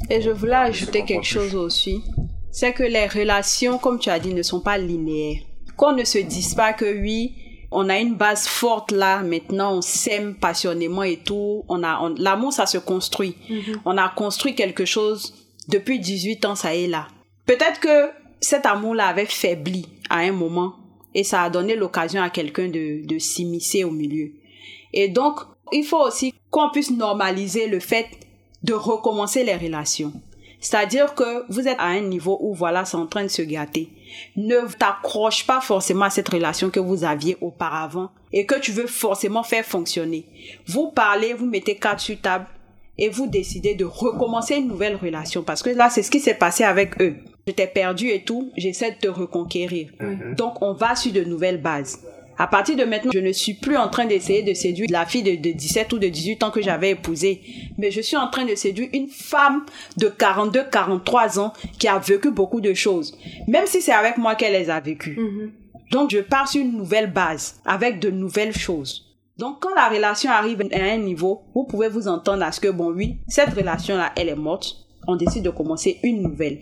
Et 0.08 0.20
je 0.22 0.30
voulais 0.30 0.54
ajouter 0.54 1.04
quelque 1.04 1.22
plus. 1.22 1.28
chose 1.34 1.54
aussi. 1.56 2.02
C'est 2.50 2.72
que 2.72 2.84
les 2.84 3.06
relations, 3.06 3.78
comme 3.78 3.98
tu 3.98 4.08
as 4.10 4.18
dit, 4.18 4.32
ne 4.32 4.42
sont 4.42 4.60
pas 4.60 4.78
linéaires. 4.78 5.40
Qu'on 5.76 5.92
ne 5.94 6.04
se 6.04 6.18
dise 6.18 6.54
pas 6.54 6.72
que 6.72 7.00
oui, 7.02 7.34
on 7.74 7.88
a 7.88 7.98
une 7.98 8.14
base 8.14 8.46
forte 8.46 8.90
là, 8.92 9.22
maintenant 9.22 9.76
on 9.78 9.82
s'aime 9.82 10.34
passionnément 10.36 11.02
et 11.02 11.16
tout, 11.18 11.64
on 11.68 11.82
a, 11.82 12.00
on- 12.00 12.14
l'amour 12.18 12.52
ça 12.52 12.66
se 12.66 12.78
construit. 12.78 13.36
On 13.84 13.98
a 13.98 14.08
construit 14.08 14.54
quelque 14.54 14.84
chose 14.84 15.34
depuis 15.68 15.98
18 15.98 16.44
ans, 16.46 16.54
ça 16.54 16.74
est 16.74 16.86
là. 16.86 17.08
Peut-être 17.46 17.80
que 17.80 18.10
cet 18.40 18.64
amour-là 18.66 19.06
avait 19.08 19.26
faibli 19.26 19.86
à 20.08 20.18
un 20.18 20.32
moment 20.32 20.74
et 21.14 21.24
ça 21.24 21.42
a 21.42 21.50
donné 21.50 21.76
l'occasion 21.76 22.22
à 22.22 22.30
quelqu'un 22.30 22.68
de, 22.68 23.06
de 23.06 23.18
s'immiscer 23.18 23.84
au 23.84 23.90
milieu. 23.90 24.32
Et 24.92 25.08
donc, 25.08 25.40
il 25.72 25.84
faut 25.84 26.00
aussi 26.00 26.32
qu'on 26.50 26.70
puisse 26.70 26.90
normaliser 26.90 27.66
le 27.68 27.80
fait 27.80 28.06
de 28.62 28.72
recommencer 28.74 29.44
les 29.44 29.56
relations. 29.56 30.12
C'est-à-dire 30.64 31.14
que 31.14 31.44
vous 31.52 31.68
êtes 31.68 31.78
à 31.78 31.88
un 31.88 32.00
niveau 32.00 32.38
où 32.40 32.54
voilà, 32.54 32.86
c'est 32.86 32.96
en 32.96 33.06
train 33.06 33.22
de 33.22 33.28
se 33.28 33.42
gâter. 33.42 33.90
Ne 34.34 34.66
t'accroche 34.78 35.46
pas 35.46 35.60
forcément 35.60 36.06
à 36.06 36.10
cette 36.10 36.30
relation 36.30 36.70
que 36.70 36.80
vous 36.80 37.04
aviez 37.04 37.36
auparavant 37.42 38.10
et 38.32 38.46
que 38.46 38.58
tu 38.58 38.72
veux 38.72 38.86
forcément 38.86 39.42
faire 39.42 39.66
fonctionner. 39.66 40.24
Vous 40.66 40.90
parlez, 40.90 41.34
vous 41.34 41.44
mettez 41.44 41.76
carte 41.76 42.00
sur 42.00 42.18
table 42.18 42.46
et 42.96 43.10
vous 43.10 43.26
décidez 43.26 43.74
de 43.74 43.84
recommencer 43.84 44.54
une 44.54 44.68
nouvelle 44.68 44.96
relation 44.96 45.42
parce 45.42 45.62
que 45.62 45.68
là, 45.68 45.90
c'est 45.90 46.02
ce 46.02 46.10
qui 46.10 46.18
s'est 46.18 46.32
passé 46.32 46.64
avec 46.64 46.98
eux. 47.02 47.16
Je 47.46 47.52
t'ai 47.52 47.66
perdu 47.66 48.08
et 48.08 48.24
tout, 48.24 48.50
j'essaie 48.56 48.92
de 48.92 48.96
te 48.96 49.08
reconquérir. 49.08 49.90
Donc, 50.34 50.62
on 50.62 50.72
va 50.72 50.96
sur 50.96 51.12
de 51.12 51.24
nouvelles 51.24 51.60
bases. 51.60 52.00
À 52.36 52.46
partir 52.46 52.76
de 52.76 52.84
maintenant, 52.84 53.10
je 53.14 53.20
ne 53.20 53.32
suis 53.32 53.54
plus 53.54 53.76
en 53.76 53.88
train 53.88 54.06
d'essayer 54.06 54.42
de 54.42 54.54
séduire 54.54 54.88
la 54.90 55.06
fille 55.06 55.22
de, 55.22 55.36
de 55.36 55.52
17 55.52 55.92
ou 55.92 55.98
de 55.98 56.08
18 56.08 56.42
ans 56.42 56.50
que 56.50 56.60
j'avais 56.62 56.90
épousée, 56.90 57.40
mais 57.78 57.90
je 57.90 58.00
suis 58.00 58.16
en 58.16 58.28
train 58.28 58.44
de 58.44 58.54
séduire 58.54 58.88
une 58.92 59.08
femme 59.08 59.64
de 59.96 60.08
42, 60.08 60.64
43 60.70 61.38
ans 61.38 61.52
qui 61.78 61.86
a 61.88 61.98
vécu 61.98 62.30
beaucoup 62.30 62.60
de 62.60 62.74
choses, 62.74 63.16
même 63.46 63.66
si 63.66 63.80
c'est 63.80 63.92
avec 63.92 64.18
moi 64.18 64.34
qu'elle 64.34 64.52
les 64.52 64.70
a 64.70 64.80
vécues. 64.80 65.18
Donc, 65.90 66.10
je 66.10 66.18
pars 66.18 66.48
sur 66.48 66.60
une 66.60 66.76
nouvelle 66.76 67.12
base, 67.12 67.60
avec 67.64 68.00
de 68.00 68.10
nouvelles 68.10 68.56
choses. 68.56 69.14
Donc, 69.36 69.60
quand 69.60 69.74
la 69.74 69.88
relation 69.88 70.30
arrive 70.30 70.62
à 70.72 70.82
un 70.92 70.98
niveau, 70.98 71.42
vous 71.54 71.64
pouvez 71.64 71.88
vous 71.88 72.08
entendre 72.08 72.42
à 72.44 72.52
ce 72.52 72.60
que, 72.60 72.68
bon, 72.68 72.92
oui, 72.92 73.18
cette 73.28 73.50
relation-là, 73.50 74.12
elle 74.16 74.28
est 74.28 74.36
morte. 74.36 74.76
On 75.06 75.16
décide 75.16 75.44
de 75.44 75.50
commencer 75.50 75.98
une 76.02 76.22
nouvelle. 76.22 76.58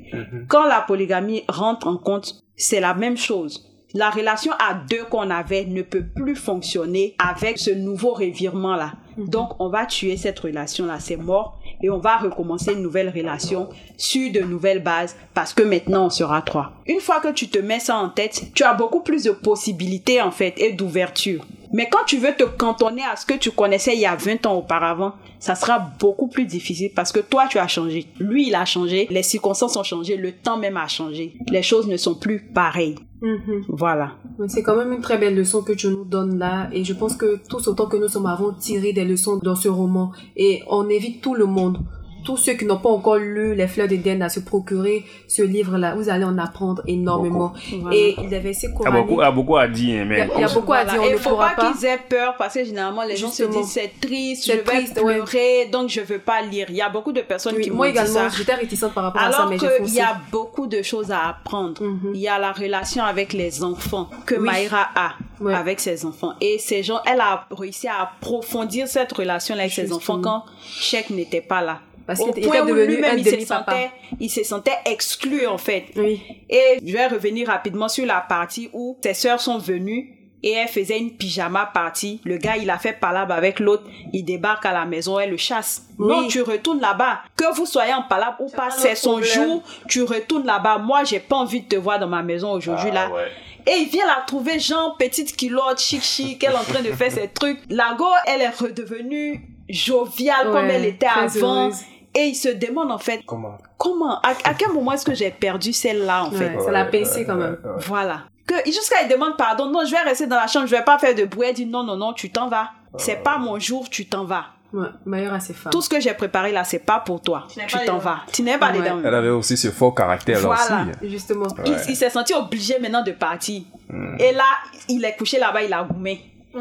Quand 0.49 0.67
la 0.67 0.81
polygamie 0.81 1.45
rentre 1.49 1.87
en 1.87 1.97
compte, 1.97 2.43
c'est 2.57 2.81
la 2.81 2.93
même 2.95 3.17
chose. 3.17 3.72
La 3.95 4.11
relation 4.11 4.53
à 4.53 4.75
deux 4.75 5.05
qu'on 5.05 5.29
avait 5.31 5.65
ne 5.67 5.83
peut 5.83 6.05
plus 6.05 6.37
fonctionner 6.37 7.15
avec 7.19 7.59
ce 7.59 7.71
nouveau 7.71 8.15
revirement-là. 8.15 8.95
Donc, 9.19 9.61
on 9.61 9.69
va 9.69 9.85
tuer 9.85 10.17
cette 10.17 10.39
relation-là, 10.39 10.99
c'est 10.99 11.17
mort, 11.17 11.59
et 11.83 11.91
on 11.91 11.99
va 11.99 12.17
recommencer 12.17 12.73
une 12.73 12.83
nouvelle 12.83 13.11
relation 13.11 13.69
sur 13.99 14.33
de 14.33 14.41
nouvelles 14.41 14.83
bases 14.83 15.17
parce 15.35 15.53
que 15.53 15.63
maintenant 15.63 16.07
on 16.07 16.11
sera 16.11 16.41
trois. 16.43 16.73
Une 16.87 17.01
fois 17.01 17.21
que 17.21 17.33
tu 17.33 17.49
te 17.49 17.59
mets 17.59 17.81
ça 17.81 17.97
en 17.97 18.09
tête, 18.09 18.45
tu 18.55 18.63
as 18.63 18.75
beaucoup 18.75 19.01
plus 19.01 19.25
de 19.25 19.33
possibilités 19.33 20.23
en 20.23 20.31
fait 20.31 20.55
et 20.59 20.73
d'ouverture. 20.73 21.45
Mais 21.73 21.89
quand 21.91 22.05
tu 22.07 22.19
veux 22.19 22.35
te 22.35 22.45
cantonner 22.45 23.03
à 23.03 23.17
ce 23.17 23.25
que 23.25 23.35
tu 23.35 23.51
connaissais 23.51 23.95
il 23.95 24.01
y 24.01 24.07
a 24.07 24.15
20 24.15 24.47
ans 24.47 24.57
auparavant, 24.57 25.15
ça 25.39 25.55
sera 25.55 25.79
beaucoup 25.99 26.29
plus 26.29 26.45
difficile 26.45 26.93
parce 26.95 27.13
que 27.13 27.21
toi 27.21 27.47
tu 27.49 27.59
as 27.59 27.69
changé. 27.69 28.07
Lui 28.21 28.49
il 28.49 28.55
a 28.55 28.65
changé, 28.65 29.07
les 29.11 29.23
circonstances 29.23 29.77
ont 29.77 29.83
changé, 29.83 30.17
le 30.17 30.33
temps 30.33 30.59
même 30.59 30.77
a 30.77 30.89
changé. 30.89 31.35
Les 31.49 31.63
choses 31.63 31.87
ne 31.89 31.97
sont 31.97 32.15
plus 32.15 32.41
pareilles. 32.41 32.97
Mhm. 33.23 33.65
Voilà. 33.69 34.13
Mais 34.39 34.49
C'est 34.49 34.63
quand 34.63 34.77
même 34.77 34.93
une 34.93 35.01
très 35.01 35.17
belle 35.17 35.37
leçon 35.37 35.63
que 35.63 35.73
tu 35.73 35.89
nous 35.89 36.05
donnes 36.05 36.39
là 36.39 36.69
et 36.73 36.85
je 36.85 36.93
pense 36.93 37.17
que 37.17 37.41
tous 37.49 37.69
autant 37.69 37.87
que 37.87 37.97
nous 37.97 38.09
sommes 38.09 38.27
avons 38.27 38.53
tiré 38.53 38.93
des 38.93 39.05
leçons 39.05 39.39
dans 39.43 39.57
ce 39.57 39.69
roman 39.69 40.13
et 40.37 40.63
on 40.69 40.89
évite 40.89 41.23
tout 41.23 41.35
le 41.35 41.47
monde. 41.47 41.79
Tous 42.25 42.37
ceux 42.37 42.53
qui 42.55 42.65
n'ont 42.65 42.79
pas 42.79 42.89
encore 42.91 43.17
lu 43.17 43.55
Les 43.55 43.67
Fleurs 43.67 43.89
d'Éden 43.89 44.23
à 44.23 44.29
se 44.29 44.41
procurer 44.41 45.05
ce 45.29 45.43
livre-là, 45.43 45.95
vous 45.95 46.09
allez 46.09 46.25
en 46.25 46.39
apprendre 46.39 46.83
énormément. 46.87 47.53
Voilà. 47.81 47.97
Et 47.97 48.17
les 48.31 48.39
versets 48.39 48.69
Il 48.79 48.85
y 48.85 48.87
a 48.87 48.91
beaucoup, 48.91 49.15
il 49.21 49.25
y 49.25 49.27
a 49.27 49.31
beaucoup 49.33 49.57
à 49.57 49.67
dire, 49.69 49.89
il 49.89 49.97
y 49.97 50.01
a, 50.01 50.05
mais 50.05 50.29
il 50.37 50.41
y 50.41 50.45
a 50.45 50.49
beaucoup 50.49 50.73
à 50.73 50.85
dire, 50.85 51.01
on 51.01 51.05
Et 51.05 51.09
ne 51.11 51.13
il 51.15 51.19
faut 51.19 51.31
pourra 51.31 51.51
pas 51.51 51.55
pas. 51.63 51.73
qu'ils 51.73 51.85
aient 51.87 51.99
peur 52.09 52.35
parce 52.39 52.55
que 52.55 52.65
généralement 52.65 53.03
les 53.03 53.17
gens 53.17 53.29
se 53.31 53.43
disent 53.45 53.67
c'est 53.71 53.93
triste, 54.01 54.45
C'est 54.45 54.53
je 54.53 54.57
vais 54.59 54.63
triste, 54.63 55.01
ouais. 55.03 55.15
pleurer, 55.15 55.67
donc 55.73 55.89
je 55.91 56.01
veux 56.01 56.19
pas 56.19 56.43
lire. 56.43 56.67
Il 56.69 56.77
y 56.77 56.81
a 56.81 56.89
beaucoup 56.89 57.13
de 57.13 57.21
personnes 57.23 57.57
Oui, 57.57 57.63
qui 57.65 57.71
moi 57.71 57.89
également, 57.89 58.13
ça. 58.13 58.29
j'étais 58.37 58.55
réticente 58.55 58.93
par 58.95 59.05
rapport 59.05 59.23
à 59.23 59.31
ça, 59.33 59.39
Alors 59.39 59.51
mais 59.51 59.57
qu'il 59.59 59.69
foncé. 59.69 59.97
y 59.97 60.01
a 60.01 60.17
beaucoup 60.31 60.67
de 60.67 60.83
choses 60.83 61.11
à 61.11 61.29
apprendre. 61.29 61.83
Mhm. 61.83 62.13
Il 62.15 62.21
y 62.21 62.29
a 62.29 62.39
la 62.39 62.53
relation 62.53 63.03
avec 63.05 63.33
les 63.33 63.65
enfants 63.65 64.09
que 64.27 64.35
Oui. 64.37 64.41
Maïra 64.47 64.89
a 64.95 65.13
Ouais. 65.41 65.55
avec 65.55 65.81
ses 65.81 66.05
enfants. 66.07 66.35
Et 66.41 66.59
ces 66.59 66.85
gens, 66.85 67.01
elle 67.05 67.21
a 67.21 67.47
réussi 67.51 67.89
à 67.89 68.03
approfondir 68.03 68.87
cette 68.87 69.13
relation 69.13 69.57
avec 69.57 69.73
ses 69.73 69.93
enfants 69.93 70.21
quand 70.21 70.45
Sheikh 70.63 71.11
n'était 71.11 71.41
pas 71.41 71.61
là. 71.63 71.81
Parce 72.07 72.21
Au 72.21 72.33
qu'il 72.33 72.45
point 72.45 72.55
était 72.57 72.63
où 72.63 72.75
devenu 72.75 72.95
lui-même, 72.95 73.15
un 73.15 73.19
il 73.19 73.25
se 73.25 73.41
sentait, 73.47 73.91
il 74.21 74.31
se 74.31 74.43
sentait 74.45 74.77
exclu 74.87 75.47
en 75.47 75.59
fait. 75.59 75.87
Oui. 75.97 76.21
Et 76.51 76.79
je 76.85 76.93
vais 76.93 77.07
revenir 77.07 77.49
rapidement 77.49 77.89
sur 77.89 78.07
la 78.07 78.21
partie 78.21 78.69
où 78.73 78.97
ses 79.03 79.15
sœurs 79.15 79.41
sont 79.41 79.59
venues 79.59 80.19
et 80.45 80.51
elle 80.53 80.67
faisait 80.69 80.99
une 80.99 81.13
pyjama 81.13 81.71
party. 81.73 82.21
Le 82.25 82.37
gars, 82.37 82.57
il 82.57 82.69
a 82.71 82.77
fait 82.79 82.95
palabre 82.95 83.33
avec 83.33 83.61
l'autre. 83.61 83.85
Il 84.13 84.25
débarque 84.25 84.67
à 84.67 84.73
la 84.73 84.85
maison, 84.85 85.21
elle 85.21 85.31
le 85.31 85.37
chasse. 85.37 85.85
Oui. 85.99 86.09
Non, 86.09 86.27
tu 86.27 86.43
retournes 86.43 86.81
là-bas. 86.81 87.21
Que 87.37 87.55
vous 87.55 87.65
soyez 87.67 87.95
en 87.95 88.03
palabre 88.03 88.39
ou 88.41 88.49
pas, 88.51 88.71
c'est 88.71 88.97
son 88.97 89.19
problème. 89.21 89.33
jour. 89.33 89.63
Tu 89.89 90.03
retournes 90.03 90.45
là-bas. 90.45 90.79
Moi, 90.79 91.05
j'ai 91.05 91.21
pas 91.21 91.37
envie 91.37 91.61
de 91.61 91.69
te 91.69 91.77
voir 91.77 92.01
dans 92.01 92.09
ma 92.09 92.23
maison 92.25 92.51
aujourd'hui 92.51 92.91
Ah, 92.91 92.95
là. 92.95 93.11
ouais. 93.11 93.29
Et 93.65 93.83
il 93.83 93.89
vient 93.89 94.05
la 94.07 94.25
trouver, 94.27 94.59
genre, 94.59 94.97
petite 94.99 95.37
culotte, 95.37 95.79
chic 95.81 96.03
chic, 96.03 96.43
elle 96.43 96.51
est 96.51 96.57
en 96.57 96.65
train 96.65 96.83
de 96.83 96.91
faire 96.91 97.13
ses 97.13 97.29
trucs. 97.29 97.61
La 97.71 97.95
go, 97.97 98.07
elle 98.27 98.41
est 98.41 98.49
redevenue 98.49 99.41
joviale 99.69 100.51
comme 100.51 100.69
elle 100.69 100.85
était 100.87 101.07
avant. 101.07 101.67
heureuse. 101.67 101.77
Et 102.15 102.25
il 102.27 102.35
se 102.35 102.49
demande 102.49 102.93
en 102.93 102.99
fait, 102.99 103.23
Comment 103.27 103.59
comment, 103.79 104.21
à, 104.21 104.31
à 104.45 104.55
quel 104.55 104.71
moment 104.73 104.93
est-ce 104.93 105.05
que 105.07 105.15
j'ai 105.15 105.31
perdu 105.31 105.73
celle-là 105.73 106.25
en 106.25 106.31
fait? 106.31 106.57
Ouais, 106.57 106.65
ça 106.65 106.71
l'a 106.71 106.85
pincé 106.85 107.25
quand 107.25 107.35
même. 107.37 107.57
voilà. 107.87 108.23
Que 108.47 108.55
jusqu'à 108.67 109.03
il 109.03 109.09
demande 109.09 109.37
pardon. 109.37 109.67
Non, 109.71 109.85
je 109.87 109.91
vais 109.93 110.01
rester 110.01 110.27
dans 110.27 110.37
la 110.37 110.47
chambre, 110.47 110.67
je 110.67 110.75
vais 110.77 110.83
pas 110.85 110.99
faire 110.99 111.15
de 111.15 111.25
bruit. 111.25 111.47
Elle 111.49 111.55
dit 111.55 111.67
non, 111.67 111.83
non, 111.85 111.97
non, 111.97 112.13
tu 112.13 112.31
t'en 112.31 112.49
vas. 112.49 112.71
C'est 112.99 113.23
pas 113.23 113.39
mon 113.39 113.59
jour, 113.59 113.89
tu 113.89 114.07
t'en 114.07 114.25
vas. 114.25 114.45
Ouais, 114.75 114.89
meilleur 115.05 115.35
à 115.35 115.41
ses 115.41 115.53
femmes. 115.53 115.71
Tout 115.71 115.83
ce 115.83 115.89
que 115.89 116.01
j'ai 116.01 116.15
préparé 116.15 116.51
là, 116.51 116.65
c'est 116.65 116.79
pas 116.79 116.99
pour 117.01 117.21
toi. 117.21 117.47
n'es 117.57 117.67
Tu 117.67 117.77
pas 117.77 117.85
t'en 117.85 117.99
vas. 117.99 118.21
Tu 118.33 118.43
n'es 118.43 118.57
pas 118.59 118.73
dedans. 118.73 119.01
Elle 119.05 119.15
avait 119.15 119.29
aussi 119.29 119.57
ce 119.57 119.71
fort 119.71 119.95
caractère 119.95 120.41
là 120.41 120.47
Voilà. 120.57 120.87
aussi. 121.03 121.11
Justement. 121.11 121.47
Ouais. 121.59 121.77
il 121.89 121.95
s'est 121.97 122.09
senti 122.11 122.33
obligé 122.35 122.79
maintenant 122.79 123.03
de 123.03 123.13
partir. 123.13 123.63
Hmm. 123.91 124.17
Et 124.19 124.33
là, 124.33 124.45
il 124.89 125.05
est 125.05 125.15
couché 125.17 125.39
là-bas, 125.39 125.63
il 125.63 125.73
a 125.75 125.83
goumé. 125.85 126.32
Euh, 126.55 126.61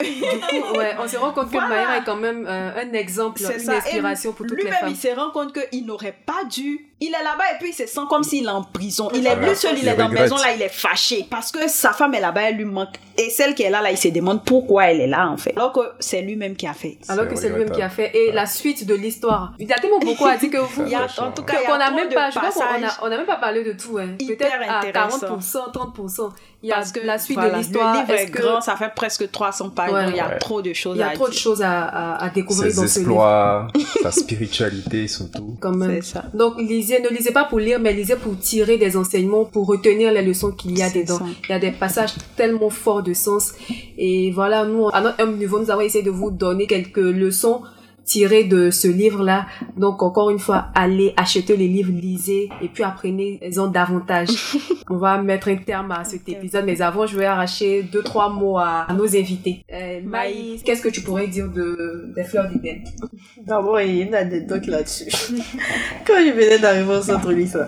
du 0.00 0.60
coup, 0.62 0.78
ouais, 0.78 0.94
on 0.98 1.08
se 1.08 1.16
rend 1.16 1.32
compte 1.32 1.50
que. 1.50 1.56
Maïra 1.56 1.98
est 1.98 2.04
quand 2.04 2.16
même 2.16 2.46
euh, 2.46 2.82
un 2.82 2.92
exemple, 2.92 3.40
une 3.40 3.60
ça. 3.60 3.76
inspiration 3.76 4.30
Et 4.30 4.34
pour 4.34 4.46
toutes 4.46 4.56
les 4.58 4.64
Lui-même, 4.64 4.80
femmes. 4.80 4.90
il 4.90 4.96
se 4.96 5.08
rend 5.08 5.30
compte 5.30 5.52
qu'il 5.52 5.86
n'aurait 5.86 6.16
pas 6.24 6.44
dû. 6.50 6.86
Il 6.98 7.08
est 7.08 7.22
là-bas 7.22 7.44
et 7.54 7.58
puis 7.60 7.70
il 7.70 7.74
se 7.74 7.86
sent 7.86 8.00
comme 8.08 8.24
s'il 8.24 8.46
est 8.46 8.48
en 8.48 8.62
prison. 8.62 9.10
Il 9.14 9.26
est 9.26 9.30
Ouais. 9.30 9.36
plus 9.48 9.54
seul, 9.56 9.74
il 9.76 9.82
Il 9.82 9.88
est 9.88 9.96
dans 9.96 10.08
la 10.08 10.14
maison 10.22 10.36
là, 10.36 10.54
il 10.56 10.62
est 10.62 10.70
fâché. 10.70 11.26
Parce 11.30 11.52
que 11.52 11.68
sa 11.68 11.92
femme 11.92 12.14
est 12.14 12.20
là-bas, 12.20 12.42
elle 12.48 12.56
lui 12.56 12.64
manque. 12.64 12.94
Et 13.18 13.28
celle 13.30 13.54
qui 13.54 13.62
est 13.64 13.70
là, 13.70 13.82
là, 13.82 13.90
il 13.90 13.98
se 13.98 14.08
demande 14.08 14.44
pourquoi 14.44 14.86
elle 14.90 15.00
est 15.02 15.06
là 15.06 15.28
en 15.28 15.36
fait. 15.36 15.52
Alors 15.56 15.72
que 15.72 15.80
c'est 16.00 16.22
lui-même 16.22 16.56
qui 16.56 16.66
a 16.66 16.72
fait. 16.72 16.96
Alors 17.08 17.28
que 17.28 17.36
c'est 17.36 17.50
lui-même 17.50 17.70
qui 17.70 17.82
a 17.82 17.90
fait. 17.90 18.12
Et 18.16 18.32
la 18.32 18.46
suite 18.46 18.86
de 18.86 18.94
l'histoire. 18.94 19.52
Il 19.58 19.68
y 19.68 19.72
a 19.74 19.78
tellement 19.78 19.98
beaucoup 19.98 20.24
à 20.26 20.36
dire 20.38 20.50
que 20.50 20.56
vous. 20.56 20.84
Il 20.86 20.88
y 20.90 20.94
a, 20.94 21.00
Franchement. 21.06 21.26
en 21.28 21.32
tout 21.32 21.42
cas, 21.42 21.56
qu'on 21.66 21.76
n'a 21.76 21.90
même 21.90 22.08
pas, 22.08 22.30
je 22.30 22.38
pense 22.38 22.54
qu'on 22.54 22.60
passages. 22.60 22.84
a, 22.84 22.98
on 23.02 23.06
a 23.06 23.16
même 23.16 23.26
pas 23.26 23.36
parlé 23.36 23.62
de 23.62 23.72
tout, 23.72 23.98
hein. 23.98 24.14
Hyper 24.18 24.36
Peut-être 24.58 24.70
à 24.70 24.78
intéressant. 24.78 25.36
40%, 25.38 25.72
30%. 25.72 26.32
Il 26.62 26.70
y 26.70 26.72
a 26.72 26.76
Parce 26.76 26.92
que 26.92 27.00
la 27.00 27.18
suite 27.18 27.36
voilà, 27.36 27.52
de 27.52 27.58
l'histoire. 27.58 27.92
Le 27.94 28.00
livre 28.00 28.12
est, 28.14 28.30
que- 28.30 28.40
grand, 28.42 28.60
ça 28.62 28.74
fait 28.76 28.90
presque 28.96 29.30
300 29.30 29.68
pages. 29.70 29.92
Ouais. 29.92 30.04
donc 30.04 30.14
il 30.14 30.16
y 30.16 30.20
a 30.20 30.28
Ouais. 30.30 30.38
trop 30.38 30.62
de 30.62 30.72
choses 30.72 30.96
Il 30.96 31.00
y 31.00 31.02
a 31.02 31.08
à 31.10 31.12
trop 31.14 31.28
de 31.28 31.34
choses 31.34 31.62
à, 31.62 31.82
à, 31.84 32.24
à 32.24 32.30
découvrir 32.30 32.70
Ses 32.72 32.80
dans 32.80 32.86
ce 32.88 32.98
livre. 33.00 33.10
exploits, 33.10 33.68
sa 34.02 34.10
spiritualité 34.10 35.06
surtout. 35.06 35.56
Quand 35.60 35.72
même. 35.72 36.00
C'est 36.02 36.14
ça. 36.14 36.24
Donc, 36.34 36.58
lisez, 36.58 36.85
ne 36.94 37.08
lisez 37.08 37.32
pas 37.32 37.44
pour 37.44 37.58
lire, 37.58 37.78
mais 37.80 37.92
lisez 37.92 38.16
pour 38.16 38.38
tirer 38.38 38.78
des 38.78 38.96
enseignements, 38.96 39.44
pour 39.44 39.66
retenir 39.66 40.12
les 40.12 40.22
leçons 40.22 40.52
qu'il 40.52 40.76
y 40.78 40.82
a 40.82 40.90
dedans. 40.90 41.18
ça. 41.18 41.24
Il 41.48 41.52
y 41.52 41.54
a 41.54 41.58
des 41.58 41.72
passages 41.72 42.14
tellement 42.36 42.70
forts 42.70 43.02
de 43.02 43.14
sens. 43.14 43.54
Et 43.98 44.30
voilà, 44.30 44.64
nous, 44.64 44.88
à 44.92 45.00
notre 45.00 45.20
humble 45.20 45.36
niveau, 45.36 45.58
nous 45.58 45.70
avons 45.70 45.82
essayé 45.82 46.04
de 46.04 46.10
vous 46.10 46.30
donner 46.30 46.66
quelques 46.66 46.96
leçons 46.98 47.62
tirées 48.06 48.44
de 48.44 48.70
ce 48.70 48.88
livre-là. 48.88 49.46
Donc, 49.76 50.02
encore 50.02 50.30
une 50.30 50.38
fois, 50.38 50.68
allez 50.74 51.12
acheter 51.16 51.56
les 51.56 51.68
livres, 51.68 51.92
lisez, 51.92 52.48
et 52.62 52.68
puis 52.68 52.84
apprenez-en 52.84 53.66
davantage. 53.66 54.28
On 54.88 54.96
va 54.96 55.20
mettre 55.20 55.48
un 55.48 55.56
terme 55.56 55.90
à 55.90 56.04
cet 56.04 56.28
épisode, 56.28 56.64
mais 56.64 56.80
avant, 56.80 57.06
je 57.06 57.18
vais 57.18 57.26
arracher 57.26 57.82
deux, 57.82 58.02
trois 58.02 58.30
mots 58.30 58.58
à, 58.58 58.86
à 58.88 58.94
nos 58.94 59.16
invités. 59.16 59.64
Euh, 59.72 60.00
Maïs, 60.04 60.62
qu'est-ce 60.62 60.80
que 60.80 60.88
tu 60.88 61.00
pourrais 61.00 61.26
dire 61.26 61.50
de, 61.50 62.12
des 62.14 62.24
fleurs 62.24 62.48
d'Éden? 62.48 62.84
D'abord, 63.44 63.80
il 63.80 63.96
y 63.96 64.02
a 64.02 64.04
une 64.04 64.14
anecdote 64.14 64.66
là-dessus. 64.66 65.06
Quand 66.06 66.14
je 66.24 66.32
venais 66.32 66.58
d'arriver 66.58 66.94
au 66.94 67.02
centre 67.02 67.32
lycée, 67.32 67.58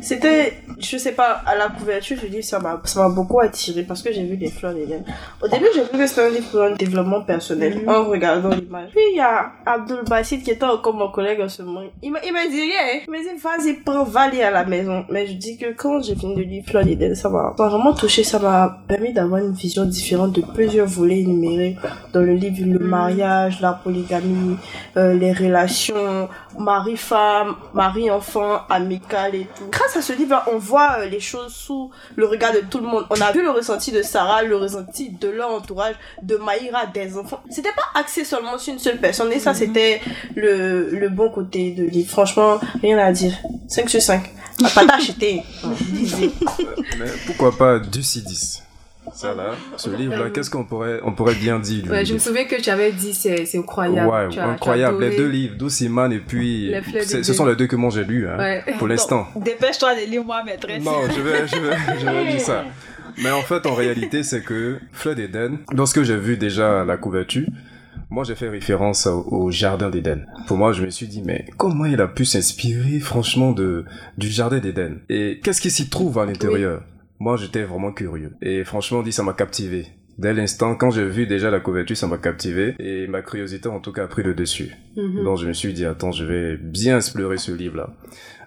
c'était, 0.00 0.54
je 0.78 0.96
sais 0.96 1.12
pas, 1.12 1.42
à 1.46 1.56
la 1.56 1.68
couverture, 1.68 2.16
je 2.20 2.26
dis, 2.26 2.42
ça 2.42 2.58
m'a, 2.58 2.80
ça 2.84 3.00
m'a 3.00 3.08
beaucoup 3.08 3.40
attiré 3.40 3.82
parce 3.82 4.02
que 4.02 4.12
j'ai 4.12 4.24
vu 4.24 4.36
des 4.36 4.50
fleurs 4.50 4.74
d'Éden. 4.74 5.02
Au 5.42 5.48
début, 5.48 5.66
j'ai 5.74 5.82
cru 5.82 5.98
que 5.98 6.06
c'était 6.06 6.26
un 6.26 6.30
livre 6.30 6.50
pour 6.50 6.62
un 6.62 6.72
développement 6.72 7.22
personnel 7.22 7.82
en 7.86 8.04
regardant 8.04 8.50
l'image. 8.50 8.90
Puis 8.90 9.02
il 9.12 9.16
y 9.16 9.20
a 9.20 9.52
Abdul 9.64 10.02
Basit 10.08 10.42
qui 10.42 10.50
était 10.50 10.64
encore 10.64 10.94
mon 10.94 11.10
collègue 11.10 11.40
en 11.40 11.48
ce 11.48 11.62
moment. 11.62 11.82
Il 12.02 12.12
m'a, 12.12 12.20
il 12.24 12.32
m'a 12.32 12.46
dit 12.46 12.60
rien. 12.60 13.02
Il 13.06 13.10
m'a 13.10 13.18
dit, 13.18 13.40
vas-y, 13.42 13.74
prends, 13.84 14.04
va 14.04 14.22
aller 14.22 14.42
à 14.42 14.50
la 14.50 14.64
maison. 14.64 15.04
Mais 15.10 15.26
je 15.26 15.34
dis 15.34 15.56
que 15.56 15.72
quand 15.72 16.02
j'ai 16.02 16.14
fini 16.14 16.36
de 16.36 16.42
lire 16.42 16.64
Fleurs 16.66 16.84
d'Éden, 16.84 17.14
ça 17.14 17.28
m'a 17.28 17.38
ça 17.56 17.64
m'a 17.64 17.68
vraiment 17.68 17.94
touché. 17.94 18.24
Ça 18.24 18.38
m'a 18.38 18.78
permis 18.86 19.12
d'avoir 19.12 19.40
une 19.40 19.52
vision 19.52 19.84
différente 19.84 20.32
de 20.32 20.42
plusieurs 20.42 20.86
volets 20.86 21.20
énumérés 21.20 21.76
dans 22.12 22.20
le 22.20 22.34
livre. 22.34 22.64
Le 22.66 22.78
mariage, 22.78 23.60
la 23.60 23.72
polygamie, 23.72 24.56
euh, 24.96 25.14
les 25.14 25.32
relations, 25.32 26.28
mari-femme, 26.58 27.54
mari-enfant, 27.74 28.60
amical 28.68 29.34
et 29.34 29.46
tout. 29.56 29.68
Grâce 29.70 29.96
à 29.96 30.02
ce 30.02 30.12
livre, 30.12 30.42
on 30.52 30.58
voit 30.68 30.98
euh, 31.00 31.06
les 31.06 31.20
choses 31.20 31.54
sous 31.54 31.90
le 32.16 32.26
regard 32.26 32.52
de 32.52 32.60
tout 32.60 32.78
le 32.78 32.86
monde. 32.86 33.06
On 33.10 33.20
a 33.20 33.32
vu 33.32 33.42
le 33.42 33.50
ressenti 33.50 33.90
de 33.90 34.02
Sarah, 34.02 34.42
le 34.42 34.56
ressenti 34.56 35.10
de 35.10 35.28
leur 35.28 35.50
entourage, 35.50 35.94
de 36.22 36.36
Maïra, 36.36 36.86
des 36.86 37.16
enfants. 37.16 37.40
C'était 37.50 37.72
pas 37.72 38.00
axé 38.00 38.24
seulement 38.24 38.58
sur 38.58 38.72
une 38.74 38.78
seule 38.78 38.98
personne 38.98 39.32
et 39.32 39.40
ça, 39.40 39.54
c'était 39.54 40.00
le, 40.36 40.90
le 40.90 41.08
bon 41.08 41.30
côté 41.30 41.72
de 41.72 41.84
livre. 41.84 42.10
Franchement, 42.10 42.60
rien 42.82 42.98
à 42.98 43.12
dire. 43.12 43.34
5 43.68 43.88
sur 43.90 44.02
5. 44.02 44.22
À 44.64 44.68
pas 44.70 44.84
d'acheter. 44.84 45.42
Mais 46.98 47.06
pourquoi 47.26 47.56
pas 47.56 47.78
du 47.78 48.00
C10 48.00 48.67
ça 49.14 49.34
là, 49.34 49.50
ce 49.76 49.90
livre-là, 49.90 50.30
qu'est-ce 50.30 50.50
qu'on 50.50 50.64
pourrait, 50.64 51.00
on 51.04 51.12
pourrait 51.12 51.34
bien 51.34 51.58
dire 51.58 51.82
du 51.84 51.90
Ouais, 51.90 52.04
je 52.04 52.14
me 52.14 52.18
souviens 52.18 52.44
que 52.44 52.60
tu 52.60 52.70
avais 52.70 52.92
dit 52.92 53.14
c'est 53.14 53.44
c'est 53.46 53.58
incroyable. 53.58 54.08
Ouais, 54.08 54.28
Tu 54.28 54.38
as- 54.38 54.42
tu 54.42 54.48
as 54.48 54.52
incroyable. 54.52 55.04
Les 55.04 55.16
deux 55.16 55.28
livres, 55.28 55.56
Douciman 55.56 56.12
et 56.12 56.18
puis. 56.20 56.72
Ce 57.06 57.32
sont 57.32 57.46
les 57.46 57.56
deux 57.56 57.66
que 57.66 57.76
moi 57.76 57.90
j'ai 57.90 58.04
lus, 58.04 58.28
hein, 58.28 58.36
Ouais. 58.38 58.64
pour 58.78 58.88
l'instant. 58.88 59.26
Dépêche-toi 59.36 59.94
de 59.94 60.10
lire 60.10 60.24
moi, 60.24 60.42
maîtresse. 60.44 60.82
Non, 60.84 61.02
je 61.14 61.20
vais, 61.20 61.46
je 61.48 61.56
vais, 61.56 61.76
je 62.00 62.06
vais 62.06 62.30
dire 62.32 62.40
ça. 62.40 62.64
Mais 63.22 63.30
en 63.30 63.42
fait, 63.42 63.66
en 63.66 63.74
réalité, 63.74 64.22
c'est 64.22 64.42
que 64.42 64.78
Fleur 64.92 65.14
d'Éden, 65.16 65.58
lorsque 65.72 66.02
j'ai 66.02 66.16
vu 66.16 66.36
déjà 66.36 66.84
la 66.84 66.96
couverture, 66.96 67.46
moi 68.10 68.22
j'ai 68.24 68.36
fait 68.36 68.48
référence 68.48 69.06
au, 69.08 69.26
au 69.30 69.50
jardin 69.50 69.90
d'Éden. 69.90 70.24
Pour 70.46 70.56
moi, 70.56 70.72
je 70.72 70.84
me 70.84 70.90
suis 70.90 71.08
dit, 71.08 71.22
mais 71.26 71.44
comment 71.56 71.84
il 71.84 72.00
a 72.00 72.06
pu 72.06 72.24
s'inspirer, 72.24 73.00
franchement, 73.00 73.50
de, 73.52 73.84
du 74.16 74.28
jardin 74.28 74.58
d'Éden? 74.58 74.98
Et 75.08 75.40
qu'est-ce 75.42 75.60
qui 75.60 75.70
s'y 75.70 75.88
trouve 75.90 76.18
à 76.18 76.26
l'intérieur? 76.26 76.82
Moi, 77.20 77.36
j'étais 77.36 77.64
vraiment 77.64 77.92
curieux. 77.92 78.34
Et 78.42 78.64
franchement, 78.64 79.02
dit, 79.02 79.12
ça 79.12 79.22
m'a 79.22 79.32
captivé. 79.32 79.86
Dès 80.18 80.34
l'instant, 80.34 80.74
quand 80.74 80.90
j'ai 80.90 81.06
vu 81.06 81.26
déjà 81.26 81.50
la 81.50 81.60
couverture, 81.60 81.96
ça 81.96 82.08
m'a 82.08 82.18
captivé. 82.18 82.74
Et 82.80 83.06
ma 83.06 83.22
curiosité, 83.22 83.68
en 83.68 83.78
tout 83.80 83.92
cas, 83.92 84.04
a 84.04 84.06
pris 84.08 84.24
le 84.24 84.34
dessus. 84.34 84.74
Mhm. 84.96 85.24
Donc 85.24 85.38
je 85.38 85.46
me 85.46 85.52
suis 85.52 85.72
dit, 85.72 85.84
attends, 85.84 86.10
je 86.10 86.24
vais 86.24 86.56
bien 86.56 86.96
explorer 86.96 87.38
ce 87.38 87.52
livre-là. 87.52 87.90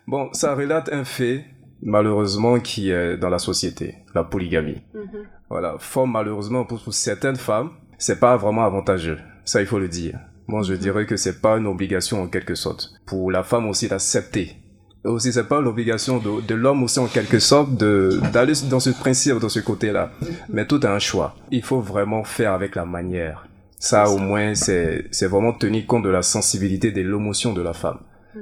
Bon, 0.05 0.30
ça 0.34 0.53
relate 0.53 0.91
un 0.91 1.05
fait, 1.05 1.45
malheureusement, 1.82 2.59
qui 2.59 2.91
est 2.91 3.17
dans 3.17 3.30
la 3.30 3.39
société, 3.39 3.95
la 4.13 4.26
polygamie. 4.26 4.82
Mhm. 4.93 5.24
Voilà, 5.49 5.76
fort 5.80 6.07
malheureusement, 6.07 6.65
pour, 6.65 6.82
pour 6.84 6.93
certaines 6.93 7.38
femmes, 7.38 7.72
c'est 7.97 8.19
pas 8.19 8.36
vraiment 8.36 8.65
avantageux. 8.65 9.19
Ça, 9.45 9.61
il 9.61 9.67
faut 9.67 9.80
le 9.80 9.88
dire. 9.88 10.19
Moi, 10.47 10.63
je 10.63 10.74
dirais 10.74 11.05
que 11.05 11.15
c'est 11.15 11.39
pas 11.39 11.57
une 11.57 11.67
obligation 11.67 12.22
en 12.22 12.28
quelque 12.28 12.55
sorte. 12.55 12.93
Pour 13.05 13.32
la 13.32 13.43
femme 13.43 13.69
aussi 13.69 13.88
d'accepter. 13.88 14.57
Aussi, 15.03 15.33
c'est 15.33 15.47
pas 15.47 15.61
l'obligation 15.61 16.19
de, 16.19 16.41
de 16.41 16.55
l'homme 16.55 16.83
aussi 16.83 16.99
en 16.99 17.07
quelque 17.07 17.39
sorte 17.39 17.75
de 17.75 18.19
d'aller 18.31 18.53
dans 18.69 18.79
ce 18.79 18.91
principe, 18.91 19.39
dans 19.39 19.49
ce 19.49 19.59
côté-là. 19.59 20.11
Mais 20.49 20.67
tout 20.67 20.79
est 20.85 20.89
un 20.89 20.99
choix. 20.99 21.35
Il 21.49 21.63
faut 21.63 21.81
vraiment 21.81 22.23
faire 22.23 22.53
avec 22.53 22.75
la 22.75 22.85
manière. 22.85 23.47
Ça, 23.79 24.07
au 24.09 24.19
moins, 24.19 24.53
c'est 24.53 25.05
c'est 25.09 25.25
vraiment 25.25 25.53
tenir 25.53 25.87
compte 25.87 26.03
de 26.03 26.09
la 26.09 26.21
sensibilité 26.21 26.91
de 26.91 27.01
l'émotion 27.01 27.51
de 27.51 27.61
la 27.63 27.73
femme. 27.73 27.97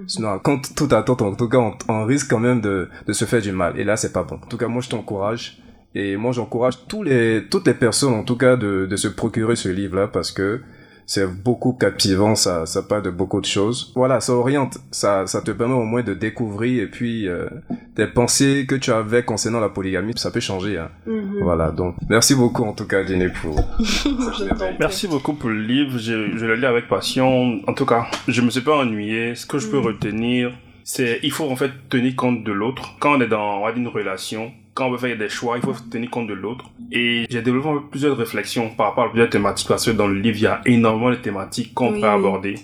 Sinon, 0.05 0.37
quand 0.39 0.75
tout 0.75 0.89
attend, 0.91 1.17
en 1.21 1.33
tout 1.33 1.47
cas, 1.49 1.57
on, 1.57 1.73
on 1.87 2.05
risque 2.05 2.29
quand 2.29 2.39
même 2.39 2.61
de, 2.61 2.89
de 3.07 3.13
se 3.13 3.25
faire 3.25 3.41
du 3.41 3.51
mal. 3.51 3.79
Et 3.79 3.83
là, 3.83 3.95
c'est 3.95 4.11
pas 4.13 4.23
bon. 4.23 4.35
En 4.35 4.47
tout 4.47 4.57
cas, 4.57 4.67
moi, 4.67 4.81
je 4.81 4.89
t'encourage. 4.89 5.59
Et 5.95 6.15
moi, 6.17 6.31
j'encourage 6.31 6.85
tous 6.87 7.01
les, 7.01 7.45
toutes 7.49 7.65
les 7.65 7.73
personnes, 7.73 8.13
en 8.13 8.23
tout 8.23 8.35
cas, 8.37 8.55
de, 8.55 8.85
de 8.85 8.95
se 8.95 9.07
procurer 9.07 9.55
ce 9.55 9.69
livre-là 9.69 10.07
parce 10.07 10.31
que 10.31 10.61
c'est 11.09 11.25
beaucoup 11.25 11.73
captivant, 11.73 12.35
ça, 12.35 12.67
ça 12.67 12.83
parle 12.83 13.01
de 13.01 13.09
beaucoup 13.09 13.41
de 13.41 13.45
choses. 13.47 13.91
Voilà, 13.95 14.19
ça 14.19 14.33
oriente, 14.33 14.77
ça, 14.91 15.25
ça 15.25 15.41
te 15.41 15.49
permet 15.49 15.73
au 15.73 15.83
moins 15.83 16.03
de 16.03 16.13
découvrir 16.13 16.83
et 16.83 16.85
puis 16.85 17.27
euh, 17.27 17.47
des 17.95 18.05
pensées 18.05 18.67
que 18.69 18.75
tu 18.75 18.91
avais 18.91 19.23
concernant 19.23 19.59
la 19.59 19.69
polygamie, 19.69 20.13
ça 20.17 20.29
peut 20.29 20.39
changer. 20.39 20.77
Hein. 20.77 20.89
Mhm. 21.07 21.39
Voilà, 21.41 21.71
donc 21.71 21.95
merci 22.11 22.35
beaucoup 22.35 22.63
en 22.63 22.73
tout 22.73 22.85
cas, 22.85 23.03
Dîner, 23.03 23.29
pour 23.29 23.55
Merci 24.79 25.07
beaucoup 25.07 25.33
pour 25.33 25.49
le 25.49 25.59
livre. 25.59 25.97
Je, 25.97 26.37
je 26.37 26.45
le 26.45 26.53
lis 26.53 26.67
avec 26.67 26.87
passion. 26.87 27.59
En 27.67 27.73
tout 27.73 27.87
cas, 27.87 28.05
je 28.27 28.41
me 28.41 28.51
suis 28.51 28.61
pas 28.61 28.77
ennuyé. 28.77 29.33
Ce 29.33 29.47
que 29.47 29.57
je 29.57 29.67
peux 29.67 29.79
retenir, 29.79 30.51
c'est 30.83 31.21
il 31.23 31.31
faut 31.31 31.49
en 31.49 31.55
fait 31.55 31.71
tenir 31.89 32.15
compte 32.15 32.43
de 32.43 32.51
l'autre. 32.51 32.97
Quand 32.99 33.17
on 33.17 33.21
est 33.21 33.27
dans 33.27 33.61
on 33.61 33.65
va 33.65 33.71
dire, 33.71 33.81
une 33.81 33.87
relation, 33.87 34.51
quand 34.73 34.87
on 34.87 34.91
veut 34.91 34.97
faire 34.97 35.17
des 35.17 35.29
choix, 35.29 35.57
il 35.57 35.61
faut 35.63 35.73
tenir 35.91 36.09
compte 36.09 36.27
de 36.27 36.33
l'autre. 36.33 36.65
Et 36.91 37.25
j'ai 37.29 37.41
développé 37.41 37.85
plusieurs 37.91 38.15
réflexions 38.17 38.69
par 38.69 38.87
rapport 38.87 39.05
à 39.05 39.09
plusieurs 39.09 39.29
thématiques 39.29 39.67
parce 39.67 39.85
que 39.85 39.91
dans 39.91 40.07
le 40.07 40.15
livre, 40.19 40.37
il 40.37 40.43
y 40.43 40.47
a 40.47 40.61
énormément 40.65 41.09
de 41.09 41.15
thématiques 41.15 41.73
qu'on 41.73 41.93
Oui. 41.93 42.01
peut 42.01 42.07
aborder. 42.07 42.55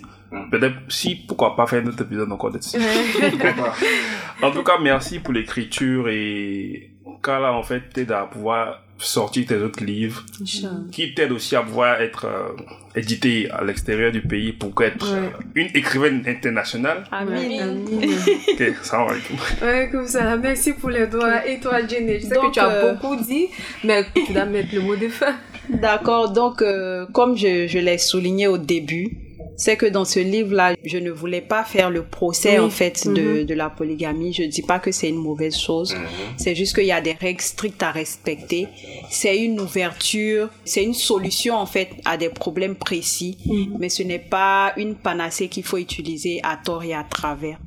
Peut-être 0.50 0.74
si, 0.88 1.14
pourquoi 1.28 1.54
pas 1.56 1.66
faire 1.66 1.82
notre 1.84 2.02
épisode 2.02 2.30
encore 2.32 2.50
dessus. 2.50 2.78
En 4.42 4.50
tout 4.50 4.62
cas, 4.62 4.78
merci 4.80 5.18
pour 5.18 5.32
l'écriture 5.32 6.08
et 6.08 6.90
car 7.22 7.40
là, 7.40 7.52
en 7.52 7.62
fait, 7.62 7.88
t'aide 7.92 8.12
à 8.12 8.24
pouvoir 8.24 8.82
sortir 8.98 9.46
tes 9.46 9.56
autres 9.56 9.84
livres 9.84 10.24
Inch'Allah. 10.40 10.70
qui 10.90 11.12
t'aide 11.14 11.32
aussi 11.32 11.54
à 11.54 11.62
pouvoir 11.62 12.00
être 12.00 12.24
euh, 12.24 12.48
édité 12.94 13.50
à 13.50 13.62
l'extérieur 13.62 14.10
du 14.10 14.22
pays 14.22 14.52
pour 14.52 14.72
être 14.82 15.12
Ouais. 15.12 15.18
euh, 15.18 15.30
une 15.54 15.68
écrivaine 15.74 16.22
internationale. 16.26 17.04
Amin. 17.12 17.36
Amin. 17.36 17.76
Ok, 18.52 18.62
salam 18.82 19.08
alaikum. 19.10 19.36
Ouais, 19.62 19.88
comme 19.92 20.06
ça. 20.06 20.36
Merci 20.36 20.72
pour 20.72 20.90
les 20.90 21.06
doigts. 21.06 21.46
Et 21.46 21.60
toi, 21.60 21.86
Jenny, 21.86 22.20
je 22.20 22.26
sais 22.26 22.34
Donc, 22.34 22.46
que 22.48 22.52
tu 22.54 22.60
as 22.60 22.68
euh, 22.70 22.94
beaucoup 22.94 23.16
dit, 23.16 23.48
mais 23.84 24.04
tu 24.14 24.32
dois 24.32 24.46
mettre 24.46 24.74
le 24.74 24.80
mot 24.80 24.96
de 24.96 25.08
fin. 25.08 25.34
D'accord, 25.68 26.32
donc 26.32 26.62
euh, 26.62 27.06
comme 27.12 27.36
je, 27.36 27.66
je 27.66 27.78
l'ai 27.78 27.98
souligné 27.98 28.46
au 28.46 28.56
début, 28.56 29.10
c'est 29.56 29.76
que 29.76 29.86
dans 29.86 30.04
ce 30.04 30.20
livre-là, 30.20 30.74
je 30.84 30.98
ne 30.98 31.10
voulais 31.10 31.40
pas 31.40 31.64
faire 31.64 31.90
le 31.90 32.02
procès 32.04 32.58
Oui. 32.58 32.66
en 32.66 32.70
fait 32.70 33.06
de, 33.08 33.40
Mhm. 33.40 33.44
de 33.44 33.54
la 33.54 33.70
polygamie. 33.70 34.32
Je 34.32 34.42
dis 34.44 34.62
pas 34.62 34.78
que 34.78 34.92
c'est 34.92 35.08
une 35.08 35.16
mauvaise 35.16 35.56
chose. 35.58 35.94
C'est 36.36 36.54
juste 36.54 36.74
qu'il 36.74 36.84
y 36.86 36.92
a 36.92 37.00
des 37.00 37.12
règles 37.12 37.40
strictes 37.42 37.82
à 37.82 37.90
respecter. 37.90 38.68
C'est 39.10 39.38
une 39.38 39.60
ouverture, 39.60 40.48
c'est 40.64 40.84
une 40.84 40.94
solution 40.94 41.54
en 41.56 41.66
fait 41.66 41.88
à 42.04 42.16
des 42.16 42.28
problèmes 42.28 42.76
précis, 42.76 43.38
Mhm. 43.46 43.76
mais 43.78 43.88
ce 43.88 44.02
n'est 44.02 44.18
pas 44.18 44.72
une 44.76 44.94
panacée 44.94 45.48
qu'il 45.48 45.62
faut 45.64 45.78
utiliser 45.78 46.40
à 46.42 46.56
tort 46.56 46.84
et 46.84 46.94
à 46.94 47.04
travers. 47.04 47.58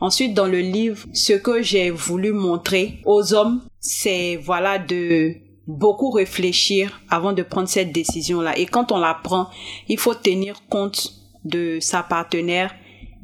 Ensuite, 0.00 0.34
dans 0.34 0.46
le 0.46 0.60
livre, 0.60 1.06
ce 1.12 1.32
que 1.32 1.62
j'ai 1.62 1.90
voulu 1.90 2.32
montrer 2.32 2.98
aux 3.04 3.32
hommes, 3.34 3.62
c'est 3.80 4.36
voilà 4.36 4.78
de 4.78 5.34
beaucoup 5.66 6.10
réfléchir 6.10 7.00
avant 7.08 7.32
de 7.32 7.42
prendre 7.42 7.68
cette 7.68 7.92
décision-là. 7.92 8.58
Et 8.58 8.66
quand 8.66 8.90
on 8.92 8.98
la 8.98 9.14
prend, 9.14 9.48
il 9.88 9.98
faut 9.98 10.14
tenir 10.14 10.62
compte 10.68 11.12
de 11.44 11.78
sa 11.80 12.02
partenaire. 12.02 12.74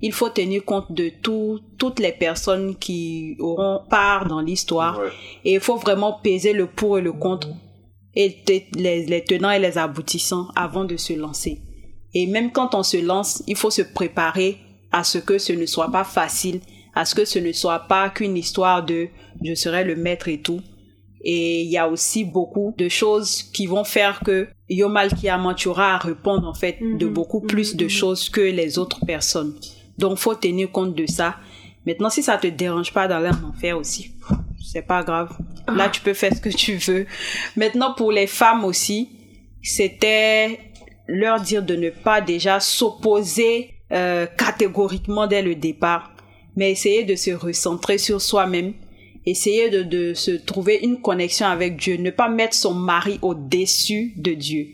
Il 0.03 0.13
faut 0.13 0.29
tenir 0.29 0.65
compte 0.65 0.93
de 0.93 1.11
tout, 1.23 1.61
toutes 1.79 2.01
les 2.01 2.13
personnes 2.13 2.77
qui 2.77 3.37
auront 3.39 3.81
part 3.89 4.27
dans 4.27 4.41
l'histoire. 4.41 5.01
Et 5.45 5.55
il 5.55 5.61
faut 5.61 5.77
vraiment 5.77 6.21
peser 6.23 6.53
le 6.53 6.67
pour 6.67 6.99
et 6.99 7.03
le 7.03 7.13
contre 7.13 7.49
et 8.15 8.43
les 8.77 9.25
tenants 9.25 9.51
et 9.51 9.59
les 9.59 9.79
aboutissants 9.79 10.49
avant 10.57 10.85
de 10.85 10.97
se 10.97 11.13
lancer. 11.13 11.61
Et 12.15 12.27
même 12.27 12.51
quand 12.51 12.75
on 12.75 12.83
se 12.83 12.97
lance, 12.97 13.43
il 13.47 13.57
faut 13.57 13.71
se 13.71 13.83
préparer 13.83 14.59
à 14.91 15.05
ce 15.05 15.19
que 15.19 15.37
ce 15.39 15.53
ne 15.53 15.67
soit 15.67 15.93
pas 15.93 16.05
facile, 16.05 16.61
à 16.95 17.05
ce 17.05 17.15
que 17.15 17.27
ce 17.27 17.39
ne 17.39 17.53
soit 17.53 17.81
pas 17.81 18.09
qu'une 18.09 18.37
histoire 18.37 18.85
de 18.85 19.09
je 19.45 19.55
serai 19.55 19.85
le 19.85 19.97
maître 19.97 20.29
et 20.29 20.41
tout. 20.41 20.63
Et 21.21 21.63
il 21.63 21.71
y 21.71 21.77
a 21.77 21.89
aussi 21.89 22.25
beaucoup 22.25 22.75
de 22.79 22.89
choses 22.89 23.43
qui 23.43 23.67
vont 23.67 23.85
faire 23.85 24.21
que 24.21 24.49
Yomal 24.69 25.15
Kiyama, 25.15 25.55
tu 25.55 25.69
auras 25.69 25.95
à 25.95 25.99
répondre 25.99 26.49
en 26.49 26.55
fait 26.55 26.79
de 26.81 27.07
Mhm, 27.07 27.13
beaucoup 27.13 27.41
plus 27.41 27.73
mhm, 27.73 27.79
de 27.79 27.85
mhm. 27.85 27.91
choses 27.91 28.29
que 28.29 28.41
les 28.41 28.79
autres 28.79 29.05
personnes. 29.07 29.55
Donc 29.99 30.19
faut 30.19 30.35
tenir 30.35 30.71
compte 30.71 30.95
de 30.95 31.07
ça. 31.07 31.37
Maintenant, 31.87 32.11
si 32.11 32.23
ça 32.23 32.37
te 32.37 32.49
dérange 32.49 32.93
pas 32.93 33.07
d'aller 33.07 33.29
en 33.29 33.51
enfer 33.51 33.79
aussi, 33.79 34.13
c'est 34.61 34.83
pas 34.83 35.05
grave. 35.05 35.37
Là, 35.73 35.89
tu 35.89 36.01
peux 36.01 36.15
faire 36.15 36.35
ce 36.35 36.41
que 36.41 36.49
tu 36.49 36.75
veux. 36.77 37.07
Maintenant, 37.57 37.95
pour 37.95 38.11
les 38.11 38.27
femmes 38.27 38.65
aussi, 38.65 39.09
c'était 39.63 40.59
leur 41.07 41.41
dire 41.41 41.63
de 41.63 41.77
ne 41.77 41.91
pas 41.91 42.21
déjà 42.21 42.59
s'opposer 42.59 43.71
euh, 43.93 44.27
catégoriquement 44.27 45.29
dès 45.29 45.43
le 45.43 45.55
départ, 45.55 46.13
mais 46.57 46.73
essayer 46.73 47.05
de 47.05 47.15
se 47.15 47.31
recentrer 47.31 47.99
sur 47.99 48.21
soi-même, 48.21 48.75
essayer 49.27 49.71
de, 49.71 49.83
de 49.83 50.15
se 50.15 50.31
trouver 50.31 50.79
une 50.83 51.01
connexion 51.01 51.47
avec 51.47 51.77
Dieu, 51.77 51.97
ne 51.97 52.11
pas 52.11 52.29
mettre 52.29 52.55
son 52.55 52.75
mari 52.75 53.19
au-dessus 53.23 54.15
de 54.17 54.33
Dieu. 54.33 54.69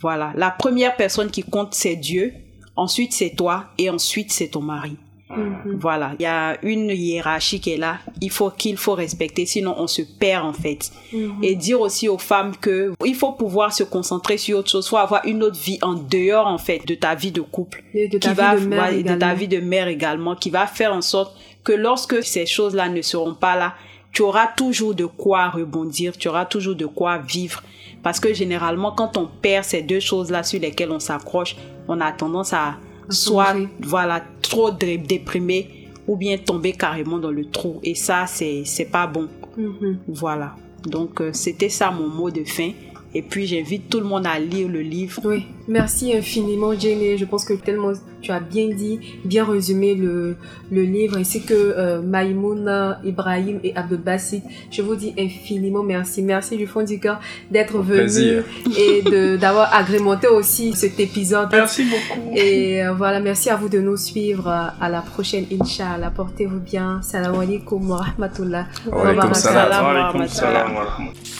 Voilà, 0.00 0.32
la 0.36 0.50
première 0.50 0.96
personne 0.96 1.30
qui 1.30 1.42
compte, 1.42 1.74
c'est 1.74 1.96
Dieu, 1.96 2.32
ensuite 2.76 3.12
c'est 3.12 3.36
toi, 3.36 3.66
et 3.76 3.90
ensuite 3.90 4.32
c'est 4.32 4.48
ton 4.48 4.62
mari. 4.62 4.96
Mhm. 5.36 5.76
Voilà, 5.78 6.14
il 6.18 6.22
y 6.22 6.26
a 6.26 6.56
une 6.64 6.90
hiérarchie 6.90 7.60
qui 7.60 7.70
est 7.72 7.76
là, 7.76 7.98
il 8.20 8.30
faut 8.30 8.50
qu'il 8.50 8.76
faut 8.76 8.94
respecter, 8.94 9.46
sinon 9.46 9.74
on 9.78 9.86
se 9.86 10.02
perd 10.02 10.44
en 10.44 10.52
fait. 10.52 10.90
Mhm. 11.12 11.36
Et 11.44 11.54
dire 11.54 11.80
aussi 11.80 12.08
aux 12.08 12.18
femmes 12.18 12.56
que 12.56 12.92
il 13.04 13.14
faut 13.14 13.32
pouvoir 13.32 13.72
se 13.72 13.84
concentrer 13.84 14.38
sur 14.38 14.58
autre 14.58 14.70
chose, 14.70 14.88
faut 14.88 14.96
avoir 14.96 15.24
une 15.26 15.42
autre 15.44 15.60
vie 15.60 15.78
en 15.82 15.94
dehors 15.94 16.48
en 16.48 16.58
fait 16.58 16.80
de 16.84 16.94
ta 16.96 17.14
vie 17.14 17.30
de 17.30 17.42
couple, 17.42 17.84
Et 17.94 18.08
de 18.08 18.18
ta 18.18 18.30
qui 18.30 18.34
va 18.34 18.56
vie 18.56 18.64
de 18.64 18.68
mère 18.68 18.82
ouais, 18.90 19.02
de 19.02 19.08
ta 19.08 19.14
également. 19.14 19.34
vie 19.34 19.48
de 19.48 19.60
mère 19.60 19.86
également, 19.88 20.34
qui 20.34 20.50
va 20.50 20.66
faire 20.66 20.92
en 20.92 21.02
sorte 21.02 21.36
que 21.62 21.72
lorsque 21.72 22.24
ces 22.24 22.46
choses-là 22.46 22.88
ne 22.88 23.02
seront 23.02 23.34
pas 23.34 23.54
là, 23.56 23.74
tu 24.12 24.22
auras 24.22 24.48
toujours 24.56 24.94
de 24.94 25.06
quoi 25.06 25.50
rebondir, 25.50 26.16
tu 26.16 26.28
auras 26.28 26.44
toujours 26.44 26.74
de 26.74 26.86
quoi 26.86 27.18
vivre. 27.18 27.62
Parce 28.02 28.18
que 28.18 28.32
généralement, 28.34 28.92
quand 28.92 29.16
on 29.16 29.26
perd 29.26 29.64
ces 29.64 29.82
deux 29.82 30.00
choses-là 30.00 30.42
sur 30.42 30.60
lesquelles 30.60 30.90
on 30.90 30.98
s'accroche, 31.00 31.56
on 31.88 32.00
a 32.00 32.10
tendance 32.12 32.52
à 32.52 32.76
soit 33.08 33.54
voilà 33.80 34.22
trop 34.42 34.70
dé- 34.70 34.98
déprimé 34.98 35.88
ou 36.06 36.16
bien 36.16 36.38
tomber 36.38 36.72
carrément 36.72 37.18
dans 37.18 37.30
le 37.30 37.44
trou. 37.44 37.78
Et 37.82 37.94
ça, 37.94 38.26
c'est 38.26 38.88
pas 38.90 39.06
bon. 39.06 39.28
Mhm. 39.56 39.98
Voilà. 40.08 40.54
Donc, 40.86 41.20
euh, 41.20 41.30
c'était 41.32 41.68
ça 41.68 41.90
mon 41.90 42.08
mot 42.08 42.30
de 42.30 42.42
fin. 42.44 42.70
Et 43.12 43.22
puis 43.22 43.46
j'invite 43.46 43.88
tout 43.88 43.98
le 43.98 44.06
monde 44.06 44.26
à 44.26 44.38
lire 44.38 44.68
le 44.68 44.80
livre. 44.80 45.20
Oui, 45.24 45.46
merci 45.66 46.14
infiniment 46.14 46.78
Jenny. 46.78 47.18
Je 47.18 47.24
pense 47.24 47.44
que 47.44 47.54
tellement 47.54 47.92
tu 48.22 48.30
as 48.30 48.38
bien 48.40 48.68
dit, 48.68 49.00
bien 49.24 49.44
résumé 49.44 49.94
le, 49.94 50.36
le 50.70 50.82
livre, 50.82 51.16
ainsi 51.18 51.42
que 51.42 51.54
euh, 51.54 52.02
Maïmouna, 52.02 53.00
Ibrahim 53.04 53.58
et 53.64 53.74
Abdelbassit. 53.74 54.42
Je 54.70 54.82
vous 54.82 54.94
dis 54.94 55.12
infiniment 55.18 55.82
merci. 55.82 56.22
Merci 56.22 56.56
du 56.56 56.66
fond 56.68 56.84
du 56.84 57.00
cœur 57.00 57.20
d'être 57.50 57.78
venu 57.78 57.98
plaisir. 58.00 58.44
et 58.78 59.02
d'avoir 59.38 59.74
agrémenté 59.74 60.28
aussi 60.28 60.72
cet 60.74 61.00
épisode. 61.00 61.48
Merci 61.50 61.84
beaucoup. 61.84 62.30
Et 62.36 62.84
euh, 62.84 62.92
voilà, 62.92 63.18
merci 63.18 63.50
à 63.50 63.56
vous 63.56 63.68
de 63.68 63.80
nous 63.80 63.96
suivre. 63.96 64.46
À 64.80 64.88
la 64.88 65.00
prochaine, 65.00 65.46
Inch'Allah. 65.50 66.10
Portez-vous 66.14 66.60
bien. 66.60 67.00
Salam 67.02 67.40
alaikum 67.40 67.90
wa 67.90 67.98
rahmatullah. 68.02 68.66
Wa 68.86 69.08
alaikum 69.08 69.34
salam 69.34 69.84
wa 69.84 69.92
rahmatullah. 69.92 71.39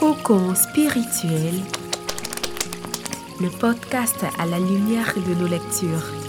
Cocon 0.00 0.54
spirituel, 0.54 1.60
le 3.38 3.50
podcast 3.50 4.16
à 4.38 4.46
la 4.46 4.58
lumière 4.58 5.12
de 5.14 5.34
nos 5.34 5.46
lectures. 5.46 6.19